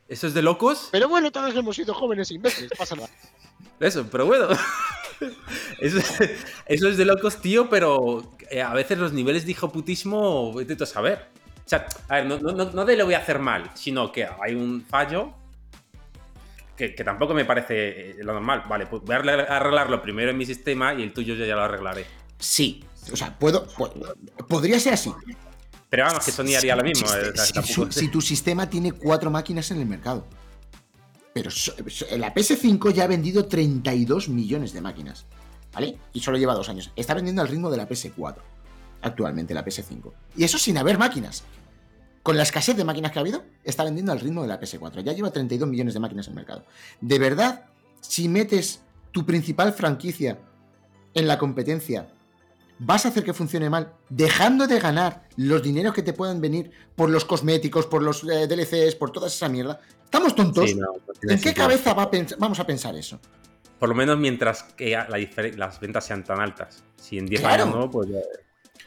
Eso 0.10 0.26
es 0.28 0.34
de 0.34 0.42
locos. 0.42 0.90
Pero 0.92 1.08
bueno, 1.10 1.32
todos 1.32 1.56
hemos 1.56 1.76
sido 1.76 1.94
jóvenes 1.94 2.32
e 2.32 2.36
imbéciles, 2.36 2.72
pasa 2.78 2.96
nada. 2.96 3.10
Eso, 3.80 4.06
pero 4.12 4.26
bueno. 4.26 4.48
Eso, 5.80 6.00
eso 6.66 6.88
es 6.88 6.98
de 6.98 7.06
locos, 7.06 7.38
tío, 7.42 7.70
pero 7.70 8.34
eh, 8.50 8.62
a 8.62 8.74
veces 8.74 8.98
los 8.98 9.14
niveles 9.14 9.46
de 9.46 9.52
hijoputismo 9.52 10.54
intento 10.60 10.86
saber. 10.86 11.28
O 11.66 11.70
sea, 11.70 11.86
a 12.08 12.16
ver, 12.16 12.26
no, 12.26 12.38
no, 12.40 12.52
no- 12.72 12.86
de 12.86 12.96
lo 12.96 13.06
voy 13.06 13.14
a 13.16 13.20
hacer 13.20 13.40
mal, 13.40 13.72
sino 13.74 14.12
que 14.12 14.28
hay 14.42 14.56
un 14.56 14.86
fallo 14.88 15.34
que, 16.76 16.94
que 16.96 17.04
tampoco 17.04 17.34
me 17.34 17.46
parece 17.46 18.12
eh, 18.12 18.16
lo 18.20 18.34
normal. 18.34 18.64
Vale, 18.70 18.86
pues 18.88 19.02
voy 19.04 19.16
a 19.16 19.20
arreglar- 19.20 19.48
arreglarlo 19.50 20.02
primero 20.02 20.32
en 20.32 20.38
mi 20.38 20.46
sistema 20.46 20.94
y 20.94 21.04
el 21.04 21.12
tuyo 21.14 21.36
yo 21.36 21.46
ya 21.46 21.56
lo 21.56 21.64
arreglaré. 21.64 22.06
Sí. 22.40 22.84
O 23.12 23.16
sea, 23.16 23.38
puedo, 23.38 23.68
po- 23.68 23.94
podría 24.48 24.80
ser 24.80 24.94
así. 24.94 25.14
Pero 25.90 26.04
vamos, 26.06 26.26
que 26.26 26.32
Sony 26.32 26.56
haría 26.58 26.76
lo 26.76 26.84
mismo. 26.84 27.08
Eh, 27.16 27.32
si 27.92 28.08
tu 28.10 28.22
sistema 28.22 28.70
tiene 28.70 28.92
cuatro 28.92 29.32
máquinas 29.32 29.72
en 29.72 29.80
el 29.80 29.86
mercado. 29.88 30.28
Pero 31.38 31.52
la 32.18 32.34
PS5 32.34 32.92
ya 32.94 33.04
ha 33.04 33.08
vendido 33.08 33.46
32 33.46 34.28
millones 34.28 34.74
de 34.74 34.82
máquinas. 34.82 35.26
¿Vale? 35.72 35.96
Y 36.12 36.20
solo 36.20 36.40
lleva 36.40 36.56
dos 36.56 36.68
años. 36.68 36.92
Está 36.96 37.14
vendiendo 37.14 37.44
al 37.44 37.48
ritmo 37.48 37.70
de 37.70 37.78
la 37.78 37.88
PS4. 37.88 38.38
Actualmente, 39.04 39.54
la 39.54 39.64
PS5. 39.64 40.12
Y 40.36 40.44
eso 40.46 40.58
sin 40.58 40.80
haber 40.80 40.98
máquinas. 40.98 41.44
Con 42.24 42.38
la 42.38 42.42
escasez 42.44 42.76
de 42.76 42.84
máquinas 42.84 43.12
que 43.12 43.20
ha 43.20 43.22
habido, 43.22 43.44
está 43.64 43.84
vendiendo 43.84 44.12
al 44.12 44.20
ritmo 44.20 44.42
de 44.42 44.48
la 44.48 44.60
PS4. 44.60 45.04
Ya 45.04 45.14
lleva 45.14 45.30
32 45.30 45.70
millones 45.70 45.94
de 45.94 46.00
máquinas 46.00 46.26
en 46.26 46.32
el 46.32 46.38
mercado. 46.38 46.66
De 47.02 47.20
verdad, 47.20 47.66
si 48.02 48.28
metes 48.28 48.82
tu 49.12 49.24
principal 49.24 49.74
franquicia 49.74 50.40
en 51.14 51.28
la 51.28 51.38
competencia, 51.38 52.08
vas 52.80 53.06
a 53.06 53.10
hacer 53.10 53.24
que 53.24 53.34
funcione 53.34 53.70
mal, 53.70 53.94
dejando 54.10 54.68
de 54.68 54.80
ganar 54.80 55.28
los 55.36 55.62
dineros 55.64 55.94
que 55.94 56.04
te 56.04 56.14
puedan 56.14 56.42
venir 56.42 56.72
por 56.96 57.10
los 57.10 57.26
cosméticos, 57.26 57.86
por 57.88 58.02
los 58.04 58.24
eh, 58.24 58.48
DLCs, 58.48 58.96
por 58.96 59.12
toda 59.12 59.28
esa 59.28 59.50
mierda. 59.50 59.80
¿Estamos 60.04 60.36
tontos? 60.36 60.70
Sí, 60.70 60.76
no, 60.76 60.88
no 60.94 61.14
tiene 61.20 61.34
¿En 61.36 61.42
qué 61.42 61.54
cabeza 61.54 61.94
va 61.94 62.04
a 62.04 62.12
pens- 62.12 62.36
vamos 62.38 62.60
a 62.60 62.66
pensar 62.66 62.96
eso? 62.96 63.20
Por 63.80 63.90
lo 63.90 63.96
menos 63.96 64.18
mientras 64.18 64.64
que 64.64 64.92
la 64.92 65.08
las 65.56 65.80
ventas 65.80 66.06
sean 66.06 66.24
tan 66.24 66.40
altas. 66.40 66.84
Si 66.96 67.18
en 67.18 67.26
10 67.28 67.42
Claro. 67.42 67.64
años 67.64 67.76
no, 67.76 67.92
pues. 67.92 68.10
ya- 68.10 68.18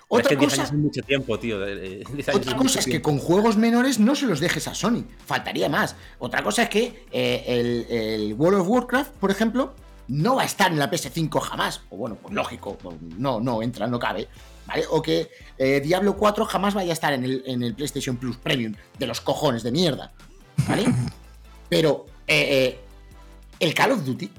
Otra 0.09 0.23
es 0.23 0.29
que 0.31 0.37
10 0.37 0.51
cosa- 0.51 0.62
es 0.65 0.73
mucho 0.73 1.03
tiempo, 1.03 1.39
tío. 1.39 1.61
de- 1.61 1.75
de- 1.77 2.05
10 2.15 2.29
años 2.31 2.41
Otra 2.41 2.57
cosa 2.57 2.81
es 2.81 2.87
que 2.87 3.01
con 3.01 3.19
juegos 3.19 3.57
menores 3.57 4.01
no 4.01 4.17
se 4.17 4.27
los 4.27 4.41
dejes 4.41 4.67
a 4.67 4.75
Sony. 4.75 5.05
Faltaría 5.27 5.69
más. 5.69 5.95
Otra 6.19 6.43
cosa 6.43 6.65
es 6.65 6.69
que 6.71 7.05
eh, 7.12 7.45
el, 7.47 7.87
el 7.97 8.35
World 8.35 8.61
of 8.62 8.69
Warcraft, 8.69 9.12
por 9.17 9.31
ejemplo, 9.31 9.75
no 10.11 10.37
va 10.37 10.43
a 10.43 10.45
estar 10.45 10.70
en 10.70 10.78
la 10.78 10.91
PS5 10.91 11.41
jamás. 11.41 11.82
O 11.91 11.97
bueno, 11.97 12.16
pues 12.16 12.35
lógico, 12.35 12.77
no, 13.16 13.41
no 13.41 13.62
entra, 13.62 13.87
no 13.87 13.99
cabe. 13.99 14.28
¿Vale? 14.66 14.85
O 14.91 15.03
que 15.03 15.31
eh, 15.59 15.81
Diablo 15.81 16.16
4 16.16 16.45
jamás 16.45 16.74
vaya 16.74 16.91
a 16.91 16.93
estar 16.93 17.12
en 17.12 17.24
el, 17.24 17.43
en 17.47 17.62
el 17.62 17.74
PlayStation 17.74 18.16
Plus 18.16 18.37
Premium 18.37 18.74
de 18.99 19.07
los 19.07 19.20
cojones 19.20 19.62
de 19.62 19.73
mierda. 19.73 20.12
¿Vale? 20.69 20.85
Pero 21.69 22.07
eh, 22.27 22.47
eh, 22.51 22.81
el 23.59 23.74
Call 23.74 23.93
of 23.93 24.05
Duty, 24.05 24.31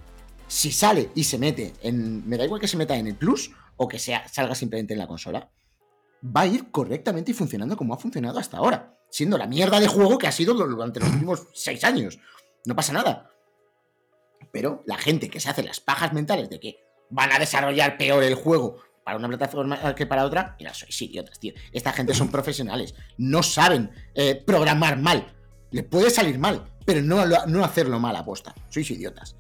si 0.48 0.72
sale 0.72 1.10
y 1.16 1.24
se 1.24 1.38
mete 1.38 1.74
en. 1.82 2.28
Me 2.28 2.38
da 2.38 2.46
igual 2.46 2.62
que 2.62 2.68
se 2.68 2.78
meta 2.78 2.96
en 2.96 3.08
el 3.08 3.16
Plus 3.16 3.52
o 3.78 3.88
que 3.88 4.00
sea, 4.00 4.28
salga 4.30 4.56
simplemente 4.56 4.94
en 4.94 5.00
la 5.00 5.08
consola 5.08 5.50
va 6.24 6.42
a 6.42 6.48
ir 6.48 6.72
correctamente 6.72 7.32
y 7.32 7.34
funcionando 7.34 7.76
como 7.76 7.94
ha 7.94 7.98
funcionado 7.98 8.40
hasta 8.40 8.58
ahora, 8.58 8.96
siendo 9.10 9.38
la 9.38 9.48
mierda 9.48 9.80
de 9.80 9.88
juego 9.88 10.18
que 10.18 10.28
ha 10.28 10.32
sido 10.32 10.54
durante 10.54 11.00
los 11.00 11.10
últimos 11.10 11.48
seis 11.54 11.84
años. 11.84 12.20
No 12.66 12.76
pasa 12.76 12.94
nada. 12.94 13.31
Pero 14.52 14.84
la 14.86 14.98
gente 14.98 15.30
que 15.30 15.40
se 15.40 15.50
hace 15.50 15.64
las 15.64 15.80
pajas 15.80 16.14
mentales 16.14 16.50
de 16.50 16.60
que 16.60 16.84
van 17.10 17.32
a 17.32 17.40
desarrollar 17.40 17.98
peor 17.98 18.24
el 18.24 18.36
juego 18.36 18.78
para 19.04 19.18
una 19.18 19.28
plataforma 19.28 19.96
que 19.96 20.06
para 20.06 20.26
otra, 20.26 20.56
mira, 20.60 20.74
sois 20.74 21.02
idiotas, 21.02 21.40
tío. 21.40 21.54
Esta 21.72 21.92
gente 21.94 22.14
son 22.14 22.30
profesionales, 22.32 22.96
no 23.18 23.44
saben 23.44 23.92
eh, 24.14 24.36
programar 24.36 24.98
mal. 24.98 25.34
Le 25.72 25.84
puede 25.84 26.10
salir 26.10 26.38
mal, 26.38 26.66
pero 26.86 27.02
no, 27.02 27.26
no 27.48 27.64
hacerlo 27.64 28.00
mal 28.00 28.16
a 28.16 28.26
posta. 28.26 28.54
Sois 28.70 28.90
idiotas. 28.92 29.36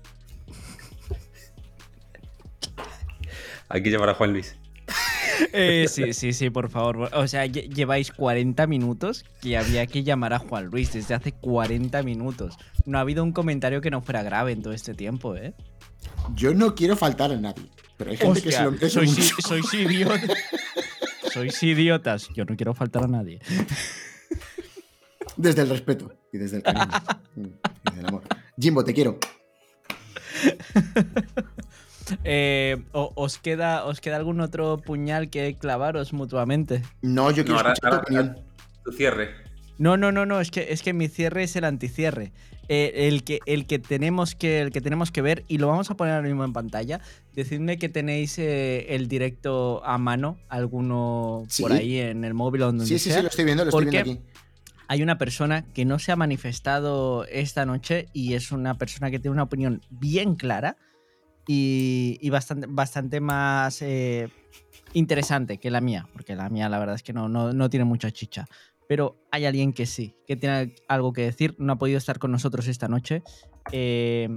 Hay 3.69 3.83
que 3.83 3.89
llamar 3.89 4.09
a 4.09 4.13
Juan 4.15 4.33
Luis. 4.33 4.60
Eh, 5.53 5.87
sí, 5.89 6.13
sí, 6.13 6.33
sí, 6.33 6.49
por 6.49 6.69
favor. 6.69 7.09
O 7.13 7.27
sea, 7.27 7.45
lle- 7.45 7.67
lleváis 7.73 8.11
40 8.11 8.67
minutos 8.67 9.25
que 9.41 9.57
había 9.57 9.85
que 9.87 10.03
llamar 10.03 10.33
a 10.33 10.39
Juan 10.39 10.65
Luis 10.65 10.93
desde 10.93 11.13
hace 11.13 11.31
40 11.31 12.03
minutos. 12.03 12.57
No 12.85 12.97
ha 12.97 13.01
habido 13.01 13.23
un 13.23 13.31
comentario 13.31 13.81
que 13.81 13.91
no 13.91 14.01
fuera 14.01 14.23
grave 14.23 14.51
en 14.51 14.61
todo 14.61 14.73
este 14.73 14.93
tiempo, 14.93 15.35
¿eh? 15.35 15.53
Yo 16.35 16.53
no 16.53 16.75
quiero 16.75 16.95
faltar 16.95 17.31
a 17.31 17.37
nadie, 17.37 17.69
pero 17.97 18.11
hay 18.11 18.17
gente 18.17 18.41
que 18.41 18.51
se 18.51 18.63
lo 18.63 18.71
merece 18.71 18.89
sois, 18.91 19.17
mucho. 19.17 19.35
sois 19.47 19.73
idiotas. 19.73 20.31
sois 21.33 21.63
idiotas. 21.63 22.29
Yo 22.35 22.45
no 22.45 22.55
quiero 22.55 22.73
faltar 22.73 23.03
a 23.03 23.07
nadie. 23.07 23.39
Desde 25.37 25.61
el 25.61 25.69
respeto 25.69 26.13
y 26.33 26.37
desde 26.37 26.57
el 26.57 26.63
cariño. 26.63 26.87
y 27.37 27.41
desde 27.89 27.99
el 28.01 28.05
amor. 28.07 28.23
Jimbo, 28.59 28.83
te 28.83 28.93
quiero. 28.93 29.17
Eh, 32.23 32.83
¿os, 32.93 33.37
queda, 33.37 33.85
¿Os 33.85 34.01
queda 34.01 34.15
algún 34.17 34.41
otro 34.41 34.77
puñal 34.77 35.29
que 35.29 35.55
clavaros 35.57 36.13
mutuamente? 36.13 36.81
No, 37.01 37.29
yo 37.31 37.43
quiero 37.43 37.53
No, 37.53 37.57
ahora- 37.59 37.73
escuchar 37.73 37.91
tu 37.97 38.01
opinión. 38.03 38.37
Tu 38.83 38.91
cierre. 38.91 39.29
No, 39.77 39.97
no, 39.97 40.11
no, 40.11 40.25
no, 40.25 40.39
es 40.41 40.51
que, 40.51 40.67
es 40.71 40.83
que 40.83 40.93
mi 40.93 41.07
cierre 41.07 41.43
es 41.43 41.55
el 41.55 41.63
anticierre. 41.63 42.31
Eh, 42.69 43.07
el, 43.09 43.23
que, 43.23 43.39
el, 43.47 43.65
que 43.67 43.79
tenemos 43.79 44.35
que, 44.35 44.61
el 44.61 44.71
que 44.71 44.79
tenemos 44.79 45.11
que 45.11 45.21
ver, 45.21 45.43
y 45.47 45.57
lo 45.57 45.67
vamos 45.67 45.89
a 45.91 45.95
poner 45.97 46.13
ahora 46.13 46.27
mismo 46.27 46.43
en 46.45 46.53
pantalla, 46.53 47.01
decidme 47.33 47.77
que 47.77 47.89
tenéis 47.89 48.37
eh, 48.39 48.95
el 48.95 49.07
directo 49.07 49.81
a 49.83 49.97
mano, 49.97 50.37
alguno 50.49 51.43
Sí. 51.49 51.63
por 51.63 51.73
ahí 51.73 51.97
en 51.99 52.23
el 52.23 52.33
móvil 52.33 52.61
o 52.61 52.65
donde 52.67 52.85
Sí, 52.85 52.97
sí, 52.99 53.09
sea. 53.09 53.17
sí, 53.17 53.23
lo 53.23 53.29
estoy 53.29 53.45
viendo, 53.45 53.65
lo 53.65 53.69
estoy 53.69 53.85
Porque 53.85 54.03
viendo 54.03 54.21
aquí. 54.21 54.31
Hay 54.87 55.01
una 55.03 55.17
persona 55.17 55.65
que 55.73 55.83
no 55.85 55.99
se 55.99 56.11
ha 56.11 56.15
manifestado 56.15 57.25
esta 57.25 57.65
noche 57.65 58.07
y 58.13 58.33
es 58.35 58.51
una 58.51 58.75
persona 58.77 59.09
que 59.09 59.19
tiene 59.19 59.33
una 59.33 59.43
opinión 59.43 59.81
bien 59.89 60.35
clara 60.35 60.75
y, 61.53 62.17
y 62.21 62.29
bastante, 62.29 62.65
bastante 62.69 63.19
más 63.19 63.81
eh, 63.81 64.29
interesante 64.93 65.57
que 65.57 65.69
la 65.69 65.81
mía, 65.81 66.07
porque 66.13 66.33
la 66.33 66.47
mía 66.49 66.69
la 66.69 66.79
verdad 66.79 66.95
es 66.95 67.03
que 67.03 67.11
no, 67.11 67.27
no, 67.27 67.51
no 67.51 67.69
tiene 67.69 67.83
mucha 67.83 68.09
chicha. 68.09 68.45
Pero 68.87 69.17
hay 69.31 69.45
alguien 69.45 69.73
que 69.73 69.85
sí, 69.85 70.15
que 70.25 70.37
tiene 70.37 70.75
algo 70.87 71.11
que 71.11 71.23
decir, 71.23 71.55
no 71.59 71.73
ha 71.73 71.77
podido 71.77 71.97
estar 71.97 72.19
con 72.19 72.31
nosotros 72.31 72.69
esta 72.69 72.87
noche. 72.87 73.21
Eh, 73.73 74.29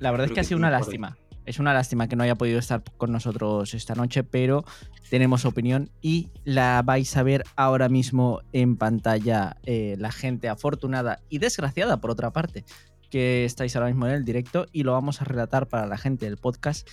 la 0.00 0.10
verdad 0.10 0.26
es 0.26 0.32
que 0.32 0.40
ha 0.40 0.44
sido 0.44 0.58
una 0.58 0.66
ahí. 0.66 0.72
lástima. 0.72 1.16
Es 1.46 1.60
una 1.60 1.72
lástima 1.72 2.08
que 2.08 2.16
no 2.16 2.24
haya 2.24 2.34
podido 2.34 2.58
estar 2.58 2.82
con 2.96 3.12
nosotros 3.12 3.72
esta 3.72 3.94
noche, 3.94 4.24
pero 4.24 4.64
tenemos 5.08 5.44
opinión 5.44 5.90
y 6.02 6.28
la 6.44 6.82
vais 6.84 7.16
a 7.16 7.22
ver 7.22 7.44
ahora 7.56 7.88
mismo 7.88 8.40
en 8.52 8.76
pantalla 8.76 9.56
eh, 9.64 9.94
la 9.98 10.10
gente 10.10 10.48
afortunada 10.48 11.20
y 11.28 11.38
desgraciada, 11.38 12.00
por 12.00 12.10
otra 12.10 12.32
parte, 12.32 12.64
que 13.10 13.44
estáis 13.44 13.74
ahora 13.76 13.88
mismo 13.88 14.06
en 14.06 14.14
el 14.14 14.24
directo 14.24 14.66
y 14.72 14.82
lo 14.82 14.92
vamos 14.92 15.20
a 15.20 15.24
relatar 15.24 15.68
para 15.68 15.86
la 15.86 15.98
gente 15.98 16.26
del 16.26 16.36
podcast. 16.36 16.88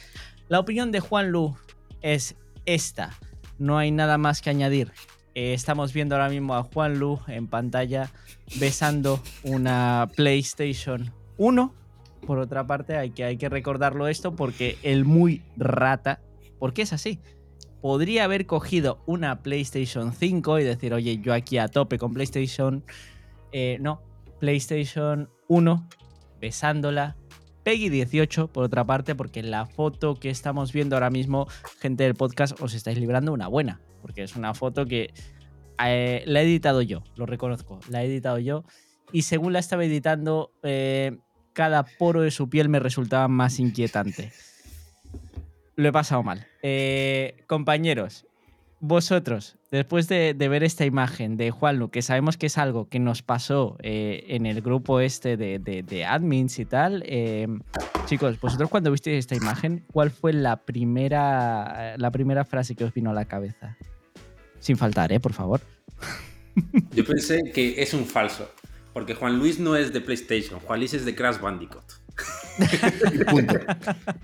La 0.48 0.60
opinión 0.60 0.92
de 0.92 1.00
Juan 1.00 1.32
Lu 1.32 1.56
es 2.02 2.36
esta. 2.66 3.12
No 3.58 3.78
hay 3.78 3.92
nada 3.92 4.18
más 4.18 4.42
que 4.42 4.50
añadir. 4.50 4.92
Eh, 5.34 5.54
estamos 5.54 5.92
viendo 5.92 6.16
ahora 6.16 6.30
mismo 6.30 6.56
a 6.56 6.64
Juan 6.64 7.00
Lu 7.00 7.20
en 7.28 7.48
pantalla 7.48 8.12
besando 8.60 9.22
una 9.44 10.10
PlayStation 10.16 11.12
1. 11.38 11.74
Por 12.26 12.40
otra 12.40 12.66
parte, 12.66 12.98
hay 12.98 13.12
que, 13.12 13.24
hay 13.24 13.38
que 13.38 13.50
recordarlo 13.50 14.08
esto 14.08 14.36
porque 14.36 14.78
el 14.82 15.06
muy 15.06 15.44
rata, 15.58 16.22
porque 16.60 16.84
es 16.84 16.94
así, 16.94 17.20
podría 17.82 18.24
haber 18.24 18.46
cogido 18.46 19.04
una 19.06 19.44
PlayStation 19.44 20.14
5 20.14 20.60
y 20.60 20.64
decir, 20.64 20.94
oye, 20.94 21.20
yo 21.20 21.34
aquí 21.34 21.58
a 21.58 21.68
tope 21.68 22.00
con 22.00 22.14
PlayStation. 22.14 22.84
Eh, 23.52 23.78
no, 23.80 24.02
PlayStation 24.40 25.30
1, 25.48 25.88
besándola. 26.40 27.16
Peggy 27.64 27.90
18, 27.90 28.50
por 28.50 28.66
otra 28.66 28.86
parte, 28.86 29.16
porque 29.16 29.42
la 29.42 29.66
foto 29.66 30.16
que 30.16 30.30
estamos 30.30 30.72
viendo 30.72 30.96
ahora 30.96 31.10
mismo, 31.10 31.48
gente 31.80 32.04
del 32.04 32.14
podcast, 32.14 32.62
os 32.62 32.76
estáis 32.76 33.00
librando 33.00 33.34
una 33.34 33.48
buena. 33.48 33.82
Porque 34.02 34.22
es 34.22 34.36
una 34.36 34.54
foto 34.54 34.86
que 34.86 35.12
eh, 35.84 36.24
la 36.28 36.42
he 36.42 36.44
editado 36.44 36.82
yo, 36.82 37.04
lo 37.16 37.26
reconozco, 37.26 37.80
la 37.90 38.04
he 38.04 38.06
editado 38.06 38.38
yo. 38.38 38.64
Y 39.12 39.24
según 39.24 39.54
la 39.54 39.60
estaba 39.60 39.84
editando, 39.84 40.52
eh, 40.62 41.18
cada 41.54 41.84
poro 41.84 42.22
de 42.22 42.32
su 42.32 42.50
piel 42.50 42.70
me 42.70 42.80
resultaba 42.80 43.28
más 43.28 43.60
inquietante. 43.60 44.32
Lo 45.76 45.90
he 45.90 45.92
pasado 45.92 46.22
mal. 46.22 46.46
Eh, 46.62 47.44
compañeros, 47.48 48.28
vosotros, 48.88 49.58
después 49.72 50.08
de, 50.08 50.34
ver 50.34 50.64
esta 50.64 50.86
imagen 50.86 51.38
de 51.38 51.52
Juanlu, 51.52 51.90
que 51.90 52.02
sabemos 52.02 52.38
que 52.38 52.46
es 52.46 52.58
algo 52.58 52.88
que 52.88 53.00
nos 53.00 53.22
pasó 53.22 53.78
eh, 53.82 54.26
en 54.30 54.46
el 54.46 54.62
grupo 54.62 55.00
este 55.00 55.38
de, 55.38 55.60
de- 55.60 56.06
admins 56.06 56.60
y 56.60 56.66
tal, 56.66 57.04
eh, 57.06 57.48
chicos, 58.06 58.40
vosotros 58.40 58.70
cuando 58.70 58.92
visteis 58.92 59.20
esta 59.20 59.36
imagen, 59.36 59.84
¿cuál 59.92 60.12
fue 60.12 60.34
la 60.34 60.58
primera, 60.58 61.98
la 61.98 62.12
primera 62.12 62.46
frase 62.46 62.76
que 62.76 62.84
os 62.84 62.94
vino 62.94 63.10
a 63.10 63.14
la 63.14 63.26
cabeza? 63.26 63.78
Sin 64.60 64.78
faltar, 64.78 65.12
¿eh? 65.12 65.20
Por 65.20 65.34
favor. 65.34 65.62
Yo 66.92 67.04
pensé 67.06 67.52
que 67.54 67.82
es 67.82 67.94
un 67.94 68.06
falso. 68.06 68.50
Porque 68.94 69.14
Juan 69.14 69.38
Luis 69.38 69.60
no 69.60 69.76
es 69.76 69.92
de 69.92 70.00
PlayStation, 70.00 70.60
Juan 70.62 70.80
Luis 70.80 70.94
es 70.94 71.04
de 71.04 71.14
Crash 71.14 71.40
Bandicoot. 71.42 71.84
Y 72.58 73.24
punto. 73.26 73.56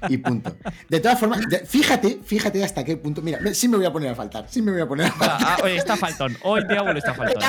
Y 0.09 0.17
punto. 0.17 0.55
De 0.89 0.99
todas 0.99 1.19
formas, 1.19 1.41
fíjate, 1.65 2.19
fíjate 2.23 2.63
hasta 2.63 2.83
qué 2.83 2.97
punto. 2.97 3.21
Mira, 3.21 3.39
sí 3.53 3.67
me 3.67 3.77
voy 3.77 3.85
a 3.85 3.91
poner 3.91 4.09
a 4.11 4.15
faltar. 4.15 4.45
Sí 4.49 4.61
me 4.61 4.71
voy 4.71 4.81
a 4.81 4.87
poner 4.87 5.07
a 5.07 5.11
faltar. 5.11 5.37
Ah, 5.41 5.57
ah, 5.57 5.63
oye, 5.63 5.77
está 5.77 5.97
faltón. 5.97 6.37
Hoy 6.43 6.61
Diablo 6.67 6.97
está 6.97 7.13
faltón. 7.13 7.41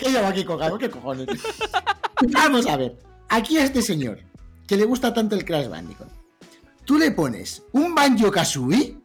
Llevo 0.00 0.26
aquí 0.26 0.44
¿qué 0.78 0.90
cojones? 0.90 1.26
Vamos 2.32 2.66
a 2.66 2.76
ver. 2.76 2.96
Aquí 3.28 3.58
a 3.58 3.64
este 3.64 3.82
señor, 3.82 4.20
que 4.66 4.76
le 4.76 4.84
gusta 4.84 5.12
tanto 5.12 5.34
el 5.34 5.44
Crash 5.44 5.68
Bandicoot, 5.68 6.08
tú 6.84 6.98
le 6.98 7.10
pones 7.10 7.62
un 7.72 7.94
Banjo 7.94 8.30
Kazooie, 8.30 8.96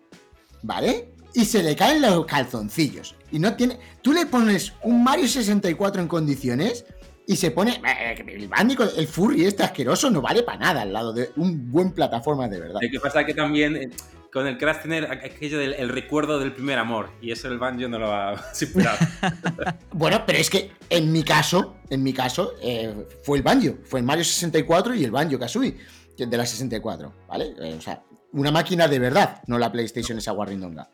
¿vale? 0.62 1.14
Y 1.34 1.46
se 1.46 1.64
le 1.64 1.76
caen 1.76 2.02
los 2.02 2.26
calzoncillos. 2.26 3.16
Y 3.32 3.40
no 3.40 3.56
tiene. 3.56 3.80
Tú 4.02 4.14
le 4.14 4.28
pones 4.28 4.74
un 4.84 5.04
Mario 5.04 5.28
64 5.28 6.02
en 6.02 6.08
condiciones 6.08 6.86
y 7.28 7.36
se 7.36 7.52
pone. 7.52 7.82
eh, 7.86 8.24
El 8.28 8.48
Bandicoot, 8.48 8.98
el 8.98 9.08
furry 9.08 9.46
este 9.46 9.64
asqueroso, 9.64 10.10
no 10.10 10.22
vale 10.22 10.44
para 10.44 10.58
nada 10.60 10.82
al 10.82 10.94
lado 10.94 11.14
de 11.14 11.32
un 11.38 11.72
buen 11.72 11.92
plataforma 11.92 12.48
de 12.48 12.60
verdad. 12.60 12.80
Lo 12.82 12.90
que 12.90 13.00
pasa 13.00 13.22
es 13.22 13.28
que 13.28 13.34
también 13.34 13.76
eh, 13.76 13.90
con 14.32 14.48
el 14.48 14.58
Crash 14.58 14.82
tener 14.82 15.06
aquello 15.12 15.60
del 15.60 15.74
el 15.74 15.90
recuerdo 15.90 16.40
del 16.40 16.52
primer 16.54 16.80
amor. 16.80 17.10
Y 17.22 17.32
eso 17.32 17.48
el 17.48 17.60
Banjo 17.60 17.88
no 17.88 18.00
lo 18.00 18.08
va 18.08 18.32
a 18.32 18.54
superar. 18.56 18.98
Bueno, 19.92 20.24
pero 20.26 20.40
es 20.40 20.50
que 20.50 20.72
en 20.90 21.12
mi 21.12 21.24
caso, 21.24 21.78
en 21.90 22.02
mi 22.04 22.14
caso, 22.14 22.54
eh, 22.62 23.06
fue 23.24 23.38
el 23.38 23.44
Banjo, 23.44 23.76
fue 23.86 24.00
el 24.00 24.06
Mario 24.06 24.24
64 24.24 24.96
y 24.96 25.04
el 25.04 25.12
Banjo 25.12 25.38
Kazooie 25.38 25.78
de 26.18 26.38
la 26.38 26.46
64, 26.46 27.14
¿vale? 27.28 27.54
Eh, 27.60 27.76
o 27.78 27.82
sea, 27.82 28.04
una 28.34 28.52
máquina 28.52 28.88
de 28.88 29.00
verdad, 29.00 29.42
no 29.48 29.58
la 29.58 29.72
PlayStation 29.72 30.18
esa 30.18 30.32
guarrindonga. 30.32 30.90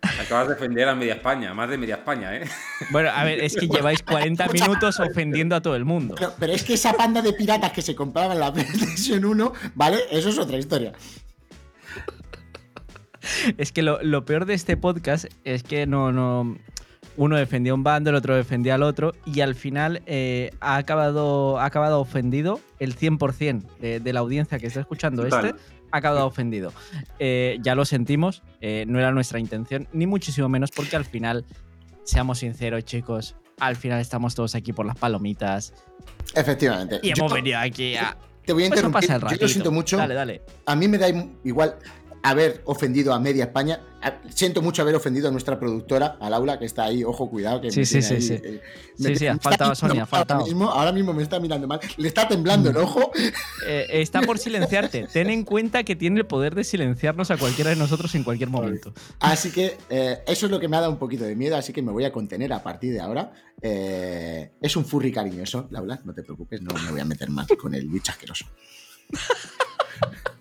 Acabas 0.00 0.48
de 0.48 0.54
ofender 0.54 0.88
a 0.88 0.94
media 0.94 1.14
España, 1.14 1.52
más 1.54 1.68
de 1.68 1.76
media 1.76 1.96
España, 1.96 2.36
¿eh? 2.36 2.44
Bueno, 2.90 3.10
a 3.12 3.24
ver, 3.24 3.40
es 3.40 3.56
que 3.56 3.66
lleváis 3.68 4.02
40 4.02 4.48
minutos 4.48 5.00
ofendiendo 5.00 5.56
a 5.56 5.60
todo 5.60 5.74
el 5.74 5.84
mundo. 5.84 6.14
Pero, 6.16 6.34
pero 6.38 6.52
es 6.52 6.62
que 6.62 6.74
esa 6.74 6.92
panda 6.92 7.20
de 7.20 7.32
piratas 7.32 7.72
que 7.72 7.82
se 7.82 7.94
compraban 7.94 8.32
en 8.32 8.40
la 8.40 8.52
PlayStation 8.54 9.24
1, 9.24 9.52
¿vale? 9.74 9.98
Eso 10.10 10.28
es 10.28 10.38
otra 10.38 10.56
historia. 10.56 10.92
Es 13.56 13.72
que 13.72 13.82
lo, 13.82 14.02
lo 14.02 14.24
peor 14.24 14.46
de 14.46 14.54
este 14.54 14.76
podcast 14.76 15.26
es 15.44 15.62
que 15.62 15.86
no, 15.86 16.12
no. 16.12 16.56
Uno 17.16 17.36
defendía 17.36 17.74
un 17.74 17.82
bando, 17.82 18.10
el 18.10 18.16
otro 18.16 18.36
defendía 18.36 18.76
al 18.76 18.84
otro, 18.84 19.12
y 19.26 19.40
al 19.40 19.56
final 19.56 20.02
eh, 20.06 20.52
ha, 20.60 20.76
acabado, 20.76 21.58
ha 21.58 21.64
acabado 21.64 22.00
ofendido 22.00 22.60
el 22.78 22.96
100% 22.96 23.62
de, 23.80 23.98
de 23.98 24.12
la 24.12 24.20
audiencia 24.20 24.60
que 24.60 24.68
está 24.68 24.80
escuchando 24.80 25.24
Total. 25.24 25.46
este. 25.46 25.77
Ha 25.90 25.98
acabado 25.98 26.26
ofendido. 26.26 26.72
Eh, 27.18 27.58
ya 27.62 27.74
lo 27.74 27.84
sentimos, 27.84 28.42
eh, 28.60 28.84
no 28.86 28.98
era 28.98 29.10
nuestra 29.12 29.38
intención, 29.38 29.88
ni 29.92 30.06
muchísimo 30.06 30.48
menos, 30.48 30.70
porque 30.70 30.96
al 30.96 31.04
final, 31.04 31.44
seamos 32.04 32.38
sinceros, 32.40 32.84
chicos, 32.84 33.36
al 33.58 33.76
final 33.76 34.00
estamos 34.00 34.34
todos 34.34 34.54
aquí 34.54 34.72
por 34.72 34.86
las 34.86 34.96
palomitas 34.96 35.72
Efectivamente. 36.34 37.00
y 37.02 37.08
Yo 37.08 37.14
hemos 37.18 37.32
venido 37.32 37.58
aquí 37.58 37.96
a. 37.96 38.16
te 38.44 38.52
voy 38.52 38.64
a 38.64 38.68
Pues 38.68 38.78
interrumpir. 38.80 39.08
pasa 39.08 39.14
el 39.16 39.38
Yo 39.38 39.42
lo 39.42 39.48
siento 39.48 39.72
mucho. 39.72 39.96
Dale, 39.96 40.14
dale. 40.14 40.42
A 40.66 40.76
mí 40.76 40.86
me 40.88 40.98
da 40.98 41.08
igual 41.44 41.76
haber 42.22 42.62
ofendido 42.64 43.12
a 43.14 43.20
media 43.20 43.44
España. 43.44 43.80
A- 44.02 44.20
Siento 44.32 44.62
mucho 44.62 44.82
haber 44.82 44.94
ofendido 44.94 45.28
a 45.28 45.30
nuestra 45.32 45.58
productora, 45.58 46.16
al 46.20 46.32
aula, 46.34 46.58
que 46.58 46.64
está 46.66 46.84
ahí. 46.84 47.02
Ojo, 47.04 47.28
cuidado. 47.28 47.60
Que 47.60 47.70
Sí, 47.70 47.80
me 47.80 47.86
sí, 47.86 48.02
sí, 48.02 48.14
ahí, 48.14 48.22
sí. 48.22 48.32
eh, 48.34 48.60
Sí, 48.96 49.02
me- 49.04 49.16
sí, 49.16 49.26
ha 49.26 49.32
me 49.32 49.36
está 49.36 49.50
faltado, 49.50 49.74
Sonia, 49.74 49.94
ha 49.94 49.96
mal 50.04 50.06
faltado. 50.06 50.40
Ahora 50.40 50.48
mismo, 50.52 50.70
ahora 50.70 50.92
mismo 50.92 51.12
me 51.12 51.22
está 51.22 51.40
mirando 51.40 51.66
mal. 51.66 51.80
Le 51.96 52.08
está 52.08 52.28
temblando 52.28 52.70
el 52.70 52.76
ojo. 52.76 53.10
Eh, 53.66 53.86
está 53.90 54.20
por 54.22 54.38
silenciarte. 54.38 55.06
Ten 55.12 55.30
en 55.30 55.44
cuenta 55.44 55.82
que 55.84 55.96
tiene 55.96 56.20
el 56.20 56.26
poder 56.26 56.54
de 56.54 56.64
silenciarnos 56.64 57.30
a 57.30 57.36
cualquiera 57.36 57.70
de 57.70 57.76
nosotros 57.76 58.14
en 58.14 58.22
cualquier 58.24 58.50
momento. 58.50 58.92
Así 59.20 59.50
que 59.50 59.76
eh, 59.90 60.18
eso 60.26 60.46
es 60.46 60.52
lo 60.52 60.60
que 60.60 60.68
me 60.68 60.76
ha 60.76 60.80
dado 60.80 60.92
un 60.92 60.98
poquito 60.98 61.24
de 61.24 61.34
miedo, 61.34 61.56
así 61.56 61.72
que 61.72 61.82
me 61.82 61.90
voy 61.92 62.04
a 62.04 62.12
contener 62.12 62.52
a 62.52 62.62
partir 62.62 62.92
de 62.92 63.00
ahora. 63.00 63.32
Eh, 63.60 64.52
es 64.62 64.76
un 64.76 64.84
furry 64.84 65.10
cariñoso, 65.10 65.66
Laura, 65.70 66.00
no 66.04 66.14
te 66.14 66.22
preocupes, 66.22 66.62
no 66.62 66.72
me 66.84 66.92
voy 66.92 67.00
a 67.00 67.04
meter 67.04 67.28
más 67.30 67.48
con 67.60 67.74
el 67.74 67.88
bicho 67.88 68.12
asqueroso. 68.12 68.44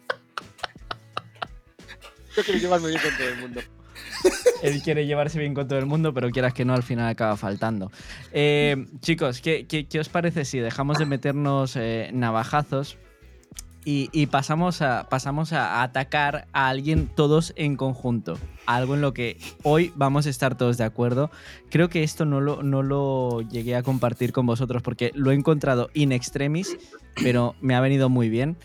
Yo 2.46 2.54
llevarme 2.54 2.90
bien 2.90 3.02
con 3.02 3.18
todo 3.18 3.28
el 3.28 3.38
mundo. 3.38 3.62
Él 4.62 4.82
quiere 4.84 5.06
llevarse 5.06 5.40
bien 5.40 5.54
con 5.54 5.68
todo 5.68 5.80
el 5.80 5.86
mundo, 5.86 6.14
pero 6.14 6.30
quieras 6.30 6.54
que 6.54 6.66
no, 6.66 6.74
al 6.74 6.84
final 6.84 7.08
acaba 7.08 7.36
faltando. 7.36 7.92
Eh, 8.32 8.86
chicos, 9.02 9.42
¿qué, 9.42 9.66
qué, 9.68 9.88
qué 9.88 10.00
os 10.00 10.10
parece 10.10 10.46
si 10.46 10.60
dejamos 10.60 11.00
de 11.00 11.06
meternos 11.06 11.76
eh, 11.76 12.10
navajazos 12.14 12.98
y, 13.86 14.10
y 14.12 14.28
pasamos, 14.28 14.82
a, 14.82 15.08
pasamos 15.10 15.54
a 15.54 15.82
atacar 15.82 16.48
a 16.54 16.70
alguien 16.70 17.08
todos 17.08 17.54
en 17.56 17.76
conjunto? 17.76 18.38
Algo 18.66 18.96
en 18.96 19.02
lo 19.02 19.14
que 19.14 19.40
hoy 19.64 19.92
vamos 19.96 20.28
a 20.28 20.30
estar 20.30 20.58
todos 20.58 20.78
de 20.78 20.84
acuerdo. 20.84 21.32
Creo 21.70 21.90
que 21.90 22.04
esto 22.04 22.26
no 22.26 22.42
lo, 22.42 22.62
no 22.62 22.84
lo 22.84 23.42
llegué 23.42 23.76
a 23.76 23.84
compartir 23.84 24.32
con 24.32 24.46
vosotros 24.46 24.84
porque 24.84 25.12
lo 25.16 25.32
he 25.32 25.36
encontrado 25.36 25.90
in 25.94 26.12
extremis, 26.12 26.78
pero 27.16 27.56
me 27.62 27.76
ha 27.76 27.82
venido 27.82 28.10
muy 28.10 28.30
bien 28.30 28.58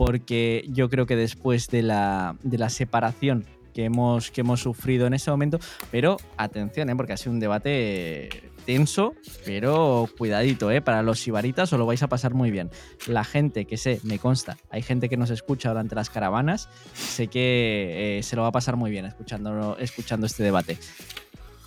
porque 0.00 0.64
yo 0.68 0.88
creo 0.88 1.04
que 1.04 1.14
después 1.14 1.68
de 1.68 1.82
la, 1.82 2.34
de 2.42 2.56
la 2.56 2.70
separación 2.70 3.44
que 3.74 3.84
hemos, 3.84 4.30
que 4.30 4.40
hemos 4.40 4.62
sufrido 4.62 5.06
en 5.06 5.12
ese 5.12 5.30
momento, 5.30 5.58
pero 5.90 6.16
atención, 6.38 6.88
¿eh? 6.88 6.96
porque 6.96 7.12
ha 7.12 7.18
sido 7.18 7.32
un 7.32 7.38
debate 7.38 8.50
tenso, 8.64 9.12
pero 9.44 10.08
cuidadito, 10.16 10.70
¿eh? 10.70 10.80
para 10.80 11.02
los 11.02 11.20
sibaritas 11.20 11.70
os 11.74 11.78
lo 11.78 11.84
vais 11.84 12.02
a 12.02 12.08
pasar 12.08 12.32
muy 12.32 12.50
bien. 12.50 12.70
La 13.08 13.24
gente 13.24 13.66
que 13.66 13.76
sé, 13.76 14.00
me 14.02 14.18
consta, 14.18 14.56
hay 14.70 14.80
gente 14.80 15.10
que 15.10 15.18
nos 15.18 15.28
escucha 15.28 15.68
durante 15.68 15.94
las 15.94 16.08
caravanas, 16.08 16.70
sé 16.94 17.26
que 17.26 18.20
eh, 18.20 18.22
se 18.22 18.36
lo 18.36 18.42
va 18.42 18.48
a 18.48 18.52
pasar 18.52 18.76
muy 18.76 18.90
bien 18.90 19.04
escuchando, 19.04 19.76
escuchando 19.76 20.24
este 20.24 20.42
debate. 20.42 20.78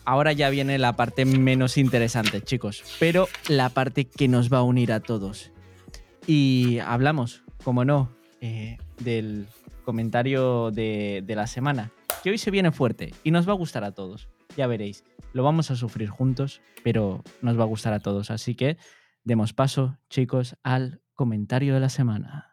Ahora 0.06 0.34
ya 0.34 0.50
viene 0.50 0.80
la 0.80 0.96
parte 0.96 1.26
menos 1.26 1.78
interesante, 1.78 2.42
chicos, 2.42 2.84
pero 3.00 3.28
la 3.48 3.70
parte 3.70 4.06
que 4.06 4.28
nos 4.28 4.52
va 4.52 4.58
a 4.58 4.64
unir 4.64 4.92
a 4.92 5.02
todos. 5.02 5.52
Y 6.26 6.80
hablamos, 6.80 7.44
como 7.64 7.86
no, 7.86 8.23
eh, 8.46 8.76
del 9.02 9.48
comentario 9.86 10.70
de, 10.70 11.24
de 11.26 11.36
la 11.36 11.48
semana, 11.48 11.92
que 12.24 12.30
hoy 12.30 12.38
se 12.38 12.52
viene 12.52 12.74
fuerte 12.74 13.14
y 13.24 13.32
nos 13.32 13.48
va 13.48 13.54
a 13.54 13.56
gustar 13.56 13.86
a 13.86 13.94
todos. 13.94 14.28
Ya 14.58 14.68
veréis, 14.68 15.06
lo 15.32 15.44
vamos 15.44 15.72
a 15.72 15.78
sufrir 15.78 16.10
juntos, 16.10 16.60
pero 16.84 17.24
nos 17.42 17.58
va 17.58 17.64
a 17.64 17.68
gustar 17.68 17.94
a 17.94 18.02
todos. 18.02 18.32
Así 18.32 18.54
que 18.54 18.76
demos 19.24 19.54
paso, 19.54 19.98
chicos, 20.10 20.58
al 20.62 21.02
comentario 21.14 21.74
de 21.74 21.80
la 21.80 21.88
semana. 21.88 22.53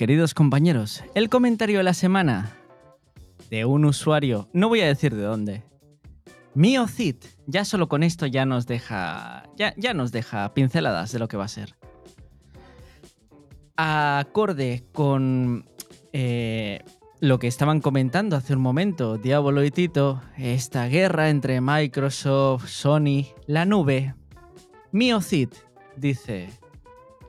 Queridos 0.00 0.32
compañeros, 0.32 1.04
el 1.14 1.28
comentario 1.28 1.76
de 1.76 1.84
la 1.84 1.92
semana 1.92 2.56
de 3.50 3.66
un 3.66 3.84
usuario, 3.84 4.48
no 4.54 4.70
voy 4.70 4.80
a 4.80 4.86
decir 4.86 5.14
de 5.14 5.20
dónde. 5.20 5.62
MioCid, 6.54 7.16
ya 7.46 7.66
solo 7.66 7.86
con 7.86 8.02
esto 8.02 8.24
ya 8.24 8.46
nos 8.46 8.66
deja 8.66 9.42
ya, 9.58 9.74
ya 9.76 9.92
nos 9.92 10.10
deja 10.10 10.54
pinceladas 10.54 11.12
de 11.12 11.18
lo 11.18 11.28
que 11.28 11.36
va 11.36 11.44
a 11.44 11.48
ser. 11.48 11.76
Acorde 13.76 14.84
con 14.92 15.68
eh, 16.14 16.82
lo 17.20 17.38
que 17.38 17.48
estaban 17.48 17.82
comentando 17.82 18.36
hace 18.36 18.54
un 18.54 18.62
momento, 18.62 19.18
Diablo 19.18 19.62
y 19.62 19.70
Tito, 19.70 20.22
esta 20.38 20.86
guerra 20.86 21.28
entre 21.28 21.60
Microsoft, 21.60 22.68
Sony, 22.68 23.26
la 23.46 23.66
nube. 23.66 24.14
MioCid 24.92 25.50
dice, 25.98 26.48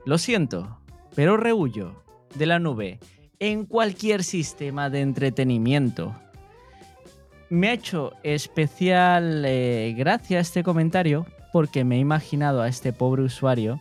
lo 0.06 0.16
siento, 0.16 0.78
pero 1.14 1.36
rehuyo 1.36 2.02
de 2.34 2.46
la 2.46 2.58
nube 2.58 2.98
en 3.38 3.66
cualquier 3.66 4.22
sistema 4.22 4.88
de 4.88 5.00
entretenimiento. 5.00 6.14
Me 7.50 7.68
ha 7.68 7.72
hecho 7.72 8.12
especial 8.22 9.44
eh, 9.44 9.94
gracia 9.96 10.40
este 10.40 10.62
comentario 10.62 11.26
porque 11.52 11.84
me 11.84 11.96
he 11.96 11.98
imaginado 11.98 12.62
a 12.62 12.68
este 12.68 12.92
pobre 12.92 13.22
usuario 13.22 13.80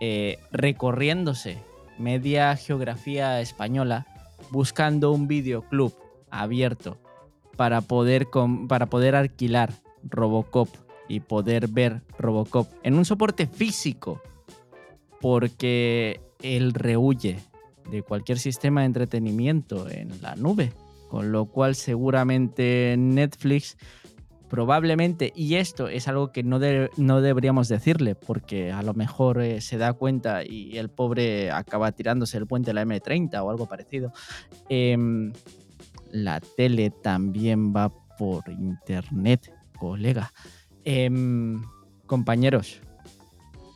eh, 0.00 0.38
recorriéndose 0.52 1.58
media 1.98 2.54
geografía 2.56 3.40
española 3.40 4.06
buscando 4.50 5.12
un 5.12 5.28
videoclub 5.28 5.92
abierto 6.30 6.98
para 7.56 7.80
poder, 7.80 8.28
para 8.68 8.86
poder 8.86 9.16
alquilar 9.16 9.72
Robocop 10.02 10.68
y 11.08 11.20
poder 11.20 11.68
ver 11.68 12.02
Robocop 12.18 12.68
en 12.82 12.94
un 12.94 13.04
soporte 13.04 13.46
físico 13.46 14.22
porque 15.20 16.20
él 16.42 16.74
rehuye 16.74 17.38
de 17.90 18.02
cualquier 18.02 18.38
sistema 18.38 18.80
de 18.80 18.86
entretenimiento 18.86 19.88
en 19.88 20.20
la 20.22 20.36
nube. 20.36 20.72
Con 21.08 21.30
lo 21.30 21.46
cual 21.46 21.74
seguramente 21.74 22.96
Netflix 22.98 23.76
probablemente, 24.48 25.32
y 25.34 25.56
esto 25.56 25.88
es 25.88 26.06
algo 26.06 26.30
que 26.30 26.44
no, 26.44 26.60
no 26.96 27.20
deberíamos 27.20 27.68
decirle, 27.68 28.14
porque 28.14 28.70
a 28.70 28.82
lo 28.82 28.94
mejor 28.94 29.40
eh, 29.40 29.60
se 29.60 29.78
da 29.78 29.94
cuenta 29.94 30.44
y 30.44 30.78
el 30.78 30.90
pobre 30.90 31.50
acaba 31.50 31.90
tirándose 31.90 32.38
el 32.38 32.46
puente 32.46 32.70
de 32.70 32.74
la 32.74 32.84
M30 32.84 33.42
o 33.42 33.50
algo 33.50 33.66
parecido. 33.66 34.12
Em, 34.68 35.32
la 36.12 36.40
tele 36.40 36.90
también 36.90 37.74
va 37.74 37.92
por 38.16 38.48
internet, 38.48 39.52
colega. 39.76 40.32
Em, 40.84 41.60
compañeros, 42.06 42.80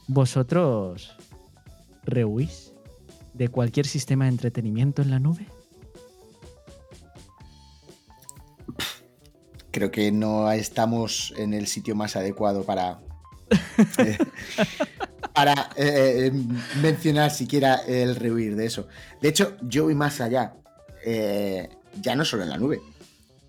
¿vosotros 0.07 1.17
rehuís 2.05 2.68
de 3.39 3.49
cualquier 3.49 3.87
sistema 3.87 4.25
de 4.25 4.33
entretenimiento 4.33 5.01
en 5.01 5.11
la 5.11 5.21
nube? 5.21 5.47
Creo 9.71 9.91
que 9.91 10.11
no 10.11 10.51
estamos 10.51 11.33
en 11.37 11.55
el 11.55 11.69
sitio 11.69 11.95
más 11.95 12.17
adecuado 12.17 12.65
para. 12.65 13.01
eh, 13.99 14.19
para 15.33 15.71
eh, 15.77 16.33
mencionar 16.83 17.31
siquiera 17.31 17.77
el 17.87 18.17
rehuir 18.17 18.57
de 18.57 18.67
eso. 18.67 18.89
De 19.23 19.29
hecho, 19.29 19.57
yo 19.63 19.85
voy 19.85 19.95
más 19.95 20.21
allá. 20.21 20.55
Eh, 21.05 21.69
ya 22.03 22.17
no 22.17 22.25
solo 22.25 22.43
en 22.43 22.51
la 22.51 22.59
nube. 22.59 22.81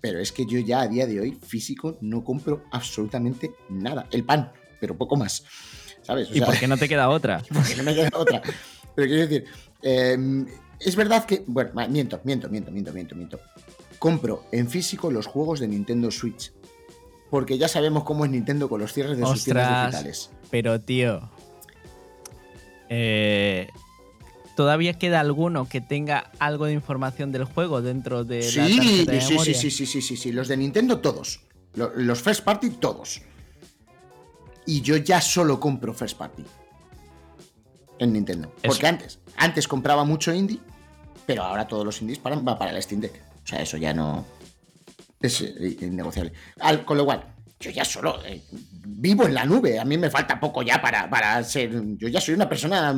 Pero 0.00 0.20
es 0.20 0.32
que 0.32 0.46
yo 0.46 0.60
ya 0.60 0.82
a 0.82 0.88
día 0.88 1.06
de 1.06 1.20
hoy, 1.20 1.38
físico, 1.46 1.98
no 2.00 2.22
compro 2.22 2.64
absolutamente 2.70 3.50
nada. 3.68 4.06
El 4.12 4.24
pan, 4.24 4.52
pero 4.80 4.96
poco 4.96 5.16
más. 5.16 5.44
¿Sabes? 6.02 6.30
O 6.30 6.34
¿Y 6.34 6.38
sea, 6.38 6.46
por 6.46 6.58
qué 6.58 6.68
no 6.68 6.76
te 6.76 6.88
queda 6.88 7.08
otra? 7.08 7.42
no 7.76 7.82
me 7.82 7.94
queda 7.94 8.10
otra. 8.14 8.40
Pero 8.94 9.08
quiero 9.08 9.26
decir, 9.26 9.44
eh, 9.82 10.44
es 10.78 10.96
verdad 10.96 11.24
que. 11.24 11.42
Bueno, 11.46 11.70
miento, 11.88 12.20
miento, 12.24 12.48
miento, 12.48 12.70
miento, 12.70 12.92
miento, 12.92 13.14
miento. 13.16 13.40
Compro 13.98 14.44
en 14.52 14.68
físico 14.68 15.10
los 15.10 15.26
juegos 15.26 15.60
de 15.60 15.68
Nintendo 15.68 16.10
Switch. 16.10 16.52
Porque 17.30 17.58
ya 17.58 17.68
sabemos 17.68 18.02
cómo 18.04 18.24
es 18.24 18.30
Nintendo 18.30 18.68
con 18.68 18.80
los 18.80 18.92
cierres 18.92 19.16
de 19.18 19.24
sus 19.26 19.44
tiendas 19.44 19.68
digitales. 19.92 20.30
Pero, 20.50 20.80
tío. 20.80 21.30
eh, 22.88 23.68
¿Todavía 24.56 24.94
queda 24.94 25.20
alguno 25.20 25.68
que 25.68 25.80
tenga 25.80 26.30
algo 26.38 26.66
de 26.66 26.72
información 26.72 27.32
del 27.32 27.44
juego 27.44 27.80
dentro 27.82 28.24
de 28.24 28.40
la 28.52 28.64
tarjeta 28.64 29.12
de 29.12 29.20
sí, 29.20 29.26
sí, 29.26 29.30
memoria? 29.32 29.54
sí, 29.54 29.70
sí, 29.70 29.86
sí, 29.86 30.02
sí, 30.02 30.16
sí. 30.16 30.32
Los 30.32 30.48
de 30.48 30.56
Nintendo, 30.56 30.98
todos. 31.00 31.40
Lo- 31.74 31.92
Los 31.94 32.20
first 32.20 32.42
party, 32.44 32.70
todos. 32.70 33.22
Y 34.66 34.82
yo 34.82 34.96
ya 34.96 35.20
solo 35.20 35.58
compro 35.60 35.94
first 35.94 36.18
party. 36.18 36.44
En 38.00 38.12
Nintendo. 38.12 38.48
Eso. 38.62 38.72
Porque 38.72 38.86
antes, 38.88 39.18
antes 39.36 39.68
compraba 39.68 40.04
mucho 40.04 40.34
indie, 40.34 40.58
pero 41.26 41.44
ahora 41.44 41.68
todos 41.68 41.84
los 41.84 42.00
indies 42.02 42.18
para, 42.18 42.36
va 42.36 42.58
para 42.58 42.72
el 42.72 42.82
Steam 42.82 43.00
Deck. 43.00 43.22
O 43.44 43.46
sea, 43.46 43.62
eso 43.62 43.76
ya 43.76 43.94
no 43.94 44.24
es 45.20 45.40
eh, 45.42 45.76
innegociable. 45.80 46.32
Al- 46.60 46.84
con 46.84 46.96
lo 46.96 47.04
cual, 47.04 47.22
yo 47.60 47.70
ya 47.70 47.84
solo 47.84 48.18
eh, 48.24 48.42
vivo 48.86 49.26
en 49.26 49.34
la 49.34 49.44
nube. 49.44 49.78
A 49.78 49.84
mí 49.84 49.96
me 49.98 50.08
falta 50.10 50.40
poco 50.40 50.62
ya 50.62 50.80
para, 50.80 51.08
para 51.10 51.42
ser. 51.44 51.70
Yo 51.98 52.08
ya 52.08 52.20
soy 52.20 52.34
una 52.34 52.48
persona 52.48 52.94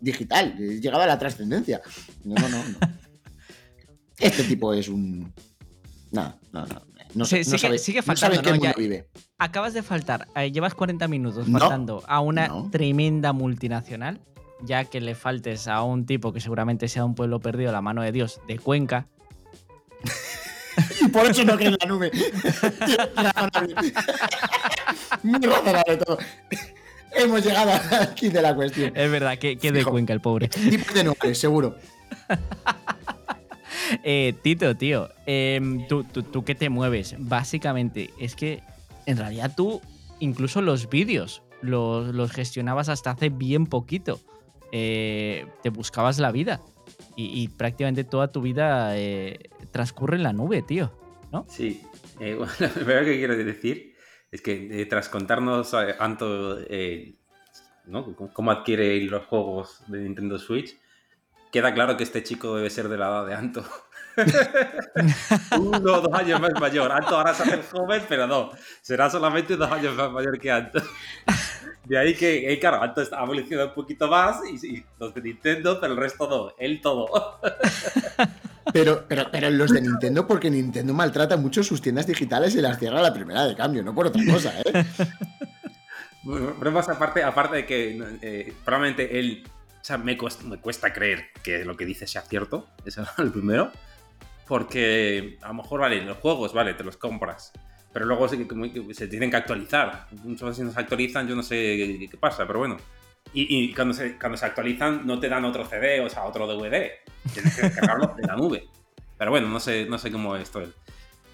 digital. 0.00 0.54
He 0.58 0.80
llegado 0.80 1.02
a 1.02 1.06
la 1.06 1.18
trascendencia. 1.18 1.80
No, 2.24 2.34
no, 2.34 2.48
no. 2.48 2.58
no. 2.58 2.78
Este 4.18 4.44
tipo 4.44 4.72
es 4.74 4.88
un. 4.88 5.32
No, 6.12 6.38
no, 6.52 6.66
no. 6.66 6.82
No, 7.14 7.24
Sí, 7.26 7.36
no 7.38 7.44
sigue- 7.44 7.58
sabe, 7.58 7.78
sigue 7.78 7.98
no 8.00 8.04
faltando, 8.04 8.36
en 8.36 8.42
qué 8.42 8.50
¿no? 8.50 8.56
mundo 8.56 8.68
Ya- 8.70 8.74
vive. 8.78 9.08
Acabas 9.38 9.74
de 9.74 9.82
faltar, 9.82 10.28
eh, 10.36 10.50
llevas 10.52 10.74
40 10.74 11.08
minutos 11.08 11.48
No, 11.48 11.58
faltando 11.58 12.02
a 12.06 12.20
una 12.20 12.48
no. 12.48 12.70
tremenda 12.70 13.32
multinacional, 13.32 14.20
ya 14.62 14.84
que 14.84 15.00
le 15.00 15.14
faltes 15.14 15.68
a 15.68 15.82
un 15.82 16.06
tipo 16.06 16.32
que 16.32 16.40
seguramente 16.40 16.88
sea 16.88 17.04
un 17.04 17.14
pueblo 17.14 17.40
perdido 17.40 17.70
a 17.70 17.72
la 17.72 17.82
mano 17.82 18.02
de 18.02 18.12
Dios 18.12 18.40
de 18.46 18.58
Cuenca. 18.58 19.06
Y 21.00 21.08
por 21.12 21.26
eso 21.26 21.44
no 21.44 21.56
cree 21.56 21.68
en 21.68 21.76
la 21.80 21.86
nube. 21.86 22.10
razonable. 23.14 23.74
Muy 25.22 25.40
razonable 25.40 25.96
todo. 25.98 26.18
Hemos 27.14 27.44
llegado 27.44 27.72
aquí 28.00 28.30
de 28.30 28.42
la 28.42 28.54
cuestión. 28.54 28.92
Es 28.96 29.10
verdad, 29.10 29.38
que, 29.38 29.56
que 29.56 29.70
de. 29.70 29.84
Cuenca 29.84 30.12
el 30.12 30.20
pobre. 30.20 30.48
Tipo 30.48 30.94
de 30.94 31.04
nombres, 31.04 31.38
seguro. 31.38 31.76
Eh, 34.04 34.34
Tito, 34.42 34.74
tío, 34.74 35.10
em, 35.26 35.86
tú, 35.86 36.04
tú, 36.04 36.22
tú 36.22 36.44
que 36.44 36.54
te 36.54 36.70
mueves, 36.70 37.14
básicamente, 37.18 38.10
es 38.18 38.34
que 38.34 38.62
en 39.04 39.18
realidad 39.18 39.52
tú, 39.54 39.82
incluso 40.18 40.62
los 40.62 40.88
vídeos, 40.88 41.42
los, 41.60 42.14
los 42.14 42.30
gestionabas 42.30 42.88
hasta 42.88 43.10
hace 43.10 43.28
bien 43.28 43.66
poquito. 43.66 44.20
Eh, 44.72 45.46
te 45.62 45.70
buscabas 45.70 46.18
la 46.18 46.32
vida. 46.32 46.60
Y, 47.14 47.42
y 47.42 47.48
prácticamente 47.48 48.04
toda 48.04 48.32
tu 48.32 48.40
vida 48.40 48.96
eh, 48.98 49.38
transcurre 49.70 50.16
en 50.16 50.22
la 50.22 50.32
nube, 50.32 50.62
tío. 50.62 50.92
Sí, 51.48 51.82
eh, 52.20 52.34
bueno, 52.38 52.52
lo 52.58 52.68
primero 52.68 53.04
que 53.04 53.16
quiero 53.16 53.36
decir 53.36 53.94
es 54.30 54.40
que 54.40 54.82
eh, 54.82 54.86
tras 54.86 55.08
contarnos 55.08 55.72
eh, 55.74 55.94
Anto 55.98 56.58
eh, 56.60 57.14
¿no? 57.86 58.14
Cómo 58.32 58.50
adquiere 58.50 59.00
los 59.02 59.26
juegos 59.26 59.82
de 59.88 60.00
Nintendo 60.00 60.38
Switch, 60.38 60.76
queda 61.50 61.74
claro 61.74 61.96
que 61.96 62.04
este 62.04 62.22
chico 62.22 62.56
debe 62.56 62.70
ser 62.70 62.88
de 62.88 62.96
la 62.96 63.08
edad 63.08 63.26
de 63.26 63.34
Anto. 63.34 63.64
Uno 65.58 65.94
o 65.94 66.00
dos 66.00 66.14
años 66.14 66.40
más 66.40 66.52
mayor. 66.60 66.92
Anto 66.92 67.16
ahora 67.16 67.34
se 67.34 67.42
hace 67.42 67.62
joven, 67.62 68.02
pero 68.08 68.26
no. 68.26 68.50
Será 68.80 69.10
solamente 69.10 69.56
dos 69.56 69.70
años 69.70 69.96
más 69.96 70.10
mayor 70.12 70.38
que 70.38 70.50
Anto. 70.50 70.80
De 71.84 71.98
ahí 71.98 72.14
que, 72.14 72.52
eh, 72.52 72.58
claro, 72.60 72.80
Anto 72.82 73.02
está- 73.02 73.20
ha 73.20 73.24
evolucionado 73.24 73.68
un 73.70 73.74
poquito 73.74 74.06
más 74.08 74.38
y, 74.50 74.76
y 74.76 74.84
los 75.00 75.12
de 75.14 75.20
Nintendo, 75.22 75.80
pero 75.80 75.92
el 75.92 75.98
resto 75.98 76.28
no. 76.28 76.54
Él 76.58 76.80
todo. 76.80 77.38
Pero, 78.72 79.04
pero, 79.08 79.26
pero 79.30 79.50
los 79.50 79.70
de 79.72 79.82
Nintendo, 79.82 80.26
porque 80.26 80.48
Nintendo 80.48 80.94
maltrata 80.94 81.36
mucho 81.36 81.62
sus 81.64 81.82
tiendas 81.82 82.06
digitales 82.06 82.54
y 82.54 82.60
las 82.62 82.78
cierra 82.78 83.00
a 83.00 83.02
la 83.02 83.12
primera 83.12 83.44
de 83.44 83.56
cambio, 83.56 83.82
no 83.82 83.92
por 83.92 84.06
otra 84.06 84.22
cosa, 84.24 84.54
¿eh? 84.60 84.84
Bromas 86.22 86.88
aparte, 86.88 87.22
aparte 87.24 87.56
de 87.56 87.66
que 87.66 88.18
eh, 88.22 88.52
probablemente 88.64 89.18
él. 89.18 89.42
O 89.80 89.84
sea, 89.84 89.98
me 89.98 90.16
cuesta, 90.16 90.44
me 90.44 90.58
cuesta 90.58 90.92
creer 90.92 91.26
que 91.42 91.64
lo 91.64 91.76
que 91.76 91.84
dice 91.84 92.06
sea 92.06 92.22
cierto. 92.22 92.68
Eso 92.84 93.02
es 93.18 93.18
lo 93.18 93.32
primero. 93.32 93.72
Porque 94.46 95.38
a 95.42 95.48
lo 95.48 95.54
mejor, 95.54 95.80
vale, 95.80 96.00
los 96.02 96.18
juegos, 96.18 96.52
vale, 96.54 96.74
te 96.74 96.84
los 96.84 96.96
compras. 96.96 97.52
Pero 97.92 98.06
luego 98.06 98.28
se, 98.28 98.46
que 98.46 98.94
se 98.94 99.06
tienen 99.08 99.30
que 99.30 99.36
actualizar. 99.36 100.06
Muchas 100.24 100.48
veces 100.50 100.64
no 100.64 100.72
se 100.72 100.80
actualizan, 100.80 101.28
yo 101.28 101.36
no 101.36 101.42
sé 101.42 101.54
qué, 101.98 102.08
qué 102.10 102.16
pasa, 102.16 102.46
pero 102.46 102.60
bueno. 102.60 102.76
Y, 103.34 103.64
y 103.64 103.74
cuando, 103.74 103.94
se, 103.94 104.18
cuando 104.18 104.36
se 104.36 104.46
actualizan, 104.46 105.06
no 105.06 105.18
te 105.20 105.28
dan 105.28 105.44
otro 105.44 105.64
CD, 105.64 106.00
o 106.00 106.08
sea, 106.08 106.24
otro 106.24 106.46
DVD. 106.46 106.90
Tienes 107.32 107.56
que 107.56 107.62
descargarlo 107.62 108.14
de 108.16 108.26
la 108.26 108.36
nube. 108.36 108.66
Pero 109.18 109.30
bueno, 109.30 109.48
no 109.48 109.60
sé, 109.60 109.86
no 109.86 109.98
sé 109.98 110.10
cómo 110.10 110.36
es. 110.36 110.50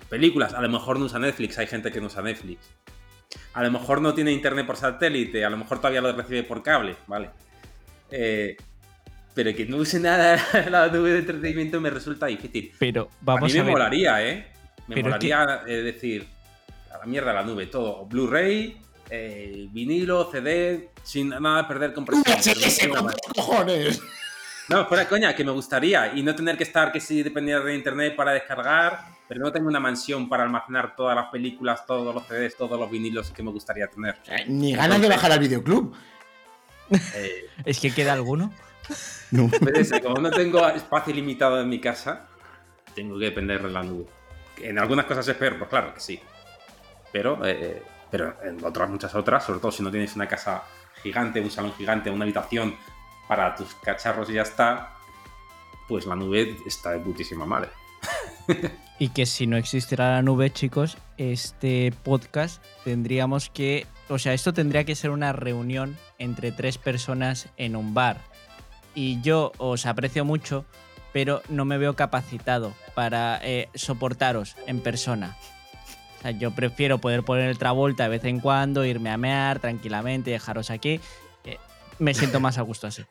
Películas, 0.08 0.54
a 0.54 0.60
lo 0.60 0.68
mejor 0.68 0.98
no 0.98 1.06
usa 1.06 1.18
Netflix, 1.18 1.58
hay 1.58 1.66
gente 1.66 1.90
que 1.90 2.00
no 2.00 2.06
usa 2.06 2.22
Netflix. 2.22 2.60
A 3.54 3.62
lo 3.62 3.70
mejor 3.70 4.00
no 4.00 4.14
tiene 4.14 4.32
internet 4.32 4.66
por 4.66 4.76
satélite, 4.76 5.44
a 5.44 5.50
lo 5.50 5.56
mejor 5.56 5.78
todavía 5.78 6.00
lo 6.00 6.12
recibe 6.12 6.42
por 6.44 6.62
cable, 6.62 6.96
¿vale? 7.06 7.30
Eh, 8.10 8.56
pero 9.34 9.54
que 9.54 9.66
no 9.66 9.76
use 9.76 10.00
nada 10.00 10.36
la 10.70 10.88
nube 10.88 11.12
de 11.12 11.18
entretenimiento 11.20 11.80
me 11.80 11.90
resulta 11.90 12.26
difícil. 12.26 12.72
Pero 12.78 13.08
a 13.10 13.14
vamos 13.20 13.52
mí 13.52 13.58
a, 13.58 13.62
me 13.62 13.66
ver. 13.66 13.72
molaría, 13.72 14.26
¿eh? 14.26 14.46
Me 14.86 14.94
Pero 14.94 15.08
molaría 15.08 15.62
eh, 15.66 15.82
decir, 15.82 16.26
a 16.92 16.98
la 16.98 17.04
mierda 17.06 17.32
la 17.32 17.42
nube, 17.42 17.66
todo. 17.66 18.04
Blu-ray, 18.06 18.80
eh, 19.10 19.66
vinilo, 19.70 20.30
CD, 20.30 20.90
sin 21.02 21.28
nada 21.30 21.66
perder 21.66 21.92
compresión. 21.92 22.24
VHS, 22.36 22.78
pero 22.80 22.94
no- 22.94 23.02
¿con 23.02 23.12
qué 23.12 23.18
cojones? 23.34 24.02
no, 24.68 24.86
fuera 24.86 25.08
coña, 25.08 25.34
que 25.34 25.44
me 25.44 25.52
gustaría. 25.52 26.12
Y 26.14 26.22
no 26.22 26.34
tener 26.34 26.56
que 26.56 26.64
estar, 26.64 26.92
que 26.92 27.00
si 27.00 27.22
dependiera 27.22 27.60
de 27.60 27.74
internet 27.74 28.14
para 28.16 28.32
descargar, 28.32 29.00
pero 29.26 29.40
no 29.40 29.52
tengo 29.52 29.68
una 29.68 29.80
mansión 29.80 30.28
para 30.28 30.42
almacenar 30.44 30.96
todas 30.96 31.14
las 31.16 31.26
películas, 31.30 31.84
todos 31.86 32.14
los 32.14 32.26
CDs, 32.26 32.56
todos 32.56 32.78
los 32.78 32.90
vinilos 32.90 33.30
que 33.30 33.42
me 33.42 33.50
gustaría 33.50 33.86
tener. 33.88 34.16
Ni 34.46 34.74
ganas 34.74 35.00
de 35.00 35.08
bajar 35.08 35.32
al 35.32 35.38
videoclub. 35.38 35.94
Eh, 37.14 37.46
¿Es 37.64 37.80
que 37.80 37.92
queda 37.92 38.14
alguno? 38.14 38.52
No. 39.30 39.50
Como 40.02 40.20
no 40.20 40.30
tengo 40.30 40.66
espacio 40.68 41.14
limitado 41.14 41.60
en 41.60 41.68
mi 41.68 41.78
casa, 41.80 42.26
tengo 42.94 43.18
que 43.18 43.26
depender 43.26 43.62
de 43.62 43.70
la 43.70 43.82
nube. 43.82 44.06
En 44.62 44.78
algunas 44.78 45.04
cosas 45.04 45.28
es 45.28 45.36
peor, 45.36 45.58
pues 45.58 45.68
claro 45.68 45.92
que 45.92 46.00
sí. 46.00 46.18
Pero, 47.12 47.44
eh, 47.46 47.82
pero 48.10 48.36
en 48.42 48.64
otras, 48.64 48.90
muchas 48.90 49.14
otras, 49.14 49.44
sobre 49.44 49.60
todo 49.60 49.72
si 49.72 49.82
no 49.82 49.90
tienes 49.90 50.14
una 50.16 50.28
casa 50.28 50.62
gigante, 51.02 51.40
un 51.40 51.50
salón 51.50 51.72
gigante, 51.74 52.10
una 52.10 52.24
habitación 52.24 52.74
para 53.26 53.54
tus 53.54 53.74
cacharros 53.76 54.30
y 54.30 54.34
ya 54.34 54.42
está, 54.42 54.94
pues 55.86 56.06
la 56.06 56.16
nube 56.16 56.56
está 56.66 56.92
de 56.92 57.00
putísima 57.00 57.46
madre. 57.46 57.70
Y 59.00 59.10
que 59.10 59.26
si 59.26 59.46
no 59.46 59.56
existiera 59.56 60.14
la 60.14 60.22
nube, 60.22 60.50
chicos, 60.50 60.98
este 61.18 61.92
podcast 62.02 62.62
tendríamos 62.84 63.48
que. 63.48 63.86
O 64.08 64.18
sea, 64.18 64.34
esto 64.34 64.52
tendría 64.52 64.82
que 64.84 64.96
ser 64.96 65.10
una 65.10 65.32
reunión 65.32 65.96
entre 66.18 66.50
tres 66.50 66.78
personas 66.78 67.48
en 67.56 67.76
un 67.76 67.94
bar. 67.94 68.20
Y 68.96 69.20
yo 69.20 69.52
os 69.58 69.86
aprecio 69.86 70.24
mucho, 70.24 70.64
pero 71.12 71.42
no 71.48 71.64
me 71.64 71.78
veo 71.78 71.94
capacitado 71.94 72.74
para 72.96 73.38
eh, 73.44 73.68
soportaros 73.74 74.56
en 74.66 74.80
persona. 74.80 75.36
O 76.18 76.22
sea, 76.22 76.30
yo 76.32 76.50
prefiero 76.50 76.98
poder 76.98 77.22
poner 77.22 77.48
el 77.48 77.58
Travolta 77.58 78.04
de 78.04 78.10
vez 78.10 78.24
en 78.24 78.40
cuando, 78.40 78.84
irme 78.84 79.10
a 79.10 79.16
mear 79.16 79.60
tranquilamente, 79.60 80.30
dejaros 80.32 80.70
aquí. 80.70 81.00
Eh, 81.44 81.58
me 81.98 82.12
siento 82.14 82.40
más 82.40 82.58
a 82.58 82.62
gusto 82.62 82.86
así. 82.88 83.04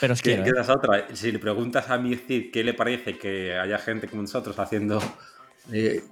Pero 0.00 0.12
os 0.14 0.22
Que, 0.22 0.40
quiero. 0.42 0.58
¿eh? 0.60 0.64
otra. 0.72 1.08
Si 1.14 1.32
le 1.32 1.38
preguntas 1.40 1.90
a 1.90 1.98
mi 1.98 2.14
Cid 2.14 2.52
qué 2.52 2.62
le 2.62 2.72
parece 2.74 3.18
que 3.18 3.58
haya 3.58 3.78
gente 3.78 4.06
como 4.06 4.22
nosotros 4.22 4.56
haciendo 4.60 5.02
eh, 5.72 6.02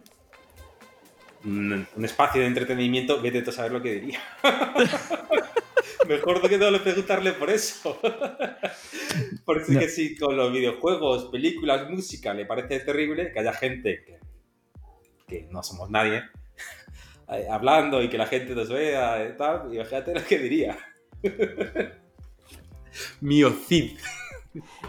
un, 1.44 1.86
un 1.94 2.04
espacio 2.04 2.40
de 2.40 2.48
entretenimiento, 2.48 3.22
vete 3.22 3.42
tú 3.42 3.50
a 3.50 3.52
saber 3.52 3.70
lo 3.72 3.80
que 3.82 3.92
diría. 3.94 4.20
Mejor 6.08 6.48
que 6.48 6.58
no 6.58 6.70
le 6.70 6.80
preguntarle 6.80 7.32
por 7.34 7.48
eso. 7.50 8.00
Porque 9.44 9.72
No. 9.72 9.78
que 9.80 9.88
si 9.88 10.16
con 10.16 10.36
los 10.36 10.52
videojuegos, 10.52 11.26
películas, 11.26 11.88
música 11.88 12.34
le 12.34 12.46
parece 12.46 12.80
terrible, 12.80 13.32
que 13.32 13.38
haya 13.38 13.52
gente 13.52 14.04
que, 14.04 14.18
que 15.28 15.46
no 15.50 15.62
somos 15.62 15.90
nadie 15.90 16.24
hablando 17.50 18.02
y 18.02 18.08
que 18.08 18.18
la 18.18 18.26
gente 18.26 18.54
nos 18.54 18.68
vea 18.68 19.28
y 19.28 19.36
tal, 19.36 19.72
imagínate 19.74 20.14
lo 20.14 20.24
que 20.24 20.38
diría. 20.38 20.76
Mío 23.20 23.50
Cid. 23.68 23.92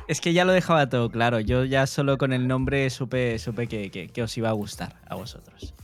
Es 0.08 0.22
que 0.22 0.34
ya 0.34 0.44
lo 0.44 0.52
dejaba 0.54 0.90
todo 0.90 1.10
claro. 1.10 1.40
Yo 1.40 1.66
ya 1.66 1.86
solo 1.86 2.18
con 2.18 2.34
el 2.34 2.48
nombre 2.48 2.90
supe, 2.90 3.38
supe 3.38 3.68
que, 3.68 3.92
que- 3.92 4.08
que 4.08 4.24
os 4.24 4.36
iba 4.38 4.50
a 4.50 4.54
gustar 4.54 4.96
a 5.08 5.16
vosotros. 5.16 5.76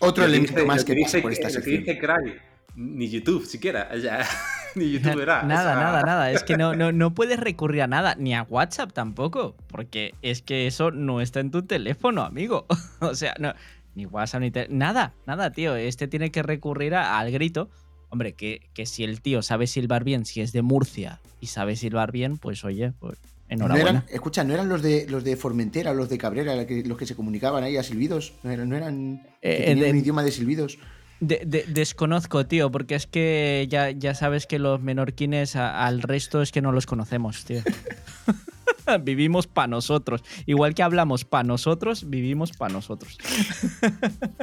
Otro 0.00 0.24
elemento 0.24 0.52
dice- 0.54 0.66
más 0.66 0.84
que 0.84 0.94
dice- 0.94 1.20
por 1.22 1.32
esta 1.32 1.48
lo 1.50 1.62
que 1.64 1.70
dice 1.78 1.98
Cry, 1.98 2.34
ni 2.74 3.08
YouTube 3.08 3.46
siquiera, 3.46 3.88
o 3.94 3.98
sea, 3.98 4.26
ni 4.74 4.90
YouTube 4.90 5.20
era. 5.22 5.44
Nada, 5.44 5.76
nada, 5.76 6.02
nada. 6.02 6.30
Es 6.32 6.42
que 6.42 6.56
no, 6.56 6.74
no, 6.74 6.90
no 6.92 7.14
puedes 7.14 7.38
recurrir 7.38 7.82
a 7.82 7.86
nada, 7.86 8.16
ni 8.16 8.34
a 8.34 8.42
WhatsApp 8.42 8.92
tampoco, 8.92 9.54
porque 9.68 10.14
es 10.20 10.42
que 10.42 10.66
eso 10.66 10.90
no 10.90 11.20
está 11.20 11.38
en 11.40 11.50
tu 11.52 11.62
teléfono, 11.62 12.22
amigo. 12.24 12.66
O 13.00 13.14
sea, 13.14 13.34
no, 13.38 13.54
ni 13.96 14.06
WhatsApp 14.06 14.42
ni 14.42 14.50
te- 14.52 14.68
nada, 14.68 15.14
nada, 15.26 15.50
tío. 15.50 15.74
Este 15.74 16.06
tiene 16.06 16.30
que 16.30 16.42
recurrir 16.44 16.94
a- 16.94 17.18
al 17.18 17.32
grito. 17.32 17.68
Hombre, 18.10 18.34
que, 18.34 18.60
que 18.74 18.86
si 18.86 19.02
el 19.02 19.20
tío 19.20 19.42
sabe 19.42 19.66
silbar 19.66 20.04
bien, 20.04 20.24
si 20.26 20.40
es 20.40 20.52
de 20.52 20.62
Murcia 20.62 21.18
y 21.40 21.48
sabe 21.48 21.74
silbar 21.74 22.12
bien, 22.12 22.36
pues 22.38 22.64
oye, 22.64 22.92
pues 23.00 23.18
No 23.48 23.54
enhorabuena. 23.54 23.90
eran, 23.90 24.04
escucha, 24.10 24.44
¿no 24.44 24.54
eran 24.54 24.68
los 24.68 24.82
de 24.82 25.06
los 25.08 25.24
de 25.24 25.36
Formentera 25.36 25.92
los 25.92 26.08
de 26.08 26.18
Cabrera 26.18 26.54
los 26.54 26.98
que, 26.98 27.06
se 27.06 27.16
comunicaban 27.16 27.64
ahí 27.64 27.76
a 27.76 27.82
silbidos? 27.82 28.34
¿No 28.44 28.50
eran, 28.52 28.68
no 28.68 28.76
eran 28.76 29.22
que 29.42 29.50
Eh, 29.54 29.64
tenían 29.66 29.78
de- 29.86 29.90
un 29.90 29.96
idioma 29.96 30.22
de 30.22 30.30
silbidos? 30.30 30.78
De- 31.18 31.42
de- 31.46 31.64
desconozco, 31.66 32.46
tío, 32.46 32.70
porque 32.70 32.94
es 32.94 33.06
que 33.06 33.66
ya, 33.70 33.90
ya 33.90 34.14
sabes 34.14 34.46
que 34.46 34.58
los 34.58 34.82
menorquines 34.82 35.56
a- 35.56 35.86
al 35.86 36.02
resto 36.02 36.42
es 36.42 36.52
que 36.52 36.60
no 36.60 36.72
los 36.72 36.84
conocemos, 36.86 37.44
tío. 37.46 37.62
vivimos 39.02 39.46
para 39.46 39.68
nosotros. 39.68 40.22
Igual 40.46 40.74
que 40.74 40.82
hablamos 40.82 41.24
para 41.24 41.44
nosotros, 41.44 42.08
vivimos 42.08 42.52
para 42.52 42.72
nosotros. 42.72 43.18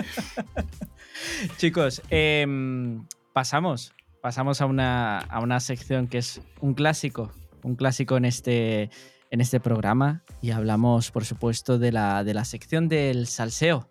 Chicos, 1.57 2.01
em, 2.09 3.05
pasamos. 3.33 3.93
Pasamos 4.21 4.61
a 4.61 4.65
una, 4.65 5.19
a 5.19 5.41
una 5.41 5.59
sección 5.59 6.07
que 6.07 6.19
es 6.19 6.41
un 6.61 6.73
clásico. 6.73 7.31
Un 7.63 7.75
clásico 7.75 8.17
en 8.17 8.25
este, 8.25 8.89
en 9.31 9.41
este 9.41 9.59
programa. 9.59 10.23
Y 10.41 10.51
hablamos, 10.51 11.11
por 11.11 11.25
supuesto, 11.25 11.77
de 11.77 11.91
la, 11.91 12.23
de 12.23 12.33
la 12.33 12.45
sección 12.45 12.87
del 12.87 13.27
salseo. 13.27 13.87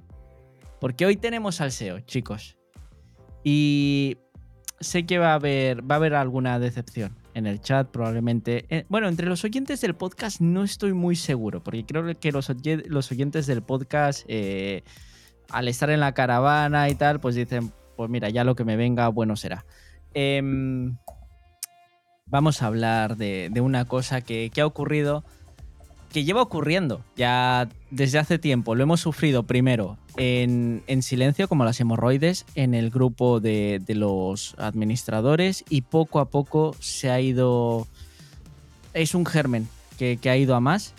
Porque 0.80 1.06
hoy 1.06 1.16
tenemos 1.16 1.56
salseo, 1.56 2.00
chicos. 2.00 2.56
Y 3.44 4.16
sé 4.80 5.04
que 5.06 5.18
va 5.18 5.32
a 5.32 5.34
haber, 5.34 5.88
va 5.88 5.96
a 5.96 5.98
haber 5.98 6.14
alguna 6.14 6.58
decepción 6.58 7.22
en 7.34 7.46
el 7.46 7.60
chat, 7.60 7.88
probablemente. 7.88 8.66
Eh, 8.68 8.84
bueno, 8.88 9.09
entre 9.09 9.26
los 9.26 9.44
oyentes 9.44 9.80
del 9.80 9.94
podcast 9.94 10.40
no 10.40 10.64
estoy 10.64 10.92
muy 10.92 11.16
seguro, 11.16 11.62
porque 11.62 11.84
creo 11.84 12.18
que 12.18 12.32
los, 12.32 12.50
oye- 12.50 12.84
los 12.86 13.10
oyentes 13.10 13.46
del 13.46 13.62
podcast, 13.62 14.24
eh, 14.28 14.82
al 15.50 15.68
estar 15.68 15.90
en 15.90 16.00
la 16.00 16.12
caravana 16.12 16.88
y 16.88 16.94
tal, 16.94 17.20
pues 17.20 17.34
dicen, 17.34 17.72
pues 17.96 18.10
mira, 18.10 18.28
ya 18.30 18.44
lo 18.44 18.54
que 18.54 18.64
me 18.64 18.76
venga, 18.76 19.09
bueno 19.09 19.36
será. 19.36 19.64
Em, 20.14 20.96
vamos 22.26 22.62
a 22.62 22.66
hablar 22.66 23.16
de, 23.16 23.50
una 23.60 23.84
cosa 23.84 24.20
que 24.20 24.50
ha 24.59 24.66
ocurrido, 24.66 25.24
que 26.12 26.24
lleva 26.24 26.42
ocurriendo 26.42 27.02
ya 27.16 27.68
desde 27.90 28.18
hace 28.18 28.38
tiempo. 28.38 28.74
Lo 28.74 28.82
hemos 28.82 29.00
sufrido 29.00 29.44
primero 29.44 29.98
en, 30.16 30.82
en 30.86 31.02
silencio, 31.02 31.48
como 31.48 31.64
las 31.64 31.80
hemorroides, 31.80 32.44
en 32.55 32.74
el 32.74 32.90
grupo 32.90 33.40
de, 33.40 33.82
los 33.89 34.55
administradores 34.59 35.64
y 35.68 35.82
poco 35.82 36.20
a 36.20 36.26
poco 36.26 36.74
se 36.80 37.10
ha 37.10 37.20
ido... 37.20 37.86
Es 38.94 39.14
un 39.14 39.24
germen 39.24 39.68
que, 39.98 40.18
ha 40.28 40.36
ido 40.36 40.55
a 40.55 40.60
más 40.60 40.94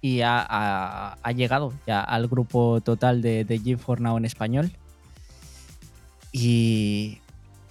y 0.00 0.20
ha, 0.22 1.16
llegado 1.34 1.72
ya 1.86 2.00
al 2.00 2.28
grupo 2.28 2.80
total 2.80 3.22
de, 3.22 3.44
de 3.44 3.60
G4 3.60 3.98
Now 3.98 4.16
en 4.18 4.24
español. 4.24 4.70
Y, 6.30 7.18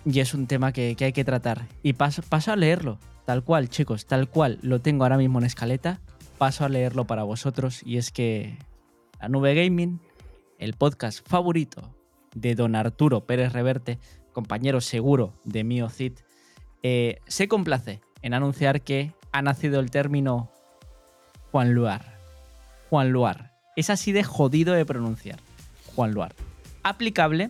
y 0.06 0.20
es 0.20 0.34
un 0.34 0.48
tema 0.48 0.74
que, 0.74 0.96
que 0.96 1.06
hay 1.06 1.14
que 1.14 1.24
tratar. 1.24 1.68
Y 1.84 1.94
paso, 1.94 2.22
paso 2.22 2.52
a 2.52 2.56
leerlo, 2.56 2.98
tal 3.26 3.44
cual, 3.44 3.70
chicos, 3.70 4.06
tal 4.06 4.28
cual 4.28 4.60
lo 4.62 4.80
tengo 4.80 5.04
ahora 5.04 5.18
mismo 5.18 5.40
en 5.40 5.46
escaleta. 5.46 6.02
Paso 6.38 6.66
a 6.66 6.70
leerlo 6.70 7.06
para 7.06 7.24
vosotros. 7.24 7.82
Y 7.86 7.98
es 7.98 8.12
que 8.12 8.58
la 9.22 9.30
Nube 9.30 9.56
Gaming, 9.56 10.02
el 10.60 10.74
podcast 10.74 11.28
favorito 11.28 11.96
de 12.34 12.56
don 12.56 12.76
Arturo 12.76 13.26
Pérez 13.26 13.54
Reverte, 13.54 14.00
compañero 14.34 14.82
seguro 14.82 15.34
de 15.44 15.64
Mio 15.64 15.90
Cid, 15.90 16.14
eh, 16.84 17.20
se 17.28 17.48
complace 17.48 18.02
en 18.22 18.34
anunciar 18.34 18.82
que 18.82 19.14
ha 19.32 19.42
nacido 19.42 19.80
el 19.80 19.92
término 19.92 20.52
Juan 21.52 21.74
Luar. 21.74 22.20
Juan 22.90 23.12
Luar. 23.12 23.54
Es 23.76 23.90
así 23.90 24.12
de 24.12 24.24
jodido 24.24 24.74
de 24.74 24.86
pronunciar. 24.86 25.40
Juan 25.96 26.12
Luar. 26.12 26.36
Aplicable 26.84 27.50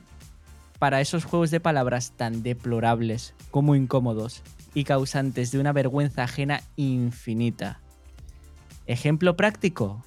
para 0.79 1.01
esos 1.01 1.25
juegos 1.25 1.51
de 1.51 1.59
palabras 1.59 2.13
tan 2.15 2.43
deplorables 2.43 3.33
como 3.51 3.75
incómodos 3.75 4.43
y 4.73 4.83
causantes 4.83 5.51
de 5.51 5.59
una 5.59 5.73
vergüenza 5.73 6.23
ajena 6.23 6.61
infinita. 6.75 7.79
Ejemplo 8.85 9.35
práctico, 9.35 10.05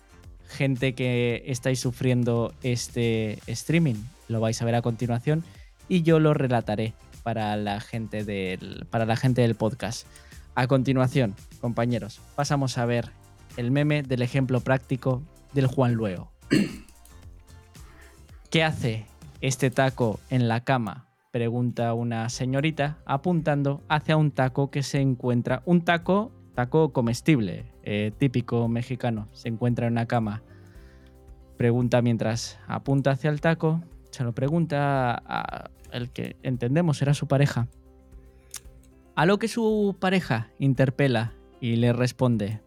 gente 0.48 0.94
que 0.94 1.42
estáis 1.46 1.80
sufriendo 1.80 2.54
este 2.62 3.38
streaming, 3.46 3.96
lo 4.28 4.40
vais 4.40 4.60
a 4.60 4.64
ver 4.64 4.74
a 4.74 4.82
continuación 4.82 5.44
y 5.88 6.02
yo 6.02 6.18
lo 6.18 6.34
relataré 6.34 6.94
para 7.22 7.56
la 7.56 7.80
gente 7.80 8.24
del, 8.24 8.86
para 8.90 9.06
la 9.06 9.16
gente 9.16 9.42
del 9.42 9.54
podcast. 9.54 10.06
A 10.54 10.66
continuación, 10.66 11.34
compañeros, 11.60 12.20
pasamos 12.34 12.78
a 12.78 12.86
ver 12.86 13.10
el 13.56 13.70
meme 13.70 14.02
del 14.02 14.22
ejemplo 14.22 14.60
práctico 14.60 15.22
del 15.52 15.66
Juan 15.66 15.94
Luego. 15.94 16.32
¿Qué 18.50 18.64
hace 18.64 19.06
este 19.40 19.70
taco 19.70 20.20
en 20.30 20.48
la 20.48 20.64
cama? 20.64 21.06
Pregunta 21.30 21.92
una 21.92 22.28
señorita 22.30 22.98
apuntando 23.04 23.82
hacia 23.88 24.16
un 24.16 24.30
taco 24.30 24.70
que 24.70 24.82
se 24.82 25.00
encuentra, 25.00 25.62
un 25.66 25.84
taco, 25.84 26.32
taco 26.54 26.92
comestible, 26.92 27.66
eh, 27.90 28.12
típico 28.18 28.68
mexicano, 28.68 29.28
se 29.32 29.48
encuentra 29.48 29.86
en 29.86 29.94
una 29.94 30.04
cama. 30.04 30.42
Pregunta 31.56 32.02
mientras 32.02 32.58
apunta 32.66 33.12
hacia 33.12 33.30
el 33.30 33.40
taco, 33.40 33.82
se 34.10 34.24
lo 34.24 34.34
pregunta 34.34 35.22
a 35.26 35.70
el 35.90 36.10
que 36.10 36.36
entendemos 36.42 37.00
era 37.00 37.14
su 37.14 37.26
pareja. 37.28 37.66
A 39.14 39.24
lo 39.24 39.38
que 39.38 39.48
su 39.48 39.96
pareja 39.98 40.50
interpela 40.58 41.32
y 41.62 41.76
le 41.76 41.94
responde, 41.94 42.60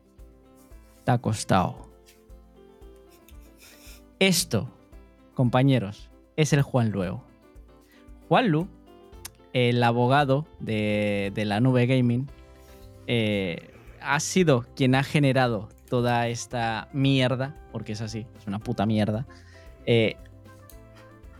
te 1.03 1.11
ha 1.11 1.19
costado. 1.19 1.87
Esto, 4.17 4.69
compañeros, 5.35 6.09
es 6.35 6.51
el 6.51 6.63
Juan 6.63 6.89
Luego. 6.89 7.23
Juan 8.27 8.49
Lu, 8.49 8.67
el 9.53 9.83
abogado 9.83 10.47
de, 10.59 11.31
de 11.35 11.45
la 11.45 11.59
nube 11.59 11.85
gaming, 11.85 12.27
eh, 13.05 13.67
ha 14.01 14.19
sido 14.19 14.65
quien 14.75 14.95
ha 14.95 15.03
generado 15.03 15.69
toda 15.89 16.27
esta 16.27 16.87
mierda, 16.93 17.55
porque 17.71 17.93
es 17.93 18.01
así, 18.01 18.25
es 18.39 18.47
una 18.47 18.59
puta 18.59 18.85
mierda. 18.85 19.27
Eh, 19.85 20.15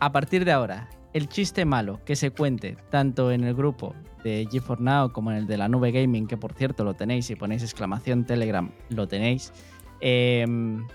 a 0.00 0.12
partir 0.12 0.44
de 0.44 0.52
ahora, 0.52 0.88
el 1.12 1.28
chiste 1.28 1.64
malo 1.64 2.00
que 2.04 2.16
se 2.16 2.30
cuente 2.30 2.76
tanto 2.90 3.32
en 3.32 3.44
el 3.44 3.54
grupo 3.54 3.94
de 4.24 4.46
G4 4.46 4.78
Now 4.78 5.12
como 5.12 5.30
en 5.30 5.38
el 5.38 5.46
de 5.46 5.56
la 5.56 5.68
nube 5.68 5.92
gaming, 5.92 6.26
que 6.26 6.36
por 6.36 6.54
cierto 6.54 6.84
lo 6.84 6.94
tenéis, 6.94 7.26
si 7.26 7.36
ponéis 7.36 7.62
exclamación 7.62 8.24
Telegram, 8.24 8.70
lo 8.88 9.08
tenéis. 9.08 9.52
em, 10.00 10.86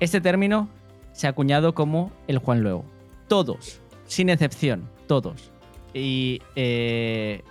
este 0.00 0.20
término 0.20 0.68
se 1.12 1.26
ha 1.26 1.30
acuñado 1.30 1.74
como 1.74 2.12
el 2.28 2.38
Juan 2.38 2.62
Luego. 2.62 2.84
Todos, 3.26 3.80
sin 4.06 4.28
excepción, 4.28 4.88
todos. 5.06 5.50
Y 5.92 6.40
eh, 6.54 7.42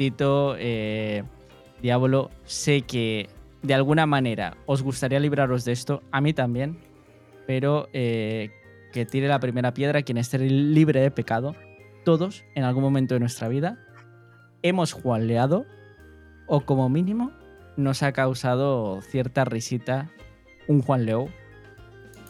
Eh, 0.00 1.22
Diablo, 1.82 2.30
sé 2.44 2.82
que 2.82 3.28
de 3.62 3.74
alguna 3.74 4.06
manera 4.06 4.56
os 4.64 4.82
gustaría 4.82 5.20
libraros 5.20 5.64
de 5.66 5.72
esto, 5.72 6.02
a 6.10 6.22
mí 6.22 6.32
también, 6.32 6.78
pero 7.46 7.88
eh, 7.92 8.50
que 8.92 9.04
tire 9.04 9.28
la 9.28 9.40
primera 9.40 9.74
piedra 9.74 10.02
quien 10.02 10.16
esté 10.16 10.38
libre 10.38 11.00
de 11.00 11.10
pecado. 11.10 11.54
Todos, 12.04 12.44
en 12.54 12.64
algún 12.64 12.82
momento 12.82 13.14
de 13.14 13.20
nuestra 13.20 13.48
vida, 13.48 13.78
hemos 14.62 14.94
juanleado 14.94 15.66
o 16.46 16.62
como 16.62 16.88
mínimo 16.88 17.30
nos 17.76 18.02
ha 18.02 18.12
causado 18.12 19.02
cierta 19.02 19.44
risita 19.44 20.10
un 20.66 20.80
Juan 20.80 21.04
Leo 21.04 21.28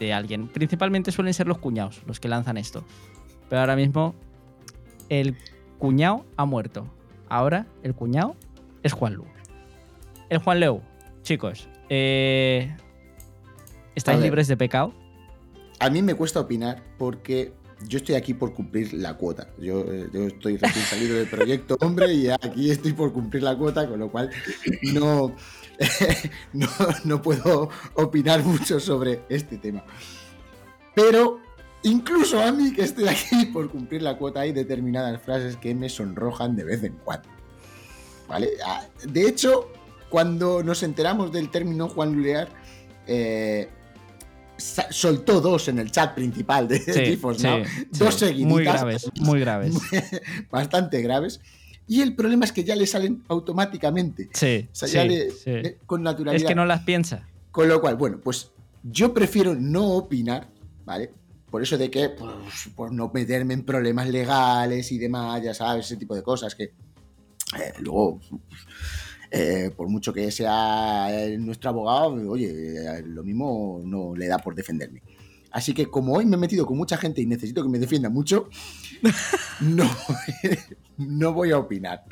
de 0.00 0.12
alguien. 0.12 0.48
Principalmente 0.48 1.12
suelen 1.12 1.34
ser 1.34 1.46
los 1.46 1.58
cuñados 1.58 2.02
los 2.06 2.18
que 2.18 2.28
lanzan 2.28 2.56
esto. 2.56 2.84
Pero 3.48 3.60
ahora 3.60 3.76
mismo 3.76 4.14
el 5.08 5.36
cuñado 5.78 6.24
ha 6.36 6.44
muerto. 6.44 6.86
Ahora 7.30 7.66
el 7.84 7.94
cuñado 7.94 8.34
es 8.82 8.92
Juan 8.92 9.14
Lu. 9.14 9.24
El 10.28 10.38
Juan 10.38 10.58
Leo, 10.58 10.82
chicos, 11.22 11.68
eh, 11.88 12.76
¿estáis 13.94 14.20
libres 14.20 14.48
de 14.48 14.56
pecado? 14.56 14.92
A 15.78 15.88
mí 15.90 16.02
me 16.02 16.14
cuesta 16.14 16.40
opinar 16.40 16.82
porque 16.98 17.52
yo 17.86 17.98
estoy 17.98 18.16
aquí 18.16 18.34
por 18.34 18.52
cumplir 18.52 18.92
la 18.94 19.14
cuota. 19.14 19.48
Yo, 19.58 19.80
eh, 19.80 20.08
yo 20.12 20.26
estoy 20.26 20.56
recién 20.56 20.84
salido 20.84 21.16
del 21.16 21.28
proyecto, 21.28 21.76
hombre, 21.80 22.12
y 22.12 22.28
aquí 22.28 22.68
estoy 22.68 22.92
por 22.94 23.12
cumplir 23.12 23.44
la 23.44 23.56
cuota, 23.56 23.88
con 23.88 24.00
lo 24.00 24.10
cual 24.10 24.30
no, 24.92 25.36
no, 26.52 26.68
no 27.04 27.22
puedo 27.22 27.70
opinar 27.94 28.42
mucho 28.42 28.80
sobre 28.80 29.22
este 29.28 29.56
tema. 29.56 29.84
Pero 30.96 31.40
incluso 31.82 32.40
a 32.40 32.52
mí 32.52 32.72
que 32.72 32.82
estoy 32.82 33.08
aquí 33.08 33.46
por 33.52 33.70
cumplir 33.70 34.02
la 34.02 34.16
cuota 34.16 34.40
hay 34.40 34.52
determinadas 34.52 35.20
frases 35.22 35.56
que 35.56 35.74
me 35.74 35.88
sonrojan 35.88 36.56
de 36.56 36.64
vez 36.64 36.82
en 36.84 36.94
cuando. 37.04 37.28
¿Vale? 38.28 38.50
Ah, 38.64 38.84
De 39.08 39.26
hecho, 39.28 39.70
cuando 40.08 40.62
nos 40.62 40.82
enteramos 40.82 41.32
del 41.32 41.50
término 41.50 41.88
Juan 41.88 42.14
Lulear, 42.14 42.48
eh, 43.06 43.68
soltó 44.56 45.40
dos 45.40 45.68
en 45.68 45.78
el 45.78 45.90
chat 45.90 46.14
principal 46.14 46.68
de 46.68 46.80
GeForce 46.80 47.46
Now, 47.48 47.62
dos 47.92 48.14
seguiditas, 48.14 48.50
Muy 48.52 48.64
graves, 48.64 49.10
muy 49.20 49.40
graves. 49.40 49.74
bastante 50.50 51.00
graves. 51.02 51.40
Y 51.88 52.02
el 52.02 52.14
problema 52.14 52.44
es 52.44 52.52
que 52.52 52.62
ya 52.62 52.76
le 52.76 52.86
salen 52.86 53.24
automáticamente, 53.28 54.28
Sí, 54.32 54.68
o 54.70 54.74
sea, 54.74 54.86
sí, 54.88 54.94
ya 54.94 55.04
le- 55.04 55.30
sí. 55.32 55.50
le- 55.50 55.78
con 55.86 56.02
naturalidad. 56.04 56.42
Es 56.42 56.46
que 56.48 56.54
no 56.54 56.64
las 56.66 56.82
piensa. 56.82 57.26
Con 57.50 57.68
lo 57.68 57.80
cual, 57.80 57.96
bueno, 57.96 58.20
pues 58.22 58.52
yo 58.84 59.12
prefiero 59.12 59.56
no 59.56 59.88
opinar, 59.94 60.46
¿vale? 60.84 61.10
Por 61.50 61.62
eso 61.62 61.76
de 61.76 61.90
que, 61.90 62.10
pues, 62.10 62.70
por 62.76 62.92
no 62.92 63.10
meterme 63.12 63.54
en 63.54 63.64
problemas 63.64 64.08
legales 64.08 64.92
y 64.92 64.98
demás, 64.98 65.42
ya 65.42 65.52
sabes, 65.52 65.86
ese 65.86 65.96
tipo 65.96 66.14
de 66.14 66.22
cosas 66.22 66.54
que 66.54 66.64
eh, 66.64 67.72
luego 67.80 68.20
eh, 69.30 69.70
por 69.76 69.88
mucho 69.88 70.12
que 70.12 70.30
sea 70.30 71.08
eh, 71.10 71.38
nuestro 71.38 71.70
abogado, 71.70 72.30
oye, 72.30 73.02
lo 73.04 73.22
mismo 73.22 73.80
no 73.84 74.14
le 74.14 74.26
da 74.26 74.38
por 74.38 74.54
defenderme. 74.54 75.02
Así 75.52 75.74
que 75.74 75.86
como 75.86 76.14
hoy 76.14 76.26
me 76.26 76.36
he 76.36 76.38
metido 76.38 76.64
con 76.64 76.76
mucha 76.76 76.96
gente 76.96 77.20
y 77.20 77.26
necesito 77.26 77.62
que 77.62 77.68
me 77.68 77.78
defienda 77.78 78.08
mucho, 78.08 78.48
no, 79.60 79.90
no 80.96 81.32
voy 81.32 81.50
a 81.50 81.58
opinar. 81.58 82.04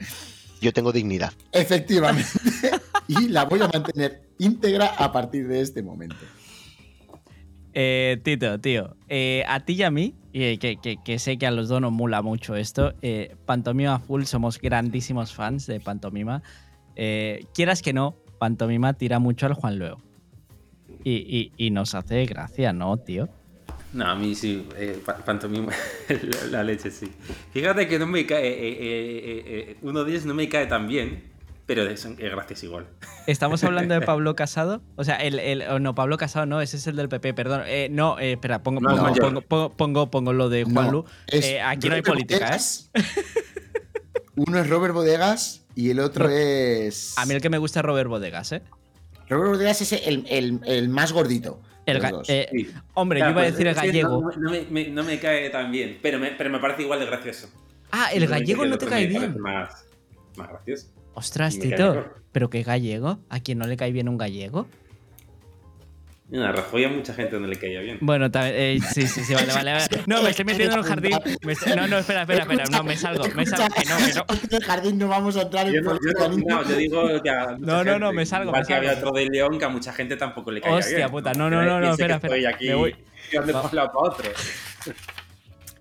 Yo 0.60 0.73
tengo 0.73 0.93
dignidad. 0.93 1.32
Efectivamente. 1.52 2.31
y 3.09 3.28
la 3.28 3.44
voy 3.44 3.60
a 3.62 3.69
mantener 3.69 4.23
íntegra 4.39 4.86
a 4.86 5.12
partir 5.12 5.47
de 5.47 5.60
este 5.60 5.82
momento. 5.82 6.16
Eh, 7.74 8.19
Tito, 8.23 8.59
tío, 8.61 8.97
eh, 9.09 9.45
a 9.47 9.61
ti 9.61 9.74
y 9.74 9.82
a 9.82 9.90
mí, 9.90 10.15
y 10.32 10.59
que, 10.59 11.19
sé 11.19 11.39
que 11.39 11.47
a 11.47 11.51
los 11.51 11.69
dos 11.69 11.81
nos 11.81 11.93
mula 11.93 12.23
mucho 12.23 12.57
esto, 12.57 12.95
eh, 13.03 13.36
Pantomima 13.47 13.99
Full 14.01 14.24
somos 14.24 14.59
grandísimos 14.59 15.35
fans 15.35 15.66
de 15.66 15.81
Pantomima. 15.81 16.43
Eh, 16.97 17.45
quieras 17.55 17.82
que 17.82 17.93
no, 17.93 18.16
Pantomima 18.39 18.95
tira 18.95 19.19
mucho 19.19 19.47
al 19.47 19.55
Juan 19.55 19.78
Luego. 19.78 20.03
Y, 21.05 21.70
nos 21.70 21.95
hace 21.95 22.27
gracia, 22.27 22.73
¿no, 22.73 22.97
tío? 22.99 23.28
No, 23.93 24.07
a 24.07 24.15
mí 24.15 24.35
sí, 24.35 24.66
eh, 24.77 25.01
pa- 25.05 25.16
pantomima, 25.16 25.73
la, 26.51 26.62
leche 26.62 26.90
sí. 26.90 27.11
Fíjate 27.53 27.89
que 27.89 27.99
no 27.99 28.07
me 28.07 28.27
cae, 28.27 28.47
eh, 28.47 28.69
eh, 28.69 28.78
eh, 28.81 29.43
eh, 29.47 29.77
uno 29.81 30.05
de 30.05 30.11
ellos 30.11 30.27
no 30.27 30.35
me 30.35 30.49
cae 30.49 30.66
tan 30.66 30.86
bien, 30.86 31.23
pero 31.69 31.82
es, 31.86 32.05
gracias 32.16 32.65
igual. 32.65 32.86
¿Estamos 33.27 33.62
hablando 33.62 33.93
de 33.95 34.01
Pablo 34.07 34.35
Casado? 34.35 34.81
O 34.97 35.05
sea, 35.05 35.16
el, 35.16 35.39
el- 35.39 35.62
oh, 35.69 35.78
no, 35.78 35.95
Pablo 35.95 36.16
Casado 36.16 36.47
no, 36.47 36.61
ese 36.62 36.78
es 36.78 36.86
el 36.86 36.97
del 36.97 37.11
PP, 37.11 37.35
perdón. 37.35 37.62
Eh, 37.66 37.89
no, 37.90 38.19
eh, 38.19 38.32
espera, 38.32 38.62
pongo, 38.62 38.81
No, 38.81 38.89
pongo, 38.97 39.15
pongo, 39.15 39.40
pongo, 39.43 39.77
pongo- 39.77 40.11
pongo 40.11 40.32
lo 40.32 40.49
de 40.49 40.65
Juan 40.65 40.86
No, 40.86 40.93
Lu. 40.93 41.05
es 41.27 41.45
Eh, 41.45 41.61
aquí 41.61 41.89
no 41.90 41.95
hay 41.95 42.03
política, 42.03 42.57
¿eh? 42.57 42.59
Uno 44.36 44.59
es 44.59 44.69
Robert 44.70 44.95
Bodegas 44.95 45.66
y 45.74 45.90
el 45.90 46.01
otro 46.01 46.24
Ro- 46.27 46.32
es. 46.35 47.15
A 47.19 47.27
mí 47.27 47.35
el 47.35 47.40
que 47.43 47.51
me 47.51 47.59
gusta 47.59 47.81
es 47.81 47.85
Robert 47.86 48.09
Bodegas, 48.09 48.51
¿eh? 48.53 48.62
Robert 49.28 49.51
Bodegas 49.51 49.81
es 49.82 49.93
el, 49.93 50.24
el- 50.28 50.61
el 50.65 50.89
más 50.89 51.12
gordito. 51.12 51.61
El 51.85 52.03
eh, 52.28 52.49
Sí. 52.51 52.70
hombre, 52.95 53.20
yo 53.20 53.31
iba 53.31 53.40
a 53.43 53.45
decir 53.45 53.66
el 53.66 53.74
gallego. 53.74 54.20
No, 54.20 54.31
no 54.36 54.51
me, 54.51 54.62
me- 54.70 54.89
no 54.89 55.05
me 55.05 55.19
cae 55.20 55.49
tan 55.51 55.70
bien, 55.70 55.99
pero 56.03 56.19
me, 56.19 56.31
pero 56.32 56.51
me 56.51 56.59
parece 56.61 56.82
igual 56.82 56.99
de 57.01 57.07
gracioso. 57.07 57.49
Ah, 57.90 58.09
el 58.12 58.27
gallego 58.27 58.65
no 58.66 58.77
te 58.78 58.86
cae 58.86 59.07
bien. 59.07 59.39
Más, 59.40 59.85
más 60.36 60.49
gracioso. 60.49 60.89
Ostras, 61.19 61.59
Tito. 61.59 62.07
¿pero 62.31 62.49
qué 62.49 62.62
gallego? 62.62 63.19
¿A 63.28 63.40
quién 63.40 63.59
no 63.59 63.66
le 63.66 63.77
cae 63.77 63.90
bien 63.90 64.09
un 64.09 64.16
gallego? 64.16 64.69
Mira, 66.31 66.51
a 66.51 66.53
Rajoy 66.53 66.85
a 66.85 66.89
mucha 66.90 67.12
gente 67.15 67.40
no 67.40 67.47
le 67.47 67.57
caía 67.57 67.81
bien. 67.81 67.99
Bueno, 68.03 68.28
eh, 68.35 68.78
sí, 68.93 69.07
sí, 69.07 69.24
sí, 69.24 69.35
vale, 69.35 69.53
vale. 69.53 69.73
vale. 69.73 69.86
No, 70.07 70.23
me 70.23 70.31
estoy 70.31 70.45
metiendo 70.45 70.74
en 70.74 70.81
un 70.81 70.85
jardín. 70.86 71.19
me 71.43 71.55
No, 71.74 71.89
no, 71.89 71.99
espera, 71.99 72.20
espera, 72.23 72.43
espera. 72.43 72.65
No, 72.70 72.85
me 72.85 72.97
salgo, 72.97 73.24
me 73.35 73.47
salgo. 73.47 73.66
Que 73.74 73.85
no, 73.89 73.97
que 73.97 74.12
no. 74.15 74.24
En 74.51 74.55
el 74.57 74.62
jardín 74.65 74.99
no 74.99 75.09
vamos 75.09 75.36
a 75.39 75.43
entrar 75.43 75.66
en 75.66 75.74
Yo 75.74 75.81
no, 75.81 75.95
yo 75.95 76.28
no, 76.39 76.69
yo 76.69 76.77
digo 76.77 77.23
que 77.23 77.31
a 77.31 77.47
mucha 77.57 77.66
No, 77.66 77.82
no, 77.82 77.99
no, 77.99 78.12
me 78.12 78.27
salgo, 78.27 78.51
igual 78.51 78.61
me 78.62 78.66
que 78.69 78.74
había 78.74 78.93
salgo. 78.93 79.09
otro 79.09 79.20
de 79.20 79.27
León 79.31 79.59
que 79.59 79.65
a 79.65 79.69
mucha 79.70 79.93
gente 79.93 80.16
tampoco 80.16 80.51
le 80.53 80.61
caía 80.61 80.77
Hostia 80.77 80.97
bien. 80.99 81.11
puta, 81.11 81.32
no, 81.32 81.49
no, 81.51 81.62
no, 81.65 81.81
no, 81.81 81.90
espera, 81.93 82.16
espera, 82.16 82.36
Estoy 82.36 82.53
aquí 82.55 82.69
me 82.69 82.74
voy. 82.74 82.93
Va. 83.35 83.62
por 83.62 83.70
un 83.70 83.77
lado 83.77 83.93
para 83.93 84.15
otro. 84.15 84.31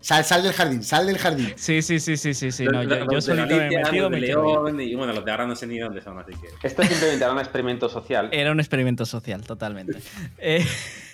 Sal, 0.08 0.24
sal 0.24 0.42
del 0.42 0.54
jardín, 0.54 0.84
sal 0.84 1.06
del 1.06 1.18
jardín. 1.18 1.52
Sí, 1.58 1.82
sí, 1.82 2.00
sí, 2.00 2.16
sí, 2.16 2.34
sí, 2.34 2.50
sí. 2.54 2.64
Los- 2.64 2.74
No, 2.74 2.84
yo, 2.84 2.96
los 3.04 3.14
yo 3.14 3.20
solito 3.22 3.58
me 3.58 3.68
he 3.68 3.78
metido, 3.84 4.04
los 4.04 4.12
me. 4.12 4.20
León 4.22 4.80
y 4.80 4.96
bueno, 4.96 5.12
los 5.12 5.26
de 5.26 5.32
ahora 5.32 5.46
no 5.46 5.54
sé 5.54 5.68
ni 5.68 5.78
dónde 5.80 6.02
son, 6.02 6.18
así 6.18 6.32
que. 6.32 6.48
Esto 6.66 6.82
simplemente 6.84 7.26
era 7.26 7.34
un 7.34 7.40
experimento 7.40 7.90
social. 7.90 8.30
Era 8.32 8.54
un 8.54 8.60
experimento 8.62 9.06
social, 9.06 9.42
totalmente. 9.42 10.00
Eh, 10.38 10.66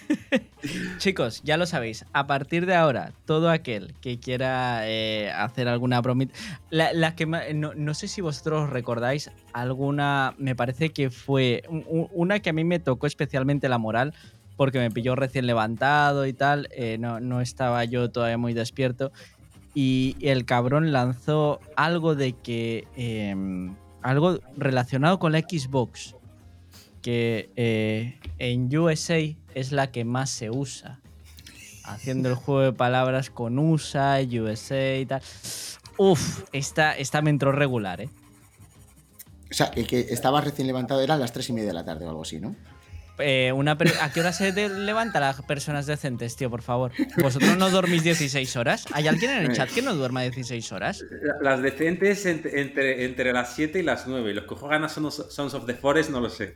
chicos, 0.99 1.41
ya 1.43 1.57
lo 1.57 1.65
sabéis. 1.65 2.05
A 2.13 2.27
partir 2.27 2.67
de 2.67 2.75
ahora, 2.75 3.13
todo 3.25 3.49
aquel 3.49 3.95
que 3.99 4.19
quiera 4.19 4.87
eh, 4.87 5.31
hacer 5.31 5.67
alguna 5.67 5.99
bromita. 6.01 6.35
La, 6.69 6.93
la 6.93 7.15
que 7.15 7.25
ma- 7.25 7.41
no, 7.55 7.73
no 7.75 7.93
sé 7.95 8.07
si 8.07 8.21
vosotros 8.21 8.69
recordáis 8.69 9.31
alguna. 9.53 10.35
Me 10.37 10.55
parece 10.55 10.89
que 10.91 11.09
fue 11.09 11.63
un- 11.67 11.83
un- 11.87 12.09
una 12.11 12.41
que 12.41 12.51
a 12.51 12.53
mí 12.53 12.63
me 12.63 12.77
tocó 12.77 13.07
especialmente 13.07 13.67
la 13.69 13.79
moral. 13.79 14.13
Porque 14.55 14.79
me 14.79 14.91
pilló 14.91 15.15
recién 15.15 15.47
levantado 15.47 16.25
y 16.25 16.33
tal. 16.33 16.67
eh, 16.71 16.97
no, 16.99 17.19
no 17.19 17.41
estaba 17.41 17.83
yo 17.85 18.09
todavía 18.11 18.37
muy 18.37 18.53
despierto. 18.53 19.11
Y 19.73 20.15
el 20.21 20.45
cabrón 20.45 20.91
lanzó 20.91 21.59
algo 21.75 22.15
de 22.15 22.33
que. 22.33 22.87
em, 22.95 23.75
algo 24.03 24.39
relacionado 24.57 25.17
con 25.17 25.31
la 25.31 25.39
Xbox 25.39 26.15
que 27.01 27.49
eh, 27.55 28.17
en 28.39 28.75
USA 28.75 29.19
es 29.53 29.71
la 29.71 29.91
que 29.91 30.05
más 30.05 30.29
se 30.29 30.49
usa. 30.49 30.99
Haciendo 31.83 32.29
el 32.29 32.35
juego 32.35 32.61
de 32.61 32.73
palabras 32.73 33.29
con 33.29 33.59
USA, 33.59 34.19
USA 34.21 34.97
y 34.97 35.05
tal. 35.05 35.21
Uf, 35.97 36.43
esta, 36.53 36.97
esta 36.97 37.21
me 37.21 37.29
entró 37.29 37.51
regular, 37.51 38.01
¿eh? 38.01 38.09
O 39.51 39.53
sea, 39.53 39.67
el 39.75 39.85
que 39.85 39.99
estaba 39.99 40.41
recién 40.41 40.65
levantado 40.65 41.01
era 41.01 41.13
a 41.15 41.17
las 41.17 41.33
tres 41.33 41.49
y 41.49 41.53
media 41.53 41.67
de 41.67 41.73
la 41.73 41.85
tarde 41.85 42.05
o 42.05 42.09
algo 42.09 42.21
así, 42.23 42.39
¿no? 42.39 42.55
Eh, 43.19 43.51
una 43.51 43.77
¿A 44.01 44.11
qué 44.11 44.19
hora 44.21 44.33
se 44.33 44.51
de- 44.51 44.69
levanta 44.69 45.19
las 45.19 45.41
personas 45.43 45.85
decentes, 45.85 46.35
tío, 46.35 46.49
por 46.49 46.63
favor? 46.63 46.91
¿Vosotros 47.21 47.57
no 47.57 47.69
dormís 47.69 48.03
16 48.03 48.55
horas? 48.55 48.85
¿Hay 48.91 49.07
alguien 49.07 49.29
en 49.31 49.43
el 49.45 49.53
chat 49.55 49.69
que 49.69 49.81
no 49.83 49.93
duerma 49.93 50.21
16 50.23 50.71
horas? 50.71 51.05
Las 51.41 51.61
decentes 51.61 52.25
entre, 52.25 52.61
entre, 52.61 53.05
entre 53.05 53.31
las 53.31 53.53
7 53.53 53.79
y 53.79 53.83
las 53.83 54.07
9. 54.07 54.33
Los 54.33 54.45
que 54.45 54.55
juegan 54.55 54.83
a 54.83 54.89
Sons 54.89 55.25
Sons 55.29 55.53
of 55.53 55.65
the 55.67 55.75
Forest 55.75 56.09
no 56.09 56.21
lo 56.21 56.29
sé. 56.29 56.55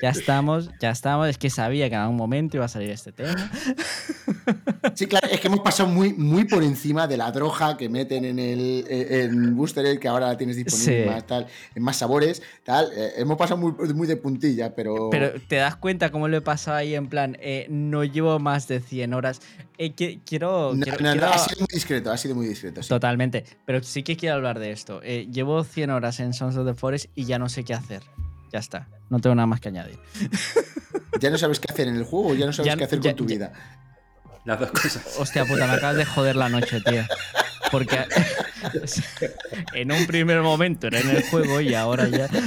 Ya 0.00 0.10
estamos, 0.10 0.70
ya 0.80 0.90
estamos. 0.90 1.28
Es 1.28 1.38
que 1.38 1.50
sabía 1.50 1.88
que 1.88 1.94
en 1.96 2.02
algún 2.02 2.16
momento 2.16 2.56
iba 2.56 2.66
a 2.66 2.68
salir 2.68 2.90
este 2.90 3.10
tema. 3.12 3.34
Sí, 4.94 5.06
claro, 5.06 5.26
es 5.30 5.40
que 5.40 5.46
hemos 5.48 5.60
pasado 5.60 5.88
muy, 5.88 6.12
muy 6.12 6.44
por 6.44 6.62
encima 6.62 7.06
de 7.06 7.16
la 7.16 7.32
droga 7.32 7.76
que 7.76 7.88
meten 7.88 8.24
en 8.24 8.38
el 8.38 8.84
en 8.88 9.56
Booster 9.56 9.98
que 9.98 10.06
ahora 10.08 10.26
la 10.28 10.36
tienes 10.36 10.56
disponible 10.56 11.04
Sí. 11.04 11.08
más, 11.10 11.26
tal, 11.26 11.46
en 11.74 11.82
más 11.82 11.96
sabores, 11.96 12.42
tal. 12.64 12.90
Eh, 12.94 13.12
hemos 13.16 13.36
pasado 13.38 13.58
muy, 13.60 13.72
muy 13.94 14.06
de 14.06 14.16
puntilla, 14.16 14.74
pero. 14.74 15.08
Pero 15.10 15.32
te 15.48 15.56
das 15.64 15.76
cuenta 15.76 16.10
cómo 16.10 16.28
lo 16.28 16.36
he 16.36 16.40
pasado 16.40 16.76
ahí 16.76 16.94
en 16.94 17.08
plan, 17.08 17.36
eh, 17.40 17.66
no 17.68 18.04
llevo 18.04 18.38
más 18.38 18.68
de 18.68 18.80
100 18.80 19.14
horas. 19.14 19.40
Eh, 19.78 19.94
qui- 19.94 20.20
quiero... 20.24 20.72
No, 20.74 20.82
quiero- 20.84 21.14
no, 21.16 21.26
ha 21.26 21.38
sido 21.38 21.58
muy 21.60 21.68
discreto, 21.72 22.10
ha 22.12 22.16
sido 22.16 22.34
muy 22.34 22.46
discreto. 22.46 22.82
sí. 22.82 22.88
Totalmente. 22.88 23.44
Pero 23.66 23.82
sí 23.82 24.02
que 24.02 24.16
quiero 24.16 24.36
hablar 24.36 24.58
de 24.58 24.70
esto. 24.72 25.00
Eh, 25.02 25.26
llevo 25.32 25.64
100 25.64 25.90
horas 25.90 26.20
en 26.20 26.32
Sons 26.32 26.56
of 26.56 26.66
the 26.66 26.74
Forest 26.74 27.06
y 27.14 27.24
ya 27.24 27.38
no 27.38 27.48
sé 27.48 27.64
qué 27.64 27.74
hacer. 27.74 28.02
Ya 28.52 28.58
está. 28.60 28.88
No 29.10 29.18
tengo 29.20 29.34
nada 29.34 29.46
más 29.46 29.60
que 29.60 29.68
añadir. 29.68 29.98
Ya 31.20 31.30
no 31.30 31.38
sabes 31.38 31.60
qué 31.60 31.72
hacer 31.72 31.86
en 31.86 31.94
el 31.94 32.02
juego, 32.04 32.34
ya 32.34 32.44
no 32.44 32.52
sabes 32.52 32.72
Ya- 32.72 32.76
qué 32.76 32.84
hacer 32.84 33.00
ya- 33.00 33.10
con 33.12 33.16
tu 33.18 33.24
ya- 33.26 33.34
vida. 33.36 33.52
Las 34.44 34.58
dos 34.60 34.72
cosas. 34.72 35.16
Hostia 35.18 35.44
puta, 35.44 35.66
me 35.68 35.74
acabas 35.74 35.96
de 35.96 36.04
joder 36.04 36.34
la 36.36 36.48
noche, 36.48 36.80
tío. 36.80 37.02
Porque 37.70 37.98
en 39.74 39.92
un 39.92 40.06
primer 40.06 40.42
momento 40.42 40.88
era 40.88 40.98
en 41.00 41.10
el 41.10 41.22
juego 41.22 41.60
y 41.60 41.72
ahora 41.74 42.08
ya. 42.08 42.28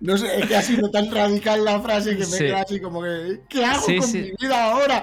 No 0.00 0.18
sé, 0.18 0.40
es 0.40 0.46
que 0.46 0.56
ha 0.56 0.62
sido 0.62 0.90
tan 0.90 1.10
radical 1.10 1.64
la 1.64 1.80
frase 1.80 2.10
que 2.12 2.18
me 2.18 2.26
Sí. 2.26 2.38
queda 2.44 2.60
así 2.62 2.80
como 2.80 3.02
que. 3.02 3.40
¿Qué 3.48 3.64
hago 3.64 3.86
Sí, 3.86 3.96
con 3.96 4.06
sí. 4.08 4.18
mi 4.18 4.30
vida 4.46 4.64
ahora? 4.72 5.02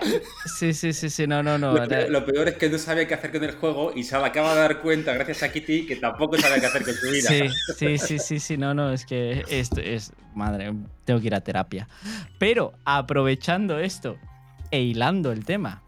Sí, 0.60 0.74
sí, 0.74 0.94
sí, 0.94 1.10
sí, 1.10 1.26
no, 1.26 1.42
no, 1.42 1.58
no. 1.58 1.72
Lo, 1.74 1.78
era- 1.84 1.88
peor- 1.88 2.10
lo 2.12 2.26
peor 2.26 2.48
es 2.50 2.56
que 2.56 2.70
no 2.70 2.78
sabía 2.78 3.08
qué 3.08 3.16
hacer 3.16 3.32
con 3.32 3.44
el 3.44 3.56
juego 3.56 3.92
y 3.96 4.04
se 4.04 4.16
acaba 4.16 4.54
de 4.54 4.62
dar 4.62 4.82
cuenta, 4.82 5.14
gracias 5.14 5.42
a 5.44 5.52
Kitty, 5.52 5.88
que 5.88 5.96
tampoco 5.96 6.38
sabe 6.38 6.60
qué 6.60 6.68
hacer 6.68 6.84
con 6.84 6.94
su 6.94 7.10
vida. 7.10 7.30
Sí, 7.30 7.50
sí, 7.76 7.98
sí, 7.98 8.20
sí, 8.20 8.40
sí, 8.40 8.58
no, 8.58 8.74
no, 8.76 8.92
es 8.92 9.06
que 9.06 9.44
esto 9.50 9.82
es, 9.82 10.12
madre, 10.36 10.74
tengo 11.06 11.20
que 11.20 11.28
ir 11.28 11.36
a 11.36 11.42
terapia. 11.42 11.88
Pero 12.38 12.74
aprovechando 12.86 13.80
esto 13.80 14.18
e 14.70 14.82
hilando 14.82 15.32
el 15.32 15.44
tema, 15.44 15.82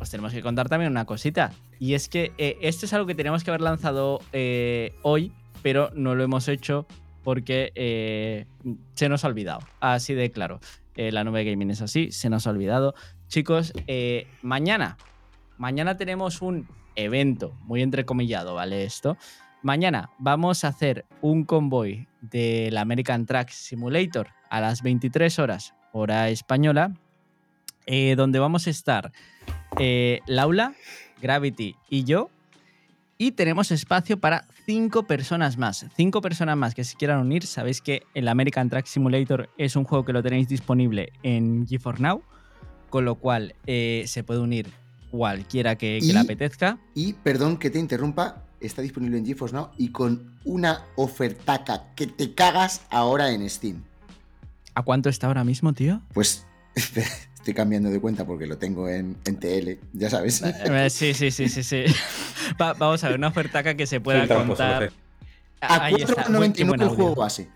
os 0.00 0.10
tenemos 0.10 0.32
que 0.32 0.42
contar 0.42 0.68
también 0.68 0.90
una 0.90 1.04
cosita. 1.04 1.52
Y 1.78 1.94
es 1.94 2.08
que 2.08 2.32
eh, 2.38 2.58
esto 2.62 2.86
es 2.86 2.92
algo 2.92 3.06
que 3.06 3.14
teníamos 3.14 3.42
que 3.44 3.50
haber 3.50 3.60
lanzado 3.60 4.20
eh, 4.32 4.92
hoy, 5.02 5.32
pero 5.62 5.90
no 5.94 6.14
lo 6.14 6.24
hemos 6.24 6.48
hecho 6.48 6.86
porque 7.22 7.72
eh, 7.74 8.46
se 8.94 9.08
nos 9.08 9.24
ha 9.24 9.28
olvidado. 9.28 9.60
Así 9.80 10.14
de 10.14 10.30
claro. 10.30 10.60
Eh, 10.94 11.10
la 11.10 11.24
nube 11.24 11.44
gaming 11.44 11.70
es 11.70 11.80
así, 11.80 12.12
se 12.12 12.28
nos 12.28 12.46
ha 12.46 12.50
olvidado. 12.50 12.94
Chicos, 13.28 13.72
eh, 13.86 14.26
mañana, 14.42 14.98
mañana 15.56 15.96
tenemos 15.96 16.42
un 16.42 16.68
evento, 16.96 17.54
muy 17.62 17.80
entrecomillado, 17.80 18.54
¿vale? 18.54 18.84
Esto. 18.84 19.16
Mañana 19.62 20.10
vamos 20.18 20.64
a 20.64 20.68
hacer 20.68 21.06
un 21.22 21.44
convoy 21.44 22.08
del 22.20 22.76
American 22.76 23.24
Track 23.24 23.50
Simulator 23.50 24.28
a 24.50 24.60
las 24.60 24.82
23 24.82 25.38
horas, 25.38 25.74
hora 25.92 26.28
española, 26.28 26.92
donde 28.16 28.38
vamos 28.38 28.66
a 28.66 28.70
estar 28.70 29.12
Laula, 30.26 30.74
Gravity 31.22 31.76
y 31.88 32.04
yo. 32.04 32.28
Y 33.18 33.32
tenemos 33.32 33.70
espacio 33.70 34.18
para 34.18 34.46
cinco 34.66 35.06
personas 35.06 35.56
más. 35.56 35.86
Cinco 35.96 36.20
personas 36.20 36.56
más 36.56 36.74
que 36.74 36.84
se 36.84 36.96
quieran 36.96 37.20
unir. 37.20 37.46
Sabéis 37.46 37.80
que 37.80 38.02
el 38.14 38.26
American 38.28 38.68
Track 38.68 38.86
Simulator 38.86 39.48
es 39.58 39.76
un 39.76 39.84
juego 39.84 40.04
que 40.04 40.12
lo 40.12 40.22
tenéis 40.22 40.48
disponible 40.48 41.12
en 41.22 41.66
GeForce 41.66 42.02
Now. 42.02 42.22
Con 42.90 43.04
lo 43.04 43.14
cual 43.14 43.54
eh, 43.66 44.04
se 44.06 44.24
puede 44.24 44.40
unir 44.40 44.70
cualquiera 45.10 45.76
que, 45.76 45.98
que 46.00 46.12
le 46.12 46.18
apetezca. 46.18 46.78
Y 46.94 47.12
perdón 47.12 47.58
que 47.58 47.70
te 47.70 47.78
interrumpa, 47.78 48.44
está 48.60 48.82
disponible 48.82 49.18
en 49.18 49.26
GeForce 49.26 49.54
Now 49.54 49.70
y 49.78 49.90
con 49.90 50.38
una 50.44 50.84
ofertaca 50.96 51.94
que 51.94 52.06
te 52.06 52.34
cagas 52.34 52.82
ahora 52.90 53.30
en 53.30 53.48
Steam. 53.48 53.84
¿A 54.74 54.82
cuánto 54.82 55.08
está 55.08 55.26
ahora 55.26 55.44
mismo, 55.44 55.72
tío? 55.72 56.00
Pues 56.12 56.46
estoy 57.42 57.54
cambiando 57.54 57.90
de 57.90 58.00
cuenta 58.00 58.24
porque 58.24 58.46
lo 58.46 58.56
tengo 58.56 58.88
en, 58.88 59.16
en 59.24 59.36
TL, 59.40 59.78
ya 59.92 60.08
sabes. 60.08 60.42
Eh, 60.64 60.88
Sí, 60.90 61.12
sí, 61.12 61.32
sí, 61.32 61.48
sí, 61.48 61.62
sí. 61.64 61.84
Va- 62.60 62.74
vamos 62.74 63.02
a 63.02 63.08
ver, 63.08 63.18
una 63.18 63.28
ofertaca 63.28 63.74
que 63.74 63.84
se 63.86 64.00
pueda 64.00 64.28
contar. 64.28 64.90
A 65.60 65.84
Ahí 65.86 65.94
está, 65.94 66.28
buen- 66.28 66.52
qué 66.52 66.64
4,99 66.64 66.68
buen 66.68 66.80
el 66.82 66.88
juego 66.88 67.14
base. 67.16 67.48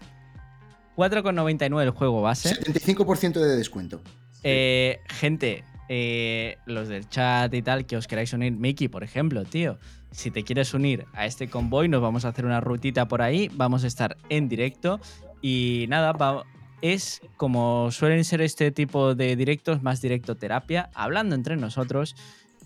4,99 0.96 1.82
el 1.82 1.90
juego 1.90 2.22
base. 2.22 2.50
75% 2.60 3.32
de 3.40 3.56
descuento. 3.56 4.00
Eh, 4.42 5.00
gente, 5.08 5.62
eh, 5.88 6.56
los 6.66 6.88
del 6.88 7.08
chat 7.08 7.52
y 7.54 7.62
tal, 7.62 7.86
que 7.86 7.96
os 7.96 8.06
queráis 8.08 8.32
unir, 8.32 8.52
Miki, 8.52 8.88
por 8.88 9.04
ejemplo, 9.04 9.44
tío. 9.44 9.78
Si 10.10 10.30
te 10.32 10.42
quieres 10.44 10.72
unir 10.74 11.04
a 11.12 11.26
este 11.26 11.48
convoy, 11.48 11.88
nos 11.88 12.00
vamos 12.02 12.24
a 12.24 12.28
hacer 12.28 12.44
una 12.44 12.60
rutita 12.60 13.06
por 13.06 13.22
ahí. 13.22 13.50
Vamos 13.54 13.84
a 13.84 13.86
estar 13.86 14.16
en 14.30 14.48
directo. 14.48 15.00
Y 15.42 15.86
nada, 15.88 16.12
va- 16.12 16.44
es 16.92 17.22
como 17.36 17.90
suelen 17.90 18.24
ser 18.24 18.40
este 18.40 18.70
tipo 18.70 19.14
de 19.14 19.36
directos, 19.36 19.82
más 19.82 20.00
directo 20.00 20.36
terapia, 20.36 20.90
hablando 20.94 21.34
entre 21.34 21.56
nosotros 21.56 22.16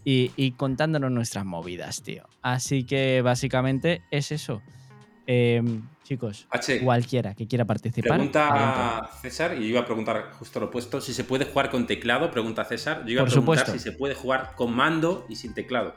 y, 0.04 0.32
y 0.36 0.52
contándonos 0.52 1.10
nuestras 1.10 1.44
movidas, 1.44 2.02
tío. 2.02 2.24
Así 2.42 2.84
que 2.84 3.22
básicamente 3.22 4.02
es 4.10 4.32
eso. 4.32 4.62
Em, 5.26 5.82
chicos, 6.02 6.48
H, 6.50 6.80
cualquiera 6.80 7.34
que 7.34 7.46
quiera 7.46 7.64
participar. 7.64 8.12
pregunta 8.16 8.98
a 8.98 9.06
César, 9.22 9.54
y 9.56 9.60
yo 9.60 9.66
iba 9.66 9.80
a 9.80 9.84
preguntar 9.84 10.32
justo 10.32 10.58
lo 10.58 10.66
opuesto, 10.66 11.00
si 11.00 11.14
se 11.14 11.22
puede 11.22 11.44
jugar 11.44 11.70
con 11.70 11.86
teclado, 11.86 12.30
pregunta 12.30 12.64
César. 12.64 13.04
Yo 13.04 13.12
iba 13.12 13.22
Por 13.22 13.28
a 13.28 13.32
preguntar 13.32 13.58
supuesto. 13.58 13.72
si 13.72 13.78
se 13.78 13.92
puede 13.92 14.14
jugar 14.14 14.54
con 14.56 14.74
mando 14.74 15.26
y 15.28 15.36
sin 15.36 15.54
teclado. 15.54 15.94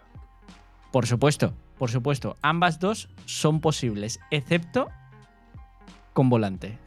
Por 0.91 1.07
supuesto, 1.07 1.55
por 1.79 1.89
supuesto. 1.89 2.37
Ambas 2.43 2.79
dos 2.79 3.09
son 3.25 3.59
posibles, 3.59 4.19
excepto 4.29 4.89
con 6.13 6.29
volante. 6.29 6.77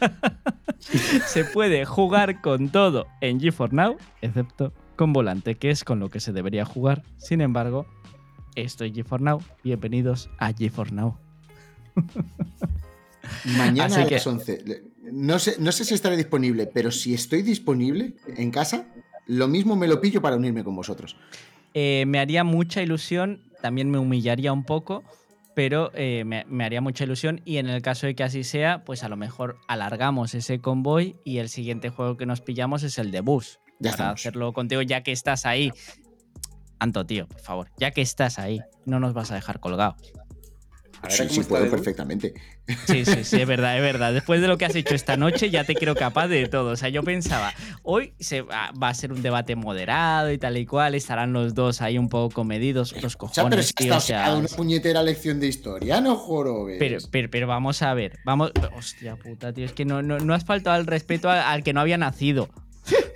se 1.26 1.44
puede 1.44 1.84
jugar 1.84 2.40
con 2.40 2.68
todo 2.70 3.06
en 3.20 3.40
G4 3.40 3.72
Now, 3.72 3.96
excepto 4.22 4.72
con 4.96 5.12
volante, 5.12 5.56
que 5.56 5.70
es 5.70 5.84
con 5.84 5.98
lo 6.00 6.08
que 6.08 6.20
se 6.20 6.32
debería 6.32 6.64
jugar. 6.64 7.02
Sin 7.18 7.40
embargo, 7.40 7.86
esto 8.54 8.84
es 8.84 8.92
G4 8.92 9.20
Now. 9.20 9.42
Bienvenidos 9.64 10.30
a 10.38 10.50
G4 10.52 10.90
Now. 10.92 11.18
Mañana 13.58 13.86
Así 13.86 14.00
a 14.00 14.06
que- 14.06 14.14
las 14.14 14.26
11. 14.26 14.62
Le- 14.64 14.82
No 15.12 15.38
sé, 15.38 15.56
no 15.60 15.70
sé 15.72 15.84
si 15.84 15.94
estaré 15.94 16.16
disponible, 16.16 16.66
pero 16.66 16.90
si 16.90 17.14
estoy 17.14 17.42
disponible 17.42 18.14
en 18.36 18.50
casa, 18.50 18.86
lo 19.26 19.46
mismo 19.48 19.76
me 19.76 19.86
lo 19.86 20.00
pillo 20.00 20.20
para 20.20 20.36
unirme 20.36 20.64
con 20.64 20.74
vosotros. 20.74 21.16
Eh, 21.74 22.04
me 22.08 22.18
haría 22.18 22.42
mucha 22.42 22.82
ilusión, 22.82 23.40
también 23.62 23.88
me 23.90 23.98
humillaría 23.98 24.52
un 24.52 24.64
poco, 24.64 25.04
pero 25.56 25.90
eh, 25.94 26.24
me, 26.26 26.44
me 26.50 26.66
haría 26.66 26.82
mucha 26.82 27.04
ilusión 27.04 27.40
y 27.46 27.56
en 27.56 27.66
el 27.66 27.80
caso 27.80 28.06
de 28.06 28.14
que 28.14 28.22
así 28.22 28.44
sea, 28.44 28.84
pues 28.84 29.02
a 29.02 29.08
lo 29.08 29.16
mejor 29.16 29.56
alargamos 29.68 30.34
ese 30.34 30.60
convoy 30.60 31.16
y 31.24 31.38
el 31.38 31.48
siguiente 31.48 31.88
juego 31.88 32.18
que 32.18 32.26
nos 32.26 32.42
pillamos 32.42 32.82
es 32.82 32.98
el 32.98 33.10
de 33.10 33.22
bus. 33.22 33.58
Ya 33.80 33.90
para 33.90 33.90
estamos. 33.90 34.20
hacerlo 34.20 34.52
contigo 34.52 34.82
ya 34.82 35.02
que 35.02 35.12
estás 35.12 35.46
ahí. 35.46 35.72
Anto, 36.78 37.06
tío, 37.06 37.26
por 37.26 37.40
favor, 37.40 37.70
ya 37.78 37.90
que 37.90 38.02
estás 38.02 38.38
ahí, 38.38 38.60
no 38.84 39.00
nos 39.00 39.14
vas 39.14 39.30
a 39.30 39.34
dejar 39.34 39.58
colgados. 39.58 39.96
A 41.02 41.08
ver, 41.08 41.12
Sí, 41.12 41.26
¿cómo 41.28 41.42
sí, 41.42 41.48
puedo 41.48 41.70
perfectamente. 41.70 42.34
Sí, 42.86 43.04
sí, 43.04 43.24
sí, 43.24 43.40
es 43.40 43.46
verdad, 43.46 43.76
es 43.76 43.82
verdad. 43.82 44.12
Después 44.12 44.40
de 44.40 44.48
lo 44.48 44.58
que 44.58 44.64
has 44.64 44.74
hecho 44.74 44.94
esta 44.94 45.16
noche, 45.16 45.50
ya 45.50 45.64
te 45.64 45.74
creo 45.74 45.94
capaz 45.94 46.28
de 46.28 46.48
todo. 46.48 46.70
O 46.70 46.76
sea, 46.76 46.88
yo 46.88 47.02
pensaba, 47.02 47.52
hoy 47.82 48.14
se 48.18 48.42
va, 48.42 48.72
va 48.72 48.88
a 48.88 48.94
ser 48.94 49.12
un 49.12 49.22
debate 49.22 49.56
moderado 49.56 50.32
y 50.32 50.38
tal 50.38 50.56
y 50.56 50.66
cual, 50.66 50.94
estarán 50.94 51.32
los 51.32 51.54
dos 51.54 51.82
ahí 51.82 51.98
un 51.98 52.08
poco 52.08 52.34
comedidos, 52.34 52.92
los 53.02 53.16
O 53.16 53.28
sea, 53.28 53.44
pero 53.44 53.56
cojones, 53.56 53.66
si 53.66 53.72
tío, 53.74 53.94
has 53.94 54.04
o 54.04 54.06
sea, 54.06 54.18
sacado 54.20 54.38
una 54.38 54.48
puñetera 54.48 55.02
lección 55.02 55.38
de 55.38 55.46
historia, 55.48 56.00
no 56.00 56.16
jorobes. 56.16 56.76
Pero, 56.78 56.98
pero, 57.10 57.30
pero 57.30 57.46
vamos 57.46 57.82
a 57.82 57.94
ver, 57.94 58.18
vamos. 58.24 58.52
Hostia 58.76 59.16
puta, 59.16 59.52
tío, 59.52 59.64
es 59.64 59.72
que 59.72 59.84
no, 59.84 60.02
no, 60.02 60.18
no 60.18 60.34
has 60.34 60.44
faltado 60.44 60.76
al 60.76 60.86
respeto 60.86 61.30
al, 61.30 61.38
al 61.38 61.62
que 61.62 61.72
no 61.72 61.80
había 61.80 61.98
nacido. 61.98 62.48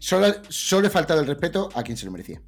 Solo, 0.00 0.32
solo 0.48 0.86
he 0.86 0.90
faltado 0.90 1.20
el 1.20 1.26
respeto 1.26 1.68
a 1.74 1.82
quien 1.82 1.96
se 1.96 2.06
lo 2.06 2.10
merecía. 2.10 2.40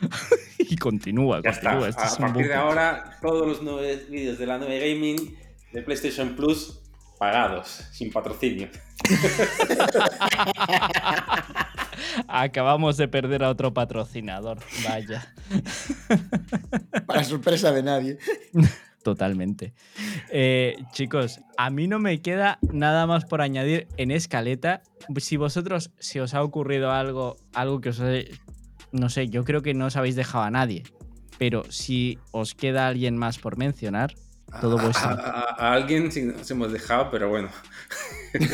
Y 0.58 0.76
continúa, 0.76 1.40
Ya 1.42 1.50
está. 1.50 1.70
continúa. 1.70 1.88
esto 1.88 2.02
A 2.02 2.06
es 2.06 2.16
partir 2.16 2.46
de 2.48 2.54
ahora, 2.54 3.16
todos 3.22 3.46
los 3.46 3.62
nuevos 3.62 4.08
vídeos 4.10 4.38
de 4.38 4.46
la 4.46 4.58
9 4.58 4.78
Gaming 4.94 5.36
de 5.72 5.82
PlayStation 5.82 6.34
Plus 6.36 6.80
pagados, 7.18 7.68
sin 7.92 8.12
patrocinio. 8.12 8.68
Acabamos 12.28 12.96
de 12.96 13.08
perder 13.08 13.44
a 13.44 13.50
otro 13.50 13.72
patrocinador. 13.74 14.58
Vaya, 14.88 15.32
Para 17.06 17.24
sorpresa 17.24 17.72
de 17.72 17.82
nadie. 17.82 18.18
totalmente. 19.02 19.72
Eh, 20.30 20.76
chicos, 20.92 21.40
a 21.56 21.70
mí 21.70 21.88
no 21.88 21.98
me 21.98 22.20
queda 22.20 22.58
nada 22.72 23.06
más 23.06 23.24
por 23.24 23.40
añadir 23.40 23.88
en 23.96 24.10
escaleta. 24.10 24.82
Si 25.18 25.36
vosotros, 25.36 25.90
si 25.98 26.20
os 26.20 26.34
ha 26.34 26.42
ocurrido 26.42 26.92
algo, 26.92 27.36
algo 27.54 27.80
que 27.80 27.88
os 27.90 28.00
he- 28.00 28.30
no 28.92 29.08
sé, 29.08 29.28
yo 29.28 29.44
creo 29.44 29.62
que 29.62 29.74
no 29.74 29.86
os 29.86 29.96
habéis 29.96 30.16
dejado 30.16 30.44
a 30.44 30.50
nadie. 30.50 30.84
Pero 31.38 31.62
si 31.70 32.18
os 32.32 32.54
queda 32.54 32.88
alguien 32.88 33.16
más 33.16 33.38
por 33.38 33.56
mencionar, 33.58 34.12
todo 34.60 34.78
A- 34.78 34.82
vuestro. 34.82 35.08
A, 35.10 35.12
a- 35.12 35.56
a 35.68 35.72
alguien 35.74 36.10
sí 36.10 36.22
nos 36.22 36.50
hemos 36.50 36.72
dejado, 36.72 37.10
pero 37.10 37.28
bueno. 37.28 37.48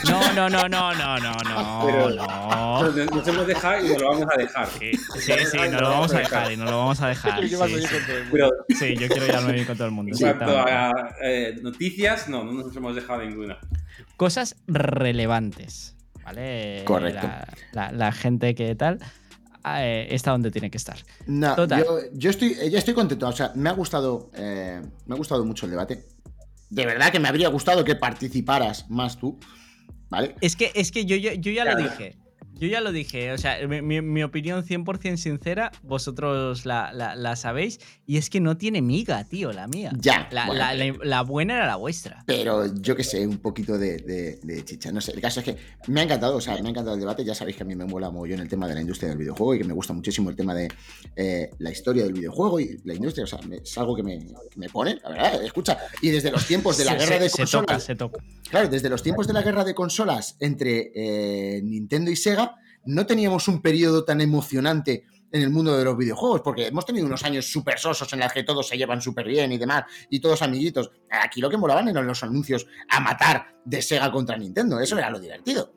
No, 0.08 0.32
no, 0.34 0.48
no, 0.50 0.68
no, 0.68 0.94
no, 0.94 1.18
no, 1.18 1.32
no, 1.44 1.82
Pero- 1.86 2.10
no. 2.10 2.82
Nos, 2.92 3.10
nos 3.12 3.28
hemos 3.28 3.46
dejado 3.46 3.84
y 3.84 3.88
nos 3.88 4.02
lo 4.02 4.08
vamos 4.10 4.26
a 4.32 4.36
dejar. 4.38 4.68
Sí, 4.68 4.90
sí, 4.92 5.32
sí, 5.50 5.56
nos 5.70 5.80
lo 5.80 5.88
vamos 5.90 6.12
a 6.14 6.18
dejar 6.18 6.52
y 6.52 6.56
nos 6.56 6.70
lo 6.70 6.78
vamos 6.78 7.00
a 7.00 7.08
dejar. 7.08 7.40
Sí, 7.40 7.48
sí. 7.56 8.76
Sí, 8.78 8.96
yo 8.96 9.08
quiero 9.08 9.26
llevarme 9.26 9.52
bien 9.52 9.66
con 9.66 9.76
todo 9.76 9.86
el 9.86 9.92
mundo. 9.94 10.12
en 10.14 10.18
cuanto 10.36 10.58
a 10.58 10.92
eh, 11.22 11.58
noticias, 11.62 12.28
no, 12.28 12.44
no 12.44 12.52
nos 12.52 12.76
hemos 12.76 12.94
dejado 12.94 13.22
ninguna. 13.24 13.58
Cosas 14.16 14.56
relevantes, 14.66 15.96
¿vale? 16.24 16.82
Correcto. 16.84 17.26
La, 17.26 17.46
la- 17.72 17.92
la 17.92 18.12
gente 18.12 18.54
que 18.54 18.74
tal 18.74 18.98
eh, 19.66 20.06
está 20.10 20.30
donde 20.30 20.50
tiene 20.50 20.70
que 20.70 20.78
estar. 20.78 20.98
No, 21.26 21.54
Total. 21.54 21.84
yo, 21.84 21.98
yo 22.12 22.30
estoy, 22.30 22.54
ya 22.70 22.78
estoy 22.78 22.94
contento. 22.94 23.26
O 23.28 23.32
sea, 23.32 23.52
me 23.54 23.70
ha 23.70 23.72
gustado, 23.72 24.30
eh, 24.34 24.82
me 25.06 25.14
ha 25.14 25.18
gustado 25.18 25.44
mucho 25.44 25.66
el 25.66 25.70
debate. 25.70 26.06
De 26.70 26.86
verdad 26.86 27.10
que 27.10 27.20
me 27.20 27.28
habría 27.28 27.48
gustado 27.48 27.84
que 27.84 27.94
participaras 27.94 28.90
más 28.90 29.18
tú, 29.18 29.38
¿vale? 30.08 30.34
Es 30.40 30.56
que, 30.56 30.72
es 30.74 30.90
que 30.90 31.04
yo, 31.04 31.16
yo, 31.16 31.32
yo 31.32 31.52
ya 31.52 31.64
lo 31.64 31.76
dije. 31.76 32.16
Yo 32.58 32.68
ya 32.68 32.80
lo 32.80 32.92
dije, 32.92 33.32
o 33.32 33.38
sea, 33.38 33.56
mi, 33.66 33.82
mi- 33.82 34.00
mi 34.00 34.22
opinión 34.22 34.64
100% 34.64 35.16
sincera, 35.16 35.72
vosotros 35.82 36.66
la, 36.66 36.92
la- 36.92 37.16
la 37.16 37.36
sabéis, 37.36 37.80
y 38.06 38.16
es 38.16 38.30
que 38.30 38.40
no 38.40 38.56
tiene 38.56 38.80
miga, 38.82 39.24
tío, 39.24 39.52
la 39.52 39.66
mía. 39.66 39.90
Ya. 39.98 40.28
La, 40.30 40.46
bueno, 40.46 40.64
la- 41.02 41.22
buena 41.22 41.56
era 41.56 41.66
la 41.66 41.76
vuestra. 41.76 42.22
Pero 42.26 42.72
yo 42.74 42.94
que 42.96 43.04
sé, 43.04 43.26
un 43.26 43.38
poquito 43.38 43.78
de, 43.78 43.96
de- 43.98 44.38
de 44.42 44.64
chicha. 44.64 44.92
No 44.92 45.00
sé, 45.00 45.12
el 45.12 45.20
caso 45.20 45.40
es 45.40 45.46
que 45.46 45.56
me 45.88 46.00
ha 46.00 46.04
encantado, 46.04 46.36
o 46.36 46.40
sea, 46.40 46.54
me 46.60 46.68
ha 46.68 46.70
encantado 46.70 46.94
el 46.94 47.00
debate. 47.00 47.24
Ya 47.24 47.34
sabéis 47.34 47.56
que 47.56 47.62
a 47.62 47.66
mí 47.66 47.74
me 47.74 47.84
mola 47.84 48.10
en 48.24 48.40
el 48.40 48.48
tema 48.48 48.68
de 48.68 48.74
la 48.74 48.80
industria 48.80 49.08
del 49.08 49.18
videojuego 49.18 49.54
y 49.54 49.58
que 49.58 49.64
me 49.64 49.74
gusta 49.74 49.92
muchísimo 49.92 50.30
el 50.30 50.36
tema 50.36 50.54
de 50.54 50.68
eh, 51.16 51.50
la 51.58 51.70
historia 51.70 52.04
del 52.04 52.12
videojuego 52.12 52.60
y 52.60 52.78
la 52.84 52.94
industria. 52.94 53.24
O 53.24 53.26
sea, 53.26 53.40
me- 53.48 53.56
es 53.56 53.78
algo 53.78 53.96
que 53.96 54.02
me, 54.02 54.18
que 54.18 54.58
me 54.58 54.68
pone, 54.68 54.98
la 55.02 55.10
verdad. 55.10 55.44
Escucha, 55.44 55.78
y 56.02 56.10
desde 56.10 56.30
los 56.30 56.46
tiempos 56.46 56.78
de 56.78 56.84
la 56.84 56.92
Se- 56.92 56.98
guerra 56.98 57.16
se- 57.16 57.22
de 57.24 57.28
se 57.30 57.36
consolas. 57.38 57.66
toca, 57.66 57.80
se 57.80 57.94
toca. 57.96 58.24
Claro, 58.50 58.68
desde 58.68 58.88
los 58.88 59.02
tiempos 59.02 59.26
de 59.26 59.32
la 59.32 59.42
guerra 59.42 59.64
de 59.64 59.74
consolas 59.74 60.36
entre 60.38 60.92
eh, 60.94 61.60
Nintendo 61.62 62.10
y 62.10 62.16
Sega, 62.16 62.43
no 62.86 63.06
teníamos 63.06 63.48
un 63.48 63.60
periodo 63.62 64.04
tan 64.04 64.20
emocionante 64.20 65.04
en 65.32 65.42
el 65.42 65.50
mundo 65.50 65.76
de 65.76 65.84
los 65.84 65.96
videojuegos, 65.96 66.42
porque 66.42 66.68
hemos 66.68 66.86
tenido 66.86 67.06
unos 67.06 67.24
años 67.24 67.46
súper 67.50 67.78
sosos 67.78 68.12
en 68.12 68.20
los 68.20 68.32
que 68.32 68.44
todos 68.44 68.68
se 68.68 68.76
llevan 68.78 69.00
súper 69.00 69.26
bien 69.26 69.50
y 69.50 69.58
demás, 69.58 69.82
y 70.08 70.20
todos 70.20 70.42
amiguitos. 70.42 70.90
Aquí 71.10 71.40
lo 71.40 71.50
que 71.50 71.56
molaban 71.56 71.88
eran 71.88 72.06
los 72.06 72.22
anuncios 72.22 72.66
a 72.88 73.00
matar 73.00 73.56
de 73.64 73.82
Sega 73.82 74.12
contra 74.12 74.36
Nintendo, 74.38 74.78
eso 74.78 74.96
era 74.96 75.10
lo 75.10 75.18
divertido. 75.18 75.72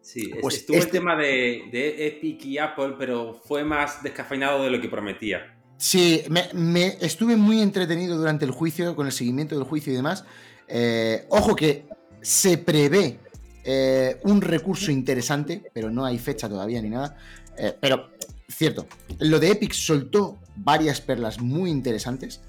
Sí, 0.00 0.30
es- 0.32 0.38
Pues 0.40 0.54
estuvo 0.58 0.76
el 0.76 0.82
este- 0.84 0.92
tema 0.92 1.16
de, 1.16 1.64
de 1.72 2.06
Epic 2.06 2.44
y 2.44 2.58
Apple, 2.58 2.94
pero 2.98 3.34
fue 3.44 3.64
más 3.64 4.02
descafeinado 4.02 4.62
de 4.62 4.70
lo 4.70 4.80
que 4.80 4.88
prometía. 4.88 5.56
Sí, 5.76 6.22
me, 6.28 6.48
me 6.52 6.96
estuve 7.00 7.36
muy 7.36 7.60
entretenido 7.62 8.16
durante 8.16 8.44
el 8.44 8.50
juicio, 8.52 8.94
con 8.94 9.06
el 9.06 9.12
seguimiento 9.12 9.56
del 9.56 9.64
juicio 9.64 9.92
y 9.92 9.96
demás. 9.96 10.24
Eh, 10.68 11.26
ojo 11.30 11.56
que 11.56 11.86
se 12.22 12.58
prevé 12.58 13.18
eh, 13.64 14.18
un 14.24 14.40
recurso 14.40 14.90
interesante, 14.90 15.70
pero 15.72 15.90
no 15.90 16.04
hay 16.04 16.18
fecha 16.18 16.48
todavía 16.48 16.80
ni 16.82 16.90
nada. 16.90 17.16
Eh, 17.56 17.76
pero, 17.80 18.10
cierto, 18.48 18.86
lo 19.18 19.38
de 19.38 19.50
Epic 19.50 19.72
soltó 19.72 20.38
varias 20.56 21.00
perlas 21.00 21.40
muy 21.40 21.70
interesantes, 21.70 22.40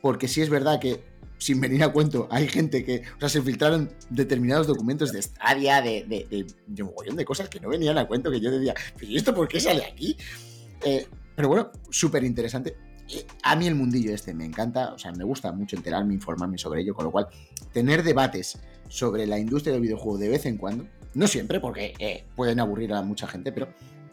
porque 0.00 0.28
sí 0.28 0.42
es 0.42 0.50
verdad 0.50 0.80
que, 0.80 1.02
sin 1.38 1.60
venir 1.60 1.82
a 1.84 1.92
cuento, 1.92 2.28
hay 2.30 2.48
gente 2.48 2.84
que, 2.84 3.02
o 3.16 3.20
sea, 3.20 3.28
se 3.28 3.42
filtraron 3.42 3.92
determinados 4.10 4.66
documentos 4.66 5.12
de 5.12 5.22
Stadia, 5.22 5.82
de, 5.82 6.04
de, 6.06 6.82
un 6.82 6.88
mogollón 6.88 7.16
de 7.16 7.24
cosas 7.24 7.48
que 7.48 7.60
no 7.60 7.68
venían 7.68 7.98
a 7.98 8.06
cuento, 8.06 8.30
que 8.30 8.40
yo 8.40 8.50
decía, 8.50 8.74
¿pero 8.94 9.10
¿y 9.10 9.16
esto 9.16 9.34
por 9.34 9.48
qué 9.48 9.60
sale 9.60 9.84
aquí? 9.84 10.16
Eh, 10.84 11.06
pero 11.34 11.48
bueno, 11.48 11.70
súper 11.90 12.24
interesante. 12.24 12.76
Eh, 13.12 13.24
A 13.42 13.56
mí 13.56 13.66
el 13.66 13.74
mundillo 13.74 14.12
este 14.14 14.34
me 14.34 14.44
encanta, 14.44 14.92
o 14.94 14.98
sea, 14.98 15.12
me 15.12 15.24
gusta 15.24 15.52
mucho 15.52 15.76
enterarme, 15.76 16.14
informarme 16.14 16.58
sobre 16.58 16.80
ello, 16.82 16.94
con 16.94 17.04
lo 17.04 17.10
cual 17.10 17.28
tener 17.72 18.02
debates 18.02 18.58
sobre 18.88 19.26
la 19.26 19.38
industria 19.38 19.72
del 19.72 19.82
videojuego 19.82 20.18
de 20.18 20.28
vez 20.28 20.46
en 20.46 20.56
cuando, 20.56 20.86
no 21.14 21.26
siempre, 21.26 21.60
porque 21.60 21.94
eh, 21.98 22.24
pueden 22.34 22.60
aburrir 22.60 22.92
a 22.92 23.02
mucha 23.02 23.26
gente, 23.26 23.52
pero 23.52 23.68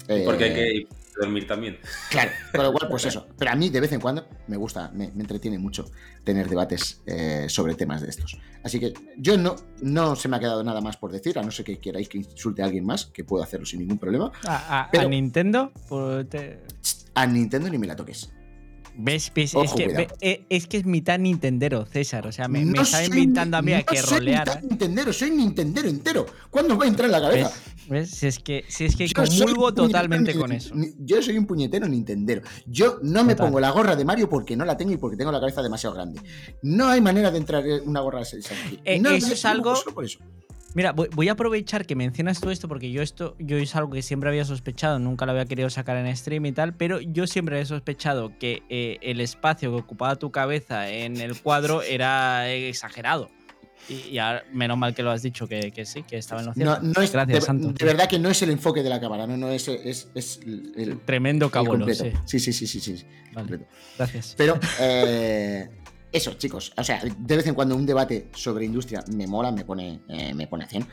Eh, 0.10 0.24
Porque 0.26 0.44
hay 0.44 0.53
que 0.53 0.88
dormir 1.18 1.48
también. 1.48 1.78
Claro, 2.10 2.30
con 2.53 2.64
lo 2.65 2.74
cual, 2.74 2.90
pues 2.90 3.06
eso. 3.11 3.26
Pero 3.38 3.52
a 3.52 3.56
mí 3.56 3.70
de 3.70 3.80
vez 3.80 3.94
en 3.94 4.02
cuando 4.02 4.28
me 4.49 4.57
gusta, 4.57 4.91
me, 4.94 5.10
me 5.14 5.22
entretiene 5.22 5.57
mucho 5.57 5.86
tener 6.26 6.49
debates 6.49 7.02
eh, 7.06 7.45
sobre 7.48 7.74
temas 7.76 8.02
de 8.02 8.10
estos. 8.10 8.38
Así 8.65 8.82
que 8.82 8.94
yo 9.18 9.38
no, 9.38 9.56
no 9.82 10.18
se 10.18 10.28
me 10.28 10.36
ha 10.36 10.40
quedado 10.41 10.61
nada 10.61 10.82
más 10.82 10.98
por 10.98 11.10
decir, 11.14 11.40
a 11.40 11.41
no 11.41 11.52
ser 11.52 11.64
que 11.64 11.78
queráis 11.80 12.10
que 12.10 12.18
insulte 12.18 12.61
a 12.61 12.65
alguien 12.65 12.86
más, 12.86 13.06
que 13.06 13.24
puedo 13.24 13.41
hacerlo 13.44 13.65
sin 13.65 13.80
ningún 13.80 13.98
problema. 13.98 14.30
A, 14.45 14.82
a- 14.82 14.91
Pero- 14.91 15.06
a 15.07 15.10
Nintendo, 15.10 15.72
pues, 15.88 16.28
te- 16.28 16.60
A 17.15 17.26
Nintendo 17.26 17.70
ni 17.70 17.78
me 17.78 17.88
la 17.88 17.95
toques. 17.95 18.33
¿Ves? 18.95 19.32
ves? 19.34 19.56
Ojo, 19.56 19.65
es, 19.65 19.74
que, 19.74 19.88
ve- 19.88 20.07
eh, 20.22 20.45
es 20.49 20.68
que 20.68 20.78
es 20.78 20.86
mitad 20.86 21.18
Nintendero, 21.18 21.86
César. 21.86 22.28
O 22.28 22.32
sea, 22.32 22.48
me, 22.48 22.61
está 22.80 23.03
invitando 23.03 23.57
a 23.57 23.61
mí 23.61 23.74
a 23.74 23.82
que 23.84 23.98
soy 23.98 24.20
roleara. 24.20 24.56
mitad 24.56 24.70
Nintendero, 24.70 25.11
soy 25.14 25.32
Nintendero 25.32 25.90
entero. 25.90 26.26
¿Cuándo 26.49 26.76
os 26.76 26.80
va 26.80 26.86
a 26.86 26.88
entrar 26.88 27.06
en 27.07 27.11
la 27.11 27.22
cabeza? 27.22 27.49
¿Ves? 27.49 27.90
¿Ves? 27.90 28.10
Si 28.11 28.28
es 28.28 28.40
que, 28.40 28.64
si 28.68 28.86
es 28.86 28.95
que 28.95 29.07
Yo 29.07 29.14
comulgo 29.24 29.74
totalmente 29.74 30.36
con 30.36 30.52
eso. 30.52 30.74
Yo 30.99 31.22
soy 31.22 31.38
un 31.38 31.45
puñetero 31.45 31.88
Nintendero. 31.88 32.41
Yo 32.68 32.99
no 33.02 33.24
me 33.24 33.34
Total. 33.34 33.48
pongo 33.48 33.60
la 33.60 33.72
gorra 33.72 33.95
de 33.95 34.06
Mario 34.06 34.30
porque 34.30 34.56
no 34.56 34.64
la 34.64 34.78
tengo 34.78 34.91
y 34.91 34.98
porque 34.98 35.18
tengo 35.18 35.32
la 35.32 35.40
cabeza 35.40 35.61
demasiado 35.61 35.95
grande. 35.95 36.22
No 36.61 36.88
hay 36.88 37.02
manera 37.02 37.32
de 37.32 37.38
entrar 37.40 37.65
en 37.68 37.88
una 37.90 37.99
gorra 38.02 38.20
de 38.22 38.26
aquí. 38.40 38.80
Eh, 38.86 38.99
No, 38.99 39.10
eso 39.10 39.34
es 39.34 39.44
algo- 39.45 39.76
solo 39.76 39.94
por 39.95 40.06
eso. 40.06 40.20
Mira, 40.76 40.91
voy, 40.91 41.30
a 41.30 41.34
aprovechar 41.34 41.86
que 41.86 41.95
mencionas 41.95 42.40
todo 42.40 42.52
esto 42.52 42.68
porque 42.68 42.91
yo 42.91 43.02
esto 43.02 43.36
yo 43.38 43.58
es 43.58 43.76
algo 43.76 43.91
que 43.91 44.02
siempre 44.02 44.30
había 44.30 44.44
sospechado, 44.44 44.98
nunca 44.98 45.26
lo 45.26 45.34
había 45.34 45.45
querido 45.45 45.70
sacar 45.70 45.98
en 45.98 46.16
stream 46.16 46.48
y 46.48 46.52
tal, 46.52 46.74
pero 46.74 47.00
yo 47.00 47.28
siempre 47.28 47.56
había 47.56 47.66
sospechado 47.66 48.32
que 48.40 48.64
eh, 48.70 48.98
el 49.02 49.22
espacio 49.22 49.72
que 49.72 49.82
ocupaba 49.82 50.16
tu 50.16 50.32
cabeza 50.32 50.90
en 50.90 51.18
el 51.18 51.40
cuadro 51.40 51.82
era 51.84 52.50
exagerado. 52.50 53.30
Y, 53.90 53.95
y 54.14 54.18
ahora, 54.18 54.45
menos 54.52 54.78
mal 54.78 54.95
que 54.95 55.04
lo 55.04 55.12
has 55.12 55.22
dicho, 55.22 55.48
que, 55.48 55.72
que 55.72 55.86
sí, 55.86 56.04
que 56.04 56.18
estaba 56.18 56.41
en 56.41 56.48
lo 56.48 56.54
cierto. 56.54 56.82
No, 56.82 56.94
no 56.94 57.02
es, 57.02 57.12
Gracias, 57.12 57.48
de, 57.48 57.74
de 57.74 57.86
verdad 57.86 58.08
que 58.08 58.18
no 58.18 58.30
es 58.30 58.41
el 58.41 58.50
enfoque 58.50 58.82
de 58.82 58.90
la 58.90 59.00
cámara, 59.00 59.28
no, 59.28 59.36
no 59.36 59.50
es, 59.50 59.68
es, 59.68 60.10
es 60.16 60.40
el, 60.45 61.02
Tremendo 61.06 61.52
completo. 61.52 62.04
sí. 62.04 62.12
Sí, 62.26 62.40
sí, 62.40 62.54
sí, 62.54 62.68
sí, 62.68 62.80
sí, 62.80 62.98
sí, 62.98 63.06
Vale, 63.34 63.60
gracias. 63.98 64.36
Pero 64.38 64.58
eh, 64.80 65.70
eso, 66.14 66.34
chicos. 66.35 66.72
O 66.77 66.84
sea, 66.84 67.02
de 67.03 67.35
vez 67.35 67.48
en 67.48 67.56
cuando 67.56 67.76
un 67.76 67.85
debate 67.85 68.27
sobre 68.34 68.65
industria 68.65 69.03
me 69.11 69.27
mola, 69.27 69.52
me 69.52 69.65
pone, 69.65 70.02
eh, 70.07 70.34
me 70.34 70.48
pone 70.48 70.64
a 70.64 70.68
100. 70.68 70.85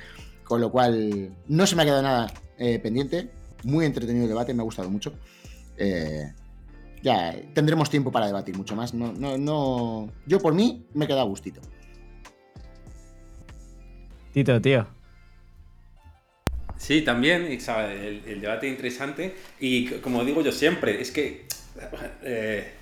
Con 0.45 0.61
lo 0.61 0.73
cual, 0.73 1.37
no 1.47 1.67
se 1.67 1.77
me 1.77 1.83
ha 1.83 1.85
quedado 1.85 2.03
nada 2.03 2.33
eh, 2.59 2.79
pendiente. 2.79 3.31
Muy 3.65 3.85
entretenido 3.85 4.25
el 4.25 4.31
debate, 4.31 4.55
me 4.55 4.63
ha 4.63 4.65
gustado 4.65 4.91
mucho. 4.91 5.13
Eh, 5.77 6.33
ya 7.03 7.37
tendremos 7.55 7.91
tiempo 7.91 8.11
para 8.11 8.27
debatir 8.27 8.57
mucho 8.57 8.75
más. 8.75 8.95
No, 8.95 9.13
no, 9.13 9.39
no. 9.39 10.11
Yo 10.27 10.41
por 10.41 10.55
mí 10.55 10.87
me 10.95 11.05
he 11.05 11.09
quedado 11.09 11.25
a 11.25 11.29
gustito. 11.29 11.61
Tito, 14.33 14.61
tío. 14.61 14.87
Sí, 16.77 17.03
también. 17.03 17.43
El, 17.47 18.23
el 18.27 18.41
debate 18.41 18.69
interesante. 18.69 19.37
Y 19.61 19.87
como 20.01 20.25
digo 20.25 20.41
yo 20.41 20.51
siempre, 20.51 21.01
es 21.01 21.11
que 21.11 21.47
eh, 22.23 22.73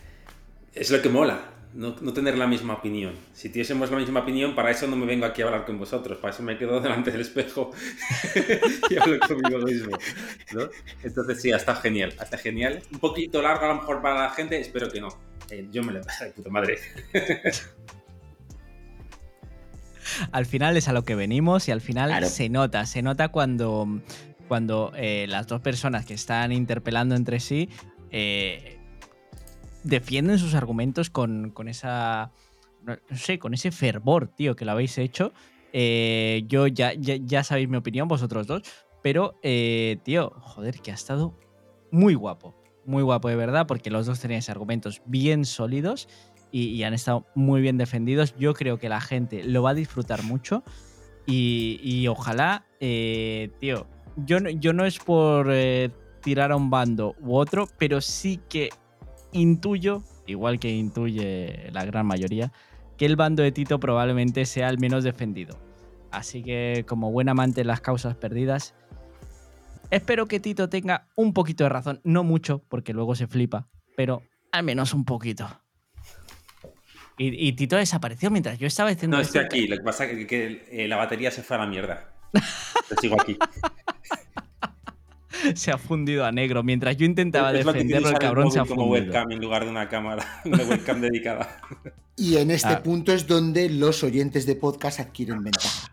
es 0.75 0.91
lo 0.91 1.03
que 1.03 1.09
mola, 1.09 1.41
no, 1.75 1.97
no 2.01 2.13
tener 2.13 2.37
la 2.39 2.47
misma 2.47 2.75
opinión. 2.75 3.15
Si 3.33 3.49
tuviésemos 3.49 3.91
la 3.91 3.99
misma 3.99 4.21
opinión, 4.21 4.55
para 4.55 4.71
eso 4.71 4.87
no 4.87 4.97
me 4.97 5.07
vengo 5.07 5.27
aquí 5.27 5.43
a 5.43 5.47
hablar 5.47 5.65
con 5.67 5.79
vosotros, 5.79 6.19
para 6.19 6.33
eso 6.35 6.43
me 6.43 6.57
quedo 6.59 6.81
delante 6.83 7.11
del 7.11 7.21
espejo 7.23 7.71
y 8.91 8.97
hablo 8.97 9.19
conmigo 9.27 9.59
mismo. 9.61 9.97
¿no? 10.55 10.69
Entonces 11.03 11.41
sí, 11.43 11.51
está 11.51 11.75
genial, 11.77 12.15
está 12.21 12.39
genial. 12.39 12.83
Un 12.93 12.99
poquito 12.99 13.41
largo 13.43 13.65
a 13.67 13.69
lo 13.69 13.75
mejor 13.77 14.03
para 14.03 14.23
la 14.23 14.31
gente, 14.31 14.59
espero 14.61 14.91
que 14.91 15.01
no. 15.01 15.09
Eh, 15.51 15.67
yo 15.71 15.83
me 15.83 15.93
lo 15.93 16.01
pasé 16.03 16.27
de 16.27 16.31
puta 16.33 16.51
madre. 16.51 16.79
Al 20.33 20.47
final 20.47 20.77
es 20.77 20.89
a 20.89 20.93
lo 20.93 21.05
que 21.05 21.15
venimos 21.15 21.69
y 21.69 21.71
al 21.71 21.81
final 21.83 22.09
Claro. 22.09 22.29
se 22.29 22.49
nota, 22.49 22.87
se 22.87 23.03
nota 23.03 23.29
cuando, 23.29 24.01
cuando 24.49 24.93
eh, 24.97 25.27
las 25.29 25.47
dos 25.47 25.61
personas 25.61 26.07
que 26.07 26.15
están 26.15 26.51
interpelando 26.51 27.15
entre 27.15 27.41
sí 27.41 27.69
eh, 28.11 28.78
defienden 29.85 30.39
sus 30.39 30.55
argumentos 30.55 31.11
con, 31.11 31.51
con 31.51 31.69
esa, 31.69 32.33
no, 32.85 32.97
sé, 33.17 33.39
con 33.39 33.55
ese 33.55 33.71
fervor, 33.71 34.29
tío, 34.29 34.57
que 34.57 34.65
lo 34.65 34.73
habéis 34.73 34.99
hecho. 34.99 35.33
Eh, 35.73 36.45
yo 36.49 36.67
ya, 36.67 36.95
ya, 36.95 37.17
ya 37.17 37.45
sabéis 37.45 37.69
mi 37.69 37.77
opinión, 37.77 38.09
vosotros 38.09 38.47
dos, 38.47 38.63
pero, 39.03 39.39
eh, 39.43 39.99
tío, 40.03 40.31
joder, 40.41 40.81
que 40.81 40.91
ha 40.91 40.95
estado 40.95 41.35
muy 41.91 42.15
guapo, 42.15 42.55
muy 42.85 43.03
guapo 43.03 43.29
de 43.29 43.37
verdad, 43.37 43.67
porque 43.67 43.91
los 43.91 44.07
dos 44.07 44.21
teníais 44.21 44.49
argumentos 44.51 45.03
bien 45.07 45.45
sólidos 45.45 46.09
y, 46.51 46.83
han 46.83 46.95
estado 46.95 47.27
muy 47.35 47.61
bien 47.61 47.77
defendidos. 47.77 48.35
Yo 48.39 48.55
creo 48.55 48.79
que 48.79 48.89
la 48.89 49.01
gente 49.01 49.45
lo 49.45 49.63
va 49.63 49.71
a 49.71 49.75
disfrutar 49.75 50.23
mucho 50.23 50.63
y, 51.27 52.07
ojalá, 52.09 52.67
eh, 52.81 53.51
tío, 53.61 53.87
yo, 54.17 54.41
no- 54.41 54.49
yo 54.51 54.73
no 54.73 54.87
es 54.87 54.99
por 54.99 55.49
eh, 55.51 55.91
tirar 56.23 56.53
a 56.53 56.57
un 56.57 56.71
bando 56.71 57.15
u 57.21 57.37
otro, 57.37 57.69
pero 57.79 58.01
sí 58.01 58.41
que 58.49 58.71
intuyo, 59.33 60.03
igual 60.27 60.59
que 60.59 60.71
intuye 60.71 61.71
la 61.73 61.85
gran 61.85 62.07
mayoría, 62.07 62.53
que 62.97 63.07
el 63.07 63.17
bando 63.17 63.43
de 63.43 63.53
Tito 63.53 63.79
probablemente 63.81 64.45
sea 64.47 64.69
el 64.69 64.79
menos 64.79 65.05
defendido. 65.05 65.59
Así 66.11 66.43
que 66.43 66.85
como 66.89 67.13
buen 67.13 67.29
amante 67.29 67.61
de 67.61 67.65
las 67.67 67.81
causas 67.81 68.17
perdidas, 68.17 68.75
espero 69.91 70.27
que 70.27 70.41
Tito 70.41 70.69
tenga 70.69 71.07
un 71.15 71.33
poquito 71.33 71.65
de 71.65 71.71
razón, 71.71 72.01
no 72.05 72.25
mucho, 72.25 72.63
porque 72.69 72.93
luego 72.93 73.15
se 73.15 73.27
flipa, 73.27 73.69
pero 73.97 74.23
al 74.53 74.65
menos 74.65 74.95
un 74.95 75.05
poquito. 75.05 75.49
Y, 77.19 77.49
y 77.49 77.53
Tito 77.53 77.77
desapareció 77.77 78.31
mientras 78.31 78.59
yo 78.59 78.67
estaba 78.67 78.91
diciendo 78.91 79.17
No 79.17 79.23
estoy 79.23 79.43
esto. 79.43 79.55
aquí, 79.55 79.67
lo 79.67 79.77
que 79.77 79.83
pasa 79.83 80.05
es 80.05 80.17
que, 80.17 80.27
que, 80.27 80.67
eh, 80.71 80.89
la 80.89 80.97
batería 80.97 81.31
se 81.31 81.43
fue 81.43 81.57
a 81.57 81.61
la 81.61 81.67
mierda. 81.67 82.13
Yo 82.91 82.97
sigo 83.01 83.21
aquí. 83.21 83.37
Se 85.55 85.71
ha 85.71 85.79
fundido 85.79 86.25
a 86.25 86.33
negro. 86.33 86.63
Mientras 86.63 86.97
yo 86.97 87.07
intentaba 87.07 87.53
Es 87.53 87.65
defenderlo, 87.65 88.09
el 88.09 88.19
cabrón 88.19 88.51
se 88.51 88.59
ha 88.59 88.63
móvil 88.65 88.77
como 88.77 88.87
fundido. 88.89 89.05
webcam 89.07 89.33
en 89.33 89.41
lugar 89.41 89.65
de 89.65 89.71
una 89.71 89.89
cámara, 89.89 90.25
una 90.45 90.65
webcam 90.65 91.01
dedicada. 91.01 91.61
Y 92.17 92.37
en 92.37 92.51
este 92.51 92.69
Ah. 92.75 92.83
punto 92.83 93.13
es 93.13 93.27
donde 93.27 93.71
los 93.71 94.03
oyentes 94.05 94.47
de 94.47 94.57
podcast 94.57 95.01
adquieren 95.01 95.43
ventaja. 95.43 95.91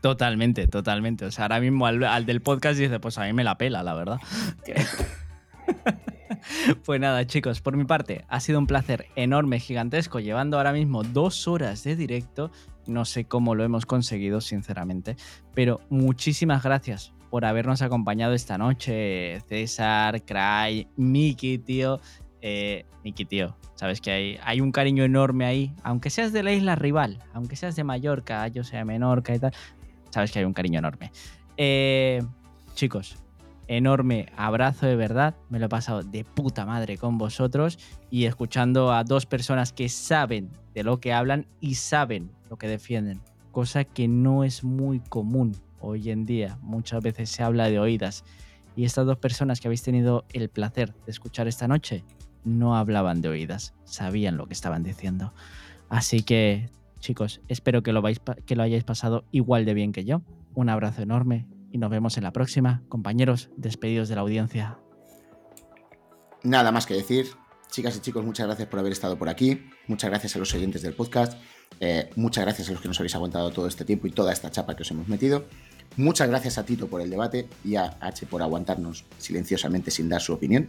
Totalmente, 0.00 0.66
totalmente. 0.66 1.24
O 1.24 1.30
sea, 1.30 1.46
ahora 1.46 1.60
mismo 1.60 1.86
al, 1.86 2.04
al 2.04 2.26
del 2.26 2.42
podcast 2.42 2.78
dice, 2.78 3.00
pues 3.00 3.16
a 3.18 3.24
mí 3.24 3.32
me 3.32 3.42
la 3.42 3.56
pela, 3.56 3.82
la 3.82 3.94
verdad. 3.94 4.18
pues 6.84 7.00
nada, 7.00 7.26
chicos, 7.26 7.60
por 7.62 7.76
mi 7.76 7.84
parte, 7.84 8.24
ha 8.28 8.40
sido 8.40 8.58
un 8.58 8.66
placer 8.66 9.06
enorme, 9.16 9.60
gigantesco, 9.60 10.20
llevando 10.20 10.58
ahora 10.58 10.72
mismo 10.72 11.02
dos 11.02 11.48
horas 11.48 11.82
de 11.84 11.96
directo. 11.96 12.50
No 12.86 13.06
sé 13.06 13.24
cómo 13.24 13.54
lo 13.54 13.64
hemos 13.64 13.86
conseguido, 13.86 14.42
sinceramente, 14.42 15.16
pero 15.54 15.80
muchísimas 15.88 16.62
gracias 16.62 17.13
por 17.34 17.46
habernos 17.46 17.82
acompañado 17.82 18.32
esta 18.32 18.58
noche. 18.58 19.40
César, 19.48 20.22
Cry, 20.22 20.86
Miki, 20.96 21.58
tío. 21.58 21.98
Eh, 22.40 22.86
Miki, 23.02 23.24
tío, 23.24 23.56
sabes 23.74 24.00
que 24.00 24.38
hay, 24.40 24.60
un 24.60 24.70
cariño 24.70 25.02
enorme 25.02 25.44
ahí, 25.44 25.74
aunque 25.82 26.10
seas 26.10 26.32
de 26.32 26.44
la 26.44 26.52
isla 26.52 26.76
rival, 26.76 27.18
aunque 27.32 27.56
seas 27.56 27.74
de 27.74 27.82
Mallorca, 27.82 28.46
yo 28.46 28.62
sea 28.62 28.78
de 28.78 28.84
Menorca 28.84 29.34
y 29.34 29.40
tal, 29.40 29.52
sabes 30.10 30.30
que 30.30 30.38
hay 30.38 30.44
un 30.44 30.52
cariño 30.52 30.78
enorme. 30.78 31.10
Eh, 31.56 32.22
chicos, 32.76 33.16
enorme 33.66 34.26
abrazo 34.36 34.86
de 34.86 34.94
verdad. 34.94 35.34
Me 35.48 35.58
lo 35.58 35.66
he 35.66 35.68
pasado 35.68 36.04
de 36.04 36.22
puta 36.22 36.64
madre 36.64 36.98
con 36.98 37.18
vosotros 37.18 37.80
y 38.10 38.26
escuchando 38.26 38.92
a 38.92 39.02
dos 39.02 39.26
personas 39.26 39.72
que 39.72 39.88
saben 39.88 40.50
de 40.72 40.84
lo 40.84 41.00
que 41.00 41.12
hablan 41.12 41.48
y 41.58 41.74
saben 41.74 42.30
lo 42.48 42.58
que 42.58 42.68
defienden, 42.68 43.22
cosa 43.50 43.82
que 43.82 44.06
no 44.06 44.44
es 44.44 44.62
muy 44.62 45.00
común 45.00 45.56
hoy 45.84 46.10
en 46.10 46.24
día. 46.24 46.58
Muchas 46.62 47.02
veces 47.02 47.30
se 47.30 47.42
habla 47.42 47.68
de 47.68 47.78
oídas. 47.78 48.24
Y 48.76 48.84
estas 48.84 49.06
dos 49.06 49.18
personas 49.18 49.60
que 49.60 49.68
habéis 49.68 49.82
tenido 49.82 50.24
el 50.32 50.48
placer 50.48 50.94
de 51.04 51.10
escuchar 51.12 51.46
esta 51.46 51.68
noche 51.68 52.04
no 52.44 52.76
hablaban 52.76 53.22
de 53.22 53.28
oídas, 53.28 53.74
sabían 53.84 54.36
lo 54.36 54.46
que 54.46 54.52
estaban 54.52 54.82
diciendo. 54.82 55.32
Así 55.88 56.22
que, 56.22 56.68
chicos, 56.98 57.40
espero 57.48 57.82
que 57.82 57.92
lo, 57.92 58.02
que 58.46 58.56
lo 58.56 58.62
hayáis 58.62 58.84
pasado 58.84 59.24
igual 59.30 59.64
de 59.64 59.74
bien 59.74 59.92
que 59.92 60.04
yo. 60.04 60.22
Un 60.54 60.68
abrazo 60.68 61.02
enorme 61.02 61.46
y 61.72 61.78
nos 61.78 61.90
vemos 61.90 62.16
en 62.16 62.24
la 62.24 62.32
próxima. 62.32 62.82
Compañeros, 62.88 63.50
despedidos 63.56 64.08
de 64.08 64.14
la 64.14 64.20
audiencia. 64.20 64.78
Nada 66.42 66.70
más 66.72 66.86
que 66.86 66.94
decir. 66.94 67.26
Chicas 67.70 67.96
y 67.96 68.00
chicos, 68.00 68.24
muchas 68.24 68.46
gracias 68.46 68.68
por 68.68 68.78
haber 68.78 68.92
estado 68.92 69.18
por 69.18 69.28
aquí. 69.28 69.66
Muchas 69.88 70.08
gracias 70.08 70.36
a 70.36 70.38
los 70.38 70.54
oyentes 70.54 70.82
del 70.82 70.94
podcast. 70.94 71.36
Eh, 71.80 72.08
muchas 72.14 72.44
gracias 72.44 72.68
a 72.68 72.72
los 72.72 72.80
que 72.80 72.86
nos 72.86 73.00
habéis 73.00 73.14
aguantado 73.16 73.50
todo 73.50 73.66
este 73.66 73.84
tiempo 73.84 74.06
y 74.06 74.10
toda 74.10 74.32
esta 74.32 74.50
chapa 74.50 74.76
que 74.76 74.82
os 74.82 74.90
hemos 74.92 75.08
metido. 75.08 75.44
Muchas 75.96 76.28
gracias 76.28 76.58
a 76.58 76.64
Tito 76.64 76.88
por 76.88 77.00
el 77.00 77.10
debate 77.10 77.48
y 77.64 77.76
a 77.76 77.96
H 78.00 78.26
por 78.26 78.42
aguantarnos 78.42 79.04
silenciosamente 79.18 79.90
sin 79.90 80.08
dar 80.08 80.20
su 80.20 80.32
opinión. 80.32 80.68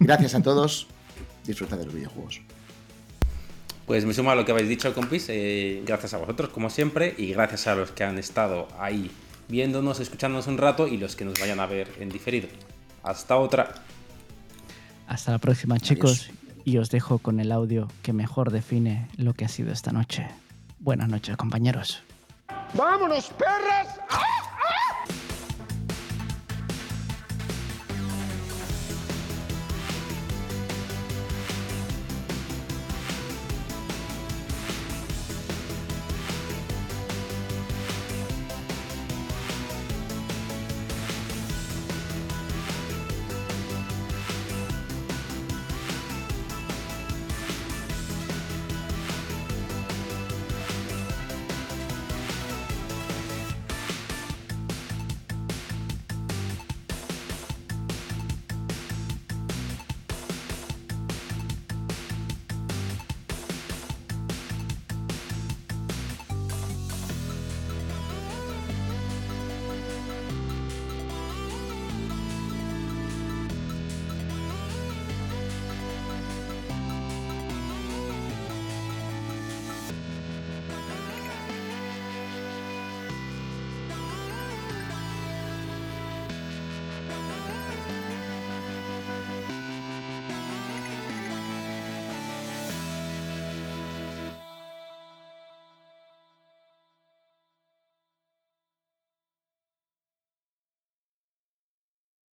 Gracias 0.00 0.34
a 0.34 0.42
todos. 0.42 0.86
Disfrutad 1.46 1.78
de 1.78 1.84
los 1.86 1.94
videojuegos. 1.94 2.40
Pues 3.86 4.04
me 4.04 4.14
sumo 4.14 4.30
a 4.30 4.34
lo 4.34 4.44
que 4.44 4.52
habéis 4.52 4.68
dicho, 4.68 4.94
compis. 4.94 5.26
eh, 5.28 5.82
gracias 5.84 6.14
a 6.14 6.18
vosotros, 6.18 6.50
como 6.50 6.70
siempre, 6.70 7.14
y 7.18 7.32
gracias 7.32 7.66
a 7.66 7.74
los 7.74 7.90
que 7.90 8.04
han 8.04 8.16
estado 8.18 8.68
ahí 8.78 9.10
viéndonos, 9.48 10.00
escuchándonos 10.00 10.46
un 10.46 10.58
rato 10.58 10.88
y 10.88 10.96
los 10.96 11.16
que 11.16 11.24
nos 11.24 11.38
vayan 11.38 11.60
a 11.60 11.66
ver 11.66 11.88
en 12.00 12.08
diferido. 12.08 12.48
Hasta 13.02 13.36
otra. 13.36 13.74
Hasta 15.06 15.32
la 15.32 15.38
próxima, 15.38 15.78
chicos. 15.78 16.30
Y 16.64 16.78
os 16.78 16.90
dejo 16.90 17.18
con 17.18 17.40
el 17.40 17.50
audio 17.50 17.88
que 18.02 18.12
mejor 18.12 18.52
define 18.52 19.08
lo 19.16 19.34
que 19.34 19.44
ha 19.44 19.48
sido 19.48 19.72
esta 19.72 19.92
noche. 19.92 20.26
Buenas 20.78 21.08
noches, 21.08 21.36
compañeros. 21.36 22.02
¡Vámonos, 22.74 23.28
perras! 23.38 24.00
¡Ah! 24.10 24.51